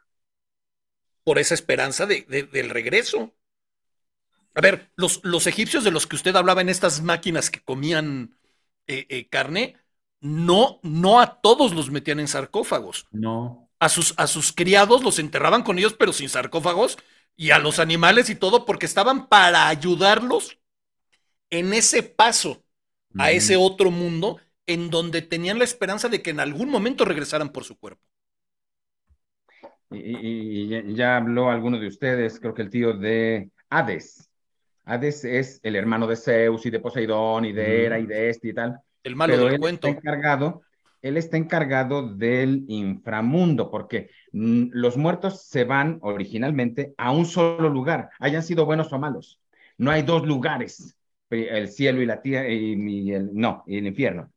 por 1.25 1.39
esa 1.39 1.55
esperanza 1.55 2.07
de, 2.07 2.23
del 2.53 2.71
regreso. 2.71 3.35
A 4.55 4.61
ver, 4.61 4.93
los, 4.95 5.21
los, 5.25 5.47
egipcios 5.47 5.83
de 5.83 5.91
los 5.91 6.07
que 6.07 6.17
usted 6.17 6.37
hablaba 6.37 6.61
en 6.61 6.69
estas 6.69 7.03
máquinas 7.03 7.51
que 7.51 7.61
comían 7.61 8.39
eh, 8.87 9.07
eh, 9.09 9.29
carne, 9.29 9.77
no, 10.21 10.79
no 10.83 11.21
a 11.21 11.41
todos 11.41 11.75
los 11.75 11.91
metían 11.91 12.21
en 12.21 12.29
sarcófagos. 12.29 13.07
No. 13.11 13.69
A 13.81 13.89
sus, 13.89 14.15
a 14.17 14.27
sus 14.27 14.53
criados 14.53 15.03
los 15.03 15.19
enterraban 15.19 15.63
con 15.63 15.79
ellos, 15.79 15.97
pero 15.99 16.13
sin 16.13 16.29
sarcófagos, 16.29 16.99
y 17.37 17.51
a 17.51 17.59
los 17.59 17.81
animales 17.81 18.31
y 18.31 18.37
todo, 18.37 18.65
porque 18.65 18.87
estaban 18.87 19.27
para 19.27 19.67
ayudarlos 19.69 20.59
en 21.51 21.73
ese 21.75 22.03
paso 22.03 22.63
a 23.17 23.31
ese 23.31 23.57
otro 23.57 23.91
mundo 23.91 24.41
en 24.67 24.91
donde 24.91 25.23
tenían 25.23 25.59
la 25.59 25.65
esperanza 25.65 26.09
de 26.09 26.21
que 26.21 26.31
en 26.31 26.41
algún 26.41 26.69
momento 26.69 27.05
regresaran 27.05 27.53
por 27.53 27.65
su 27.65 27.79
cuerpo 27.79 28.03
y, 29.95 30.95
ya 30.95 31.17
habló 31.17 31.51
alguno 31.51 31.79
de 31.79 31.89
ustedes, 31.89 32.41
creo 32.41 32.55
que 32.55 32.63
el 32.63 32.71
tío 32.71 32.93
de 32.93 33.51
Hades. 33.71 34.31
Hades 34.85 35.25
es 35.25 35.61
el 35.63 35.77
hermano 35.77 36.07
de 36.07 36.17
Zeus 36.17 36.67
y 36.67 36.71
de 36.71 36.81
Poseidón 36.81 37.45
y 37.45 37.53
de 37.53 37.85
Hera 37.85 37.99
y 37.99 38.07
de 38.07 38.31
este 38.31 38.49
y 38.49 38.55
tal. 38.55 38.81
El 39.03 39.17
malo 39.17 39.37
del 39.37 39.59
cuento. 39.59 39.89
Está 39.89 39.99
encargado, 39.99 40.63
él 41.03 41.17
está 41.17 41.37
encargado 41.37 42.09
del 42.15 42.65
inframundo, 42.69 43.71
porque 43.71 44.11
mm, 44.33 44.69
los 44.73 44.97
muertos 44.97 45.43
se 45.47 45.65
van 45.65 45.99
originalmente 46.03 46.95
a 46.97 47.13
un 47.13 47.27
solo 47.27 47.69
lugar, 47.69 48.11
hayan 48.19 48.43
sido 48.43 48.65
buenos 48.65 48.93
o 48.93 48.99
malos. 48.99 49.41
No 49.77 49.91
hay 49.91 50.03
dos 50.03 50.27
lugares, 50.27 50.97
el 51.31 51.69
cielo 51.69 52.01
y 52.01 52.07
la 52.07 52.23
tierra, 52.23 52.49
y, 52.49 53.13
el, 53.13 53.35
no, 53.35 53.65
y 53.67 53.79
el 53.79 53.87
infierno. 53.87 54.31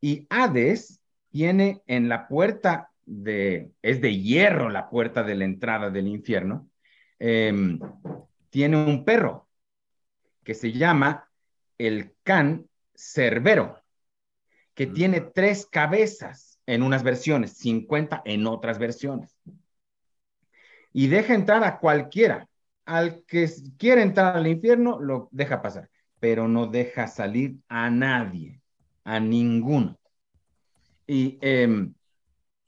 Y 0.00 0.26
Hades 0.30 1.00
tiene 1.30 1.82
en 1.86 2.08
la 2.08 2.28
puerta 2.28 2.89
es 3.82 4.00
de 4.00 4.16
hierro 4.20 4.70
la 4.70 4.88
puerta 4.88 5.22
de 5.22 5.34
la 5.34 5.44
entrada 5.44 5.90
del 5.90 6.06
infierno, 6.06 6.68
em, 7.18 7.78
tiene 8.50 8.76
un 8.76 9.04
perro 9.04 9.48
que 10.44 10.54
se 10.54 10.72
llama 10.72 11.28
el 11.78 12.14
can 12.22 12.66
cerbero, 12.94 13.82
que 14.74 14.86
mm. 14.86 14.92
tiene 14.92 15.20
tres 15.20 15.66
cabezas 15.66 16.60
en 16.66 16.82
unas 16.82 17.02
versiones, 17.02 17.56
50 17.58 18.22
en 18.24 18.46
otras 18.46 18.78
versiones. 18.78 19.36
Y 20.92 21.08
deja 21.08 21.34
entrar 21.34 21.64
a 21.64 21.78
cualquiera. 21.78 22.46
Al 22.84 23.24
que 23.24 23.48
quiere 23.78 24.02
entrar 24.02 24.36
al 24.36 24.46
infierno, 24.46 24.98
lo 25.00 25.28
deja 25.30 25.62
pasar, 25.62 25.88
pero 26.18 26.48
no 26.48 26.66
deja 26.66 27.06
salir 27.06 27.56
a 27.68 27.88
nadie, 27.88 28.60
a 29.04 29.20
ninguno. 29.20 29.98
Y 31.06 31.38
em, 31.40 31.94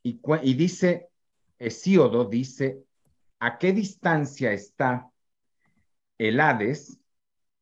y, 0.03 0.55
dice, 0.55 1.09
Hesíodo 1.59 2.24
dice, 2.24 2.83
¿a 3.39 3.59
qué 3.59 3.73
distancia 3.73 4.53
está 4.53 5.09
el 6.19 6.41
Hades 6.41 6.99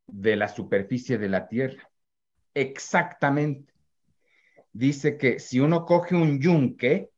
de 0.06 0.36
la 0.36 0.48
superficie 0.48 1.18
de 1.18 1.28
la 1.28 1.48
Tierra? 1.48 1.90
Exactamente. 2.54 3.74
Dice 4.72 5.18
que 5.18 5.38
si 5.38 5.60
uno 5.60 5.84
coge 5.84 6.14
un 6.14 6.40
yunque, 6.40 7.10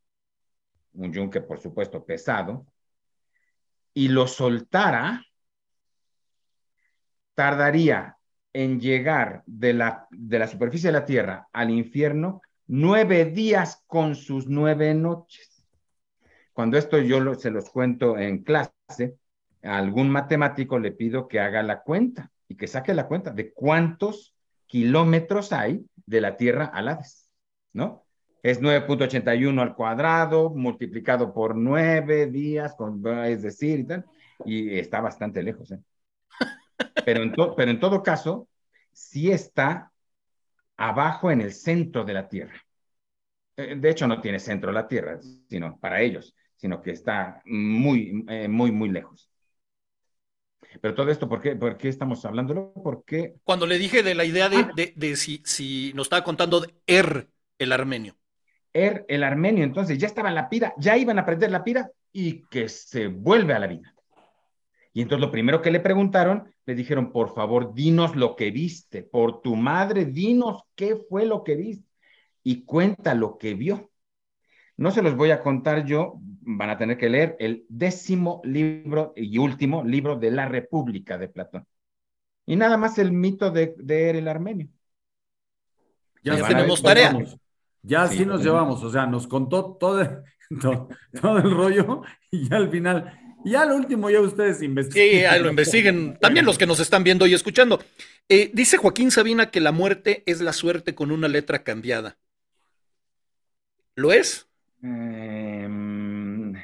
un 0.94 1.12
yunque 1.12 1.40
por 1.40 1.60
supuesto 1.60 2.04
pesado, 2.04 2.66
y 3.94 4.08
lo 4.08 4.26
soltara, 4.26 5.24
tardaría 7.34 8.16
en 8.52 8.80
llegar 8.80 9.42
de 9.46 9.72
la, 9.72 10.06
de 10.10 10.38
la 10.38 10.48
superficie 10.48 10.88
de 10.88 10.98
la 10.98 11.04
Tierra 11.04 11.48
al 11.52 11.70
infierno 11.70 12.42
nueve 12.66 13.24
días 13.26 13.82
con 13.86 14.14
sus 14.14 14.46
nueve 14.46 14.94
noches. 14.94 15.66
Cuando 16.52 16.76
esto 16.76 16.98
yo 16.98 17.34
se 17.34 17.50
los 17.50 17.70
cuento 17.70 18.18
en 18.18 18.42
clase, 18.42 19.16
a 19.62 19.78
algún 19.78 20.10
matemático 20.10 20.78
le 20.78 20.92
pido 20.92 21.28
que 21.28 21.40
haga 21.40 21.62
la 21.62 21.82
cuenta 21.82 22.30
y 22.48 22.56
que 22.56 22.66
saque 22.66 22.94
la 22.94 23.06
cuenta 23.06 23.30
de 23.30 23.52
cuántos 23.52 24.34
kilómetros 24.66 25.52
hay 25.52 25.84
de 26.06 26.20
la 26.20 26.36
Tierra 26.36 26.70
a 26.72 26.78
Hades, 26.80 27.30
¿no? 27.72 28.04
Es 28.42 28.60
9.81 28.60 29.62
al 29.62 29.76
cuadrado, 29.76 30.50
multiplicado 30.50 31.32
por 31.32 31.54
nueve 31.54 32.26
días, 32.26 32.74
con, 32.74 33.06
es 33.24 33.42
decir, 33.42 33.80
y 33.80 33.84
tal, 33.84 34.04
y 34.44 34.78
está 34.78 35.00
bastante 35.00 35.44
lejos. 35.44 35.70
¿eh? 35.70 35.78
Pero, 37.04 37.22
en 37.22 37.32
pero 37.56 37.70
en 37.70 37.78
todo 37.78 38.02
caso, 38.02 38.48
sí 38.92 39.30
está 39.30 39.91
abajo 40.76 41.30
en 41.30 41.40
el 41.40 41.52
centro 41.52 42.04
de 42.04 42.14
la 42.14 42.28
Tierra. 42.28 42.62
Eh, 43.56 43.76
de 43.76 43.90
hecho, 43.90 44.06
no 44.06 44.20
tiene 44.20 44.38
centro 44.38 44.72
la 44.72 44.88
Tierra, 44.88 45.18
sino 45.48 45.78
para 45.78 46.00
ellos, 46.00 46.34
sino 46.56 46.80
que 46.82 46.92
está 46.92 47.42
muy, 47.44 48.24
eh, 48.28 48.48
muy, 48.48 48.72
muy 48.72 48.88
lejos. 48.88 49.28
Pero 50.80 50.94
todo 50.94 51.10
esto, 51.10 51.28
¿por 51.28 51.40
qué, 51.40 51.54
¿por 51.56 51.76
qué 51.76 51.88
estamos 51.88 52.24
hablándolo? 52.24 52.72
Porque... 52.82 53.34
Cuando 53.44 53.66
le 53.66 53.78
dije 53.78 54.02
de 54.02 54.14
la 54.14 54.24
idea 54.24 54.48
de, 54.48 54.56
ah. 54.56 54.72
de, 54.74 55.16
si, 55.16 55.42
si, 55.44 55.92
nos 55.94 56.06
estaba 56.06 56.24
contando 56.24 56.60
de 56.60 56.74
Er, 56.86 57.28
el 57.58 57.72
armenio. 57.72 58.16
Er, 58.72 59.04
el 59.08 59.22
armenio, 59.22 59.64
entonces 59.64 59.98
ya 59.98 60.06
estaba 60.06 60.30
en 60.30 60.34
la 60.34 60.48
pira, 60.48 60.72
ya 60.78 60.96
iban 60.96 61.18
a 61.18 61.22
aprender 61.22 61.50
la 61.50 61.62
pira 61.62 61.90
y 62.10 62.42
que 62.48 62.68
se 62.68 63.08
vuelve 63.08 63.52
a 63.52 63.58
la 63.58 63.66
vida. 63.66 63.94
Y 64.92 65.02
entonces 65.02 65.24
lo 65.24 65.30
primero 65.30 65.62
que 65.62 65.70
le 65.70 65.80
preguntaron, 65.80 66.52
le 66.66 66.74
dijeron, 66.74 67.12
por 67.12 67.34
favor, 67.34 67.74
dinos 67.74 68.14
lo 68.14 68.36
que 68.36 68.50
viste, 68.50 69.02
por 69.02 69.40
tu 69.40 69.56
madre, 69.56 70.04
dinos 70.04 70.62
qué 70.74 70.96
fue 70.96 71.24
lo 71.24 71.44
que 71.44 71.56
viste 71.56 71.88
y 72.42 72.64
cuenta 72.64 73.14
lo 73.14 73.38
que 73.38 73.54
vio. 73.54 73.90
No 74.76 74.90
se 74.90 75.02
los 75.02 75.16
voy 75.16 75.30
a 75.30 75.40
contar 75.40 75.84
yo, 75.86 76.14
van 76.42 76.70
a 76.70 76.76
tener 76.76 76.98
que 76.98 77.08
leer 77.08 77.36
el 77.38 77.64
décimo 77.68 78.40
libro 78.44 79.12
y 79.16 79.38
último 79.38 79.84
libro 79.84 80.16
de 80.16 80.30
la 80.30 80.48
República 80.48 81.16
de 81.18 81.28
Platón. 81.28 81.66
Y 82.46 82.56
nada 82.56 82.76
más 82.76 82.98
el 82.98 83.12
mito 83.12 83.50
de, 83.50 83.74
de 83.78 84.10
Er 84.10 84.16
el 84.16 84.28
Armenio. 84.28 84.68
Ya, 86.22 86.46
tenemos 86.46 86.82
tarea. 86.82 87.16
Ya 87.82 88.06
sí, 88.06 88.24
nos 88.24 88.44
llevamos, 88.44 88.82
o 88.84 88.90
sea, 88.90 89.06
nos 89.06 89.26
contó 89.26 89.76
todo, 89.80 90.24
todo, 91.20 91.38
el 91.38 91.50
rollo 91.50 92.02
y 92.30 92.48
ya 92.48 92.56
al 92.56 92.70
final, 92.70 93.12
ya 93.44 93.64
lo 93.64 93.76
último 93.76 94.10
ya 94.10 94.20
ustedes 94.20 94.62
investiguen. 94.62 95.30
Sí, 95.30 95.40
lo 95.40 95.50
investiguen, 95.50 96.18
también 96.20 96.46
los 96.46 96.58
que 96.58 96.66
nos 96.66 96.80
están 96.80 97.04
viendo 97.04 97.26
y 97.26 97.34
escuchando. 97.34 97.82
Eh, 98.28 98.50
dice 98.52 98.76
Joaquín 98.76 99.10
Sabina 99.10 99.50
que 99.50 99.60
la 99.60 99.72
muerte 99.72 100.22
es 100.26 100.40
la 100.40 100.52
suerte 100.52 100.94
con 100.94 101.10
una 101.10 101.28
letra 101.28 101.62
cambiada. 101.62 102.16
¿Lo 103.94 104.12
es? 104.12 104.48
Em, 104.82 106.54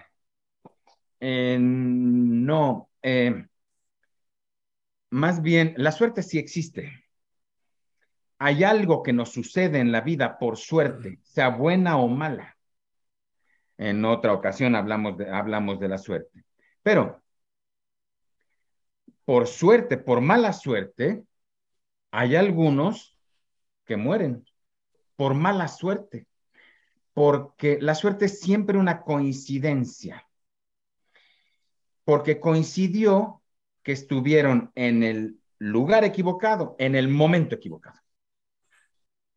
no, 1.20 2.90
em, 3.02 3.48
más 5.10 5.42
bien, 5.42 5.74
la 5.76 5.92
suerte 5.92 6.22
sí 6.22 6.38
existe. 6.38 7.05
Hay 8.38 8.64
algo 8.64 9.02
que 9.02 9.12
nos 9.12 9.32
sucede 9.32 9.78
en 9.78 9.92
la 9.92 10.00
vida 10.00 10.38
por 10.38 10.56
suerte, 10.56 11.18
sea 11.24 11.48
buena 11.48 11.98
o 11.98 12.09
mala. 12.09 12.56
En 13.76 14.05
otra 14.05 14.32
ocasión 14.32 14.74
hablamos 14.74 15.18
de, 15.18 15.30
hablamos 15.30 15.80
de 15.80 15.88
la 15.88 15.98
suerte. 15.98 16.44
Pero, 16.89 17.23
por 19.27 19.47
suerte, 19.47 19.98
por 19.98 20.23
mala 20.23 20.55
suerte, 20.55 21.23
hay 22.10 22.35
algunos 22.35 23.20
que 23.85 23.98
mueren 23.98 24.43
por 25.15 25.35
mala 25.35 25.69
suerte 25.69 26.27
porque 27.12 27.77
la 27.82 27.94
suerte 27.94 28.24
es 28.24 28.40
siempre 28.40 28.78
una 28.78 29.02
coincidencia, 29.02 30.27
porque 32.05 32.40
coincidió 32.40 33.43
que 33.82 33.93
estuvieron 33.93 34.73
en 34.74 35.02
el 35.02 35.39
lugar 35.59 36.05
equivocado, 36.05 36.74
en 36.78 36.94
el 36.94 37.09
momento 37.09 37.56
equivocado. 37.56 38.01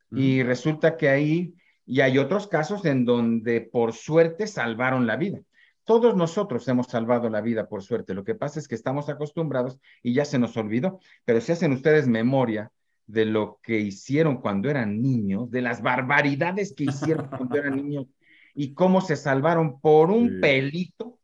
Y 0.09 0.41
resulta 0.41 0.95
que 0.95 1.09
ahí, 1.09 1.53
y 1.85 1.99
hay 1.99 2.17
otros 2.17 2.47
casos 2.47 2.85
en 2.85 3.03
donde 3.03 3.59
por 3.59 3.91
suerte 3.91 4.47
salvaron 4.47 5.05
la 5.05 5.17
vida. 5.17 5.41
Todos 5.83 6.15
nosotros 6.15 6.67
hemos 6.67 6.87
salvado 6.87 7.29
la 7.29 7.41
vida 7.41 7.67
por 7.67 7.83
suerte. 7.83 8.13
Lo 8.13 8.23
que 8.23 8.35
pasa 8.35 8.59
es 8.59 8.67
que 8.67 8.75
estamos 8.75 9.09
acostumbrados 9.09 9.79
y 10.03 10.13
ya 10.13 10.25
se 10.25 10.39
nos 10.39 10.55
olvidó, 10.57 10.99
pero 11.25 11.41
si 11.41 11.51
hacen 11.51 11.71
ustedes 11.73 12.07
memoria 12.07 12.71
de 13.07 13.25
lo 13.25 13.59
que 13.61 13.79
hicieron 13.79 14.37
cuando 14.37 14.69
eran 14.69 15.01
niños, 15.01 15.51
de 15.51 15.61
las 15.61 15.81
barbaridades 15.81 16.73
que 16.73 16.85
hicieron 16.85 17.27
cuando 17.37 17.57
eran 17.57 17.75
niños 17.75 18.07
y 18.53 18.73
cómo 18.73 19.01
se 19.01 19.15
salvaron 19.15 19.79
por 19.79 20.11
un 20.11 20.39
pelito. 20.39 21.19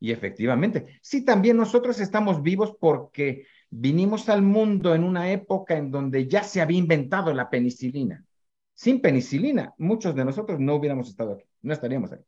Y 0.00 0.12
efectivamente, 0.12 0.98
sí, 1.02 1.24
también 1.24 1.56
nosotros 1.56 2.00
estamos 2.00 2.42
vivos 2.42 2.76
porque 2.78 3.46
vinimos 3.70 4.28
al 4.28 4.42
mundo 4.42 4.94
en 4.94 5.04
una 5.04 5.30
época 5.32 5.76
en 5.76 5.90
donde 5.90 6.26
ya 6.28 6.42
se 6.42 6.60
había 6.60 6.78
inventado 6.78 7.32
la 7.32 7.50
penicilina. 7.50 8.24
Sin 8.74 9.00
penicilina, 9.00 9.74
muchos 9.78 10.14
de 10.14 10.24
nosotros 10.24 10.60
no 10.60 10.74
hubiéramos 10.74 11.08
estado 11.08 11.32
aquí, 11.32 11.44
no 11.62 11.72
estaríamos 11.72 12.12
aquí. 12.12 12.24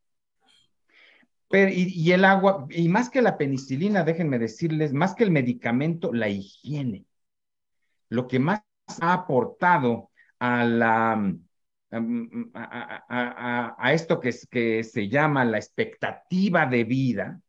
Y, 1.50 2.12
el 2.12 2.24
agua, 2.26 2.66
y 2.70 2.88
más 2.88 3.08
que 3.08 3.22
la 3.22 3.38
penicilina, 3.38 4.04
déjenme 4.04 4.38
decirles, 4.38 4.92
más 4.92 5.14
que 5.14 5.24
el 5.24 5.30
medicamento, 5.30 6.12
la 6.12 6.28
higiene. 6.28 7.06
Lo 8.10 8.26
que 8.26 8.38
más 8.38 8.62
ha 9.00 9.12
aportado 9.14 10.10
a 10.38 10.64
la 10.64 11.16
mm, 11.16 12.50
a, 12.54 13.92
esto 13.92 14.20
que, 14.20 14.34
que 14.50 14.84
se 14.84 15.08
llama 15.08 15.44
la 15.44 15.56
expectativa 15.56 16.66
de 16.66 16.84
vida, 16.84 17.40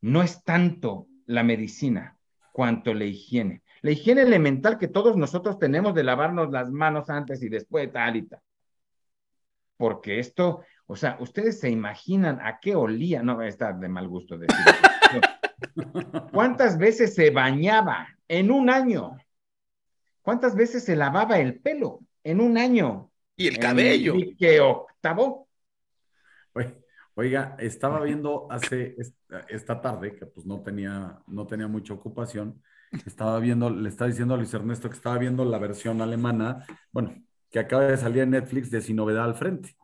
no 0.00 0.22
es 0.22 0.42
tanto 0.42 1.06
la 1.26 1.42
medicina 1.42 2.18
cuanto 2.52 2.94
la 2.94 3.04
higiene. 3.04 3.62
La 3.82 3.90
higiene 3.90 4.22
elemental 4.22 4.78
que 4.78 4.88
todos 4.88 5.16
nosotros 5.16 5.58
tenemos 5.58 5.94
de 5.94 6.04
lavarnos 6.04 6.50
las 6.50 6.70
manos 6.70 7.10
antes 7.10 7.42
y 7.42 7.48
después, 7.48 7.92
tal 7.92 8.16
y 8.16 8.22
tal. 8.22 8.40
Porque 9.76 10.18
esto, 10.18 10.62
o 10.86 10.96
sea, 10.96 11.16
ustedes 11.20 11.60
se 11.60 11.70
imaginan 11.70 12.40
a 12.40 12.58
qué 12.60 12.74
olía, 12.74 13.22
no, 13.22 13.40
está 13.42 13.72
de 13.72 13.88
mal 13.88 14.08
gusto 14.08 14.36
decir. 14.36 14.56
¿Cuántas 16.32 16.78
veces 16.78 17.14
se 17.14 17.30
bañaba 17.30 18.08
en 18.28 18.50
un 18.50 18.68
año? 18.68 19.16
¿Cuántas 20.22 20.54
veces 20.54 20.84
se 20.84 20.96
lavaba 20.96 21.38
el 21.38 21.60
pelo 21.60 22.00
en 22.22 22.40
un 22.40 22.58
año? 22.58 23.10
Y 23.36 23.48
el 23.48 23.58
cabello. 23.58 24.14
Y 24.14 24.36
que 24.36 24.60
octavo. 24.60 25.48
Oiga, 27.14 27.56
estaba 27.58 28.00
viendo 28.00 28.46
hace 28.50 28.96
esta, 29.48 29.80
tarde, 29.82 30.16
que 30.16 30.24
pues 30.24 30.46
no 30.46 30.62
tenía, 30.62 31.20
no 31.26 31.46
tenía 31.46 31.68
mucha 31.68 31.92
ocupación, 31.92 32.62
estaba 33.04 33.38
viendo, 33.38 33.68
le 33.68 33.88
estaba 33.88 34.08
diciendo 34.08 34.32
a 34.32 34.38
Luis 34.38 34.54
Ernesto 34.54 34.88
que 34.88 34.96
estaba 34.96 35.18
viendo 35.18 35.44
la 35.44 35.58
versión 35.58 36.00
alemana, 36.00 36.64
bueno, 36.90 37.14
que 37.50 37.58
acaba 37.58 37.84
de 37.84 37.98
salir 37.98 38.22
en 38.22 38.30
Netflix 38.30 38.70
de 38.70 38.80
Sin 38.80 38.96
Novedad 38.96 39.24
al 39.24 39.34
Frente. 39.34 39.76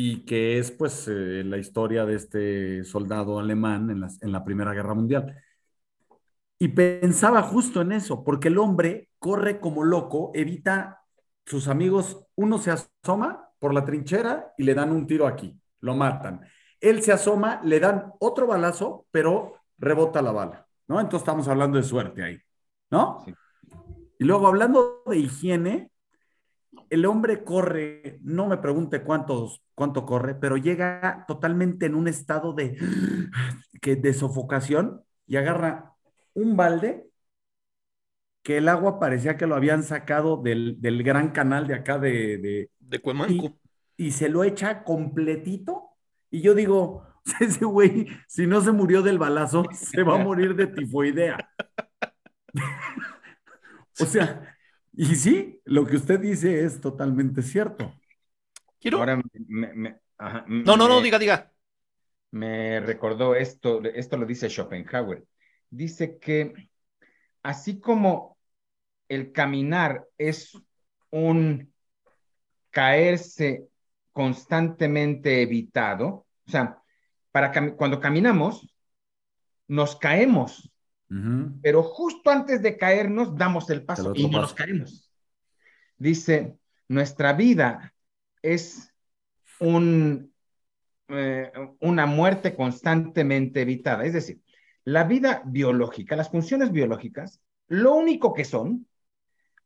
Y 0.00 0.24
que 0.24 0.60
es 0.60 0.70
pues 0.70 1.08
eh, 1.08 1.42
la 1.44 1.58
historia 1.58 2.06
de 2.06 2.14
este 2.14 2.84
soldado 2.84 3.40
alemán 3.40 3.90
en, 3.90 4.04
en 4.20 4.30
la 4.30 4.44
Primera 4.44 4.72
Guerra 4.72 4.94
Mundial. 4.94 5.42
Y 6.56 6.68
pensaba 6.68 7.42
justo 7.42 7.80
en 7.80 7.90
eso, 7.90 8.22
porque 8.22 8.46
el 8.46 8.58
hombre 8.58 9.08
corre 9.18 9.58
como 9.58 9.82
loco, 9.82 10.30
evita 10.34 11.02
sus 11.44 11.66
amigos, 11.66 12.24
uno 12.36 12.58
se 12.58 12.70
asoma 12.70 13.50
por 13.58 13.74
la 13.74 13.84
trinchera 13.84 14.52
y 14.56 14.62
le 14.62 14.74
dan 14.74 14.92
un 14.92 15.04
tiro 15.04 15.26
aquí, 15.26 15.60
lo 15.80 15.96
matan. 15.96 16.42
Él 16.80 17.02
se 17.02 17.10
asoma, 17.10 17.60
le 17.64 17.80
dan 17.80 18.12
otro 18.20 18.46
balazo, 18.46 19.04
pero 19.10 19.54
rebota 19.78 20.22
la 20.22 20.30
bala, 20.30 20.66
¿no? 20.86 21.00
Entonces 21.00 21.22
estamos 21.22 21.48
hablando 21.48 21.76
de 21.76 21.82
suerte 21.82 22.22
ahí, 22.22 22.38
¿no? 22.88 23.24
Y 24.16 24.24
luego 24.24 24.46
hablando 24.46 25.02
de 25.06 25.18
higiene, 25.18 25.90
el 26.90 27.06
hombre 27.06 27.44
corre, 27.44 28.18
no 28.22 28.46
me 28.46 28.58
pregunte 28.58 29.02
cuántos, 29.02 29.62
cuánto 29.74 30.06
corre, 30.06 30.34
pero 30.34 30.56
llega 30.56 31.24
totalmente 31.26 31.86
en 31.86 31.94
un 31.94 32.08
estado 32.08 32.52
de, 32.52 32.76
que, 33.80 33.96
de 33.96 34.14
sofocación 34.14 35.02
y 35.26 35.36
agarra 35.36 35.94
un 36.34 36.56
balde 36.56 37.06
que 38.42 38.58
el 38.58 38.68
agua 38.68 38.98
parecía 38.98 39.36
que 39.36 39.46
lo 39.46 39.56
habían 39.56 39.82
sacado 39.82 40.38
del, 40.38 40.78
gran 41.02 41.32
canal 41.32 41.66
de 41.66 41.74
acá 41.74 41.98
de... 41.98 42.38
De, 42.38 42.70
de 42.78 42.98
Cuemanco. 43.00 43.58
Y, 43.96 44.12
se 44.12 44.28
lo 44.28 44.44
echa 44.44 44.84
completito. 44.84 45.90
Y 46.30 46.40
yo 46.40 46.54
digo, 46.54 47.02
ese 47.40 47.64
güey, 47.64 48.06
si 48.26 48.46
no 48.46 48.60
se 48.60 48.72
murió 48.72 49.02
del 49.02 49.18
balazo, 49.18 49.64
se 49.74 50.02
va 50.02 50.14
a 50.14 50.24
morir 50.24 50.54
de 50.54 50.68
tifoidea. 50.68 51.50
o 54.00 54.06
sea, 54.06 54.57
y 54.98 55.16
sí, 55.16 55.60
lo 55.64 55.86
que 55.86 55.96
usted 55.96 56.20
dice 56.20 56.64
es 56.64 56.80
totalmente 56.80 57.42
cierto. 57.42 57.94
Quiero... 58.80 58.98
Ahora 58.98 59.20
no, 60.46 60.76
no, 60.76 60.88
no, 60.88 61.00
diga, 61.00 61.18
diga. 61.18 61.52
Me 62.30 62.80
recordó 62.80 63.34
esto, 63.34 63.82
esto 63.84 64.16
lo 64.16 64.26
dice 64.26 64.50
Schopenhauer 64.50 65.24
dice 65.70 66.18
que 66.18 66.70
así 67.42 67.80
como 67.80 68.38
el 69.08 69.32
caminar 69.32 70.06
es 70.16 70.56
un 71.10 71.72
caerse 72.70 73.68
constantemente 74.12 75.42
evitado, 75.42 76.26
o 76.46 76.50
sea, 76.50 76.82
para 77.30 77.52
cuando 77.76 78.00
caminamos, 78.00 78.72
nos 79.66 79.96
caemos, 79.96 80.70
pero 81.62 81.82
justo 81.82 82.30
antes 82.30 82.62
de 82.62 82.76
caernos 82.76 83.34
damos 83.36 83.70
el 83.70 83.82
paso 83.84 84.12
y 84.14 84.28
no 84.28 84.42
nos 84.42 84.52
caemos. 84.52 85.10
Dice, 85.96 86.58
nuestra 86.86 87.32
vida 87.32 87.94
es 88.42 88.92
un, 89.58 90.32
eh, 91.08 91.50
una 91.80 92.06
muerte 92.06 92.54
constantemente 92.54 93.62
evitada, 93.62 94.04
es 94.04 94.12
decir, 94.12 94.40
la 94.84 95.04
vida 95.04 95.42
biológica, 95.44 96.16
las 96.16 96.30
funciones 96.30 96.72
biológicas, 96.72 97.40
lo 97.68 97.94
único 97.94 98.32
que 98.32 98.44
son 98.44 98.86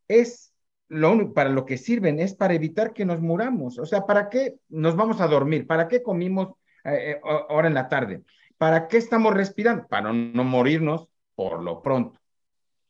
es 0.08 0.52
lo, 0.88 1.32
para 1.32 1.50
lo 1.50 1.64
que 1.64 1.78
sirven 1.78 2.18
es 2.18 2.34
para 2.34 2.54
evitar 2.54 2.92
que 2.92 3.04
nos 3.04 3.20
muramos. 3.20 3.78
O 3.78 3.86
sea, 3.86 4.04
¿para 4.04 4.28
qué 4.28 4.56
nos 4.68 4.96
vamos 4.96 5.20
a 5.20 5.26
dormir? 5.26 5.66
¿Para 5.66 5.88
qué 5.88 6.02
comimos 6.02 6.48
eh, 6.84 7.12
eh, 7.12 7.20
ahora 7.22 7.68
en 7.68 7.74
la 7.74 7.88
tarde? 7.88 8.22
¿Para 8.58 8.88
qué 8.88 8.96
estamos 8.96 9.32
respirando? 9.34 9.86
Para 9.86 10.12
no 10.12 10.44
morirnos 10.44 11.08
por 11.42 11.60
lo 11.60 11.82
pronto, 11.82 12.20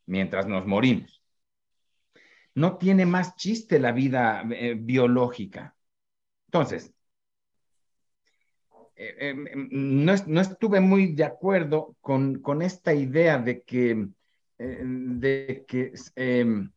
mientras 0.06 0.46
nos 0.46 0.66
morimos. 0.66 1.22
No 2.54 2.76
tiene 2.76 3.06
más 3.06 3.34
chiste 3.36 3.78
la 3.78 3.92
vida 3.92 4.44
eh, 4.50 4.74
biológica. 4.78 5.74
Entonces, 6.48 6.92
no, 9.70 10.12
estuve 10.12 10.80
muy 10.80 11.14
de 11.14 11.24
acuerdo 11.24 11.96
con, 12.02 12.40
con 12.40 12.60
esta 12.60 12.92
idea 12.92 13.38
de 13.38 13.62
que, 13.62 14.08
de 14.58 15.64
que 15.66 15.92
em, 16.14 16.70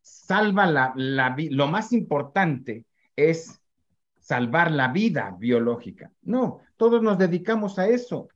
salva 0.00 0.66
la, 0.66 0.92
la, 0.94 1.34
lo 1.50 1.66
más 1.66 1.92
importante 1.92 2.86
es 3.16 3.60
salvar 4.20 4.70
la 4.70 4.92
vida 4.92 5.36
biológica. 5.36 6.12
No, 6.22 6.60
todos 6.76 7.02
nos 7.02 7.18
dedicamos 7.18 7.80
a 7.80 7.88
eso. 7.88 8.28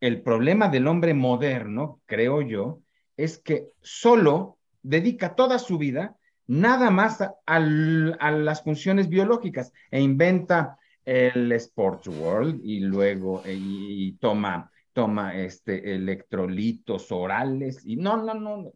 El 0.00 0.22
problema 0.22 0.68
del 0.68 0.86
hombre 0.86 1.14
moderno, 1.14 2.00
creo 2.06 2.42
yo, 2.42 2.80
es 3.16 3.38
que 3.38 3.68
solo 3.80 4.58
dedica 4.82 5.34
toda 5.34 5.58
su 5.58 5.78
vida 5.78 6.16
nada 6.46 6.90
más 6.90 7.20
a, 7.22 7.60
las 7.60 8.62
funciones 8.62 9.08
biológicas 9.08 9.72
e 9.90 10.00
inventa 10.00 10.78
el 11.04 11.52
Sports 11.52 12.08
World 12.08 12.60
y 12.62 12.80
luego 12.80 13.42
y, 13.46 14.12
toma 14.20 14.70
toma 14.92 15.34
este 15.34 15.94
electrolitos 15.94 17.10
orales 17.10 17.84
y 17.84 17.96
no, 17.96 18.16
no, 18.16 18.34
no, 18.34 18.72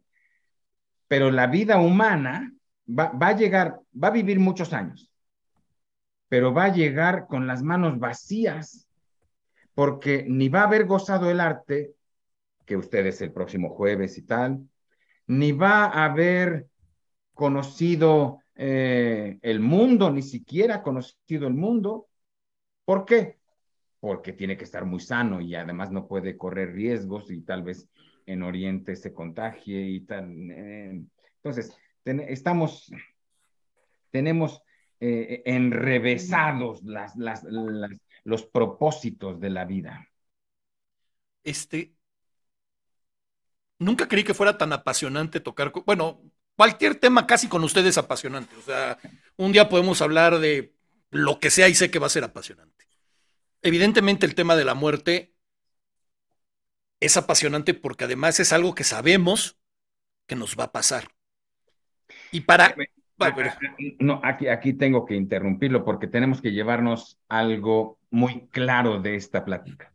pero 1.07 1.31
la 1.31 1.47
vida 1.47 1.79
humana 1.79 2.53
va, 2.89 3.13
a 3.21 3.37
llegar, 3.37 3.81
va 3.93 4.09
a 4.09 4.13
vivir 4.13 4.41
muchos 4.41 4.73
años, 4.73 5.11
pero 6.29 6.53
va 6.53 6.65
a 6.65 6.73
llegar 6.73 7.27
con 7.27 7.47
las 7.47 7.63
manos 7.63 7.99
vacías, 7.99 8.88
porque 9.79 10.25
ni 10.27 10.49
va 10.49 10.63
a 10.63 10.65
haber 10.65 10.87
gozado 10.87 11.31
el 11.31 11.39
arte, 11.39 11.95
que 12.67 12.77
ustedes 12.77 13.23
el 13.23 13.31
próximo 13.31 13.71
jueves 13.71 14.19
y 14.19 14.23
tal, 14.23 14.69
ni 15.29 15.53
va 15.53 15.85
a 15.85 16.07
haber 16.07 16.67
conocido 17.33 18.41
eh, 18.57 19.39
el 19.41 19.61
mundo, 19.61 20.11
ni 20.11 20.23
siquiera 20.23 20.83
conocido 20.83 21.47
el 21.47 21.55
mundo. 21.55 22.09
¿Por 22.85 23.05
qué? 23.05 23.39
Porque 24.01 24.33
tiene 24.33 24.57
que 24.57 24.65
estar 24.65 24.85
muy 24.85 24.99
sano 24.99 25.41
y 25.41 25.55
además 25.55 25.93
no 25.93 26.09
puede 26.09 26.37
correr 26.37 26.73
riesgos 26.73 27.31
y 27.31 27.43
tal 27.43 27.63
vez 27.63 27.89
en 28.27 28.43
Oriente 28.43 28.97
se 28.97 29.15
contagie 29.15 29.81
y 29.81 30.01
tal. 30.01 30.29
Eh, 30.51 31.03
entonces, 31.37 31.73
estamos, 32.05 32.91
tenemos 34.11 34.61
eh, 34.99 35.41
enrevesados 35.47 36.83
las, 36.83 37.15
las, 37.15 37.45
los 38.29 38.45
propósitos 38.45 39.41
de 39.41 39.49
la 39.49 39.65
vida. 39.65 40.11
Este, 41.43 41.95
nunca 43.79 44.07
creí 44.07 44.23
que 44.23 44.35
fuera 44.35 44.59
tan 44.59 44.71
apasionante 44.75 45.41
tocar, 45.41 45.73
bueno, 45.87 46.21
cualquier 46.55 46.97
tema 46.97 47.27
casi 47.27 47.49
con 47.49 47.65
ustedes 47.65 47.91
es 47.91 47.99
apasionante. 47.99 48.55
O 48.57 48.61
sea, 48.61 48.99
un 49.39 49.53
día 49.53 49.71
podemos 49.71 50.03
hablar 50.03 50.41
de 50.41 50.75
lo 51.11 51.41
que 51.41 51.49
sea 51.49 51.69
y 51.69 51.75
sé 51.75 51.91
que 51.91 51.99
va 51.99 52.07
a 52.07 52.11
ser 52.11 52.23
apasionante. 52.23 52.85
Evidentemente 53.63 54.27
el 54.27 54.35
tema 54.35 54.57
de 54.57 54.67
la 54.67 54.75
muerte 54.75 55.33
es 57.01 57.17
apasionante 57.17 57.73
porque 57.73 58.05
además 58.05 58.41
es 58.41 58.53
algo 58.53 58.75
que 58.75 58.85
sabemos 58.85 59.59
que 60.27 60.37
nos 60.37 60.55
va 60.55 60.65
a 60.65 60.73
pasar. 60.73 61.09
Y 62.31 62.43
para... 62.43 62.77
No, 63.99 64.21
aquí, 64.23 64.49
aquí 64.49 64.75
tengo 64.75 65.07
que 65.07 65.17
interrumpirlo 65.17 65.85
porque 65.85 66.07
tenemos 66.07 66.41
que 66.43 66.53
llevarnos 66.53 67.19
algo 67.29 67.98
muy 68.11 68.49
claro 68.49 69.01
de 69.01 69.17
esta 69.17 69.45
plática. 69.45 69.93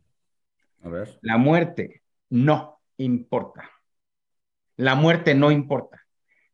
A 0.82 0.88
ver. 0.88 1.18
La 1.22 1.36
muerte 1.36 2.02
no 2.30 2.80
importa. 2.96 3.70
La 4.76 4.94
muerte 4.94 5.34
no 5.34 5.50
importa. 5.50 6.00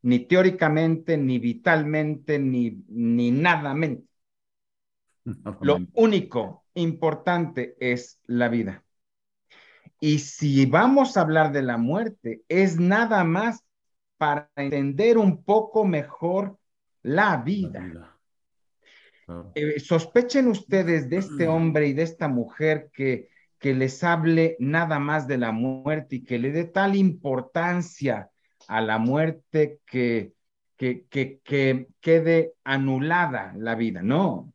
Ni 0.03 0.19
teóricamente, 0.19 1.17
ni 1.17 1.39
vitalmente, 1.39 2.39
ni, 2.39 2.83
ni 2.87 3.31
nada 3.31 3.73
mente. 3.73 4.07
Lo 5.61 5.79
único 5.93 6.65
importante 6.73 7.75
es 7.79 8.19
la 8.25 8.49
vida. 8.49 8.83
Y 9.99 10.19
si 10.19 10.65
vamos 10.65 11.15
a 11.15 11.21
hablar 11.21 11.51
de 11.51 11.61
la 11.61 11.77
muerte, 11.77 12.41
es 12.47 12.79
nada 12.79 13.23
más 13.23 13.63
para 14.17 14.49
entender 14.55 15.17
un 15.17 15.43
poco 15.43 15.85
mejor 15.85 16.57
la 17.03 17.37
vida. 17.37 18.17
Eh, 19.55 19.79
sospechen 19.79 20.47
ustedes 20.47 21.09
de 21.09 21.17
este 21.17 21.47
hombre 21.47 21.87
y 21.87 21.93
de 21.93 22.03
esta 22.03 22.27
mujer 22.27 22.89
que, 22.93 23.29
que 23.59 23.73
les 23.73 24.03
hable 24.03 24.57
nada 24.59 24.99
más 24.99 25.27
de 25.27 25.37
la 25.37 25.51
muerte 25.51 26.17
y 26.17 26.23
que 26.23 26.39
le 26.39 26.51
dé 26.51 26.65
tal 26.65 26.95
importancia 26.95 28.29
a 28.67 28.81
la 28.81 28.97
muerte 28.97 29.79
que, 29.85 30.33
que, 30.77 31.05
que, 31.09 31.39
que 31.43 31.87
quede 31.99 32.53
anulada 32.63 33.53
la 33.57 33.75
vida. 33.75 34.01
No, 34.01 34.53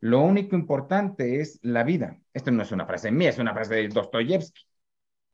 lo 0.00 0.20
único 0.22 0.56
importante 0.56 1.40
es 1.40 1.58
la 1.62 1.84
vida. 1.84 2.18
Esto 2.32 2.50
no 2.50 2.62
es 2.62 2.72
una 2.72 2.86
frase 2.86 3.10
mía, 3.10 3.30
es 3.30 3.38
una 3.38 3.54
frase 3.54 3.74
de 3.74 3.88
Dostoyevsky 3.88 4.62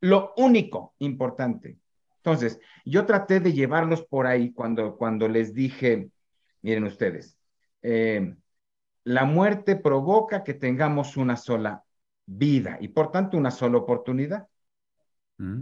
lo 0.01 0.33
único 0.37 0.93
importante. 0.99 1.77
Entonces, 2.17 2.59
yo 2.85 3.05
traté 3.05 3.39
de 3.39 3.53
llevarlos 3.53 4.03
por 4.03 4.27
ahí 4.27 4.51
cuando, 4.51 4.97
cuando 4.97 5.27
les 5.27 5.53
dije, 5.53 6.09
miren 6.61 6.83
ustedes, 6.83 7.37
eh, 7.81 8.35
la 9.07 9.25
muerte 9.25 9.75
provoca 9.75 10.43
que 10.43 10.53
tengamos 10.53 11.17
una 11.17 11.35
sola 11.35 11.83
vida 12.25 12.77
y 12.81 12.89
por 12.89 13.11
tanto 13.11 13.37
una 13.37 13.51
sola 13.51 13.77
oportunidad. 13.77 14.47
Mm. 15.37 15.61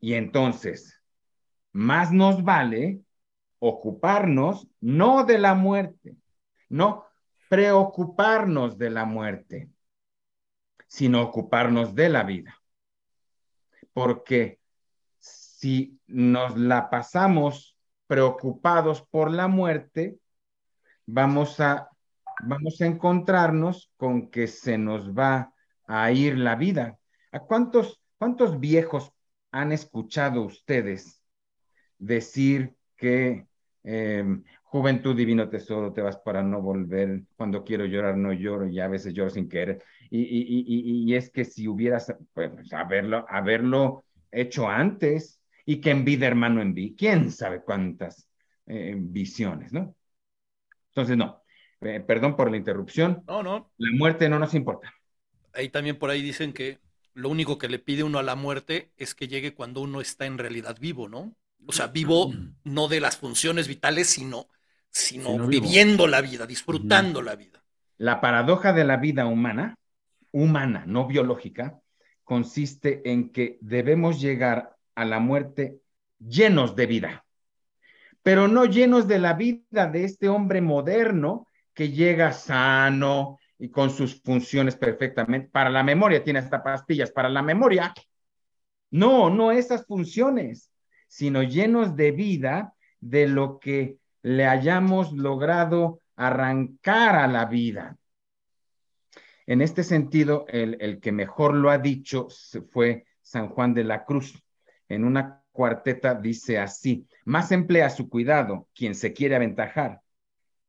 Y 0.00 0.14
entonces, 0.14 1.02
más 1.72 2.12
nos 2.12 2.42
vale 2.42 3.00
ocuparnos 3.58 4.68
no 4.80 5.24
de 5.24 5.38
la 5.38 5.54
muerte, 5.54 6.16
no 6.68 7.04
preocuparnos 7.48 8.78
de 8.78 8.90
la 8.90 9.04
muerte, 9.04 9.68
sino 10.86 11.22
ocuparnos 11.22 11.94
de 11.94 12.08
la 12.08 12.22
vida 12.22 12.60
porque 13.92 14.60
si 15.18 16.00
nos 16.06 16.56
la 16.56 16.90
pasamos 16.90 17.76
preocupados 18.06 19.02
por 19.02 19.30
la 19.30 19.48
muerte, 19.48 20.18
vamos 21.06 21.60
a, 21.60 21.89
vamos 22.44 22.80
a 22.80 22.86
encontrarnos 22.86 23.90
con 23.96 24.30
que 24.30 24.46
se 24.46 24.78
nos 24.78 25.12
va 25.12 25.52
a 25.86 26.12
ir 26.12 26.38
la 26.38 26.56
vida. 26.56 26.98
¿A 27.32 27.40
cuántos, 27.40 28.00
cuántos 28.18 28.60
viejos 28.60 29.12
han 29.50 29.72
escuchado 29.72 30.42
ustedes 30.42 31.22
decir 31.98 32.74
que 32.96 33.46
em, 33.82 34.44
juventud 34.62 35.16
divino 35.16 35.48
tesoro, 35.48 35.92
te 35.92 36.02
vas 36.02 36.18
para 36.18 36.42
no 36.42 36.62
volver, 36.62 37.22
cuando 37.36 37.64
quiero 37.64 37.86
llorar 37.86 38.16
no 38.16 38.32
lloro 38.32 38.68
y 38.68 38.80
a 38.80 38.88
veces 38.88 39.14
lloro 39.14 39.30
sin 39.30 39.48
querer? 39.48 39.82
Y, 40.10 41.14
es 41.14 41.30
que 41.30 41.44
si 41.44 41.68
hubieras, 41.68 42.14
pues, 42.32 42.52
haberlo, 42.72 44.04
hecho 44.32 44.68
antes 44.68 45.40
y 45.64 45.80
que 45.80 45.90
en 45.90 46.04
vida, 46.04 46.26
hermano, 46.26 46.62
en 46.62 46.74
quién 46.94 47.30
sabe 47.30 47.62
cuántas 47.62 48.28
eh, 48.66 48.94
visiones, 48.96 49.72
¿no? 49.72 49.94
Entonces, 50.90 51.16
no, 51.16 51.42
eh, 51.80 52.00
perdón 52.00 52.36
por 52.36 52.50
la 52.50 52.56
interrupción. 52.56 53.22
No, 53.26 53.42
no. 53.42 53.70
La 53.78 53.96
muerte 53.96 54.28
no 54.28 54.38
nos 54.38 54.54
importa. 54.54 54.92
Ahí 55.52 55.68
también 55.68 55.98
por 55.98 56.10
ahí 56.10 56.22
dicen 56.22 56.52
que 56.52 56.78
lo 57.14 57.28
único 57.28 57.58
que 57.58 57.68
le 57.68 57.78
pide 57.78 58.04
uno 58.04 58.18
a 58.18 58.22
la 58.22 58.36
muerte 58.36 58.92
es 58.96 59.14
que 59.14 59.28
llegue 59.28 59.54
cuando 59.54 59.80
uno 59.80 60.00
está 60.00 60.26
en 60.26 60.38
realidad 60.38 60.76
vivo, 60.80 61.08
¿no? 61.08 61.34
O 61.66 61.72
sea, 61.72 61.88
vivo 61.88 62.32
no 62.64 62.88
de 62.88 63.00
las 63.00 63.16
funciones 63.16 63.68
vitales, 63.68 64.08
sino, 64.08 64.48
sino, 64.90 65.46
viviendo 65.46 66.06
la 66.06 66.20
vida, 66.20 66.46
disfrutando 66.46 67.20
la 67.20 67.36
vida. 67.36 67.62
La 67.98 68.20
paradoja 68.20 68.72
de 68.72 68.84
la 68.84 68.96
vida 68.96 69.26
humana 69.26 69.76
humana, 70.32 70.84
no 70.86 71.06
biológica, 71.06 71.80
consiste 72.24 73.10
en 73.10 73.30
que 73.30 73.58
debemos 73.60 74.20
llegar 74.20 74.76
a 74.94 75.04
la 75.04 75.18
muerte 75.18 75.80
llenos 76.18 76.76
de 76.76 76.86
vida, 76.86 77.24
pero 78.22 78.48
no 78.48 78.66
llenos 78.66 79.08
de 79.08 79.18
la 79.18 79.34
vida 79.34 79.86
de 79.86 80.04
este 80.04 80.28
hombre 80.28 80.60
moderno 80.60 81.48
que 81.80 81.88
llega 81.90 82.30
sano 82.34 83.38
y 83.58 83.70
con 83.70 83.88
sus 83.88 84.20
funciones 84.20 84.76
perfectamente. 84.76 85.48
Para 85.48 85.70
la 85.70 85.82
memoria 85.82 86.22
tiene 86.22 86.40
hasta 86.40 86.62
pastillas, 86.62 87.10
para 87.10 87.30
la 87.30 87.40
memoria. 87.40 87.94
No, 88.90 89.30
no 89.30 89.50
esas 89.50 89.86
funciones, 89.86 90.70
sino 91.08 91.42
llenos 91.42 91.96
de 91.96 92.10
vida 92.12 92.74
de 93.00 93.28
lo 93.28 93.58
que 93.58 93.96
le 94.20 94.44
hayamos 94.44 95.12
logrado 95.12 96.00
arrancar 96.16 97.16
a 97.16 97.26
la 97.26 97.46
vida. 97.46 97.96
En 99.46 99.62
este 99.62 99.82
sentido, 99.82 100.44
el, 100.48 101.00
que 101.00 101.12
mejor 101.12 101.54
lo 101.54 101.70
ha 101.70 101.78
dicho 101.78 102.28
fue 102.70 103.06
San 103.22 103.48
Juan 103.48 103.72
de 103.72 103.84
la 103.84 104.04
Cruz, 104.04 104.38
en 104.86 105.02
una 105.02 105.42
cuarteta 105.50 106.14
dice 106.14 106.58
así, 106.58 107.08
más 107.24 107.52
emplea 107.52 107.88
su 107.88 108.10
cuidado 108.10 108.68
quien 108.74 108.94
se 108.94 109.14
quiere 109.14 109.36
aventajar 109.36 110.02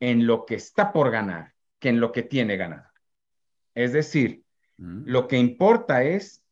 en 0.01 0.27
lo 0.27 0.45
que 0.45 0.55
está 0.55 0.91
por 0.91 1.11
ganar 1.11 1.53
que 1.79 1.89
en 1.89 1.99
lo 1.99 2.11
que 2.11 2.23
tiene 2.23 2.57
ganado. 2.57 2.87
Es 3.73 3.93
decir, 3.93 4.43
mm. 4.77 5.03
lo 5.05 5.27
que 5.27 5.37
importa 5.37 6.03
es 6.03 6.43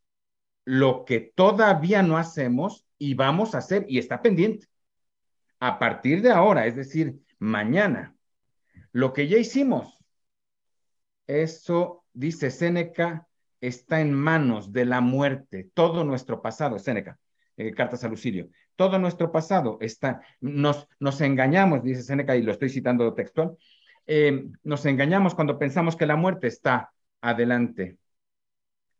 lo 0.66 1.06
que 1.06 1.20
todavía 1.20 2.02
no 2.04 2.18
hacemos 2.18 2.86
y 2.98 3.14
vamos 3.14 3.54
a 3.54 3.60
hacer 3.60 3.86
y 3.90 4.00
está 4.00 4.22
pendiente. 4.22 4.68
A 5.60 5.78
partir 5.78 6.22
de 6.22 6.32
ahora, 6.32 6.66
es 6.68 6.76
decir, 6.76 7.20
mañana, 7.38 8.16
lo 8.92 9.14
que 9.14 9.28
ya 9.28 9.38
hicimos, 9.38 9.98
eso, 11.28 12.06
dice 12.14 12.50
Séneca, 12.50 13.28
está 13.62 14.02
en 14.02 14.14
manos 14.14 14.72
de 14.72 14.86
la 14.86 15.02
muerte. 15.02 15.70
Todo 15.74 16.04
nuestro 16.04 16.42
pasado, 16.42 16.80
Séneca, 16.80 17.20
eh, 17.58 17.72
cartas 17.74 18.04
a 18.04 18.08
Lucidio, 18.08 18.50
todo 18.80 18.98
nuestro 18.98 19.30
pasado 19.30 19.78
está, 19.82 20.22
nos, 20.40 20.88
nos 21.02 21.20
engañamos, 21.20 21.84
dice 21.84 22.02
Séneca, 22.02 22.38
y 22.38 22.44
lo 22.44 22.54
estoy 22.54 22.70
citando 22.70 23.14
textual, 23.14 23.58
eh, 24.08 24.46
nos 24.64 24.86
engañamos 24.86 25.36
cuando 25.36 25.60
pensamos 25.60 25.98
que 25.98 26.06
la 26.06 26.16
muerte 26.16 26.48
está 26.48 26.94
adelante. 27.20 27.98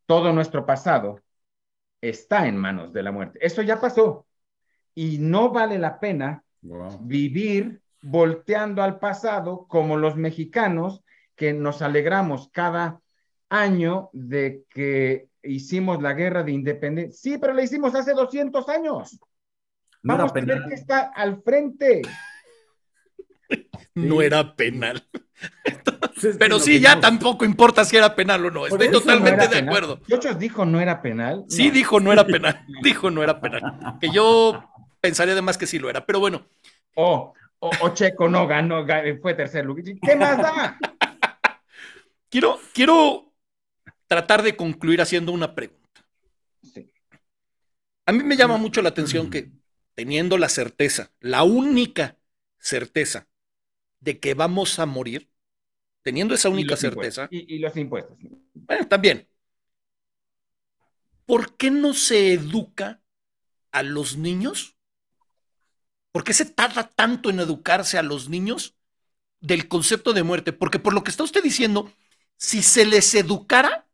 Todo 0.06 0.34
nuestro 0.34 0.66
pasado 0.66 1.22
está 2.02 2.46
en 2.46 2.58
manos 2.58 2.92
de 2.92 3.04
la 3.04 3.14
muerte. 3.14 3.40
Eso 3.42 3.62
ya 3.62 3.80
pasó. 3.80 4.28
Y 4.96 5.18
no 5.18 5.50
vale 5.50 5.80
la 5.80 5.98
pena 6.02 6.44
vivir 7.00 7.82
volteando 8.02 8.84
al 8.84 9.00
pasado 9.00 9.66
como 9.70 9.96
los 9.96 10.18
mexicanos 10.18 11.06
que 11.38 11.54
nos 11.54 11.82
alegramos 11.82 12.50
cada 12.52 13.00
año 13.48 14.10
de 14.12 14.66
que 14.70 15.30
hicimos 15.42 16.02
la 16.02 16.12
guerra 16.12 16.44
de 16.44 16.52
independencia. 16.52 17.18
Sí, 17.18 17.38
pero 17.38 17.54
la 17.54 17.64
hicimos 17.64 17.96
hace 17.96 18.12
200 18.12 18.68
años. 18.68 19.22
Vamos 20.02 20.32
a 20.32 20.34
ver 20.34 20.64
que 20.68 20.76
está 20.76 21.12
al 21.16 21.42
frente. 21.42 22.02
No 23.96 24.22
era 24.22 24.56
penal. 24.56 25.04
Pero 26.38 26.60
sí, 26.60 26.80
ya 26.80 27.00
tampoco 27.00 27.46
importa 27.46 27.84
si 27.84 27.98
era 27.98 28.16
penal 28.16 28.46
o 28.46 28.52
no. 28.52 28.68
Estoy 28.68 28.92
totalmente 28.92 29.48
de 29.48 29.58
acuerdo. 29.58 30.00
Muchos 30.08 30.38
dijo 30.38 30.66
no 30.66 30.80
era 30.80 31.02
penal. 31.02 31.46
Sí, 31.50 31.72
dijo 31.72 32.00
no 32.00 32.14
era 32.14 32.26
penal. 32.26 32.66
dijo 32.84 33.10
no 33.10 33.24
era 33.24 33.42
penal. 33.42 33.98
Que 34.00 34.12
yo 34.12 34.64
pensaría 35.02 35.34
además 35.34 35.58
que 35.58 35.68
sí 35.68 35.80
lo 35.80 35.90
era, 35.90 36.06
pero 36.06 36.20
bueno. 36.20 36.48
O, 36.96 37.34
o, 37.60 37.90
Checo 37.94 38.30
no 38.30 38.48
ganó, 38.48 38.86
fue 39.22 39.34
tercer 39.34 39.66
lugar. 39.66 39.84
¿Qué 40.02 40.16
más 40.16 40.38
da? 40.38 40.78
quiero, 42.30 42.60
quiero 42.74 43.34
tratar 44.08 44.44
de 44.44 44.56
concluir 44.56 45.02
haciendo 45.02 45.32
una 45.32 45.56
pregunta. 45.56 45.80
A 48.06 48.12
mí 48.12 48.24
me 48.24 48.36
llama 48.36 48.58
mucho 48.58 48.82
la 48.82 48.90
atención 48.90 49.30
que 49.30 49.52
teniendo 50.00 50.38
la 50.38 50.48
certeza, 50.48 51.12
la 51.20 51.44
única 51.44 52.18
certeza 52.58 53.28
de 54.00 54.18
que 54.18 54.34
vamos 54.34 54.80
a 54.80 54.86
morir, 54.86 55.30
teniendo 56.04 56.34
esa 56.34 56.48
única 56.48 56.78
certeza. 56.78 57.28
Y, 57.30 57.60
los 57.60 57.76
impuestos. 57.76 58.18
Bueno, 58.54 58.88
también. 58.88 59.28
¿Por 61.26 61.58
qué 61.58 61.70
no 61.70 61.94
se 61.94 62.32
educa 62.32 63.02
a 63.74 63.84
los 63.84 64.16
niños? 64.16 64.78
¿Por 66.14 66.24
qué 66.24 66.32
se 66.32 66.46
tarda 66.46 66.88
tanto 66.88 67.30
en 67.30 67.42
educarse 67.42 67.98
a 67.98 68.02
los 68.02 68.30
niños 68.30 68.78
del 69.42 69.68
concepto 69.68 70.14
de 70.14 70.24
muerte? 70.24 70.54
Porque 70.54 70.80
por 70.80 70.94
lo 70.94 71.04
que 71.04 71.12
está 71.12 71.24
usted 71.24 71.44
diciendo, 71.44 71.92
si 72.38 72.64
se 72.64 72.86
les 72.86 73.14
educara, 73.16 73.86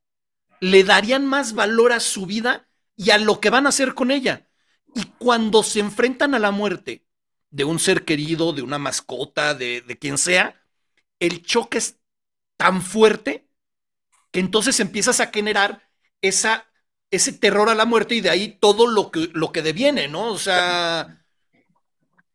le 0.60 0.84
darían 0.84 1.26
más 1.26 1.54
valor 1.54 1.94
a 1.94 2.00
su 2.00 2.28
vida 2.28 2.70
y 2.96 3.10
a 3.10 3.18
lo 3.18 3.42
que 3.42 3.50
van 3.50 3.66
a 3.66 3.70
hacer 3.70 3.96
con 3.96 4.12
ella. 4.12 4.48
Y 4.96 5.04
cuando 5.20 5.62
se 5.62 5.82
enfrentan 5.82 6.34
a 6.34 6.40
la 6.40 6.52
muerte 6.52 7.06
de 7.52 7.66
un 7.66 7.80
ser 7.80 8.06
querido, 8.06 8.54
de 8.54 8.62
una 8.62 8.80
mascota, 8.80 9.54
de, 9.54 9.84
quien 10.00 10.18
sea, 10.18 10.56
el 11.20 11.44
choque 11.44 11.78
es 11.78 12.00
tan 12.58 12.82
fuerte 12.82 13.48
que 14.32 14.40
entonces 14.40 14.80
empiezas 14.80 15.20
a 15.20 15.28
generar 15.28 15.84
esa, 16.22 16.66
ese 17.12 17.34
terror 17.34 17.70
a 17.70 17.76
la 17.76 17.86
muerte 17.86 18.16
y 18.16 18.22
de 18.22 18.30
ahí 18.30 18.58
todo 18.60 18.88
lo 18.88 19.12
que, 19.12 19.30
lo 19.34 19.52
que 19.52 19.62
deviene, 19.62 20.08
¿no? 20.08 20.32
O 20.32 20.38
sea... 20.38 21.22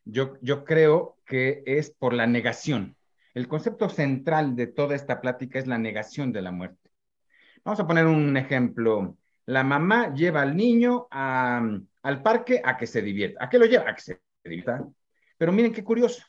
Yo, 0.05 0.35
yo 0.43 0.65
creo 0.65 1.19
que 1.27 1.63
es 1.67 1.91
por 1.91 2.13
la 2.13 2.27
negación. 2.27 2.97
El 3.33 3.49
concepto 3.49 3.89
central 3.89 4.55
de 4.55 4.67
toda 4.67 4.97
esta 4.97 5.21
plática 5.21 5.59
es 5.59 5.67
la 5.67 5.79
negación 5.79 6.33
de 6.33 6.43
la 6.43 6.53
muerte. 6.53 6.91
Vamos 7.65 7.81
a 7.81 7.87
poner 7.87 8.07
un 8.07 8.37
ejemplo. 8.37 9.17
La 9.47 9.65
mamá 9.65 10.13
lleva 10.15 10.43
al 10.43 10.57
niño 10.57 11.07
al 12.03 12.23
parque 12.23 12.61
a 12.65 12.77
que 12.77 12.87
se 12.87 13.03
divierta. 13.03 13.45
¿A 13.45 13.49
qué 13.49 13.59
lo 13.59 13.67
lleva? 13.67 13.91
A 13.91 13.95
que 13.95 14.03
se 14.03 14.21
divierta. 14.45 14.85
Pero 15.37 15.53
miren 15.53 15.73
qué 15.73 15.85
curioso. 15.85 16.23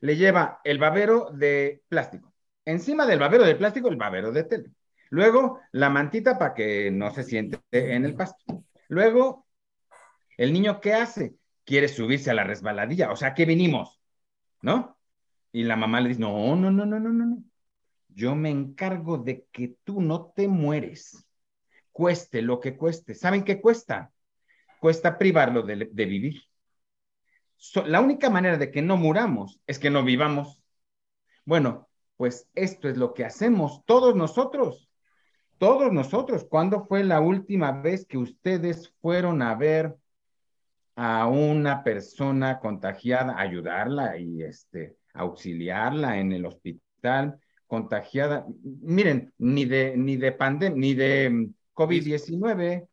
Le 0.00 0.16
lleva 0.16 0.60
el 0.64 0.78
babero 0.78 1.30
de 1.32 1.82
plástico. 1.88 2.32
Encima 2.64 3.06
del 3.06 3.18
babero 3.18 3.44
de 3.44 3.56
plástico, 3.56 3.88
el 3.88 3.96
babero 3.96 4.32
de 4.32 4.44
tela. 4.44 4.70
Luego, 5.10 5.60
la 5.72 5.90
mantita 5.90 6.38
para 6.38 6.54
que 6.54 6.90
no 6.90 7.10
se 7.12 7.22
siente 7.22 7.58
en 7.72 8.04
el 8.04 8.14
pasto. 8.14 8.64
Luego, 8.88 9.46
el 10.36 10.52
niño, 10.52 10.80
¿qué 10.80 10.94
hace? 10.94 11.34
Quiere 11.64 11.88
subirse 11.88 12.30
a 12.30 12.34
la 12.34 12.44
resbaladilla. 12.44 13.12
O 13.12 13.16
sea, 13.16 13.34
¿qué 13.34 13.44
vinimos? 13.44 14.00
¿No? 14.62 14.98
Y 15.52 15.64
la 15.64 15.76
mamá 15.76 16.00
le 16.00 16.08
dice, 16.08 16.20
no, 16.20 16.56
no, 16.56 16.70
no, 16.70 16.84
no, 16.84 16.98
no, 16.98 17.10
no. 17.10 17.44
Yo 18.08 18.34
me 18.34 18.50
encargo 18.50 19.18
de 19.18 19.46
que 19.52 19.76
tú 19.84 20.00
no 20.00 20.32
te 20.34 20.48
mueres. 20.48 21.26
Cueste 21.92 22.42
lo 22.42 22.60
que 22.60 22.76
cueste. 22.76 23.14
¿Saben 23.14 23.44
qué 23.44 23.60
cuesta? 23.60 24.10
Cuesta 24.84 25.16
privarlo 25.16 25.62
de, 25.62 25.76
vivir 25.94 26.42
la 27.86 28.02
única 28.02 28.28
manera 28.28 28.58
de 28.58 28.70
que 28.70 28.82
no 28.82 28.98
muramos 28.98 29.58
es 29.66 29.78
que 29.78 29.88
no 29.88 30.04
vivamos. 30.04 30.62
Bueno, 31.46 31.88
pues 32.18 32.50
esto 32.54 32.90
es 32.90 32.98
lo 32.98 33.14
que 33.14 33.24
hacemos 33.24 33.82
todos 33.86 34.14
nosotros. 34.14 34.90
Todos 35.56 35.90
nosotros. 35.90 36.44
¿Cuándo 36.44 36.84
fue 36.84 37.02
la 37.02 37.20
última 37.20 37.72
vez 37.72 38.04
que 38.04 38.18
ustedes 38.18 38.92
fueron 39.00 39.40
a 39.40 39.54
ver 39.54 39.96
a 40.96 41.28
una 41.28 41.82
persona 41.82 42.58
contagiada, 42.58 43.40
ayudarla 43.40 44.18
y 44.18 44.42
este, 44.42 44.98
auxiliarla 45.14 46.18
en 46.18 46.32
el 46.32 46.44
hospital 46.44 47.40
contagiada? 47.66 48.44
Miren, 48.82 49.32
ni 49.38 49.64
de, 49.64 49.96
ni 49.96 50.18
de 50.18 50.32
pandemia, 50.32 50.78
ni 50.78 50.92
de 50.92 51.30
mm, 51.30 51.54
COVID-19, 51.72 52.86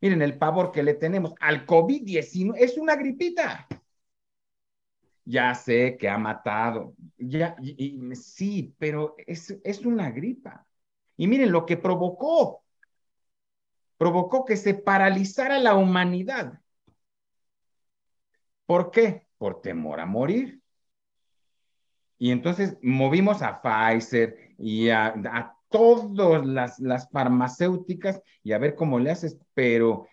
Miren 0.00 0.22
el 0.22 0.38
pavor 0.38 0.72
que 0.72 0.82
le 0.82 0.94
tenemos 0.94 1.34
al 1.40 1.66
COVID-19. 1.66 2.54
Es 2.56 2.76
una 2.76 2.96
gripita. 2.96 3.66
Ya 5.24 5.54
sé 5.54 5.96
que 5.98 6.08
ha 6.08 6.18
matado. 6.18 6.94
Ya, 7.16 7.56
sí, 8.14 8.74
pero 8.78 9.16
es, 9.26 9.58
es 9.64 9.84
una 9.84 10.10
gripa. 10.10 10.66
Y 11.16 11.26
miren 11.26 11.50
lo 11.50 11.66
que 11.66 11.76
provocó. 11.76 12.62
Provocó 13.96 14.44
que 14.44 14.56
se 14.56 14.74
paralizara 14.74 15.58
la 15.58 15.74
humanidad. 15.74 16.60
¿Por 18.66 18.90
qué? 18.90 19.26
Por 19.38 19.62
temor 19.62 20.00
a 20.00 20.06
morir. 20.06 20.60
Y 22.18 22.30
entonces 22.30 22.76
movimos 22.82 23.42
a 23.42 23.60
Pfizer 23.62 24.54
y 24.58 24.88
a, 24.90 25.06
a 25.06 25.55
todas 25.68 26.46
las, 26.46 26.78
las 26.78 27.08
farmacéuticas 27.10 28.22
y 28.42 28.52
a 28.52 28.58
ver 28.58 28.74
cómo 28.74 28.98
le 28.98 29.10
haces, 29.10 29.38
pero 29.54 30.06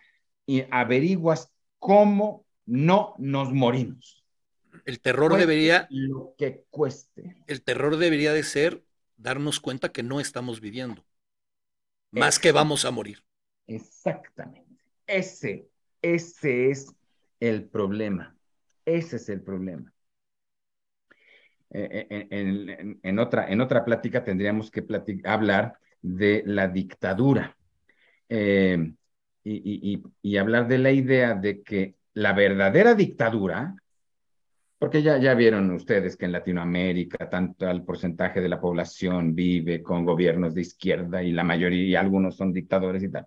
y 0.46 0.64
averiguas 0.70 1.52
cómo 1.78 2.44
no 2.66 3.14
nos 3.18 3.52
morimos. 3.52 4.24
El 4.84 5.00
terror 5.00 5.36
debería... 5.36 5.86
Lo 5.90 6.34
que 6.36 6.64
cueste. 6.70 7.36
El 7.46 7.62
terror 7.62 7.96
debería 7.96 8.32
de 8.32 8.42
ser 8.42 8.84
darnos 9.16 9.60
cuenta 9.60 9.92
que 9.92 10.02
no 10.02 10.20
estamos 10.20 10.60
viviendo, 10.60 11.06
más 12.10 12.38
que 12.38 12.52
vamos 12.52 12.84
a 12.84 12.90
morir. 12.90 13.24
Exactamente. 13.66 14.84
Ese, 15.06 15.68
ese 16.02 16.70
es 16.70 16.92
el 17.40 17.64
problema. 17.64 18.36
Ese 18.84 19.16
es 19.16 19.28
el 19.30 19.40
problema. 19.40 19.93
En, 21.76 23.18
otra, 23.18 23.50
en 23.50 23.60
otra 23.60 23.84
plática 23.84 24.22
tendríamos 24.22 24.70
que 24.70 24.84
hablar 25.24 25.76
de 26.00 26.44
la 26.46 26.68
dictadura 26.68 27.56
eh, 28.28 28.92
y, 29.42 30.36
hablar 30.36 30.68
de 30.68 30.78
la 30.78 30.92
idea 30.92 31.34
de 31.34 31.62
que 31.62 31.96
la 32.14 32.32
verdadera 32.32 32.94
dictadura, 32.94 33.74
porque 34.78 35.02
ya, 35.02 35.18
ya 35.18 35.34
vieron 35.34 35.68
ustedes 35.72 36.16
que 36.16 36.26
en 36.26 36.32
Latinoamérica 36.32 37.28
tanto 37.28 37.68
el 37.68 37.82
porcentaje 37.82 38.40
de 38.40 38.48
la 38.48 38.60
población 38.60 39.34
vive 39.34 39.82
con 39.82 40.04
gobiernos 40.04 40.54
de 40.54 40.60
izquierda 40.60 41.24
y 41.24 41.32
la 41.32 41.42
mayoría, 41.42 41.82
y 41.82 41.96
algunos 41.96 42.36
son 42.36 42.52
dictadores 42.52 43.02
y 43.02 43.10
tal. 43.10 43.26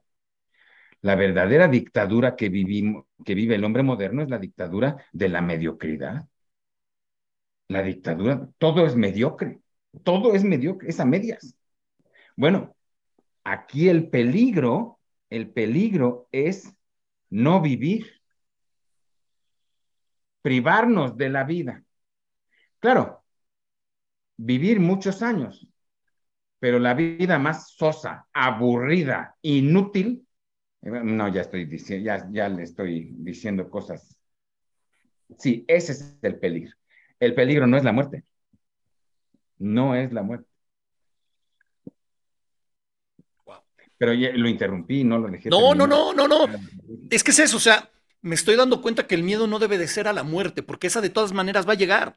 La 1.02 1.15
verdadera 1.15 1.68
dictadura 1.68 2.38
que 2.38 2.48
vive 2.48 3.56
el 3.56 3.64
hombre 3.65 3.84
moderno 3.84 4.22
es 4.24 4.30
la 4.30 4.40
dictadura 4.40 4.95
de 5.11 5.28
la 5.28 5.41
mediocridad 5.41 6.26
la 7.68 7.84
dictadura, 7.84 8.49
todo 8.57 8.85
es 8.85 8.95
mediocre, 8.95 9.60
todo 10.03 10.34
es 10.34 10.44
mediocre, 10.44 10.89
es 10.89 10.99
a 10.99 11.06
medias. 11.06 11.56
Bueno, 12.35 12.76
aquí 13.44 13.89
el 13.89 14.10
peligro, 14.10 14.99
el 15.30 15.49
peligro 15.49 16.27
es 16.31 16.73
no 17.30 17.61
vivir, 17.61 18.22
privarnos 20.41 21.18
de 21.18 21.30
la 21.30 21.44
vida. 21.44 21.84
Claro, 22.80 23.23
vivir 24.38 24.80
muchos 24.80 25.22
años, 25.22 25.68
pero 26.60 26.80
la 26.80 26.94
vida 26.94 27.38
más 27.38 27.72
sosa, 27.72 28.27
aburrida, 28.34 29.35
inútil, 29.41 30.27
eh, 30.81 30.89
no, 30.89 31.27
ya 31.27 31.41
estoy 31.41 31.65
diciendo, 31.65 32.06
ya, 32.06 32.30
ya 32.31 32.49
le 32.49 32.64
estoy 32.64 33.10
diciendo 33.18 33.69
cosas. 33.69 34.18
Sí, 35.38 35.65
ese 35.68 35.91
es 35.91 36.18
el 36.22 36.39
peligro. 36.39 36.73
El 37.19 37.34
peligro 37.34 37.68
no 37.68 37.77
es 37.77 37.84
la 37.84 37.91
muerte. 37.91 38.23
No 39.57 39.95
es 39.95 40.14
la 40.14 40.23
muerte. 40.23 40.48
Pero 43.98 44.14
lo 44.14 44.48
interrumpí, 44.48 45.03
no 45.03 45.18
lo 45.18 45.27
dejé. 45.27 45.49
No, 45.49 45.73
no, 45.73 45.88
no, 45.88 46.14
no, 46.14 46.27
no. 46.27 46.45
Es 47.10 47.23
que 47.23 47.31
es 47.31 47.39
eso, 47.39 47.57
o 47.57 47.60
sea, 47.60 47.89
me 48.22 48.35
estoy 48.35 48.56
dando 48.56 48.81
cuenta 48.81 49.07
que 49.07 49.15
el 49.15 49.23
miedo 49.23 49.48
no 49.48 49.57
debe 49.57 49.77
de 49.77 49.88
ser 49.88 50.07
a 50.07 50.14
la 50.14 50.23
muerte, 50.23 50.61
porque 50.61 50.88
esa 50.88 51.02
de 51.02 51.10
todas 51.10 51.34
maneras 51.34 51.68
va 51.68 51.73
a 51.73 51.77
llegar. 51.77 52.15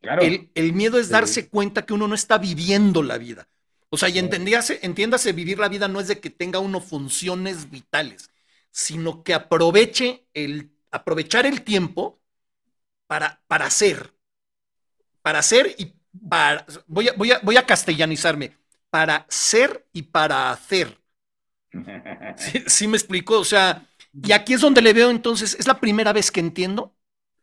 Claro. 0.00 0.22
El, 0.22 0.72
miedo 0.72 0.98
es 0.98 1.10
darse 1.10 1.48
cuenta 1.48 1.86
que 1.86 1.94
uno 1.94 2.08
no 2.08 2.16
está 2.16 2.38
viviendo 2.38 3.04
la 3.04 3.18
vida. 3.18 3.48
O 3.88 3.96
sea, 3.96 4.08
y 4.08 4.18
entiéndase, 4.18 4.80
entiéndase, 4.82 5.32
vivir 5.32 5.60
la 5.60 5.68
vida 5.68 5.86
no 5.86 6.00
es 6.00 6.08
de 6.08 6.18
que 6.18 6.30
tenga 6.30 6.58
uno 6.58 6.80
funciones 6.80 7.70
vitales, 7.70 8.30
sino 8.72 9.22
que 9.22 9.34
aproveche 9.34 10.24
el, 10.34 10.72
aprovechar 10.90 11.46
el 11.46 11.62
tiempo 11.62 12.18
para, 13.06 13.42
para 13.46 13.66
hacer. 13.66 14.12
Para 15.22 15.38
hacer 15.38 15.74
y 15.78 15.92
para. 16.28 16.66
Voy 16.86 17.08
a, 17.08 17.12
voy, 17.14 17.32
a, 17.32 17.40
voy 17.40 17.56
a 17.56 17.66
castellanizarme. 17.66 18.56
Para 18.90 19.26
ser 19.28 19.86
y 19.92 20.02
para 20.02 20.50
hacer. 20.50 20.98
¿Sí, 22.66 22.86
me 22.86 22.96
explico? 22.96 23.38
O 23.38 23.44
sea, 23.44 23.86
y 24.12 24.32
aquí 24.32 24.54
es 24.54 24.60
donde 24.60 24.82
le 24.82 24.92
veo 24.92 25.10
entonces, 25.10 25.56
es 25.58 25.66
la 25.66 25.80
primera 25.80 26.12
vez 26.12 26.30
que 26.30 26.40
entiendo, 26.40 26.94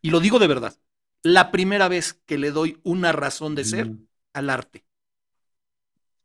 y 0.02 0.12
lo 0.12 0.20
digo 0.20 0.38
de 0.40 0.48
verdad, 0.48 0.76
la 1.24 1.52
primera 1.52 1.88
vez 1.88 2.14
que 2.14 2.38
le 2.38 2.52
doy 2.52 2.80
una 2.84 3.12
razón 3.12 3.56
de 3.56 3.66
ser 3.66 3.92
al 4.34 4.50
arte. 4.50 4.86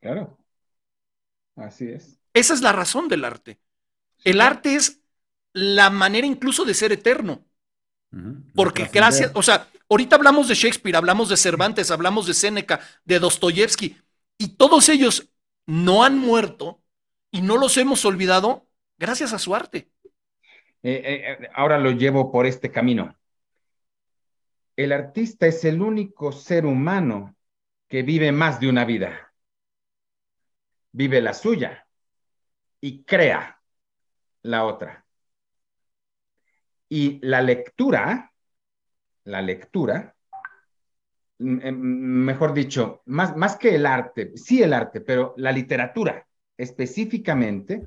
Claro, 0.00 0.36
así 1.56 1.88
es. 1.88 2.20
Esa 2.34 2.54
es 2.54 2.60
la 2.60 2.72
razón 2.72 3.08
del 3.08 3.24
arte. 3.24 3.58
El 4.24 4.40
arte 4.40 4.74
es 4.74 5.00
la 5.52 5.90
manera 5.90 6.26
incluso 6.26 6.64
de 6.64 6.74
ser 6.74 6.92
eterno. 6.92 7.44
Porque 8.54 8.88
gracias, 8.92 9.32
o 9.34 9.42
sea, 9.42 9.68
ahorita 9.88 10.16
hablamos 10.16 10.48
de 10.48 10.54
Shakespeare, 10.54 10.96
hablamos 10.96 11.28
de 11.28 11.36
Cervantes, 11.36 11.90
hablamos 11.90 12.26
de 12.26 12.34
Séneca, 12.34 12.80
de 13.04 13.18
Dostoyevsky, 13.18 13.96
y 14.38 14.48
todos 14.56 14.88
ellos 14.88 15.30
no 15.66 16.04
han 16.04 16.18
muerto 16.18 16.82
y 17.30 17.42
no 17.42 17.56
los 17.56 17.76
hemos 17.76 18.04
olvidado 18.04 18.68
gracias 18.98 19.32
a 19.32 19.38
su 19.38 19.54
arte. 19.54 19.90
Eh, 20.82 21.02
eh, 21.04 21.36
eh, 21.42 21.50
ahora 21.54 21.78
lo 21.78 21.90
llevo 21.92 22.30
por 22.30 22.46
este 22.46 22.70
camino. 22.70 23.16
El 24.76 24.92
artista 24.92 25.46
es 25.46 25.64
el 25.64 25.80
único 25.80 26.32
ser 26.32 26.66
humano 26.66 27.34
que 27.88 28.02
vive 28.02 28.32
más 28.32 28.60
de 28.60 28.68
una 28.68 28.84
vida. 28.84 29.32
Vive 30.92 31.20
la 31.20 31.32
suya 31.32 31.86
y 32.80 33.02
crea 33.04 33.60
la 34.42 34.64
otra. 34.64 35.06
Y 36.88 37.18
la 37.26 37.40
lectura, 37.40 38.33
la 39.24 39.42
lectura, 39.42 40.14
mejor 41.38 42.54
dicho, 42.54 43.02
más, 43.06 43.36
más 43.36 43.56
que 43.56 43.74
el 43.74 43.86
arte, 43.86 44.36
sí 44.36 44.62
el 44.62 44.72
arte, 44.72 45.00
pero 45.00 45.34
la 45.36 45.52
literatura 45.52 46.26
específicamente, 46.56 47.86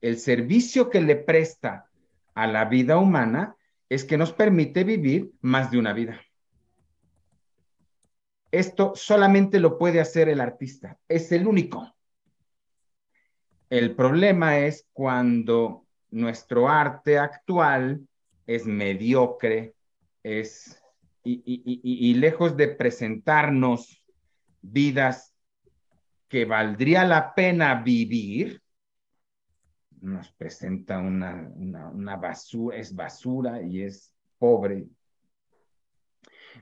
el 0.00 0.18
servicio 0.18 0.90
que 0.90 1.00
le 1.00 1.16
presta 1.16 1.90
a 2.34 2.46
la 2.46 2.64
vida 2.64 2.98
humana 2.98 3.56
es 3.88 4.04
que 4.04 4.16
nos 4.16 4.32
permite 4.32 4.84
vivir 4.84 5.32
más 5.40 5.70
de 5.70 5.78
una 5.78 5.92
vida. 5.92 6.20
Esto 8.50 8.92
solamente 8.94 9.60
lo 9.60 9.78
puede 9.78 10.00
hacer 10.00 10.28
el 10.28 10.40
artista, 10.40 10.98
es 11.08 11.30
el 11.32 11.46
único. 11.46 11.94
El 13.68 13.94
problema 13.94 14.58
es 14.58 14.86
cuando 14.92 15.84
nuestro 16.10 16.68
arte 16.68 17.18
actual 17.18 18.06
es 18.46 18.64
mediocre, 18.64 19.74
es 20.26 20.82
y, 21.22 21.42
y 21.74 22.14
lejos 22.14 22.56
de 22.56 22.68
presentarnos 22.68 24.00
vidas 24.62 25.34
que 26.28 26.44
valdría 26.44 27.04
la 27.04 27.34
pena 27.34 27.82
vivir, 27.82 28.60
nos 30.00 30.30
presenta 30.32 30.98
una, 30.98 31.50
una, 31.56 32.16
basura, 32.16 32.76
es 32.76 32.94
basura 32.94 33.62
y 33.62 33.82
es 33.82 34.12
pobre. 34.38 34.86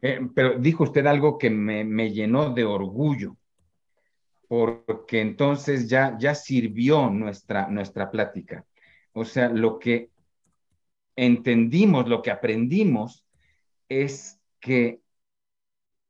Eh, 0.01 0.21
pero 0.35 0.59
dijo 0.59 0.85
usted 0.85 1.07
algo 1.07 1.39
que 1.39 1.51
me, 1.51 1.85
me, 1.85 2.11
llenó 2.11 2.51
de 2.51 2.65
orgullo, 2.65 3.37
porque 4.49 5.21
entonces 5.21 5.89
ya, 5.89 6.17
ya 6.19 6.35
sirvió 6.35 7.11
nuestra, 7.11 7.69
nuestra 7.69 8.11
plática. 8.11 8.65
O 9.13 9.25
sea, 9.25 9.49
lo 9.49 9.79
que 9.79 10.11
entendimos, 11.17 12.09
lo 12.09 12.23
que 12.23 12.31
aprendimos 12.31 13.25
es 13.89 14.41
que 14.61 15.01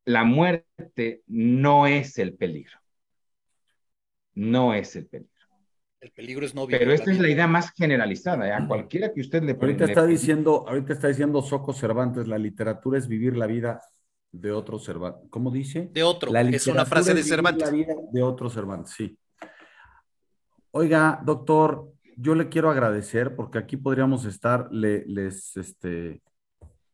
la 0.05 0.25
muerte 0.25 1.23
no 1.27 1.87
es 1.87 2.19
el 2.19 2.35
peligro 2.35 2.79
no 4.35 4.75
es 4.75 4.97
el 4.97 5.07
peligro. 5.07 5.31
El 6.01 6.11
peligro 6.11 6.45
es 6.45 6.55
no 6.55 6.67
Pero 6.67 6.93
esta 6.93 7.11
es 7.11 7.19
la 7.19 7.31
idea 7.31 7.47
más 7.47 7.73
generalizada, 7.73 8.47
¿eh? 8.47 8.53
a 8.53 8.67
cualquiera 8.69 9.13
que 9.13 9.23
usted 9.23 9.43
le 9.43 9.53
Ahorita 9.53 9.87
está 9.87 10.05
diciendo, 10.05 10.67
ahorita 10.69 10.93
está 10.93 11.09
diciendo 11.09 11.41
Soco 11.41 11.73
Cervantes, 11.73 12.29
la 12.29 12.37
literatura 12.37 12.99
es 12.99 13.09
vivir 13.09 13.37
la 13.37 13.47
vida 13.47 13.81
de 14.31 14.53
otro 14.53 14.79
Cervantes. 14.79 15.31
¿Cómo 15.31 15.51
dice? 15.51 15.89
De 15.93 16.03
otro, 16.03 16.35
es 16.35 16.67
una 16.67 16.85
frase 16.85 17.15
de 17.15 17.23
Cervantes. 17.23 17.67
la 17.67 17.75
vida 17.75 17.95
de 18.13 18.23
otro 18.23 18.51
Cervantes, 18.51 18.93
sí. 18.93 19.19
Oiga, 20.73 21.23
doctor, 21.25 21.91
yo 22.17 22.35
le 22.35 22.51
quiero 22.51 22.71
agradecer 22.71 23.35
porque 23.35 23.59
aquí 23.59 23.79
podríamos 23.79 24.27
estar, 24.27 24.69
le, 24.73 25.07
les, 25.07 25.57
este, 25.57 26.21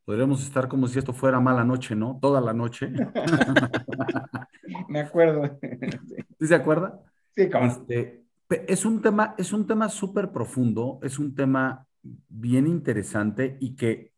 podríamos 0.05 0.43
estar 0.43 0.68
como 0.68 0.89
si 0.89 0.98
esto 0.98 1.12
fuera 1.12 1.40
mala 1.40 1.64
noche, 1.64 1.94
¿no? 1.94 2.18
Toda 2.20 2.40
la 2.40 2.52
noche. 2.52 2.90
Me 4.89 5.01
acuerdo. 5.01 5.59
¿Sí 6.40 6.47
se 6.47 6.55
acuerda? 6.55 7.01
Sí, 7.35 7.48
como. 7.48 7.66
Este, 7.66 8.24
es 8.66 8.85
un 8.85 9.01
tema, 9.01 9.35
es 9.39 9.52
un 9.52 9.66
tema 9.66 9.89
súper 9.89 10.31
profundo, 10.31 10.98
es 11.02 11.18
un 11.18 11.35
tema 11.35 11.86
bien 12.28 12.66
interesante 12.66 13.56
y 13.60 13.77
que 13.77 14.12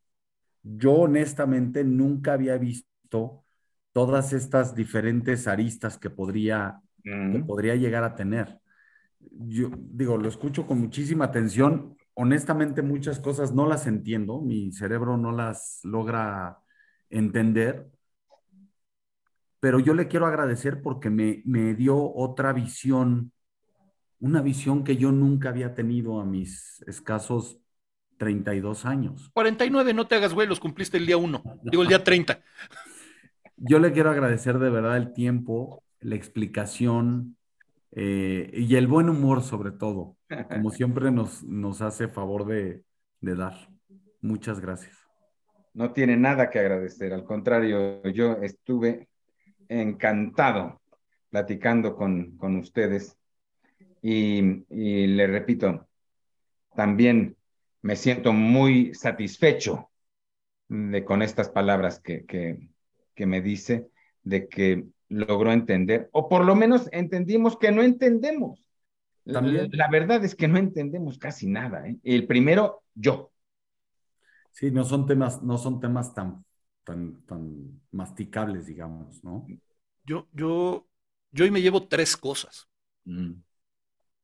yo 0.63 0.93
honestamente 0.93 1.85
nunca 1.85 2.35
había 2.35 2.57
visto 2.57 3.45
todas 3.93 4.33
estas 4.33 4.75
diferentes 4.75 5.47
aristas 5.47 5.99
que 5.99 6.11
podría, 6.11 6.81
que 7.03 7.45
podría 7.47 7.75
llegar 7.75 8.05
a 8.05 8.15
tener. 8.15 8.59
Yo 9.19 9.71
digo, 9.77 10.17
lo 10.17 10.29
escucho 10.29 10.67
con 10.67 10.81
muchísima 10.81 11.27
atención. 11.27 11.97
Honestamente, 12.15 12.83
muchas 12.83 13.21
cosas 13.21 13.53
no 13.53 13.67
las 13.67 13.87
entiendo, 13.87 14.41
mi 14.41 14.73
cerebro 14.73 15.17
no 15.17 15.33
las 15.33 15.81
logra 15.83 16.59
entender, 17.09 17.91
pero 19.61 19.79
yo 19.79 19.95
le 19.95 20.09
quiero 20.09 20.27
agradecer 20.27 20.83
porque 20.83 21.09
me, 21.09 21.43
me 21.45 21.75
dio 21.75 22.13
otra 22.15 22.53
visión, 22.53 23.33
una 24.21 24.43
visión 24.43 24.85
que 24.85 24.97
yo 24.97 25.13
nunca 25.13 25.49
había 25.49 25.75
tenido 25.75 26.21
a 26.21 26.25
mis 26.25 26.83
escasos 26.87 27.59
32 28.19 28.85
años. 28.85 29.31
49, 29.35 29.95
no 29.95 30.07
te 30.07 30.17
hagas 30.17 30.35
güey, 30.35 30.47
los 30.47 30.61
cumpliste 30.61 30.97
el 30.97 31.07
día 31.07 31.17
1, 31.17 31.43
digo 31.63 31.83
el 31.83 31.89
día 31.89 32.05
30. 32.05 32.41
Yo 33.57 33.79
le 33.79 33.93
quiero 33.93 34.11
agradecer 34.11 34.59
de 34.59 34.71
verdad 34.71 34.97
el 34.97 35.13
tiempo, 35.13 35.85
la 36.01 36.17
explicación 36.17 37.37
eh, 37.95 38.51
y 38.55 38.75
el 38.77 38.87
buen 38.87 39.09
humor 39.09 39.43
sobre 39.43 39.71
todo, 39.71 40.17
como 40.51 40.71
siempre 40.71 41.11
nos, 41.11 41.43
nos 41.45 41.83
hace 41.83 42.09
favor 42.09 42.47
de, 42.47 42.83
de 43.21 43.37
dar. 43.37 43.69
Muchas 44.21 44.61
gracias. 44.61 44.97
No 45.75 45.93
tiene 45.93 46.17
nada 46.17 46.51
que 46.51 46.59
agradecer, 46.59 47.13
al 47.13 47.25
contrario, 47.25 48.03
yo 48.11 48.33
estuve 48.43 49.09
encantado 49.69 50.81
platicando 51.31 51.97
con, 51.97 52.37
con 52.37 52.57
ustedes 52.57 53.17
y, 54.03 54.65
y, 54.69 55.07
le 55.07 55.27
repito, 55.27 55.89
también 56.75 57.37
me 57.81 57.97
siento 57.97 58.33
muy 58.33 58.95
satisfecho 58.95 59.91
de, 60.69 61.05
con 61.05 61.23
estas 61.23 61.49
palabras 61.49 62.01
que, 62.01 62.27
que, 62.27 62.69
que 63.15 63.27
me 63.27 63.41
dice, 63.41 63.89
de 64.23 64.49
que 64.49 64.85
logró 65.13 65.53
entender, 65.53 66.09
o 66.13 66.29
por 66.29 66.45
lo 66.45 66.55
menos 66.55 66.89
entendimos 66.93 67.57
que 67.57 67.73
no 67.73 67.83
entendemos. 67.83 68.63
También. 69.25 69.71
La, 69.73 69.89
verdad 69.89 70.25
es 70.25 70.35
que 70.35 70.49
no 70.49 70.59
entendemos 70.59 71.19
casi 71.19 71.47
nada. 71.47 71.87
¿eh? 71.89 71.97
El 72.03 72.27
primero, 72.27 72.83
yo. 72.95 73.31
Sí, 74.51 74.71
no 74.71 74.85
son 74.85 75.07
temas, 75.07 75.43
no 75.43 75.59
son 75.59 75.81
temas 75.81 76.13
tan 76.13 76.45
tan, 76.85 77.23
tan 77.27 77.81
masticables, 77.91 78.67
digamos, 78.67 79.23
¿no? 79.25 79.47
Yo, 80.05 80.29
yo, 80.33 80.89
yo 81.31 81.45
hoy 81.45 81.51
me 81.51 81.63
llevo 81.63 81.87
tres 81.87 82.17
cosas. 82.17 82.69
Mm. 83.05 83.33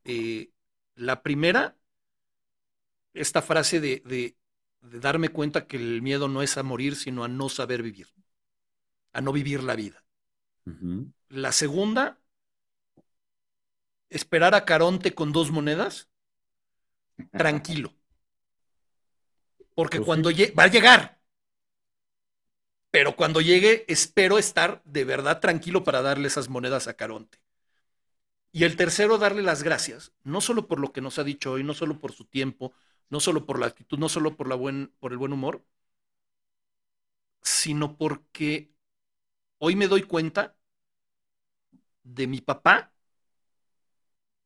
Eh, 0.04 0.50
la 0.96 1.22
primera, 1.22 1.76
esta 3.14 3.42
frase 3.42 3.80
de, 3.80 4.02
de 4.04 4.36
darme 4.80 5.28
cuenta 5.28 5.66
que 5.66 5.76
el 5.76 6.02
miedo 6.02 6.28
no 6.28 6.42
es 6.42 6.56
a 6.58 6.62
morir, 6.62 6.96
sino 6.96 7.24
a 7.24 7.28
no 7.28 7.48
saber 7.48 7.82
vivir, 7.82 8.08
a 9.12 9.20
no 9.20 9.32
vivir 9.32 9.62
la 9.62 9.76
vida. 9.76 10.04
La 11.28 11.52
segunda, 11.52 12.18
esperar 14.10 14.54
a 14.54 14.64
Caronte 14.64 15.14
con 15.14 15.32
dos 15.32 15.50
monedas, 15.50 16.08
tranquilo. 17.32 17.94
Porque 19.74 19.98
pues 19.98 20.06
cuando 20.06 20.30
va 20.58 20.64
a 20.64 20.68
llegar, 20.68 21.18
pero 22.90 23.14
cuando 23.16 23.40
llegue, 23.40 23.84
espero 23.88 24.38
estar 24.38 24.82
de 24.84 25.04
verdad 25.04 25.40
tranquilo 25.40 25.84
para 25.84 26.02
darle 26.02 26.28
esas 26.28 26.48
monedas 26.48 26.88
a 26.88 26.94
Caronte. 26.94 27.38
Y 28.50 28.64
el 28.64 28.76
tercero, 28.76 29.18
darle 29.18 29.42
las 29.42 29.62
gracias, 29.62 30.12
no 30.24 30.40
solo 30.40 30.66
por 30.66 30.80
lo 30.80 30.92
que 30.92 31.00
nos 31.00 31.18
ha 31.18 31.24
dicho 31.24 31.52
hoy, 31.52 31.64
no 31.64 31.74
solo 31.74 31.98
por 31.98 32.12
su 32.12 32.24
tiempo, 32.24 32.72
no 33.10 33.20
solo 33.20 33.46
por 33.46 33.58
la 33.58 33.66
actitud, 33.66 33.98
no 33.98 34.08
solo 34.08 34.36
por, 34.36 34.48
la 34.48 34.54
buen, 34.54 34.92
por 35.00 35.12
el 35.12 35.18
buen 35.18 35.32
humor, 35.32 35.64
sino 37.42 37.96
porque 37.96 38.72
hoy 39.58 39.76
me 39.76 39.88
doy 39.88 40.02
cuenta 40.02 40.57
de 42.14 42.26
mi 42.26 42.40
papá, 42.40 42.92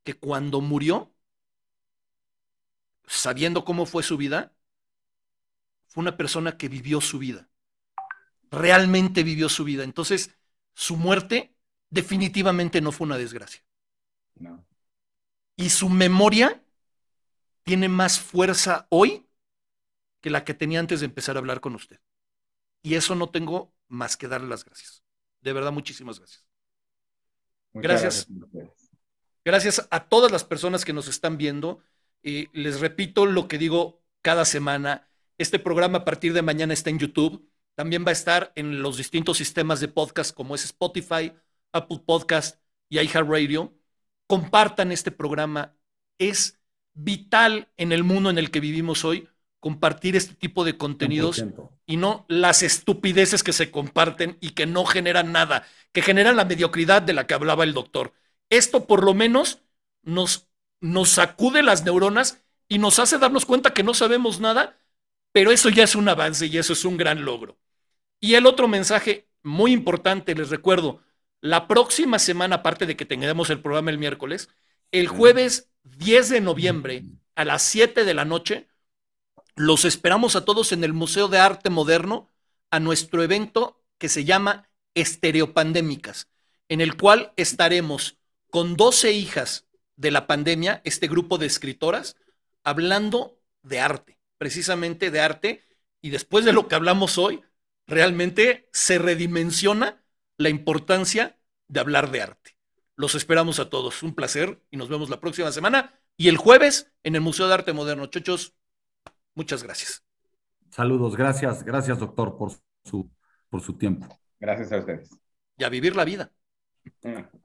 que 0.04 0.14
cuando 0.14 0.60
murió, 0.60 1.14
sabiendo 3.06 3.64
cómo 3.64 3.86
fue 3.86 4.02
su 4.02 4.16
vida, 4.16 4.52
fue 5.86 6.02
una 6.02 6.16
persona 6.16 6.56
que 6.56 6.68
vivió 6.68 7.00
su 7.00 7.18
vida, 7.18 7.48
realmente 8.50 9.22
vivió 9.22 9.48
su 9.48 9.64
vida. 9.64 9.84
Entonces, 9.84 10.34
su 10.74 10.96
muerte 10.96 11.54
definitivamente 11.90 12.80
no 12.80 12.90
fue 12.90 13.06
una 13.06 13.18
desgracia. 13.18 13.64
Y 15.56 15.70
su 15.70 15.88
memoria 15.88 16.64
tiene 17.62 17.88
más 17.88 18.18
fuerza 18.18 18.86
hoy 18.90 19.28
que 20.20 20.30
la 20.30 20.44
que 20.44 20.54
tenía 20.54 20.80
antes 20.80 21.00
de 21.00 21.06
empezar 21.06 21.36
a 21.36 21.38
hablar 21.38 21.60
con 21.60 21.74
usted. 21.74 22.00
Y 22.82 22.94
eso 22.94 23.14
no 23.14 23.30
tengo 23.30 23.72
más 23.86 24.16
que 24.16 24.26
darle 24.26 24.48
las 24.48 24.64
gracias. 24.64 25.04
De 25.40 25.52
verdad, 25.52 25.70
muchísimas 25.70 26.18
gracias. 26.18 26.51
Gracias. 27.74 28.28
gracias. 29.44 29.86
a 29.90 30.08
todas 30.08 30.30
las 30.30 30.44
personas 30.44 30.84
que 30.84 30.92
nos 30.92 31.08
están 31.08 31.36
viendo. 31.36 31.80
y 32.22 32.48
les 32.52 32.78
repito 32.80 33.26
lo 33.26 33.48
que 33.48 33.58
digo 33.58 34.02
cada 34.20 34.44
semana. 34.44 35.08
Este 35.38 35.58
programa 35.58 35.98
a 35.98 36.04
partir 36.04 36.32
de 36.32 36.42
mañana 36.42 36.72
está 36.72 36.90
en 36.90 36.98
YouTube. 36.98 37.48
También 37.74 38.04
va 38.04 38.10
a 38.10 38.12
estar 38.12 38.52
en 38.54 38.82
los 38.82 38.96
distintos 38.96 39.38
sistemas 39.38 39.80
de 39.80 39.88
podcast 39.88 40.34
como 40.34 40.54
es 40.54 40.64
Spotify, 40.64 41.32
Apple 41.72 42.02
Podcast 42.06 42.60
y 42.88 43.00
iHeartRadio 43.00 43.74
compartan 44.32 44.92
este 44.92 45.10
programa. 45.10 45.74
Es 46.18 46.58
vital 46.94 47.68
en 47.76 47.92
el 47.92 48.02
mundo 48.02 48.30
en 48.30 48.38
el 48.38 48.50
que 48.50 48.60
vivimos 48.60 49.04
hoy 49.04 49.28
compartir 49.60 50.16
este 50.16 50.34
tipo 50.34 50.64
de 50.64 50.78
contenidos 50.78 51.44
y 51.86 51.96
no 51.96 52.24
las 52.28 52.62
estupideces 52.62 53.42
que 53.42 53.52
se 53.52 53.70
comparten 53.70 54.38
y 54.40 54.50
que 54.50 54.66
no 54.66 54.86
generan 54.86 55.32
nada, 55.32 55.66
que 55.92 56.02
generan 56.02 56.36
la 56.36 56.44
mediocridad 56.44 57.02
de 57.02 57.12
la 57.12 57.26
que 57.26 57.34
hablaba 57.34 57.64
el 57.64 57.74
doctor. 57.74 58.12
Esto 58.50 58.86
por 58.86 59.04
lo 59.04 59.14
menos 59.14 59.62
nos, 60.02 60.48
nos 60.80 61.10
sacude 61.10 61.62
las 61.62 61.84
neuronas 61.84 62.42
y 62.68 62.78
nos 62.78 62.98
hace 62.98 63.18
darnos 63.18 63.46
cuenta 63.46 63.74
que 63.74 63.82
no 63.82 63.94
sabemos 63.94 64.40
nada, 64.40 64.78
pero 65.32 65.50
eso 65.50 65.68
ya 65.68 65.84
es 65.84 65.94
un 65.94 66.08
avance 66.08 66.46
y 66.46 66.58
eso 66.58 66.72
es 66.72 66.84
un 66.84 66.96
gran 66.96 67.24
logro. 67.24 67.58
Y 68.20 68.34
el 68.34 68.46
otro 68.46 68.68
mensaje 68.68 69.28
muy 69.42 69.72
importante, 69.72 70.34
les 70.34 70.50
recuerdo, 70.50 71.02
la 71.40 71.66
próxima 71.66 72.18
semana, 72.18 72.56
aparte 72.56 72.86
de 72.86 72.96
que 72.96 73.04
tengamos 73.04 73.50
el 73.50 73.60
programa 73.60 73.90
el 73.90 73.98
miércoles, 73.98 74.48
el 74.92 75.08
jueves 75.08 75.70
10 75.82 76.28
de 76.28 76.40
noviembre 76.40 77.04
a 77.34 77.44
las 77.44 77.62
7 77.62 78.04
de 78.04 78.14
la 78.14 78.24
noche, 78.24 78.68
los 79.56 79.84
esperamos 79.84 80.36
a 80.36 80.44
todos 80.44 80.72
en 80.72 80.84
el 80.84 80.92
Museo 80.92 81.28
de 81.28 81.38
Arte 81.38 81.68
Moderno 81.68 82.28
a 82.70 82.80
nuestro 82.80 83.22
evento 83.22 83.82
que 83.98 84.08
se 84.08 84.24
llama 84.24 84.70
Estereopandémicas, 84.94 86.28
en 86.68 86.80
el 86.80 86.96
cual 86.96 87.32
estaremos 87.36 88.18
con 88.50 88.76
12 88.76 89.12
hijas 89.12 89.66
de 89.96 90.10
la 90.10 90.26
pandemia, 90.26 90.80
este 90.84 91.08
grupo 91.08 91.38
de 91.38 91.46
escritoras, 91.46 92.16
hablando 92.64 93.38
de 93.62 93.80
arte, 93.80 94.18
precisamente 94.38 95.10
de 95.10 95.20
arte, 95.20 95.62
y 96.00 96.10
después 96.10 96.44
de 96.44 96.52
lo 96.52 96.68
que 96.68 96.74
hablamos 96.74 97.18
hoy, 97.18 97.42
realmente 97.86 98.68
se 98.72 98.98
redimensiona 98.98 100.02
la 100.36 100.48
importancia 100.48 101.38
de 101.68 101.80
hablar 101.80 102.10
de 102.10 102.22
arte. 102.22 102.56
Los 102.96 103.14
esperamos 103.14 103.58
a 103.58 103.70
todos. 103.70 104.02
Un 104.02 104.14
placer 104.14 104.62
y 104.70 104.76
nos 104.76 104.88
vemos 104.88 105.08
la 105.08 105.20
próxima 105.20 105.52
semana 105.52 105.94
y 106.16 106.28
el 106.28 106.36
jueves 106.36 106.92
en 107.02 107.14
el 107.14 107.20
Museo 107.20 107.48
de 107.48 107.54
Arte 107.54 107.72
Moderno. 107.72 108.06
Chochos, 108.06 108.54
muchas 109.34 109.62
gracias. 109.62 110.04
Saludos, 110.70 111.16
gracias, 111.16 111.64
gracias 111.64 111.98
doctor 111.98 112.36
por 112.36 112.52
su, 112.84 113.10
por 113.48 113.60
su 113.60 113.74
tiempo. 113.74 114.21
Gracias 114.42 114.72
a 114.72 114.78
ustedes. 114.78 115.08
Y 115.56 115.64
a 115.64 115.68
vivir 115.68 115.94
la 115.94 116.04
vida. 116.04 116.32
Mm. 117.04 117.41